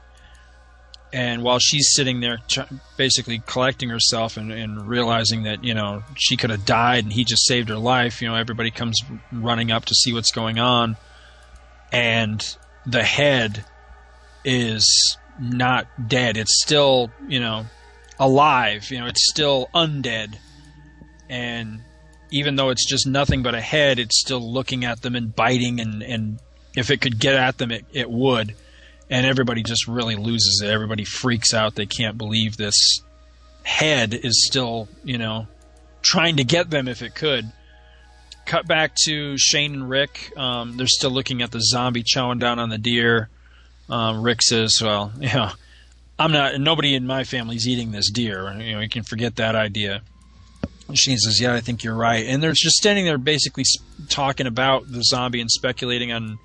And 1.15 1.43
while 1.43 1.59
she's 1.59 1.93
sitting 1.93 2.21
there, 2.21 2.39
basically 2.97 3.43
collecting 3.47 3.91
herself 3.91 4.39
and, 4.39 4.51
and 4.51 4.89
realizing 4.89 5.43
that 5.43 5.63
you 5.63 5.75
know 5.75 6.03
she 6.17 6.39
could 6.39 6.51
have 6.51 6.65
died, 6.65 7.05
and 7.05 7.13
he 7.13 7.25
just 7.25 7.47
saved 7.47 7.69
her 7.69 7.77
life, 7.77 8.23
you 8.23 8.29
know, 8.29 8.35
everybody 8.35 8.71
comes 8.71 8.99
running 9.31 9.71
up 9.71 9.85
to 9.87 9.95
see 9.95 10.15
what's 10.15 10.33
going 10.33 10.59
on, 10.59 10.97
and 11.93 12.57
the 12.87 13.03
head 13.03 13.65
is 14.45 15.17
not 15.39 15.87
dead; 16.09 16.37
it's 16.37 16.61
still 16.63 17.11
you 17.29 17.39
know 17.39 17.67
alive. 18.19 18.91
You 18.91 19.01
know, 19.01 19.07
it's 19.07 19.31
still 19.31 19.69
undead, 19.75 20.37
and 21.29 21.81
even 22.31 22.57
though 22.57 22.71
it's 22.71 22.89
just 22.89 23.07
nothing 23.07 23.43
but 23.43 23.55
a 23.55 23.61
head, 23.61 23.99
it's 23.99 24.19
still 24.19 24.53
looking 24.53 24.85
at 24.85 25.03
them 25.03 25.15
and 25.15 25.35
biting, 25.35 25.79
and 25.81 26.03
and 26.03 26.41
if 26.75 26.91
it 26.91 27.01
could 27.01 27.21
get 27.21 27.35
at 27.35 27.59
them, 27.59 27.71
it, 27.71 27.85
it 27.93 28.11
would 28.11 28.55
and 29.13 29.27
everybody 29.27 29.63
just 29.63 29.87
really 29.87 30.17
loses 30.17 30.63
it. 30.65 30.71
Everybody 30.71 31.05
freaks 31.05 31.53
out. 31.53 31.75
They 31.75 31.85
can't 31.85 32.17
believe 32.17 32.57
this 32.57 33.03
head 33.63 34.15
is 34.15 34.47
still, 34.47 34.89
you 35.05 35.19
know, 35.19 35.47
trying 36.01 36.37
to 36.37 36.45
get 36.45 36.71
them 36.71 36.89
if 36.89 37.03
it 37.03 37.15
could. 37.15 37.53
Cut 38.45 38.67
back 38.67 38.95
to 39.05 39.37
Shane 39.39 39.75
and 39.75 39.89
Rick. 39.89 40.33
Um, 40.37 40.77
they're 40.77 40.87
still 40.87 41.11
looking 41.11 41.43
at 41.43 41.51
the 41.51 41.61
zombie 41.61 42.03
chowing 42.03 42.39
down 42.39 42.59
on 42.59 42.69
the 42.69 42.79
deer. 42.79 43.29
Um, 43.89 44.23
Rick 44.23 44.43
says, 44.43 44.79
"Well, 44.83 45.13
you 45.21 45.33
know, 45.33 45.51
I'm 46.19 46.33
not. 46.33 46.59
Nobody 46.61 46.95
in 46.95 47.07
my 47.07 47.25
family's 47.25 47.69
eating 47.69 47.93
this 47.93 48.11
deer. 48.11 48.53
You 48.59 48.75
know, 48.75 48.81
you 48.81 48.89
can 48.89 49.03
forget 49.03 49.37
that 49.37 49.55
idea." 49.55 50.03
And 50.89 50.99
Shane 50.99 51.19
says, 51.19 51.41
"Yeah, 51.41 51.55
I 51.55 51.61
think 51.61 51.85
you're 51.85 51.95
right." 51.95 52.27
And 52.27 52.43
they're 52.43 52.53
just 52.53 52.77
standing 52.77 53.05
there, 53.05 53.19
basically 53.19 53.65
talking 54.09 54.47
about 54.47 54.91
the 54.91 55.03
zombie 55.03 55.41
and 55.41 55.51
speculating 55.51 56.13
on 56.13 56.39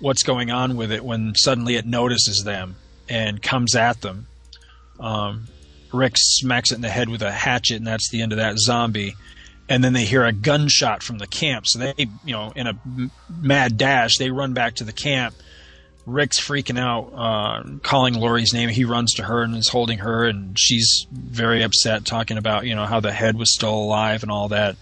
what's 0.00 0.22
going 0.22 0.50
on 0.50 0.76
with 0.76 0.92
it 0.92 1.04
when 1.04 1.34
suddenly 1.34 1.74
it 1.74 1.86
notices 1.86 2.42
them 2.44 2.76
and 3.08 3.42
comes 3.42 3.74
at 3.74 4.00
them. 4.00 4.26
Um, 5.00 5.48
Rick 5.92 6.14
smacks 6.16 6.70
it 6.70 6.76
in 6.76 6.80
the 6.82 6.88
head 6.88 7.08
with 7.08 7.22
a 7.22 7.32
hatchet, 7.32 7.76
and 7.76 7.86
that's 7.86 8.10
the 8.10 8.20
end 8.22 8.32
of 8.32 8.38
that 8.38 8.58
zombie. 8.58 9.16
And 9.68 9.84
then 9.84 9.92
they 9.92 10.04
hear 10.04 10.24
a 10.24 10.32
gunshot 10.32 11.02
from 11.02 11.18
the 11.18 11.26
camp, 11.26 11.66
so 11.66 11.78
they, 11.78 11.94
you 12.24 12.32
know, 12.32 12.52
in 12.56 12.66
a 12.66 12.78
mad 13.28 13.76
dash, 13.76 14.16
they 14.16 14.30
run 14.30 14.54
back 14.54 14.76
to 14.76 14.84
the 14.84 14.94
camp. 14.94 15.34
Rick's 16.06 16.40
freaking 16.40 16.78
out, 16.78 17.12
uh, 17.14 17.78
calling 17.82 18.14
Lori's 18.14 18.54
name. 18.54 18.70
He 18.70 18.86
runs 18.86 19.12
to 19.14 19.24
her 19.24 19.42
and 19.42 19.54
is 19.54 19.68
holding 19.68 19.98
her, 19.98 20.24
and 20.24 20.58
she's 20.58 21.06
very 21.12 21.62
upset, 21.62 22.06
talking 22.06 22.38
about 22.38 22.64
you 22.64 22.74
know 22.74 22.86
how 22.86 23.00
the 23.00 23.12
head 23.12 23.36
was 23.36 23.52
still 23.52 23.74
alive 23.74 24.22
and 24.22 24.32
all 24.32 24.48
that 24.48 24.76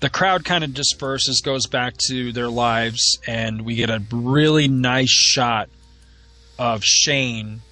the 0.00 0.10
crowd 0.10 0.44
kind 0.44 0.62
of 0.62 0.74
disperses, 0.74 1.40
goes 1.40 1.66
back 1.66 1.94
to 2.08 2.32
their 2.32 2.48
lives, 2.48 3.18
and 3.26 3.62
we 3.62 3.76
get 3.76 3.90
a 3.90 4.02
really 4.12 4.68
nice 4.68 5.10
shot 5.10 5.68
of 6.58 6.84
Shane 6.84 7.62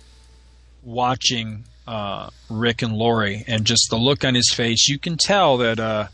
watching 0.82 1.64
uh, 1.86 2.30
Rick 2.48 2.82
and 2.82 2.92
Lori, 2.92 3.44
and 3.46 3.64
just 3.64 3.88
the 3.90 3.96
look 3.96 4.24
on 4.24 4.34
his 4.34 4.50
face. 4.52 4.88
You 4.88 4.98
can 4.98 5.16
tell 5.16 5.58
that 5.58 5.78
uh, 5.78 6.08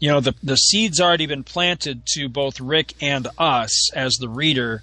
you 0.00 0.08
know 0.08 0.20
the 0.20 0.34
the 0.42 0.56
seeds 0.56 1.00
already 1.00 1.26
been 1.26 1.44
planted 1.44 2.02
to 2.14 2.28
both 2.28 2.60
Rick 2.60 2.94
and 3.00 3.28
us 3.38 3.92
as 3.94 4.14
the 4.14 4.28
reader. 4.28 4.82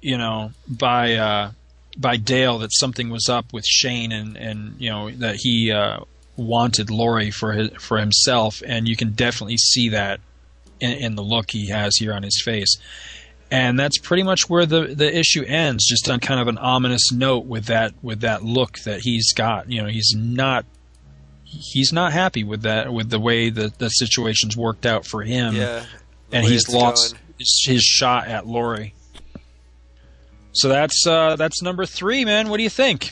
You 0.00 0.16
know 0.16 0.52
by 0.66 1.14
uh, 1.14 1.50
by 1.96 2.16
Dale 2.16 2.58
that 2.58 2.72
something 2.72 3.10
was 3.10 3.28
up 3.28 3.52
with 3.52 3.64
Shane, 3.66 4.12
and 4.12 4.36
and 4.36 4.74
you 4.78 4.90
know 4.90 5.10
that 5.10 5.36
he. 5.36 5.72
Uh, 5.72 6.00
wanted 6.36 6.90
Lori 6.90 7.30
for 7.30 7.52
his, 7.52 7.70
for 7.78 7.98
himself, 7.98 8.62
and 8.66 8.88
you 8.88 8.96
can 8.96 9.12
definitely 9.12 9.58
see 9.58 9.90
that 9.90 10.20
in, 10.80 10.92
in 10.92 11.14
the 11.14 11.22
look 11.22 11.50
he 11.50 11.68
has 11.68 11.96
here 11.96 12.12
on 12.12 12.22
his 12.22 12.40
face. 12.42 12.76
And 13.50 13.78
that's 13.78 13.98
pretty 13.98 14.22
much 14.22 14.48
where 14.48 14.64
the, 14.64 14.94
the 14.94 15.18
issue 15.18 15.44
ends, 15.44 15.84
just 15.84 16.08
on 16.08 16.20
kind 16.20 16.40
of 16.40 16.46
an 16.46 16.56
ominous 16.58 17.10
note 17.10 17.46
with 17.46 17.64
that 17.66 17.94
with 18.00 18.20
that 18.20 18.44
look 18.44 18.78
that 18.80 19.00
he's 19.00 19.32
got. 19.32 19.68
You 19.68 19.82
know, 19.82 19.88
he's 19.88 20.14
not 20.16 20.64
he's 21.44 21.92
not 21.92 22.12
happy 22.12 22.44
with 22.44 22.62
that 22.62 22.92
with 22.92 23.10
the 23.10 23.18
way 23.18 23.50
that 23.50 23.78
the 23.78 23.88
situation's 23.88 24.56
worked 24.56 24.86
out 24.86 25.04
for 25.04 25.22
him. 25.22 25.56
Yeah, 25.56 25.84
and 26.30 26.46
he's 26.46 26.68
lost 26.68 27.16
his, 27.38 27.64
his 27.66 27.82
shot 27.82 28.28
at 28.28 28.46
Lori. 28.46 28.94
So 30.52 30.68
that's 30.68 31.06
uh, 31.06 31.36
that's 31.36 31.62
number 31.62 31.86
three, 31.86 32.24
man. 32.24 32.48
What 32.48 32.58
do 32.58 32.62
you 32.62 32.70
think? 32.70 33.10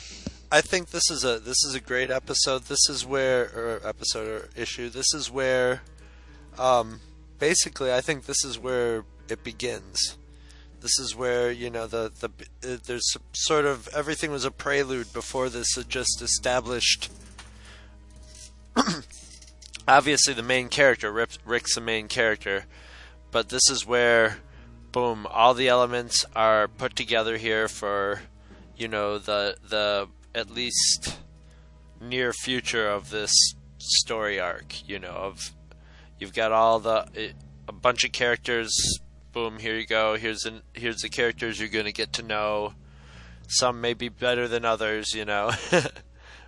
I 0.51 0.61
think 0.61 0.89
this 0.89 1.09
is 1.11 1.23
a 1.23 1.39
this 1.39 1.63
is 1.63 1.75
a 1.75 1.79
great 1.79 2.09
episode. 2.09 2.63
This 2.63 2.89
is 2.89 3.05
where 3.05 3.43
or 3.55 3.81
episode 3.83 4.27
or 4.27 4.49
issue. 4.55 4.89
This 4.89 5.13
is 5.13 5.29
where, 5.29 5.81
um, 6.57 7.01
basically, 7.39 7.93
I 7.93 8.01
think 8.01 8.25
this 8.25 8.43
is 8.43 8.57
where 8.57 9.03
it 9.29 9.43
begins. 9.43 10.17
This 10.81 10.97
is 10.99 11.15
where 11.15 11.51
you 11.51 11.69
know 11.69 11.87
the 11.87 12.11
the 12.19 12.29
uh, 12.63 12.77
there's 12.85 13.17
sort 13.33 13.65
of 13.65 13.89
everything 13.89 14.31
was 14.31 14.45
a 14.45 14.51
prelude 14.51 15.11
before 15.11 15.49
this 15.49 15.75
had 15.75 15.89
just 15.89 16.21
established. 16.21 17.11
Obviously, 19.87 20.33
the 20.33 20.43
main 20.43 20.69
character 20.69 21.11
Rick's 21.11 21.75
the 21.75 21.81
main 21.81 22.07
character, 22.07 22.65
but 23.31 23.49
this 23.49 23.69
is 23.69 23.85
where, 23.85 24.37
boom, 24.91 25.27
all 25.29 25.53
the 25.53 25.67
elements 25.67 26.23
are 26.35 26.67
put 26.67 26.95
together 26.95 27.37
here 27.37 27.67
for, 27.67 28.21
you 28.77 28.87
know, 28.87 29.17
the 29.17 29.57
the 29.67 30.07
at 30.33 30.49
least 30.49 31.17
near 31.99 32.31
future 32.31 32.87
of 32.87 33.09
this 33.09 33.33
story 33.79 34.39
arc. 34.39 34.87
You 34.87 34.99
know, 34.99 35.09
of 35.09 35.51
you've 36.19 36.33
got 36.33 36.51
all 36.51 36.79
the 36.79 37.33
a 37.67 37.71
bunch 37.71 38.05
of 38.05 38.11
characters. 38.11 38.99
Boom, 39.39 39.57
here 39.57 39.77
you 39.77 39.85
go. 39.85 40.15
Here's 40.17 40.43
an, 40.43 40.63
here's 40.73 40.97
the 40.97 41.07
characters 41.07 41.61
you're 41.61 41.69
going 41.69 41.85
to 41.85 41.93
get 41.93 42.11
to 42.13 42.21
know. 42.23 42.73
Some 43.47 43.79
may 43.79 43.93
be 43.93 44.09
better 44.09 44.49
than 44.49 44.65
others, 44.65 45.13
you 45.13 45.23
know, 45.23 45.47
or 45.71 45.83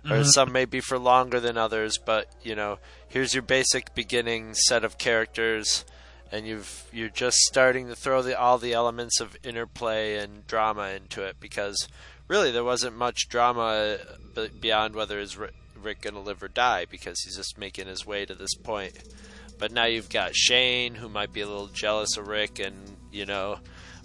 Mhm. 0.04 0.26
some 0.26 0.52
may 0.52 0.66
be 0.66 0.80
for 0.80 0.98
longer 0.98 1.40
than 1.40 1.56
others. 1.56 1.96
But 1.96 2.28
you 2.42 2.54
know, 2.54 2.78
here's 3.08 3.32
your 3.32 3.44
basic 3.44 3.94
beginning 3.94 4.52
set 4.52 4.84
of 4.84 4.98
characters, 4.98 5.86
and 6.30 6.46
you've 6.46 6.84
you're 6.92 7.08
just 7.08 7.38
starting 7.38 7.88
to 7.88 7.96
throw 7.96 8.20
the 8.20 8.38
all 8.38 8.58
the 8.58 8.74
elements 8.74 9.20
of 9.20 9.38
interplay 9.42 10.18
and 10.18 10.46
drama 10.46 10.90
into 10.90 11.22
it 11.24 11.36
because 11.40 11.88
really 12.28 12.50
there 12.50 12.62
wasn't 12.62 12.94
much 12.94 13.26
drama 13.30 13.96
uh, 14.36 14.46
beyond 14.60 14.94
whether 14.94 15.18
is 15.18 15.38
Rick, 15.38 15.54
Rick 15.82 16.02
gonna 16.02 16.20
live 16.20 16.42
or 16.42 16.48
die 16.48 16.84
because 16.84 17.22
he's 17.22 17.36
just 17.38 17.56
making 17.56 17.86
his 17.86 18.04
way 18.04 18.26
to 18.26 18.34
this 18.34 18.54
point. 18.54 18.92
But 19.58 19.72
now 19.72 19.84
you've 19.86 20.08
got 20.10 20.34
Shane, 20.34 20.94
who 20.94 21.08
might 21.08 21.32
be 21.32 21.40
a 21.40 21.46
little 21.46 21.68
jealous 21.68 22.16
of 22.16 22.26
Rick, 22.28 22.58
and 22.58 22.74
you 23.12 23.26
know, 23.26 23.58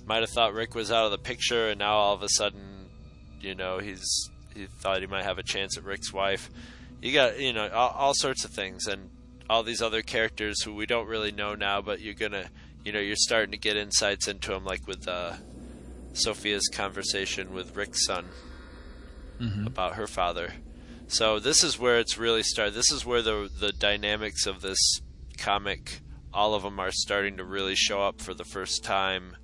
might 0.06 0.22
have 0.22 0.30
thought 0.30 0.54
Rick 0.54 0.76
was 0.76 0.92
out 0.92 1.06
of 1.06 1.12
the 1.12 1.18
picture, 1.18 1.70
and 1.70 1.80
now 1.80 1.94
all 1.96 2.14
of 2.14 2.24
a 2.24 2.30
sudden, 2.30 2.90
you 3.42 3.56
know, 3.56 3.80
he's 3.80 4.30
he 4.54 4.66
thought 4.66 5.02
he 5.02 5.08
might 5.08 5.24
have 5.24 5.38
a 5.38 5.44
chance 5.44 5.78
at 5.78 5.84
Rick's 5.84 6.12
wife. 6.14 6.50
You 7.02 7.14
got 7.14 7.40
you 7.40 7.54
know 7.54 7.70
all, 7.70 7.90
all 7.90 8.14
sorts 8.14 8.44
of 8.46 8.52
things, 8.52 8.86
and 8.88 9.10
all 9.50 9.64
these 9.64 9.82
other 9.82 10.02
characters 10.02 10.62
who 10.64 10.74
we 10.76 10.86
don't 10.86 11.08
really 11.08 11.32
know 11.32 11.56
now, 11.56 11.82
but 11.82 12.02
you're 12.02 12.14
gonna 12.14 12.50
you 12.84 12.92
know 12.92 13.00
you're 13.00 13.16
starting 13.16 13.52
to 13.52 13.58
get 13.58 13.78
insights 13.78 14.28
into 14.28 14.52
them, 14.52 14.66
like 14.66 14.86
with 14.88 15.08
uh, 15.08 15.34
Sophia's 16.14 16.68
conversation 16.74 17.54
with 17.54 17.76
Rick's 17.76 18.06
son 18.06 18.26
Mhm. 19.40 19.68
about 19.68 19.96
her 19.96 20.08
father. 20.08 20.54
So 21.08 21.38
this 21.40 21.64
is 21.64 21.78
where 21.78 22.00
it's 22.00 22.18
really 22.18 22.42
started. 22.44 22.74
This 22.74 22.92
is 22.92 23.06
where 23.06 23.22
the 23.22 23.50
the 23.60 23.72
dynamics 23.72 24.46
of 24.48 24.62
this 24.62 24.80
comic, 25.38 26.00
all 26.34 26.54
of 26.54 26.64
them 26.64 26.80
are 26.80 26.92
starting 26.92 27.38
to 27.38 27.44
really 27.44 27.76
show 27.76 28.02
up 28.02 28.22
for 28.22 28.34
the 28.34 28.46
first 28.46 28.84
time. 28.84 29.38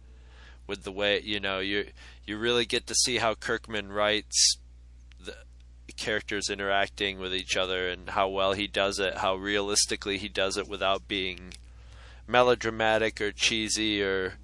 With 0.66 0.84
the 0.84 0.92
way 0.94 1.22
you 1.22 1.42
know 1.42 1.60
you 1.60 1.88
you 2.26 2.38
really 2.38 2.66
get 2.66 2.88
to 2.88 2.96
see 2.96 3.18
how 3.18 3.34
Kirkman 3.34 3.92
writes 3.92 4.58
the 5.20 5.36
characters 5.98 6.50
interacting 6.50 7.20
with 7.20 7.34
each 7.36 7.58
other 7.58 7.90
and 7.90 8.10
how 8.10 8.30
well 8.30 8.54
he 8.54 8.68
does 8.68 8.98
it, 8.98 9.18
how 9.18 9.36
realistically 9.36 10.18
he 10.18 10.30
does 10.30 10.56
it 10.56 10.70
without 10.70 11.08
being 11.08 11.54
melodramatic 12.28 13.20
or 13.20 13.32
cheesy 13.32 14.02
or 14.02 14.36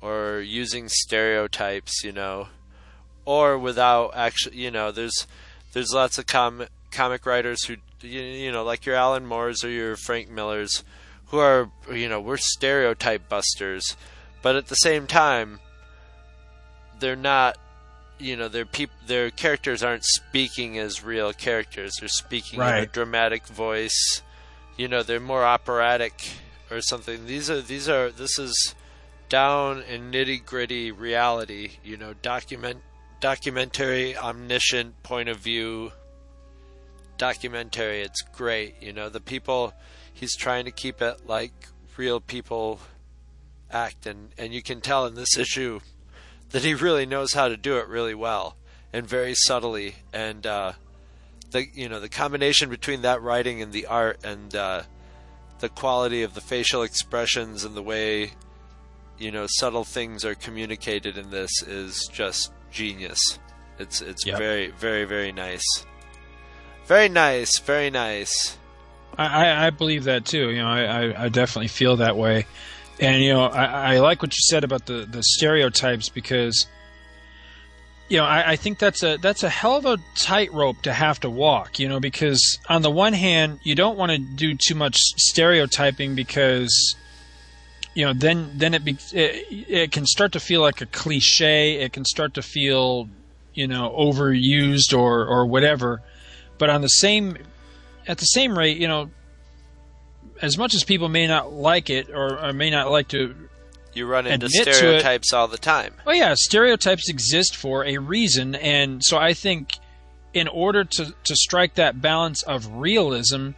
or 0.00 0.40
using 0.40 0.88
stereotypes, 0.88 2.04
you 2.04 2.12
know, 2.12 2.48
or 3.24 3.58
without 3.58 4.12
actually, 4.14 4.56
you 4.56 4.70
know, 4.70 4.92
there's 4.92 5.26
there's 5.72 5.92
lots 5.92 6.18
of 6.18 6.26
com- 6.26 6.66
comic 6.94 7.26
writers 7.26 7.64
who 7.64 7.76
you, 8.00 8.20
you 8.20 8.52
know, 8.52 8.64
like 8.64 8.86
your 8.86 8.94
Alan 8.94 9.26
Moores 9.26 9.64
or 9.64 9.70
your 9.70 9.96
Frank 9.96 10.30
Millers 10.30 10.84
who 11.26 11.38
are, 11.38 11.70
you 11.92 12.08
know, 12.08 12.20
we're 12.20 12.36
stereotype 12.36 13.28
busters, 13.28 13.96
but 14.42 14.56
at 14.56 14.68
the 14.68 14.76
same 14.76 15.06
time 15.06 15.60
they're 17.00 17.16
not 17.16 17.58
you 18.18 18.36
know 18.36 18.48
their 18.48 18.64
peop- 18.64 18.90
their 19.06 19.30
characters 19.30 19.82
aren't 19.82 20.04
speaking 20.04 20.78
as 20.78 21.02
real 21.02 21.32
characters. 21.32 21.94
They're 21.98 22.08
speaking 22.08 22.60
in 22.60 22.66
a 22.84 22.86
dramatic 22.86 23.46
voice. 23.46 24.22
You 24.76 24.88
know 24.88 25.02
they're 25.02 25.20
more 25.20 25.44
operatic 25.44 26.14
or 26.70 26.80
something. 26.80 27.26
These 27.26 27.50
are 27.50 27.60
these 27.60 27.88
are 27.88 28.10
this 28.10 28.38
is 28.38 28.74
down 29.28 29.82
in 29.82 30.10
nitty 30.12 30.44
gritty 30.44 30.92
reality 30.92 31.72
you 31.82 31.96
know 31.96 32.14
document 32.22 32.80
documentary 33.20 34.16
omniscient 34.16 35.02
point 35.02 35.28
of 35.28 35.38
view 35.38 35.90
documentary 37.16 38.00
it's 38.02 38.22
great 38.22 38.74
you 38.80 38.92
know 38.92 39.08
the 39.08 39.20
people 39.20 39.72
he's 40.12 40.36
trying 40.36 40.64
to 40.64 40.70
keep 40.70 41.00
it 41.00 41.26
like 41.26 41.52
real 41.96 42.20
people 42.20 42.80
act 43.70 44.06
and 44.06 44.30
and 44.38 44.52
you 44.52 44.62
can 44.62 44.80
tell 44.80 45.06
in 45.06 45.14
this 45.14 45.36
issue 45.38 45.80
that 46.50 46.62
he 46.62 46.74
really 46.74 47.06
knows 47.06 47.32
how 47.32 47.48
to 47.48 47.56
do 47.56 47.78
it 47.78 47.86
really 47.88 48.14
well 48.14 48.56
and 48.92 49.06
very 49.06 49.34
subtly 49.34 49.96
and 50.12 50.46
uh 50.46 50.72
the 51.50 51.66
you 51.72 51.88
know 51.88 52.00
the 52.00 52.08
combination 52.08 52.68
between 52.68 53.02
that 53.02 53.22
writing 53.22 53.62
and 53.62 53.72
the 53.72 53.86
art 53.86 54.18
and 54.24 54.54
uh 54.54 54.82
the 55.60 55.68
quality 55.68 56.22
of 56.22 56.34
the 56.34 56.40
facial 56.40 56.82
expressions 56.82 57.64
and 57.64 57.74
the 57.76 57.82
way 57.82 58.32
you 59.18 59.30
know 59.30 59.46
subtle 59.48 59.84
things 59.84 60.24
are 60.24 60.34
communicated 60.34 61.16
in 61.16 61.30
this 61.30 61.50
is 61.62 62.08
just 62.12 62.52
genius 62.72 63.38
it's 63.78 64.00
it's 64.00 64.26
Yep. 64.26 64.38
very 64.38 64.66
very 64.72 65.04
very 65.04 65.30
nice 65.32 65.64
very 66.86 67.08
nice 67.08 67.58
very 67.60 67.90
nice 67.90 68.56
I, 69.16 69.66
I- 69.66 69.70
believe 69.70 70.04
that 70.04 70.24
too. 70.24 70.50
You 70.50 70.62
know, 70.62 70.68
I, 70.68 70.82
I, 70.82 71.24
I 71.24 71.28
definitely 71.28 71.68
feel 71.68 71.96
that 71.98 72.16
way. 72.16 72.46
And 73.00 73.22
you 73.22 73.32
know, 73.32 73.44
I, 73.44 73.94
I 73.94 73.98
like 74.00 74.22
what 74.22 74.32
you 74.32 74.40
said 74.40 74.64
about 74.64 74.86
the, 74.86 75.06
the 75.08 75.22
stereotypes 75.22 76.08
because 76.08 76.66
you 78.08 78.18
know, 78.18 78.24
I, 78.24 78.52
I 78.52 78.56
think 78.56 78.78
that's 78.78 79.02
a 79.02 79.16
that's 79.16 79.42
a 79.42 79.48
hell 79.48 79.76
of 79.76 79.86
a 79.86 79.98
tightrope 80.16 80.82
to 80.82 80.92
have 80.92 81.20
to 81.20 81.30
walk, 81.30 81.78
you 81.78 81.88
know, 81.88 82.00
because 82.00 82.58
on 82.68 82.82
the 82.82 82.90
one 82.90 83.12
hand, 83.12 83.60
you 83.62 83.74
don't 83.74 83.96
want 83.96 84.12
to 84.12 84.18
do 84.18 84.54
too 84.54 84.74
much 84.74 84.96
stereotyping 85.16 86.14
because 86.14 86.96
you 87.94 88.04
know, 88.04 88.12
then 88.12 88.50
then 88.54 88.74
it, 88.74 88.84
be, 88.84 88.96
it 89.12 89.46
it 89.68 89.92
can 89.92 90.06
start 90.06 90.32
to 90.32 90.40
feel 90.40 90.60
like 90.60 90.80
a 90.80 90.86
cliche, 90.86 91.80
it 91.80 91.92
can 91.92 92.04
start 92.04 92.34
to 92.34 92.42
feel, 92.42 93.08
you 93.54 93.66
know, 93.66 93.94
overused 93.98 94.96
or 94.96 95.24
or 95.26 95.46
whatever. 95.46 96.02
But 96.64 96.70
on 96.70 96.80
the 96.80 96.88
same 96.88 97.36
at 98.08 98.16
the 98.16 98.24
same 98.24 98.56
rate, 98.58 98.78
you 98.78 98.88
know, 98.88 99.10
as 100.40 100.56
much 100.56 100.72
as 100.74 100.82
people 100.82 101.10
may 101.10 101.26
not 101.26 101.52
like 101.52 101.90
it 101.90 102.08
or, 102.08 102.42
or 102.42 102.54
may 102.54 102.70
not 102.70 102.90
like 102.90 103.08
to 103.08 103.34
you 103.92 104.06
run 104.06 104.26
into 104.26 104.46
Admit 104.46 104.64
to 104.64 104.70
it. 104.70 104.74
stereotypes 104.74 105.34
all 105.34 105.46
the 105.46 105.58
time 105.58 105.92
well, 106.06 106.16
yeah, 106.16 106.32
stereotypes 106.34 107.10
exist 107.10 107.54
for 107.54 107.84
a 107.84 107.98
reason, 107.98 108.54
and 108.54 109.02
so 109.04 109.18
I 109.18 109.34
think 109.34 109.74
in 110.32 110.48
order 110.48 110.84
to 110.84 111.14
to 111.24 111.36
strike 111.36 111.74
that 111.74 112.00
balance 112.00 112.42
of 112.44 112.66
realism, 112.72 113.50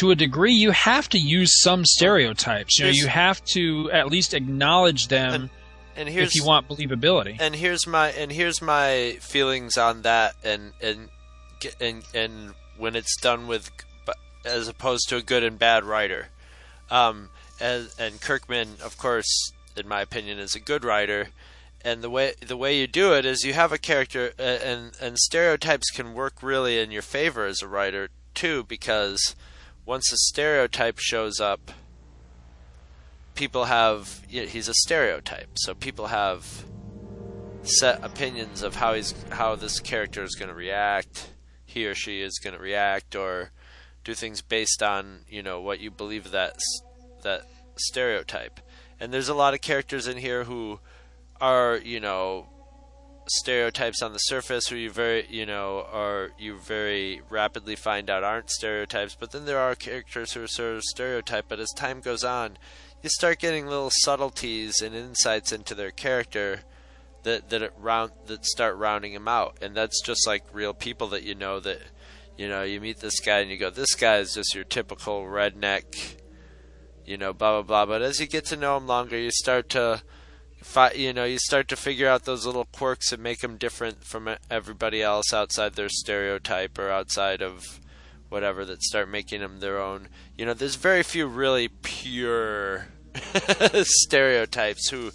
to 0.00 0.10
a 0.10 0.16
degree, 0.16 0.54
you 0.54 0.72
have 0.72 1.08
to 1.10 1.18
use 1.20 1.62
some 1.62 1.84
stereotypes. 1.84 2.76
You 2.80 2.86
know, 2.86 2.90
Here's- 2.90 2.96
you 3.04 3.06
have 3.06 3.44
to 3.54 3.88
at 3.92 4.08
least 4.08 4.34
acknowledge 4.34 5.06
them 5.06 5.48
and 5.94 6.08
here's 6.08 6.30
if 6.30 6.34
you 6.34 6.44
want 6.44 6.66
believability. 6.66 7.36
and 7.38 7.54
here's 7.54 7.86
my 7.86 8.08
and 8.08 8.32
here's 8.32 8.60
my 8.60 9.16
feelings 9.20 9.78
on 9.78 10.02
that 10.02 10.34
and 10.42 10.72
and 10.82 11.08
and 11.80 12.04
and 12.14 12.54
when 12.76 12.96
it's 12.96 13.16
done 13.20 13.46
with 13.46 13.70
as 14.44 14.68
opposed 14.68 15.08
to 15.08 15.16
a 15.16 15.22
good 15.22 15.42
and 15.42 15.58
bad 15.58 15.84
writer. 15.84 16.28
Um 16.90 17.30
as, 17.60 17.94
and 17.98 18.20
Kirkman 18.20 18.76
of 18.82 18.96
course 18.98 19.52
in 19.76 19.88
my 19.88 20.00
opinion 20.00 20.38
is 20.38 20.54
a 20.54 20.60
good 20.60 20.84
writer. 20.84 21.28
And 21.84 22.02
the 22.02 22.10
way 22.10 22.34
the 22.44 22.56
way 22.56 22.78
you 22.78 22.86
do 22.86 23.14
it 23.14 23.24
is 23.24 23.44
you 23.44 23.52
have 23.54 23.72
a 23.72 23.78
character 23.78 24.32
and 24.38 24.92
and 25.00 25.18
stereotypes 25.18 25.90
can 25.90 26.14
work 26.14 26.42
really 26.42 26.78
in 26.78 26.90
your 26.90 27.02
favor 27.02 27.46
as 27.46 27.62
a 27.62 27.68
writer 27.68 28.08
too 28.34 28.64
because 28.64 29.34
once 29.84 30.12
a 30.12 30.16
stereotype 30.16 30.98
shows 30.98 31.40
up 31.40 31.72
people 33.38 33.66
have 33.66 34.20
he's 34.28 34.68
a 34.68 34.74
stereotype. 34.74 35.50
So 35.54 35.72
people 35.72 36.08
have 36.08 36.64
set 37.62 38.02
opinions 38.02 38.62
of 38.62 38.74
how 38.74 38.94
he's 38.94 39.14
how 39.30 39.54
this 39.54 39.78
character 39.78 40.24
is 40.24 40.34
going 40.34 40.48
to 40.48 40.54
react 40.54 41.30
he 41.78 41.86
or 41.86 41.94
she 41.94 42.20
is 42.20 42.40
going 42.42 42.54
to 42.54 42.60
react 42.60 43.14
or 43.14 43.52
do 44.04 44.14
things 44.14 44.42
based 44.42 44.82
on 44.82 45.20
you 45.28 45.42
know 45.42 45.60
what 45.60 45.80
you 45.80 45.90
believe 45.90 46.30
that 46.32 46.56
that 47.22 47.42
stereotype. 47.76 48.60
And 49.00 49.12
there's 49.12 49.28
a 49.28 49.34
lot 49.34 49.54
of 49.54 49.60
characters 49.60 50.08
in 50.08 50.16
here 50.16 50.44
who 50.44 50.80
are 51.40 51.76
you 51.76 52.00
know 52.00 52.46
stereotypes 53.28 54.02
on 54.02 54.12
the 54.12 54.18
surface 54.18 54.68
who 54.68 54.76
you 54.76 54.90
very 54.90 55.26
you 55.28 55.44
know 55.44 55.86
are 55.92 56.30
you 56.38 56.56
very 56.56 57.20
rapidly 57.28 57.76
find 57.76 58.08
out 58.08 58.24
aren't 58.24 58.50
stereotypes 58.50 59.14
but 59.14 59.32
then 59.32 59.44
there 59.44 59.58
are 59.58 59.74
characters 59.74 60.32
who 60.32 60.42
are 60.42 60.48
sort 60.48 60.76
of 60.76 60.82
stereotype 60.82 61.44
but 61.46 61.60
as 61.60 61.70
time 61.76 62.00
goes 62.00 62.24
on 62.24 62.56
you 63.02 63.10
start 63.10 63.38
getting 63.38 63.66
little 63.66 63.90
subtleties 63.92 64.80
and 64.80 64.94
insights 64.94 65.52
into 65.52 65.74
their 65.74 65.90
character 65.90 66.60
that 67.28 67.50
that 67.50 67.62
it 67.62 67.72
round 67.78 68.12
that 68.26 68.44
start 68.44 68.76
rounding 68.76 69.12
them 69.12 69.28
out. 69.28 69.58
And 69.60 69.74
that's 69.74 70.02
just 70.02 70.26
like 70.26 70.44
real 70.52 70.74
people 70.74 71.08
that 71.08 71.22
you 71.22 71.34
know 71.34 71.60
that 71.60 71.80
you 72.36 72.48
know 72.48 72.62
you 72.62 72.80
meet 72.80 73.00
this 73.00 73.20
guy 73.20 73.40
and 73.40 73.50
you 73.50 73.58
go 73.58 73.70
this 73.70 73.94
guy 73.94 74.16
is 74.16 74.34
just 74.34 74.54
your 74.54 74.64
typical 74.64 75.24
redneck 75.24 76.16
you 77.04 77.16
know 77.16 77.32
blah 77.32 77.60
blah 77.60 77.84
blah. 77.84 77.86
But 77.86 78.02
as 78.02 78.18
you 78.18 78.26
get 78.26 78.46
to 78.46 78.56
know 78.56 78.76
him 78.76 78.86
longer 78.86 79.18
you 79.18 79.30
start 79.30 79.68
to 79.70 80.02
you 80.94 81.12
know 81.12 81.24
you 81.24 81.38
start 81.38 81.68
to 81.68 81.76
figure 81.76 82.08
out 82.08 82.24
those 82.24 82.46
little 82.46 82.66
quirks 82.66 83.10
that 83.10 83.20
make 83.20 83.40
them 83.40 83.56
different 83.56 84.04
from 84.04 84.28
everybody 84.50 85.02
else 85.02 85.32
outside 85.32 85.74
their 85.74 85.88
stereotype 85.88 86.78
or 86.78 86.90
outside 86.90 87.42
of 87.42 87.80
whatever 88.28 88.64
that 88.64 88.82
start 88.82 89.08
making 89.08 89.40
them 89.40 89.60
their 89.60 89.78
own. 89.78 90.08
You 90.36 90.46
know 90.46 90.54
there's 90.54 90.76
very 90.76 91.02
few 91.02 91.26
really 91.26 91.68
pure 91.68 92.88
stereotypes 93.82 94.88
who 94.88 95.12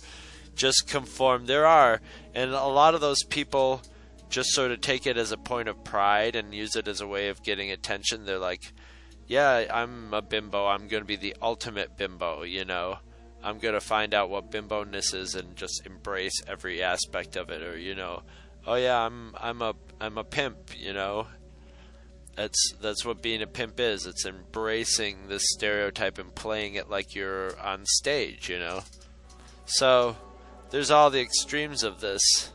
just 0.56 0.88
conform. 0.88 1.46
There 1.46 1.66
are 1.66 2.02
and 2.34 2.52
a 2.52 2.66
lot 2.66 2.96
of 2.96 3.02
those 3.02 3.24
people 3.24 3.82
just 4.30 4.50
sort 4.52 4.72
of 4.72 4.82
take 4.82 5.06
it 5.06 5.18
as 5.18 5.32
a 5.32 5.38
point 5.38 5.70
of 5.70 5.84
pride 5.84 6.36
and 6.36 6.54
use 6.54 6.76
it 6.76 6.88
as 6.88 7.02
a 7.02 7.08
way 7.08 7.30
of 7.30 7.44
getting 7.44 7.72
attention. 7.72 8.26
They're 8.26 8.40
like 8.40 8.74
yeah 9.28 9.66
i'm 9.72 10.14
a 10.14 10.22
bimbo. 10.22 10.68
I'm 10.68 10.88
going 10.88 11.04
to 11.04 11.08
be 11.08 11.16
the 11.16 11.36
ultimate 11.42 11.98
bimbo 11.98 12.44
you 12.44 12.66
know? 12.66 12.98
I'm 13.46 13.60
going 13.60 13.74
to 13.74 13.82
find 13.82 14.14
out 14.14 14.30
what 14.30 14.52
bimbo-ness 14.52 15.14
is 15.14 15.36
and 15.36 15.56
just 15.56 15.86
embrace 15.86 16.42
every 16.48 16.82
aspect 16.82 17.36
of 17.36 17.50
it 17.50 17.62
or 17.62 17.78
you 17.78 17.96
know 17.96 18.24
oh 18.66 18.76
yeah 18.76 19.00
i'm 19.00 19.34
i'm 19.38 19.62
a 19.62 19.74
i'm 20.02 20.18
a 20.18 20.24
pimp 20.24 20.58
you 20.78 20.94
know? 20.94 21.28
That's 22.36 22.74
that's 22.82 23.06
what 23.06 23.22
being 23.22 23.42
a 23.42 23.48
pimp 23.48 23.80
is. 23.80 24.08
It's 24.08 24.26
embracing 24.26 25.28
this 25.28 25.44
stereotype 25.52 26.18
and 26.18 26.34
playing 26.34 26.76
it 26.76 26.90
like 26.90 27.14
you're 27.14 27.60
on 27.60 27.86
stage, 27.86 28.50
you 28.50 28.58
know. 28.58 28.82
So 29.66 30.18
there's 30.74 30.90
all 30.90 31.12
the 31.12 31.22
extremes 31.22 31.84
of 31.84 32.02
this, 32.02 32.52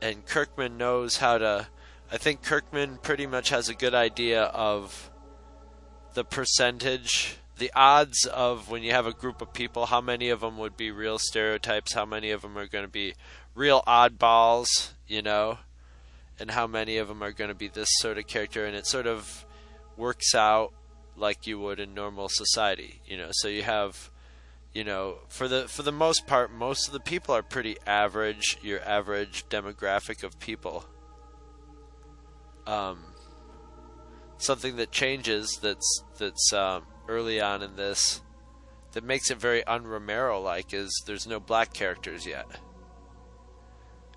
and 0.00 0.24
Kirkman 0.24 0.78
knows 0.78 1.16
how 1.16 1.36
to. 1.36 1.66
I 2.12 2.16
think 2.16 2.42
Kirkman 2.42 2.98
pretty 2.98 3.26
much 3.26 3.48
has 3.48 3.68
a 3.68 3.74
good 3.74 3.92
idea 3.92 4.44
of 4.44 5.10
the 6.14 6.22
percentage, 6.22 7.38
the 7.58 7.72
odds 7.74 8.24
of 8.24 8.70
when 8.70 8.84
you 8.84 8.92
have 8.92 9.06
a 9.06 9.12
group 9.12 9.42
of 9.42 9.52
people, 9.52 9.86
how 9.86 10.00
many 10.00 10.28
of 10.28 10.42
them 10.42 10.58
would 10.58 10.76
be 10.76 10.92
real 10.92 11.18
stereotypes, 11.18 11.92
how 11.92 12.06
many 12.06 12.30
of 12.30 12.42
them 12.42 12.56
are 12.56 12.68
going 12.68 12.84
to 12.84 12.90
be 12.90 13.14
real 13.56 13.82
oddballs, 13.84 14.92
you 15.08 15.20
know, 15.20 15.58
and 16.38 16.52
how 16.52 16.68
many 16.68 16.98
of 16.98 17.08
them 17.08 17.20
are 17.20 17.32
going 17.32 17.50
to 17.50 17.54
be 17.54 17.66
this 17.66 17.88
sort 17.94 18.16
of 18.16 18.28
character, 18.28 18.64
and 18.64 18.76
it 18.76 18.86
sort 18.86 19.08
of 19.08 19.44
works 19.96 20.36
out 20.36 20.72
like 21.16 21.48
you 21.48 21.58
would 21.58 21.80
in 21.80 21.94
normal 21.94 22.28
society, 22.28 23.00
you 23.04 23.16
know. 23.16 23.30
So 23.32 23.48
you 23.48 23.64
have, 23.64 24.08
you 24.72 24.84
know, 24.84 25.18
for 25.28 25.48
the 25.48 25.68
for 25.68 25.82
the 25.82 25.92
most 25.92 26.26
part, 26.26 26.52
most 26.52 26.86
of 26.86 26.92
the 26.92 27.00
people 27.00 27.34
are 27.34 27.42
pretty 27.42 27.76
average, 27.86 28.58
your 28.62 28.80
average 28.82 29.44
demographic 29.48 30.22
of 30.22 30.38
people. 30.38 30.84
Um, 32.66 33.04
something 34.38 34.76
that 34.76 34.92
changes 34.92 35.58
that's 35.60 36.04
that's 36.18 36.52
um, 36.52 36.84
early 37.08 37.40
on 37.40 37.62
in 37.62 37.76
this 37.76 38.22
that 38.92 39.04
makes 39.04 39.30
it 39.30 39.38
very 39.38 39.64
un 39.64 39.86
Romero 39.86 40.40
like 40.40 40.72
is 40.72 40.90
there's 41.06 41.26
no 41.26 41.40
black 41.40 41.72
characters 41.72 42.26
yet. 42.26 42.46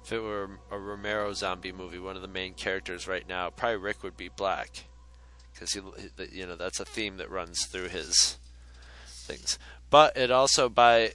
If 0.03 0.11
it 0.11 0.19
were 0.19 0.59
a 0.69 0.77
Romero 0.77 1.33
zombie 1.33 1.71
movie, 1.71 1.99
one 1.99 2.15
of 2.15 2.21
the 2.21 2.27
main 2.27 2.53
characters 2.53 3.07
right 3.07 3.27
now, 3.27 3.49
probably 3.49 3.77
Rick 3.77 4.03
would 4.03 4.17
be 4.17 4.29
black, 4.29 4.85
because 5.53 5.71
he, 5.71 5.81
you 6.31 6.45
know, 6.45 6.57
that's 6.57 6.81
a 6.81 6.85
theme 6.85 7.17
that 7.17 7.31
runs 7.31 7.65
through 7.65 7.87
his 7.87 8.37
things. 9.07 9.57
But 9.93 10.17
it 10.17 10.31
also 10.31 10.69
by, 10.69 11.11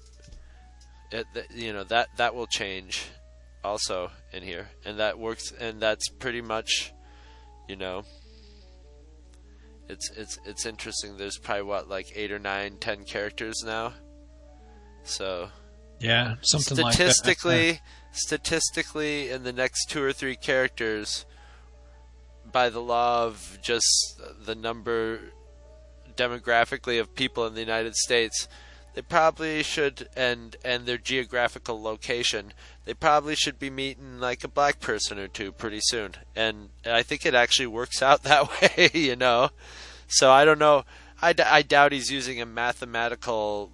it, 1.10 1.26
you 1.52 1.72
know, 1.72 1.82
that 1.82 2.10
that 2.16 2.36
will 2.36 2.46
change, 2.46 3.08
also 3.64 4.12
in 4.32 4.44
here, 4.44 4.68
and 4.84 5.00
that 5.00 5.18
works, 5.18 5.50
and 5.50 5.80
that's 5.80 6.08
pretty 6.08 6.42
much, 6.42 6.92
you 7.68 7.74
know, 7.74 8.04
it's 9.88 10.12
it's 10.16 10.38
it's 10.44 10.64
interesting. 10.64 11.16
There's 11.16 11.38
probably 11.38 11.64
what 11.64 11.88
like 11.88 12.12
eight 12.14 12.30
or 12.30 12.38
nine, 12.38 12.76
ten 12.78 13.02
characters 13.02 13.64
now. 13.66 13.94
So 15.02 15.48
yeah, 15.98 16.36
something 16.42 16.76
statistically, 16.76 17.70
like 17.70 17.82
statistically, 18.12 19.30
in 19.30 19.42
the 19.42 19.52
next 19.52 19.86
two 19.86 20.04
or 20.04 20.12
three 20.12 20.36
characters, 20.36 21.26
by 22.52 22.68
the 22.68 22.80
law 22.80 23.24
of 23.24 23.58
just 23.60 24.20
the 24.46 24.54
number 24.54 25.18
demographically 26.14 27.00
of 27.00 27.12
people 27.16 27.44
in 27.44 27.54
the 27.54 27.60
United 27.60 27.96
States, 27.96 28.46
they 28.98 29.02
probably 29.02 29.62
should 29.62 30.08
and 30.16 30.56
and 30.64 30.84
their 30.84 30.98
geographical 30.98 31.80
location, 31.80 32.52
they 32.84 32.94
probably 32.94 33.36
should 33.36 33.56
be 33.56 33.70
meeting 33.70 34.18
like 34.18 34.42
a 34.42 34.48
black 34.48 34.80
person 34.80 35.20
or 35.20 35.28
two 35.28 35.52
pretty 35.52 35.78
soon. 35.80 36.16
And 36.34 36.70
I 36.84 37.04
think 37.04 37.24
it 37.24 37.32
actually 37.32 37.68
works 37.68 38.02
out 38.02 38.24
that 38.24 38.50
way, 38.50 38.90
you 38.92 39.14
know. 39.14 39.50
So 40.08 40.32
I 40.32 40.44
don't 40.44 40.58
know. 40.58 40.84
I, 41.22 41.32
d- 41.32 41.44
I 41.44 41.62
doubt 41.62 41.92
he's 41.92 42.10
using 42.10 42.40
a 42.40 42.46
mathematical 42.46 43.70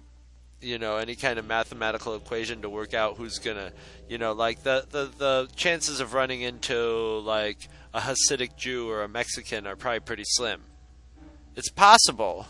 you 0.61 0.77
know 0.77 0.97
any 0.97 1.15
kind 1.15 1.39
of 1.39 1.47
mathematical 1.47 2.13
equation 2.13 2.61
to 2.61 2.69
work 2.69 2.93
out 2.93 3.17
who's 3.17 3.39
gonna 3.39 3.71
you 4.07 4.19
know 4.19 4.31
like 4.31 4.61
the 4.61 4.85
the, 4.91 5.09
the 5.17 5.49
chances 5.55 5.99
of 5.99 6.13
running 6.13 6.41
into 6.41 7.19
like 7.23 7.67
a 7.95 8.01
Hasidic 8.01 8.57
Jew 8.57 8.91
or 8.91 9.01
a 9.01 9.07
Mexican 9.07 9.65
are 9.65 9.75
probably 9.75 10.01
pretty 10.01 10.23
slim. 10.23 10.61
It's 11.55 11.71
possible 11.71 12.45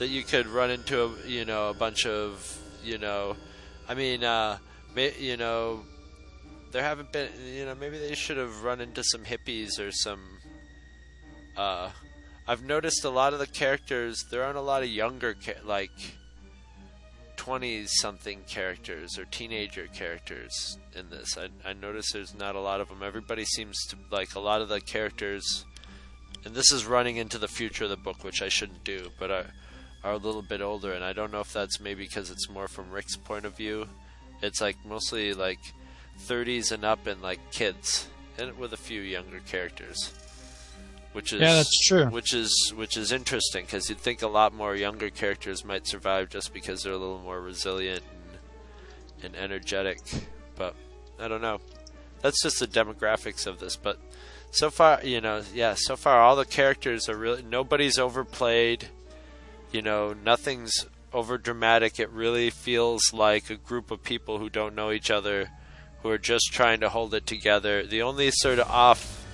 that 0.00 0.08
you 0.08 0.22
could 0.22 0.46
run 0.46 0.70
into 0.70 1.04
a 1.04 1.28
you 1.28 1.44
know 1.44 1.68
a 1.68 1.74
bunch 1.74 2.06
of 2.06 2.58
you 2.82 2.96
know 2.96 3.36
I 3.86 3.92
mean 3.92 4.24
uh 4.24 4.56
you 4.96 5.36
know 5.36 5.82
there 6.72 6.82
haven't 6.82 7.12
been 7.12 7.28
you 7.54 7.66
know 7.66 7.74
maybe 7.74 7.98
they 7.98 8.14
should 8.14 8.38
have 8.38 8.64
run 8.64 8.80
into 8.80 9.04
some 9.04 9.24
hippies 9.24 9.78
or 9.78 9.92
some 9.92 10.20
uh 11.54 11.90
I've 12.48 12.64
noticed 12.64 13.04
a 13.04 13.10
lot 13.10 13.34
of 13.34 13.40
the 13.40 13.46
characters 13.46 14.24
there 14.30 14.42
aren't 14.42 14.56
a 14.56 14.62
lot 14.62 14.82
of 14.82 14.88
younger 14.88 15.36
like 15.66 15.90
20 17.36 17.84
something 17.86 18.40
characters 18.48 19.18
or 19.18 19.26
teenager 19.26 19.86
characters 19.86 20.78
in 20.94 21.10
this. 21.10 21.36
I, 21.38 21.48
I 21.68 21.72
notice 21.74 22.12
there's 22.12 22.34
not 22.34 22.54
a 22.54 22.60
lot 22.60 22.80
of 22.80 22.88
them. 22.88 23.02
Everybody 23.02 23.44
seems 23.44 23.78
to 23.88 23.96
like 24.10 24.34
a 24.34 24.40
lot 24.40 24.60
of 24.60 24.68
the 24.68 24.78
characters, 24.78 25.64
and 26.44 26.54
this 26.54 26.70
is 26.70 26.84
running 26.84 27.16
into 27.16 27.38
the 27.38 27.48
future 27.48 27.84
of 27.84 27.90
the 27.90 27.96
book, 27.96 28.24
which 28.24 28.42
I 28.42 28.50
shouldn't 28.50 28.84
do, 28.84 29.08
but 29.18 29.30
are, 29.30 29.46
are 30.04 30.12
a 30.12 30.18
little 30.18 30.42
bit 30.42 30.60
older. 30.60 30.92
And 30.92 31.04
I 31.04 31.12
don't 31.12 31.32
know 31.32 31.40
if 31.40 31.52
that's 31.52 31.80
maybe 31.80 32.04
because 32.04 32.30
it's 32.30 32.48
more 32.48 32.68
from 32.68 32.90
Rick's 32.90 33.16
point 33.16 33.44
of 33.44 33.56
view. 33.56 33.86
It's 34.42 34.60
like 34.60 34.76
mostly 34.84 35.34
like 35.34 35.60
30s 36.26 36.72
and 36.72 36.84
up 36.84 37.06
and 37.06 37.20
like 37.20 37.50
kids, 37.50 38.08
and 38.38 38.56
with 38.58 38.72
a 38.72 38.78
few 38.78 39.00
younger 39.00 39.40
characters 39.40 40.12
which 41.12 41.32
is 41.32 41.40
yeah, 41.40 41.54
that's 41.54 41.86
true. 41.86 42.06
Which 42.06 42.32
is 42.34 42.72
which 42.76 42.96
is 42.96 43.12
interesting 43.12 43.64
because 43.64 43.88
you'd 43.88 43.98
think 43.98 44.22
a 44.22 44.28
lot 44.28 44.54
more 44.54 44.76
younger 44.76 45.10
characters 45.10 45.64
might 45.64 45.86
survive 45.86 46.28
just 46.28 46.52
because 46.52 46.82
they're 46.82 46.92
a 46.92 46.98
little 46.98 47.18
more 47.18 47.40
resilient 47.40 48.02
and, 49.22 49.34
and 49.34 49.36
energetic. 49.36 49.98
But 50.54 50.74
I 51.18 51.28
don't 51.28 51.42
know. 51.42 51.60
That's 52.22 52.42
just 52.42 52.60
the 52.60 52.66
demographics 52.66 53.46
of 53.46 53.58
this. 53.58 53.76
But 53.76 53.98
so 54.50 54.70
far, 54.70 55.00
you 55.02 55.20
know, 55.20 55.42
yeah, 55.54 55.74
so 55.76 55.96
far 55.96 56.20
all 56.20 56.36
the 56.36 56.44
characters 56.44 57.08
are 57.08 57.16
really 57.16 57.42
nobody's 57.42 57.98
overplayed. 57.98 58.88
You 59.72 59.82
know, 59.82 60.12
nothing's 60.12 60.86
over 61.12 61.38
dramatic. 61.38 61.98
It 61.98 62.10
really 62.10 62.50
feels 62.50 63.12
like 63.12 63.50
a 63.50 63.56
group 63.56 63.90
of 63.90 64.02
people 64.02 64.38
who 64.38 64.50
don't 64.50 64.74
know 64.74 64.90
each 64.90 65.10
other, 65.10 65.50
who 66.02 66.10
are 66.10 66.18
just 66.18 66.52
trying 66.52 66.80
to 66.80 66.88
hold 66.88 67.14
it 67.14 67.26
together. 67.26 67.86
The 67.86 68.02
only 68.02 68.30
sort 68.32 68.58
of 68.58 68.68
off 68.68 69.24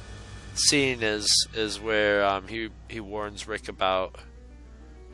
scene 0.54 1.02
is 1.02 1.26
is 1.54 1.80
where 1.80 2.24
um, 2.24 2.48
he 2.48 2.70
he 2.88 3.00
warns 3.00 3.46
Rick 3.46 3.68
about 3.68 4.16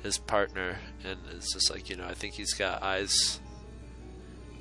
his 0.03 0.19
partner, 0.19 0.79
and 1.05 1.19
it's 1.35 1.53
just 1.53 1.71
like 1.71 1.89
you 1.89 1.97
know 1.97 2.07
I 2.07 2.15
think 2.15 2.35
he's 2.35 2.55
got 2.55 2.83
eyes 2.83 3.41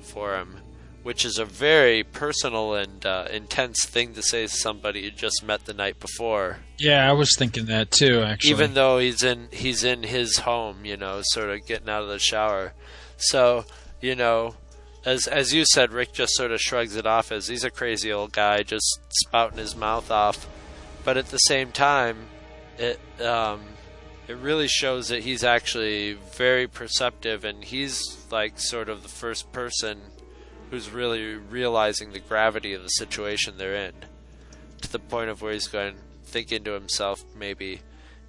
for 0.02 0.36
him, 0.36 0.56
which 1.02 1.24
is 1.24 1.38
a 1.38 1.44
very 1.44 2.02
personal 2.02 2.74
and 2.74 3.04
uh, 3.04 3.26
intense 3.30 3.84
thing 3.84 4.14
to 4.14 4.22
say 4.22 4.42
to 4.42 4.48
somebody 4.48 5.00
you 5.00 5.10
just 5.10 5.42
met 5.44 5.64
the 5.64 5.74
night 5.74 5.98
before. 6.00 6.58
Yeah, 6.78 7.08
I 7.08 7.12
was 7.12 7.36
thinking 7.36 7.66
that 7.66 7.90
too. 7.90 8.22
Actually, 8.22 8.50
even 8.50 8.74
though 8.74 8.98
he's 8.98 9.22
in 9.22 9.48
he's 9.50 9.84
in 9.84 10.02
his 10.02 10.38
home, 10.38 10.84
you 10.84 10.96
know, 10.96 11.20
sort 11.22 11.50
of 11.50 11.66
getting 11.66 11.88
out 11.88 12.02
of 12.02 12.08
the 12.08 12.18
shower, 12.18 12.72
so 13.16 13.64
you 14.00 14.14
know. 14.14 14.56
As 15.04 15.26
as 15.26 15.52
you 15.52 15.64
said, 15.64 15.92
Rick 15.92 16.12
just 16.12 16.32
sort 16.34 16.52
of 16.52 16.60
shrugs 16.60 16.94
it 16.94 17.06
off 17.06 17.32
as 17.32 17.48
he's 17.48 17.64
a 17.64 17.70
crazy 17.70 18.12
old 18.12 18.30
guy 18.30 18.62
just 18.62 19.00
spouting 19.10 19.58
his 19.58 19.74
mouth 19.74 20.12
off 20.12 20.46
but 21.04 21.16
at 21.16 21.26
the 21.26 21.38
same 21.38 21.72
time, 21.72 22.16
it 22.78 23.00
um, 23.20 23.60
it 24.28 24.36
really 24.36 24.68
shows 24.68 25.08
that 25.08 25.22
he's 25.22 25.44
actually 25.44 26.14
very 26.14 26.66
perceptive, 26.66 27.44
and 27.44 27.64
he's 27.64 28.26
like 28.30 28.58
sort 28.58 28.88
of 28.88 29.02
the 29.02 29.08
first 29.08 29.52
person 29.52 30.00
who's 30.72 30.88
really 30.88 31.34
realizing 31.34 32.12
the 32.12 32.18
gravity 32.18 32.72
of 32.72 32.82
the 32.82 32.88
situation 32.88 33.58
they're 33.58 33.74
in, 33.74 33.92
to 34.80 34.90
the 34.90 34.98
point 34.98 35.28
of 35.28 35.42
where 35.42 35.52
he's 35.52 35.68
going 35.68 35.94
thinking 36.24 36.64
to 36.64 36.72
himself, 36.72 37.22
maybe, 37.36 37.82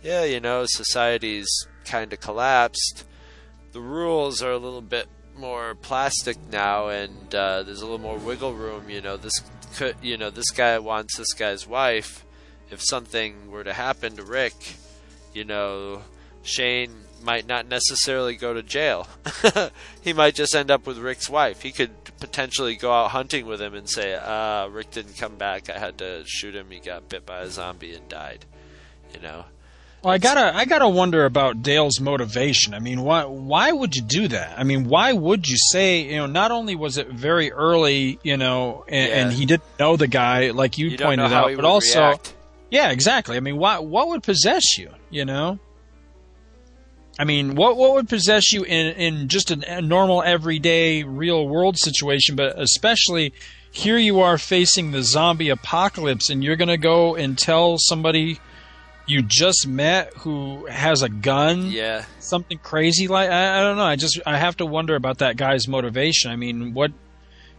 yeah, 0.03 0.25
you 0.25 0.41
know, 0.41 0.65
society's 0.67 1.47
kind 1.85 2.11
of 2.11 2.19
collapsed. 2.19 3.05
The 3.71 3.79
rules 3.79 4.43
are 4.43 4.51
a 4.51 4.57
little 4.57 4.81
bit 4.81 5.07
more 5.37 5.73
plastic 5.75 6.35
now, 6.51 6.89
and 6.89 7.33
uh, 7.33 7.63
there's 7.63 7.79
a 7.79 7.85
little 7.85 7.97
more 7.97 8.17
wiggle 8.17 8.53
room. 8.53 8.89
You 8.89 8.99
know, 8.99 9.15
this 9.15 9.39
could, 9.77 9.95
you 10.01 10.17
know, 10.17 10.29
this 10.29 10.51
guy 10.51 10.77
wants 10.79 11.15
this 11.15 11.31
guy's 11.31 11.65
wife 11.65 12.25
if 12.69 12.81
something 12.81 13.51
were 13.51 13.63
to 13.63 13.71
happen 13.71 14.17
to 14.17 14.23
Rick, 14.23 14.75
you 15.33 15.45
know, 15.45 16.01
Shane 16.41 17.02
might 17.23 17.47
not 17.47 17.67
necessarily 17.67 18.35
go 18.35 18.53
to 18.53 18.61
jail. 18.63 19.07
he 20.01 20.13
might 20.13 20.35
just 20.35 20.55
end 20.55 20.69
up 20.69 20.85
with 20.85 20.97
Rick's 20.97 21.29
wife. 21.29 21.61
He 21.61 21.71
could 21.71 21.91
potentially 22.19 22.75
go 22.75 22.91
out 22.91 23.11
hunting 23.11 23.45
with 23.45 23.61
him 23.61 23.73
and 23.73 23.89
say, 23.89 24.17
"Ah, 24.21 24.67
Rick 24.71 24.91
didn't 24.91 25.17
come 25.17 25.35
back. 25.35 25.69
I 25.69 25.79
had 25.79 25.97
to 25.99 26.23
shoot 26.25 26.55
him. 26.55 26.67
He 26.69 26.79
got 26.79 27.09
bit 27.09 27.25
by 27.25 27.39
a 27.41 27.49
zombie 27.49 27.93
and 27.95 28.07
died." 28.09 28.45
You 29.13 29.21
know. 29.21 29.45
Well, 30.03 30.13
I 30.13 30.17
gotta, 30.17 30.53
I 30.53 30.65
gotta 30.65 30.89
wonder 30.89 31.23
about 31.23 31.61
Dale's 31.63 32.01
motivation. 32.01 32.73
I 32.73 32.79
mean, 32.79 33.03
why, 33.03 33.23
why 33.23 33.71
would 33.71 33.95
you 33.95 34.01
do 34.01 34.27
that? 34.27 34.59
I 34.59 34.65
mean, 34.65 34.83
why 34.89 35.13
would 35.13 35.47
you 35.47 35.55
say, 35.71 36.01
you 36.01 36.17
know, 36.17 36.25
not 36.25 36.51
only 36.51 36.75
was 36.75 36.97
it 36.97 37.07
very 37.07 37.53
early, 37.53 38.19
you 38.21 38.35
know, 38.35 38.83
and, 38.89 39.09
Yeah. 39.09 39.15
and 39.21 39.31
he 39.31 39.45
didn't 39.45 39.63
know 39.79 39.95
the 39.95 40.07
guy, 40.07 40.51
like 40.51 40.77
you, 40.77 40.87
You 40.89 40.97
pointed 40.97 41.31
out, 41.31 41.55
but 41.55 41.63
also, 41.63 41.99
react. 42.01 42.33
yeah, 42.69 42.89
exactly. 42.91 43.37
I 43.37 43.39
mean, 43.39 43.55
what, 43.55 43.85
what 43.85 44.09
would 44.09 44.23
possess 44.23 44.77
you? 44.77 44.89
You 45.09 45.23
know, 45.23 45.57
I 47.19 47.25
mean, 47.25 47.55
what, 47.55 47.77
what 47.77 47.93
would 47.93 48.09
possess 48.09 48.51
you 48.51 48.63
in, 48.63 48.95
in 48.95 49.27
just 49.27 49.51
an, 49.51 49.63
a 49.63 49.81
normal, 49.81 50.23
everyday, 50.23 51.03
real 51.03 51.47
world 51.47 51.77
situation, 51.77 52.35
but 52.35 52.57
especially 52.59 53.33
here 53.71 53.97
you 53.97 54.19
are 54.21 54.37
facing 54.37 54.91
the 54.91 55.03
zombie 55.03 55.49
apocalypse, 55.49 56.29
and 56.29 56.43
you're 56.43 56.55
gonna 56.55 56.77
go 56.77 57.15
and 57.15 57.37
tell 57.37 57.77
somebody 57.77 58.39
you 59.05 59.21
just 59.21 59.67
met 59.67 60.13
who 60.19 60.65
has 60.67 61.01
a 61.01 61.09
gun. 61.09 61.69
Yeah. 61.69 62.05
Something 62.19 62.57
crazy 62.59 63.07
like 63.07 63.29
I, 63.29 63.59
I 63.59 63.61
don't 63.61 63.77
know. 63.77 63.83
I 63.83 63.95
just 63.95 64.19
I 64.25 64.37
have 64.37 64.57
to 64.57 64.65
wonder 64.65 64.95
about 64.95 65.19
that 65.19 65.37
guy's 65.37 65.67
motivation. 65.67 66.31
I 66.31 66.35
mean, 66.35 66.73
what 66.73 66.91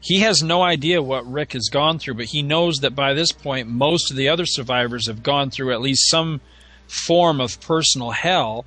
he 0.01 0.21
has 0.21 0.43
no 0.43 0.63
idea 0.63 1.03
what 1.03 1.31
Rick 1.31 1.53
has 1.53 1.69
gone 1.71 1.99
through, 1.99 2.15
but 2.15 2.27
he 2.27 2.43
knows 2.43 2.77
that 2.79 2.95
by 2.95 3.15
this 3.15 3.33
point 3.33 3.69
most 3.69 4.11
of 4.11 4.17
the 4.17 4.29
other 4.29 4.47
survivors 4.47 5.07
have 5.07 5.23
gone 5.23 5.51
through 5.51 5.73
at 5.73 5.81
least 5.81 6.09
some 6.09 6.41
form 6.87 7.41
of 7.41 7.61
personal 7.61 8.11
hell. 8.11 8.65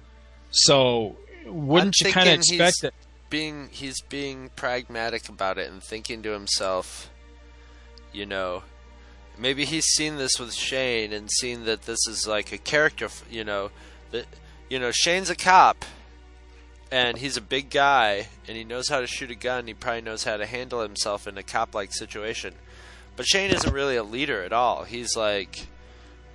So 0.52 1.16
wouldn't 1.46 1.96
I'm 2.02 2.08
you 2.08 2.14
kind 2.14 2.30
of 2.30 2.36
expect 2.36 2.82
that? 2.82 2.94
Being 3.30 3.70
he's 3.72 4.02
being 4.02 4.50
pragmatic 4.56 5.28
about 5.28 5.58
it 5.58 5.70
and 5.70 5.84
thinking 5.84 6.22
to 6.24 6.32
himself, 6.32 7.10
you 8.14 8.26
know, 8.26 8.64
maybe 9.38 9.66
he's 9.66 9.86
seen 9.86 10.18
this 10.18 10.40
with 10.40 10.54
Shane 10.54 11.12
and 11.12 11.30
seen 11.30 11.66
that 11.66 11.84
this 11.84 12.00
is 12.08 12.26
like 12.26 12.52
a 12.52 12.58
character, 12.58 13.10
you 13.30 13.44
know, 13.44 13.72
that 14.12 14.26
you 14.70 14.80
know 14.80 14.92
Shane's 14.92 15.30
a 15.30 15.36
cop 15.36 15.84
and 16.92 17.18
he's 17.18 17.38
a 17.38 17.42
big 17.42 17.70
guy 17.70 18.28
and 18.48 18.58
he 18.58 18.64
knows 18.64 18.88
how 18.88 19.02
to 19.02 19.08
shoot 19.08 19.30
a 19.32 19.36
gun. 19.36 19.68
He 19.68 19.74
probably 19.74 20.02
knows 20.02 20.24
how 20.24 20.38
to 20.38 20.46
handle 20.46 20.82
himself 20.82 21.28
in 21.28 21.38
a 21.38 21.44
cop-like 21.44 21.94
situation. 21.94 22.54
But 23.16 23.26
Shane 23.26 23.52
isn't 23.52 23.74
really 23.74 23.96
a 23.96 24.04
leader 24.04 24.44
at 24.44 24.54
all. 24.54 24.84
He's 24.84 25.16
like, 25.16 25.68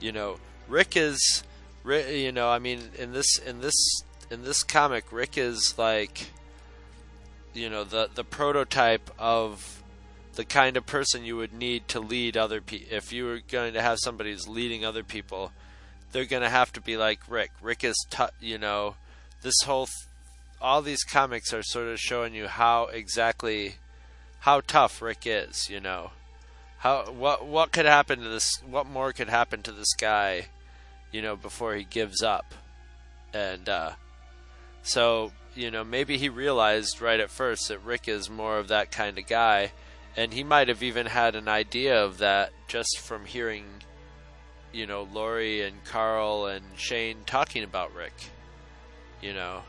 you 0.00 0.12
know, 0.12 0.36
Rick 0.68 0.96
is, 0.96 1.42
Ri- 1.84 2.24
you 2.24 2.32
know, 2.32 2.48
I 2.48 2.58
mean, 2.58 2.90
in 2.98 3.12
this 3.12 3.38
in 3.38 3.60
this 3.60 4.02
in 4.30 4.44
this 4.44 4.62
comic, 4.62 5.12
Rick 5.12 5.36
is 5.36 5.74
like, 5.76 6.30
you 7.54 7.68
know, 7.68 7.84
the 7.84 8.08
the 8.14 8.24
prototype 8.24 9.10
of 9.18 9.82
the 10.34 10.44
kind 10.44 10.76
of 10.76 10.86
person 10.86 11.24
you 11.24 11.36
would 11.36 11.52
need 11.52 11.86
to 11.88 12.00
lead 12.00 12.36
other 12.36 12.60
people. 12.60 12.96
If 12.96 13.12
you 13.12 13.26
were 13.26 13.40
going 13.46 13.74
to 13.74 13.82
have 13.82 13.98
somebody 14.02 14.32
who's 14.32 14.48
leading 14.48 14.84
other 14.84 15.02
people, 15.02 15.52
they're 16.12 16.24
going 16.24 16.42
to 16.42 16.48
have 16.48 16.72
to 16.74 16.80
be 16.80 16.96
like 16.96 17.20
Rick. 17.28 17.50
Rick 17.60 17.84
is, 17.84 18.06
t- 18.10 18.24
you 18.40 18.58
know, 18.58 18.96
this 19.42 19.54
whole, 19.64 19.86
th- 19.86 20.06
all 20.60 20.80
these 20.80 21.04
comics 21.04 21.52
are 21.52 21.62
sort 21.62 21.88
of 21.88 21.98
showing 21.98 22.34
you 22.34 22.46
how 22.48 22.84
exactly, 22.86 23.74
how 24.40 24.60
tough 24.60 25.02
Rick 25.02 25.26
is. 25.26 25.68
You 25.68 25.80
know, 25.80 26.12
how 26.78 27.10
what 27.10 27.44
what 27.46 27.72
could 27.72 27.86
happen 27.86 28.20
to 28.20 28.28
this? 28.28 28.62
What 28.66 28.86
more 28.86 29.12
could 29.12 29.28
happen 29.28 29.62
to 29.62 29.72
this 29.72 29.92
guy? 29.94 30.46
You 31.12 31.22
know, 31.22 31.36
before 31.36 31.74
he 31.74 31.84
gives 31.84 32.22
up, 32.22 32.54
and 33.32 33.68
uh, 33.68 33.92
so 34.82 35.32
you 35.54 35.70
know 35.70 35.84
maybe 35.84 36.18
he 36.18 36.28
realized 36.28 37.00
right 37.00 37.20
at 37.20 37.30
first 37.30 37.68
that 37.68 37.84
Rick 37.84 38.08
is 38.08 38.30
more 38.30 38.58
of 38.58 38.68
that 38.68 38.90
kind 38.90 39.18
of 39.18 39.26
guy. 39.26 39.72
And 40.14 40.34
he 40.34 40.44
might 40.44 40.68
have 40.68 40.82
even 40.82 41.06
had 41.06 41.34
an 41.36 41.48
idea 41.48 42.04
of 42.04 42.18
that 42.18 42.52
just 42.68 42.98
from 43.00 43.24
hearing 43.24 43.64
you 44.72 44.86
know 44.86 45.08
Lori 45.12 45.62
and 45.62 45.84
Carl 45.84 46.46
and 46.46 46.64
Shane 46.76 47.18
talking 47.24 47.62
about 47.62 47.94
Rick 47.94 48.12
you 49.22 49.32
know. 49.32 49.62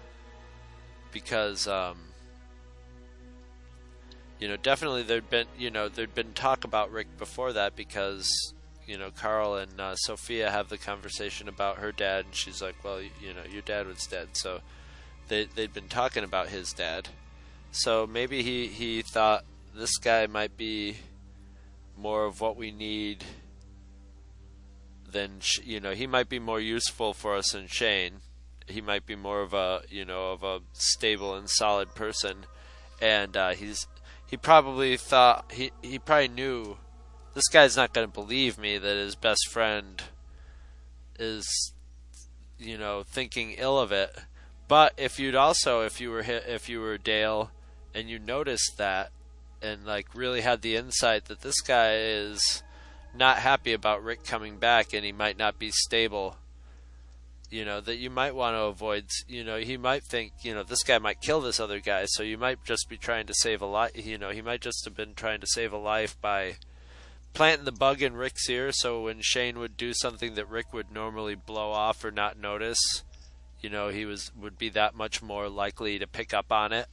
Because 1.13 1.67
um 1.67 1.97
you 4.39 4.47
know 4.47 4.57
definitely 4.57 5.03
there'd 5.03 5.29
been 5.29 5.47
you 5.57 5.69
know 5.69 5.87
there'd 5.87 6.15
been 6.15 6.33
talk 6.33 6.65
about 6.65 6.91
Rick 6.91 7.17
before 7.17 7.53
that 7.53 7.75
because 7.75 8.53
you 8.87 8.97
know 8.97 9.11
Carl 9.11 9.55
and 9.55 9.79
uh, 9.79 9.95
Sophia 9.95 10.51
have 10.51 10.69
the 10.69 10.77
conversation 10.77 11.47
about 11.47 11.77
her 11.77 11.91
dad 11.91 12.25
and 12.25 12.35
she's 12.35 12.61
like 12.61 12.75
well 12.83 13.01
you 13.01 13.33
know 13.33 13.43
your 13.51 13.61
dad 13.61 13.87
was 13.87 14.05
dead. 14.05 14.29
So 14.33 14.61
they 15.27 15.45
they'd 15.45 15.73
been 15.73 15.89
talking 15.89 16.23
about 16.23 16.49
his 16.49 16.73
dad. 16.73 17.09
So 17.71 18.05
maybe 18.05 18.43
he 18.43 18.67
he 18.67 19.01
thought 19.01 19.45
this 19.75 19.97
guy 19.97 20.27
might 20.27 20.57
be 20.57 20.97
more 21.97 22.25
of 22.25 22.41
what 22.41 22.55
we 22.55 22.71
need 22.71 23.23
than 25.11 25.39
Sh- 25.39 25.59
you 25.63 25.79
know 25.79 25.93
he 25.93 26.07
might 26.07 26.29
be 26.29 26.39
more 26.39 26.59
useful 26.59 27.13
for 27.13 27.35
us 27.35 27.51
than 27.51 27.67
Shane. 27.67 28.21
He 28.67 28.81
might 28.81 29.05
be 29.05 29.15
more 29.15 29.41
of 29.41 29.53
a 29.53 29.81
you 29.89 30.05
know 30.05 30.31
of 30.31 30.43
a 30.43 30.59
stable 30.73 31.35
and 31.35 31.49
solid 31.49 31.95
person, 31.95 32.45
and 33.01 33.35
uh, 33.35 33.53
he's 33.53 33.87
he 34.27 34.37
probably 34.37 34.97
thought 34.97 35.51
he 35.51 35.71
he 35.81 35.99
probably 35.99 36.27
knew 36.27 36.77
this 37.33 37.47
guy's 37.47 37.75
not 37.75 37.93
going 37.93 38.07
to 38.07 38.13
believe 38.13 38.57
me 38.57 38.77
that 38.77 38.97
his 38.97 39.15
best 39.15 39.47
friend 39.49 40.01
is 41.19 41.73
you 42.57 42.77
know 42.77 43.03
thinking 43.03 43.55
ill 43.57 43.79
of 43.79 43.91
it. 43.91 44.15
But 44.67 44.93
if 44.97 45.19
you'd 45.19 45.35
also 45.35 45.81
if 45.81 45.99
you 45.99 46.09
were 46.09 46.23
hit, 46.23 46.45
if 46.47 46.69
you 46.69 46.79
were 46.79 46.97
Dale 46.97 47.51
and 47.93 48.09
you 48.09 48.19
noticed 48.19 48.77
that 48.77 49.11
and 49.61 49.85
like 49.85 50.07
really 50.13 50.41
had 50.41 50.61
the 50.61 50.75
insight 50.75 51.25
that 51.25 51.41
this 51.41 51.61
guy 51.61 51.95
is 51.95 52.63
not 53.15 53.37
happy 53.37 53.73
about 53.73 54.03
Rick 54.03 54.23
coming 54.23 54.57
back 54.57 54.93
and 54.93 55.05
he 55.05 55.11
might 55.11 55.37
not 55.37 55.59
be 55.59 55.71
stable. 55.71 56.37
You 57.49 57.65
know, 57.65 57.81
that 57.81 57.97
you 57.97 58.09
might 58.09 58.33
want 58.33 58.55
to 58.55 58.63
avoid, 58.63 59.05
you 59.27 59.43
know, 59.43 59.59
he 59.59 59.77
might 59.77 60.03
think, 60.03 60.31
you 60.41 60.55
know, 60.55 60.63
this 60.63 60.81
guy 60.81 60.97
might 60.97 61.21
kill 61.21 61.39
this 61.39 61.59
other 61.59 61.79
guy, 61.79 62.05
so 62.05 62.23
you 62.23 62.35
might 62.35 62.63
just 62.65 62.89
be 62.89 62.97
trying 62.97 63.27
to 63.27 63.33
save 63.35 63.61
a 63.61 63.67
life, 63.67 63.91
you 63.93 64.17
know, 64.17 64.31
he 64.31 64.41
might 64.41 64.59
just 64.59 64.83
have 64.85 64.95
been 64.95 65.13
trying 65.13 65.39
to 65.39 65.45
save 65.45 65.71
a 65.71 65.77
life 65.77 66.19
by 66.19 66.55
planting 67.33 67.65
the 67.65 67.71
bug 67.71 68.01
in 68.01 68.15
Rick's 68.15 68.49
ear 68.49 68.71
so 68.71 69.03
when 69.03 69.21
Shane 69.21 69.59
would 69.59 69.75
do 69.75 69.93
something 69.93 70.35
that 70.35 70.49
Rick 70.49 70.73
would 70.73 70.91
normally 70.91 71.35
blow 71.35 71.71
off 71.71 72.03
or 72.03 72.11
not 72.11 72.37
notice, 72.37 73.03
you 73.61 73.69
know, 73.69 73.89
he 73.89 74.05
was 74.05 74.31
would 74.35 74.57
be 74.57 74.69
that 74.69 74.95
much 74.95 75.21
more 75.21 75.49
likely 75.49 75.99
to 75.99 76.07
pick 76.07 76.33
up 76.33 76.51
on 76.51 76.71
it. 76.71 76.87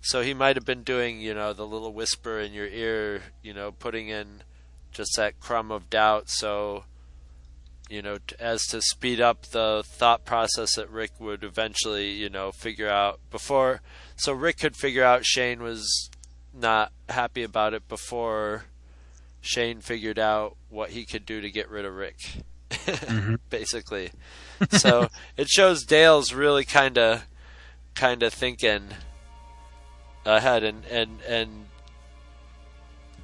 So 0.00 0.20
he 0.20 0.34
might 0.34 0.56
have 0.56 0.66
been 0.66 0.82
doing, 0.82 1.20
you 1.20 1.32
know, 1.32 1.54
the 1.54 1.66
little 1.66 1.92
whisper 1.92 2.38
in 2.38 2.52
your 2.52 2.66
ear, 2.66 3.22
you 3.42 3.54
know, 3.54 3.72
putting 3.72 4.08
in 4.08 4.42
just 4.92 5.16
that 5.16 5.40
crumb 5.40 5.70
of 5.70 5.90
doubt 5.90 6.30
so 6.30 6.84
you 7.90 8.00
know 8.00 8.16
as 8.38 8.64
to 8.66 8.80
speed 8.80 9.20
up 9.20 9.42
the 9.46 9.82
thought 9.84 10.24
process 10.24 10.76
that 10.76 10.90
Rick 10.90 11.12
would 11.18 11.44
eventually, 11.44 12.12
you 12.12 12.30
know, 12.30 12.52
figure 12.52 12.88
out 12.88 13.20
before 13.30 13.80
so 14.16 14.32
Rick 14.32 14.58
could 14.58 14.76
figure 14.76 15.04
out 15.04 15.24
Shane 15.24 15.62
was 15.62 16.10
not 16.52 16.92
happy 17.08 17.42
about 17.42 17.74
it 17.74 17.88
before 17.88 18.64
Shane 19.44 19.80
figured 19.80 20.18
out 20.18 20.56
what 20.70 20.90
he 20.90 21.04
could 21.04 21.26
do 21.26 21.40
to 21.40 21.50
get 21.50 21.68
rid 21.68 21.84
of 21.84 21.94
Rick. 21.94 22.16
Mm-hmm. 22.70 23.34
Basically. 23.50 24.10
so 24.70 25.08
it 25.36 25.48
shows 25.48 25.84
Dale's 25.84 26.32
really 26.32 26.64
kind 26.64 26.98
of 26.98 27.26
kind 27.94 28.22
of 28.22 28.32
thinking 28.32 28.88
ahead 30.24 30.64
and 30.64 30.84
and 30.86 31.20
and 31.28 31.66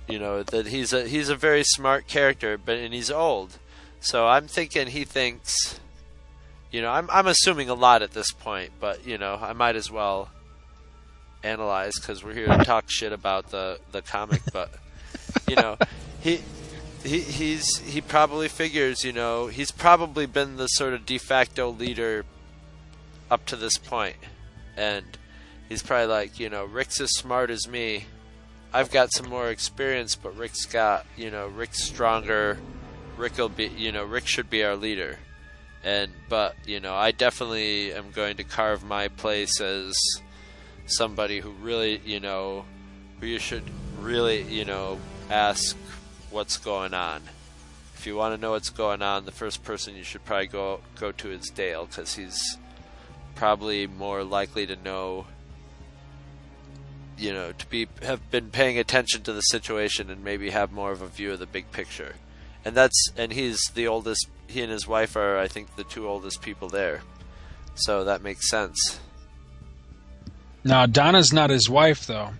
you 0.08 0.18
know 0.18 0.42
that 0.42 0.66
he's 0.66 0.92
a 0.92 1.08
he's 1.08 1.28
a 1.28 1.36
very 1.36 1.64
smart 1.64 2.06
character 2.06 2.58
but 2.58 2.76
and 2.76 2.92
he's 2.92 3.10
old 3.10 3.58
so 4.00 4.26
i'm 4.26 4.46
thinking 4.46 4.86
he 4.86 5.04
thinks 5.04 5.80
you 6.70 6.82
know 6.82 6.90
i'm 6.90 7.08
i'm 7.10 7.26
assuming 7.26 7.68
a 7.68 7.74
lot 7.74 8.02
at 8.02 8.12
this 8.12 8.30
point 8.32 8.70
but 8.80 9.06
you 9.06 9.18
know 9.18 9.38
i 9.40 9.52
might 9.52 9.76
as 9.76 9.90
well 9.90 10.28
analyze 11.42 11.94
cuz 11.94 12.22
we're 12.22 12.34
here 12.34 12.46
to 12.46 12.64
talk 12.64 12.84
shit 12.88 13.12
about 13.12 13.50
the 13.50 13.80
the 13.92 14.02
comic 14.02 14.42
but 14.52 14.70
you 15.48 15.56
know 15.56 15.76
he 16.20 16.40
he 17.02 17.20
he's 17.20 17.78
he 17.78 18.00
probably 18.00 18.48
figures 18.48 19.04
you 19.04 19.12
know 19.12 19.46
he's 19.46 19.70
probably 19.70 20.26
been 20.26 20.56
the 20.56 20.66
sort 20.66 20.92
of 20.92 21.06
de 21.06 21.18
facto 21.18 21.70
leader 21.70 22.24
up 23.30 23.46
to 23.46 23.56
this 23.56 23.78
point. 23.78 24.16
And 24.76 25.04
he's 25.68 25.82
probably 25.82 26.06
like 26.06 26.38
you 26.38 26.48
know 26.50 26.64
rick's 26.64 27.00
as 27.00 27.10
smart 27.12 27.50
as 27.50 27.68
me. 27.68 28.06
I've 28.72 28.90
got 28.90 29.12
some 29.12 29.28
more 29.28 29.48
experience 29.48 30.14
but 30.14 30.36
rick's 30.36 30.66
got 30.66 31.06
you 31.16 31.30
know 31.30 31.46
rick's 31.46 31.82
stronger. 31.84 32.58
Rick 33.16 33.38
will 33.38 33.48
be 33.48 33.66
you 33.66 33.92
know 33.92 34.04
rick 34.04 34.26
should 34.26 34.50
be 34.50 34.64
our 34.64 34.76
leader. 34.76 35.18
And 35.82 36.12
but 36.28 36.56
you 36.66 36.80
know 36.80 36.94
i 36.94 37.10
definitely 37.10 37.92
am 37.94 38.10
going 38.10 38.36
to 38.36 38.44
carve 38.44 38.84
my 38.84 39.08
place 39.08 39.60
as 39.60 39.94
somebody 40.84 41.40
who 41.40 41.50
really 41.50 42.02
you 42.04 42.20
know 42.20 42.64
who 43.20 43.26
you 43.26 43.38
should 43.38 43.62
really 43.98 44.42
you 44.42 44.64
know 44.64 44.98
ask 45.30 45.76
what's 46.30 46.56
going 46.56 46.92
on. 46.92 47.22
If 47.94 48.06
you 48.06 48.16
want 48.16 48.34
to 48.34 48.40
know 48.40 48.52
what's 48.52 48.70
going 48.70 49.02
on 49.02 49.26
the 49.26 49.32
first 49.32 49.62
person 49.62 49.94
you 49.94 50.02
should 50.02 50.24
probably 50.24 50.46
go 50.46 50.80
go 50.98 51.12
to 51.12 51.30
is 51.30 51.50
dale 51.50 51.86
because 51.86 52.14
he's 52.14 52.56
probably 53.34 53.86
more 53.86 54.24
likely 54.24 54.66
to 54.66 54.76
know 54.76 55.26
you 57.18 57.32
know 57.32 57.52
to 57.52 57.66
be 57.66 57.88
have 58.02 58.30
been 58.30 58.50
paying 58.50 58.78
attention 58.78 59.22
to 59.22 59.32
the 59.32 59.42
situation 59.42 60.08
and 60.10 60.24
maybe 60.24 60.50
have 60.50 60.72
more 60.72 60.92
of 60.92 61.02
a 61.02 61.06
view 61.06 61.32
of 61.32 61.38
the 61.38 61.46
big 61.46 61.70
picture. 61.72 62.14
And 62.64 62.74
that's 62.74 63.12
and 63.16 63.32
he's 63.32 63.60
the 63.74 63.86
oldest 63.86 64.28
he 64.46 64.62
and 64.62 64.72
his 64.72 64.88
wife 64.88 65.14
are 65.14 65.38
i 65.38 65.46
think 65.46 65.76
the 65.76 65.84
two 65.84 66.08
oldest 66.08 66.42
people 66.42 66.68
there. 66.68 67.02
So 67.74 68.04
that 68.04 68.22
makes 68.22 68.48
sense. 68.48 68.98
Now 70.64 70.86
Donna's 70.86 71.32
not 71.32 71.50
his 71.50 71.68
wife 71.68 72.06
though. 72.06 72.30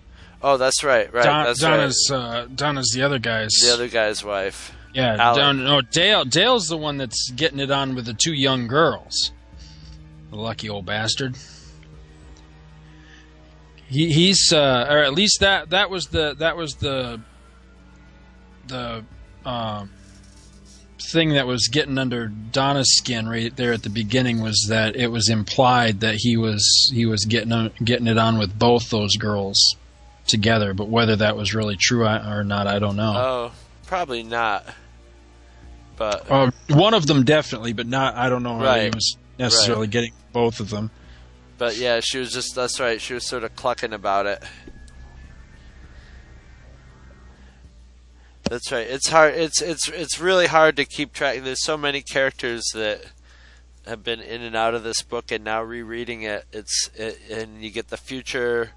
Oh 0.42 0.56
that's 0.56 0.82
right 0.84 1.12
right 1.12 1.24
Don, 1.24 1.44
that's 1.46 1.60
Donna's 1.60 2.10
uh, 2.12 2.46
Donna's 2.54 2.92
the 2.94 3.02
other 3.02 3.18
guy's. 3.18 3.50
the 3.62 3.72
other 3.72 3.88
guy's 3.88 4.24
wife 4.24 4.72
yeah. 4.92 5.16
Don, 5.16 5.64
no, 5.64 5.80
Dale. 5.80 6.24
Dale's 6.24 6.68
the 6.68 6.76
one 6.76 6.96
that's 6.96 7.30
getting 7.30 7.60
it 7.60 7.70
on 7.70 7.94
with 7.94 8.06
the 8.06 8.14
two 8.14 8.32
young 8.32 8.66
girls. 8.66 9.32
The 10.30 10.36
lucky 10.36 10.68
old 10.68 10.86
bastard. 10.86 11.36
He, 13.88 14.12
he's, 14.12 14.52
uh, 14.52 14.86
or 14.88 14.98
at 14.98 15.14
least 15.14 15.40
that 15.40 15.70
that 15.70 15.90
was 15.90 16.06
the 16.06 16.34
that 16.38 16.56
was 16.56 16.74
the 16.76 17.20
the 18.68 19.04
um 19.44 19.90
thing 21.12 21.30
that 21.30 21.46
was 21.46 21.68
getting 21.68 21.98
under 21.98 22.28
Donna's 22.28 22.96
skin 22.96 23.28
right 23.28 23.54
there 23.56 23.72
at 23.72 23.82
the 23.82 23.90
beginning 23.90 24.40
was 24.40 24.66
that 24.68 24.94
it 24.94 25.08
was 25.08 25.28
implied 25.28 26.00
that 26.00 26.16
he 26.16 26.36
was 26.36 26.92
he 26.94 27.04
was 27.06 27.24
getting 27.24 27.50
on, 27.50 27.72
getting 27.82 28.06
it 28.06 28.18
on 28.18 28.38
with 28.38 28.56
both 28.56 28.90
those 28.90 29.16
girls 29.16 29.76
together, 30.31 30.73
but 30.74 30.89
whether 30.89 31.16
that 31.16 31.36
was 31.36 31.55
really 31.55 31.77
true 31.77 32.07
or 32.07 32.44
not, 32.44 32.66
I 32.66 32.78
don't 32.78 32.97
know. 32.97 33.12
Oh, 33.16 33.52
probably 33.86 34.23
not. 34.23 34.66
But 35.97 36.31
Uh, 36.31 36.51
one 36.69 36.94
of 36.94 37.07
them 37.07 37.24
definitely, 37.24 37.73
but 37.74 37.86
not. 37.86 38.15
I 38.16 38.28
don't 38.31 38.43
know 38.43 38.59
how 38.59 38.74
he 38.77 38.89
was 38.90 39.16
necessarily 39.39 39.82
Right. 39.82 39.90
getting 39.90 40.12
both 40.32 40.61
of 40.61 40.70
them. 40.70 40.90
But 41.59 41.77
yeah, 41.77 42.01
she 42.02 42.19
was 42.19 42.32
just 42.32 42.55
that's 42.55 42.81
right. 42.81 43.01
She 43.01 43.12
was 43.12 43.27
sort 43.27 43.44
of 43.44 43.55
clucking 43.55 43.93
about 43.93 44.24
it. 44.27 44.43
That's 48.44 48.73
right. 48.73 48.86
It's 48.86 49.09
hard. 49.09 49.35
It's 49.35 49.61
it's 49.62 49.89
it's 49.89 50.19
really 50.19 50.47
hard 50.47 50.77
to 50.77 50.85
keep 50.85 51.12
track. 51.12 51.40
There's 51.43 51.62
so 51.62 51.77
many 51.77 52.01
characters 52.02 52.65
that 52.74 53.02
have 53.86 54.02
been 54.02 54.20
in 54.20 54.43
and 54.43 54.57
out 54.57 54.74
of 54.74 54.82
this 54.82 55.02
book, 55.02 55.31
and 55.31 55.44
now 55.44 55.62
rereading 55.62 56.23
it, 56.23 56.47
it's 56.52 56.90
it, 56.94 57.19
and 57.31 57.62
you 57.62 57.70
get 57.70 57.89
the 57.89 57.97
future 57.97 58.70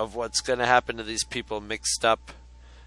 of 0.00 0.14
what's 0.14 0.40
going 0.40 0.58
to 0.58 0.66
happen 0.66 0.96
to 0.96 1.02
these 1.02 1.24
people 1.24 1.60
mixed 1.60 2.04
up. 2.04 2.32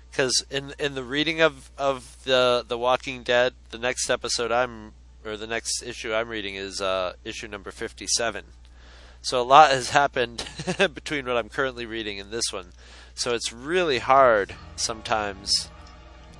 Because 0.09 0.45
in 0.49 0.73
in 0.79 0.95
the 0.95 1.03
reading 1.03 1.41
of 1.41 1.71
of 1.77 2.17
the 2.23 2.65
the 2.67 2.77
Walking 2.77 3.23
Dead, 3.23 3.53
the 3.71 3.77
next 3.77 4.09
episode 4.09 4.51
I'm 4.51 4.93
or 5.25 5.37
the 5.37 5.47
next 5.47 5.81
issue 5.81 6.13
I'm 6.13 6.27
reading 6.27 6.55
is 6.55 6.81
uh, 6.81 7.13
issue 7.23 7.47
number 7.47 7.71
fifty 7.71 8.07
seven. 8.07 8.45
So 9.21 9.41
a 9.41 9.43
lot 9.43 9.71
has 9.71 9.89
happened 10.01 10.45
between 10.77 11.25
what 11.25 11.37
I'm 11.37 11.49
currently 11.49 11.85
reading 11.85 12.19
and 12.19 12.31
this 12.31 12.51
one. 12.51 12.73
So 13.15 13.33
it's 13.33 13.53
really 13.53 13.99
hard 13.99 14.55
sometimes 14.75 15.69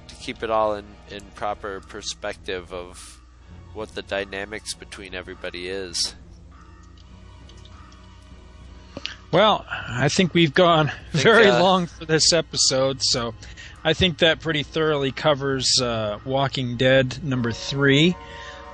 to 0.08 0.16
keep 0.16 0.44
it 0.44 0.50
all 0.50 0.74
in, 0.76 0.86
in 1.10 1.22
proper 1.36 1.80
perspective 1.80 2.74
of 2.74 3.22
what 3.74 3.96
the 3.96 4.02
dynamics 4.02 4.74
between 4.74 5.14
everybody 5.14 5.68
is. 5.68 6.16
Well, 9.34 9.66
I 9.68 10.10
think 10.10 10.36
we've 10.36 10.54
gone 10.54 10.92
very 11.12 11.48
uh, 11.48 11.60
long 11.60 11.88
for 11.88 12.06
this 12.06 12.32
episode, 12.32 13.02
so 13.02 13.34
I 13.84 13.94
think 13.94 14.20
that 14.20 14.42
pretty 14.42 14.62
thoroughly 14.62 15.12
covers 15.12 15.82
uh, 15.82 16.20
Walking 16.24 16.78
Dead 16.78 17.24
number 17.24 17.52
three. 17.52 18.16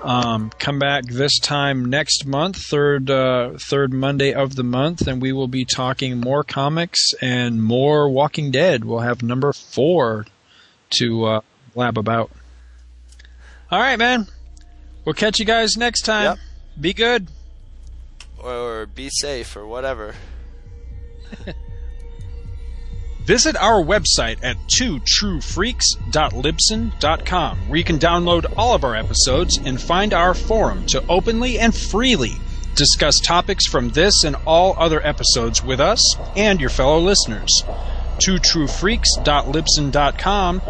Um, 0.02 0.52
come 0.60 0.77
back 0.77 1.06
this 1.06 1.40
time 1.40 1.86
next 1.86 2.26
month, 2.26 2.57
third 2.57 3.10
uh, 3.10 3.52
third 3.57 3.94
Monday 3.94 4.34
of 4.34 4.57
the 4.57 4.65
month, 4.65 5.07
and 5.07 5.22
we 5.22 5.31
will 5.31 5.48
be 5.48 5.64
talking 5.64 6.19
more 6.19 6.44
comics 6.44 7.14
and 7.22 7.64
more 7.64 8.10
Walking 8.10 8.52
Dead. 8.52 8.84
We'll 8.84 8.99
have 8.99 9.23
number 9.23 9.53
four 9.53 10.26
to 10.98 11.23
uh, 11.23 11.41
lab 11.73 11.98
about. 11.98 12.31
All 13.72 13.80
right, 13.80 13.98
man. 13.98 14.27
We'll 15.06 15.15
catch 15.15 15.40
you 15.40 15.45
guys 15.45 15.77
next 15.77 16.02
time. 16.02 16.23
Yep. 16.26 16.38
Be 16.81 16.94
good. 16.94 17.30
Or 18.38 18.88
be 18.88 19.10
safe 19.10 19.56
or 19.56 19.65
whatever. 19.65 20.15
Visit 23.30 23.56
our 23.58 23.84
website 23.84 24.40
at 24.42 24.58
twotruefreaks.libsyn.com 24.68 27.58
where 27.68 27.78
you 27.78 27.84
can 27.84 28.00
download 28.00 28.52
all 28.58 28.74
of 28.74 28.84
our 28.84 28.96
episodes 28.96 29.58
and 29.58 29.80
find 29.80 30.16
our 30.16 30.34
forum 30.34 30.84
to 30.88 31.06
openly 31.08 31.60
and 31.60 31.76
freely 31.76 32.32
discuss 32.74 33.20
topics 33.20 33.68
from 33.68 33.90
this 33.90 34.24
and 34.24 34.36
all 34.48 34.74
other 34.80 35.06
episodes 35.06 35.64
with 35.64 35.80
us 35.80 36.02
and 36.36 36.60
your 36.60 36.72
fellow 36.72 37.00
listeners. 37.00 37.52
twotruefreaks.libsyn.com 38.26 40.62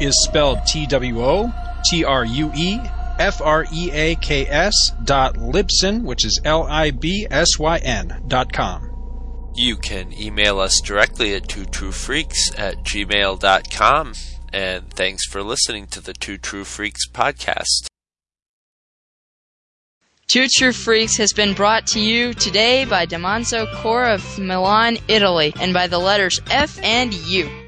is 0.00 0.24
spelled 0.24 0.58
T 0.66 0.86
W 0.86 1.24
O 1.24 1.50
T 1.88 2.04
R 2.04 2.26
U 2.26 2.52
E 2.54 2.78
F 3.18 3.40
R 3.40 3.64
E 3.72 3.90
A 3.92 4.16
K 4.16 4.46
S 4.46 4.74
dot 5.04 5.36
Libsyn, 5.36 6.02
which 6.02 6.26
is 6.26 6.38
L 6.44 6.64
I 6.64 6.90
B 6.90 7.26
S 7.30 7.58
Y 7.58 7.78
N 7.78 8.20
dot 8.26 8.52
com. 8.52 8.91
You 9.54 9.76
can 9.76 10.12
email 10.12 10.58
us 10.60 10.80
directly 10.82 11.34
at 11.34 11.48
two 11.48 11.66
true 11.66 11.92
freaks 11.92 12.50
at 12.56 12.78
gmail.com. 12.84 14.14
And 14.52 14.90
thanks 14.90 15.26
for 15.26 15.42
listening 15.42 15.86
to 15.88 16.00
the 16.00 16.12
Two 16.12 16.36
True 16.36 16.64
Freaks 16.64 17.08
podcast. 17.08 17.86
Two 20.26 20.46
True 20.48 20.72
Freaks 20.72 21.16
has 21.16 21.32
been 21.32 21.54
brought 21.54 21.86
to 21.88 22.00
you 22.00 22.34
today 22.34 22.84
by 22.84 23.06
Damanzo 23.06 23.66
Core 23.82 24.08
of 24.08 24.38
Milan, 24.38 24.98
Italy, 25.08 25.52
and 25.60 25.72
by 25.72 25.86
the 25.86 25.98
letters 25.98 26.40
F 26.50 26.78
and 26.82 27.12
U. 27.14 27.61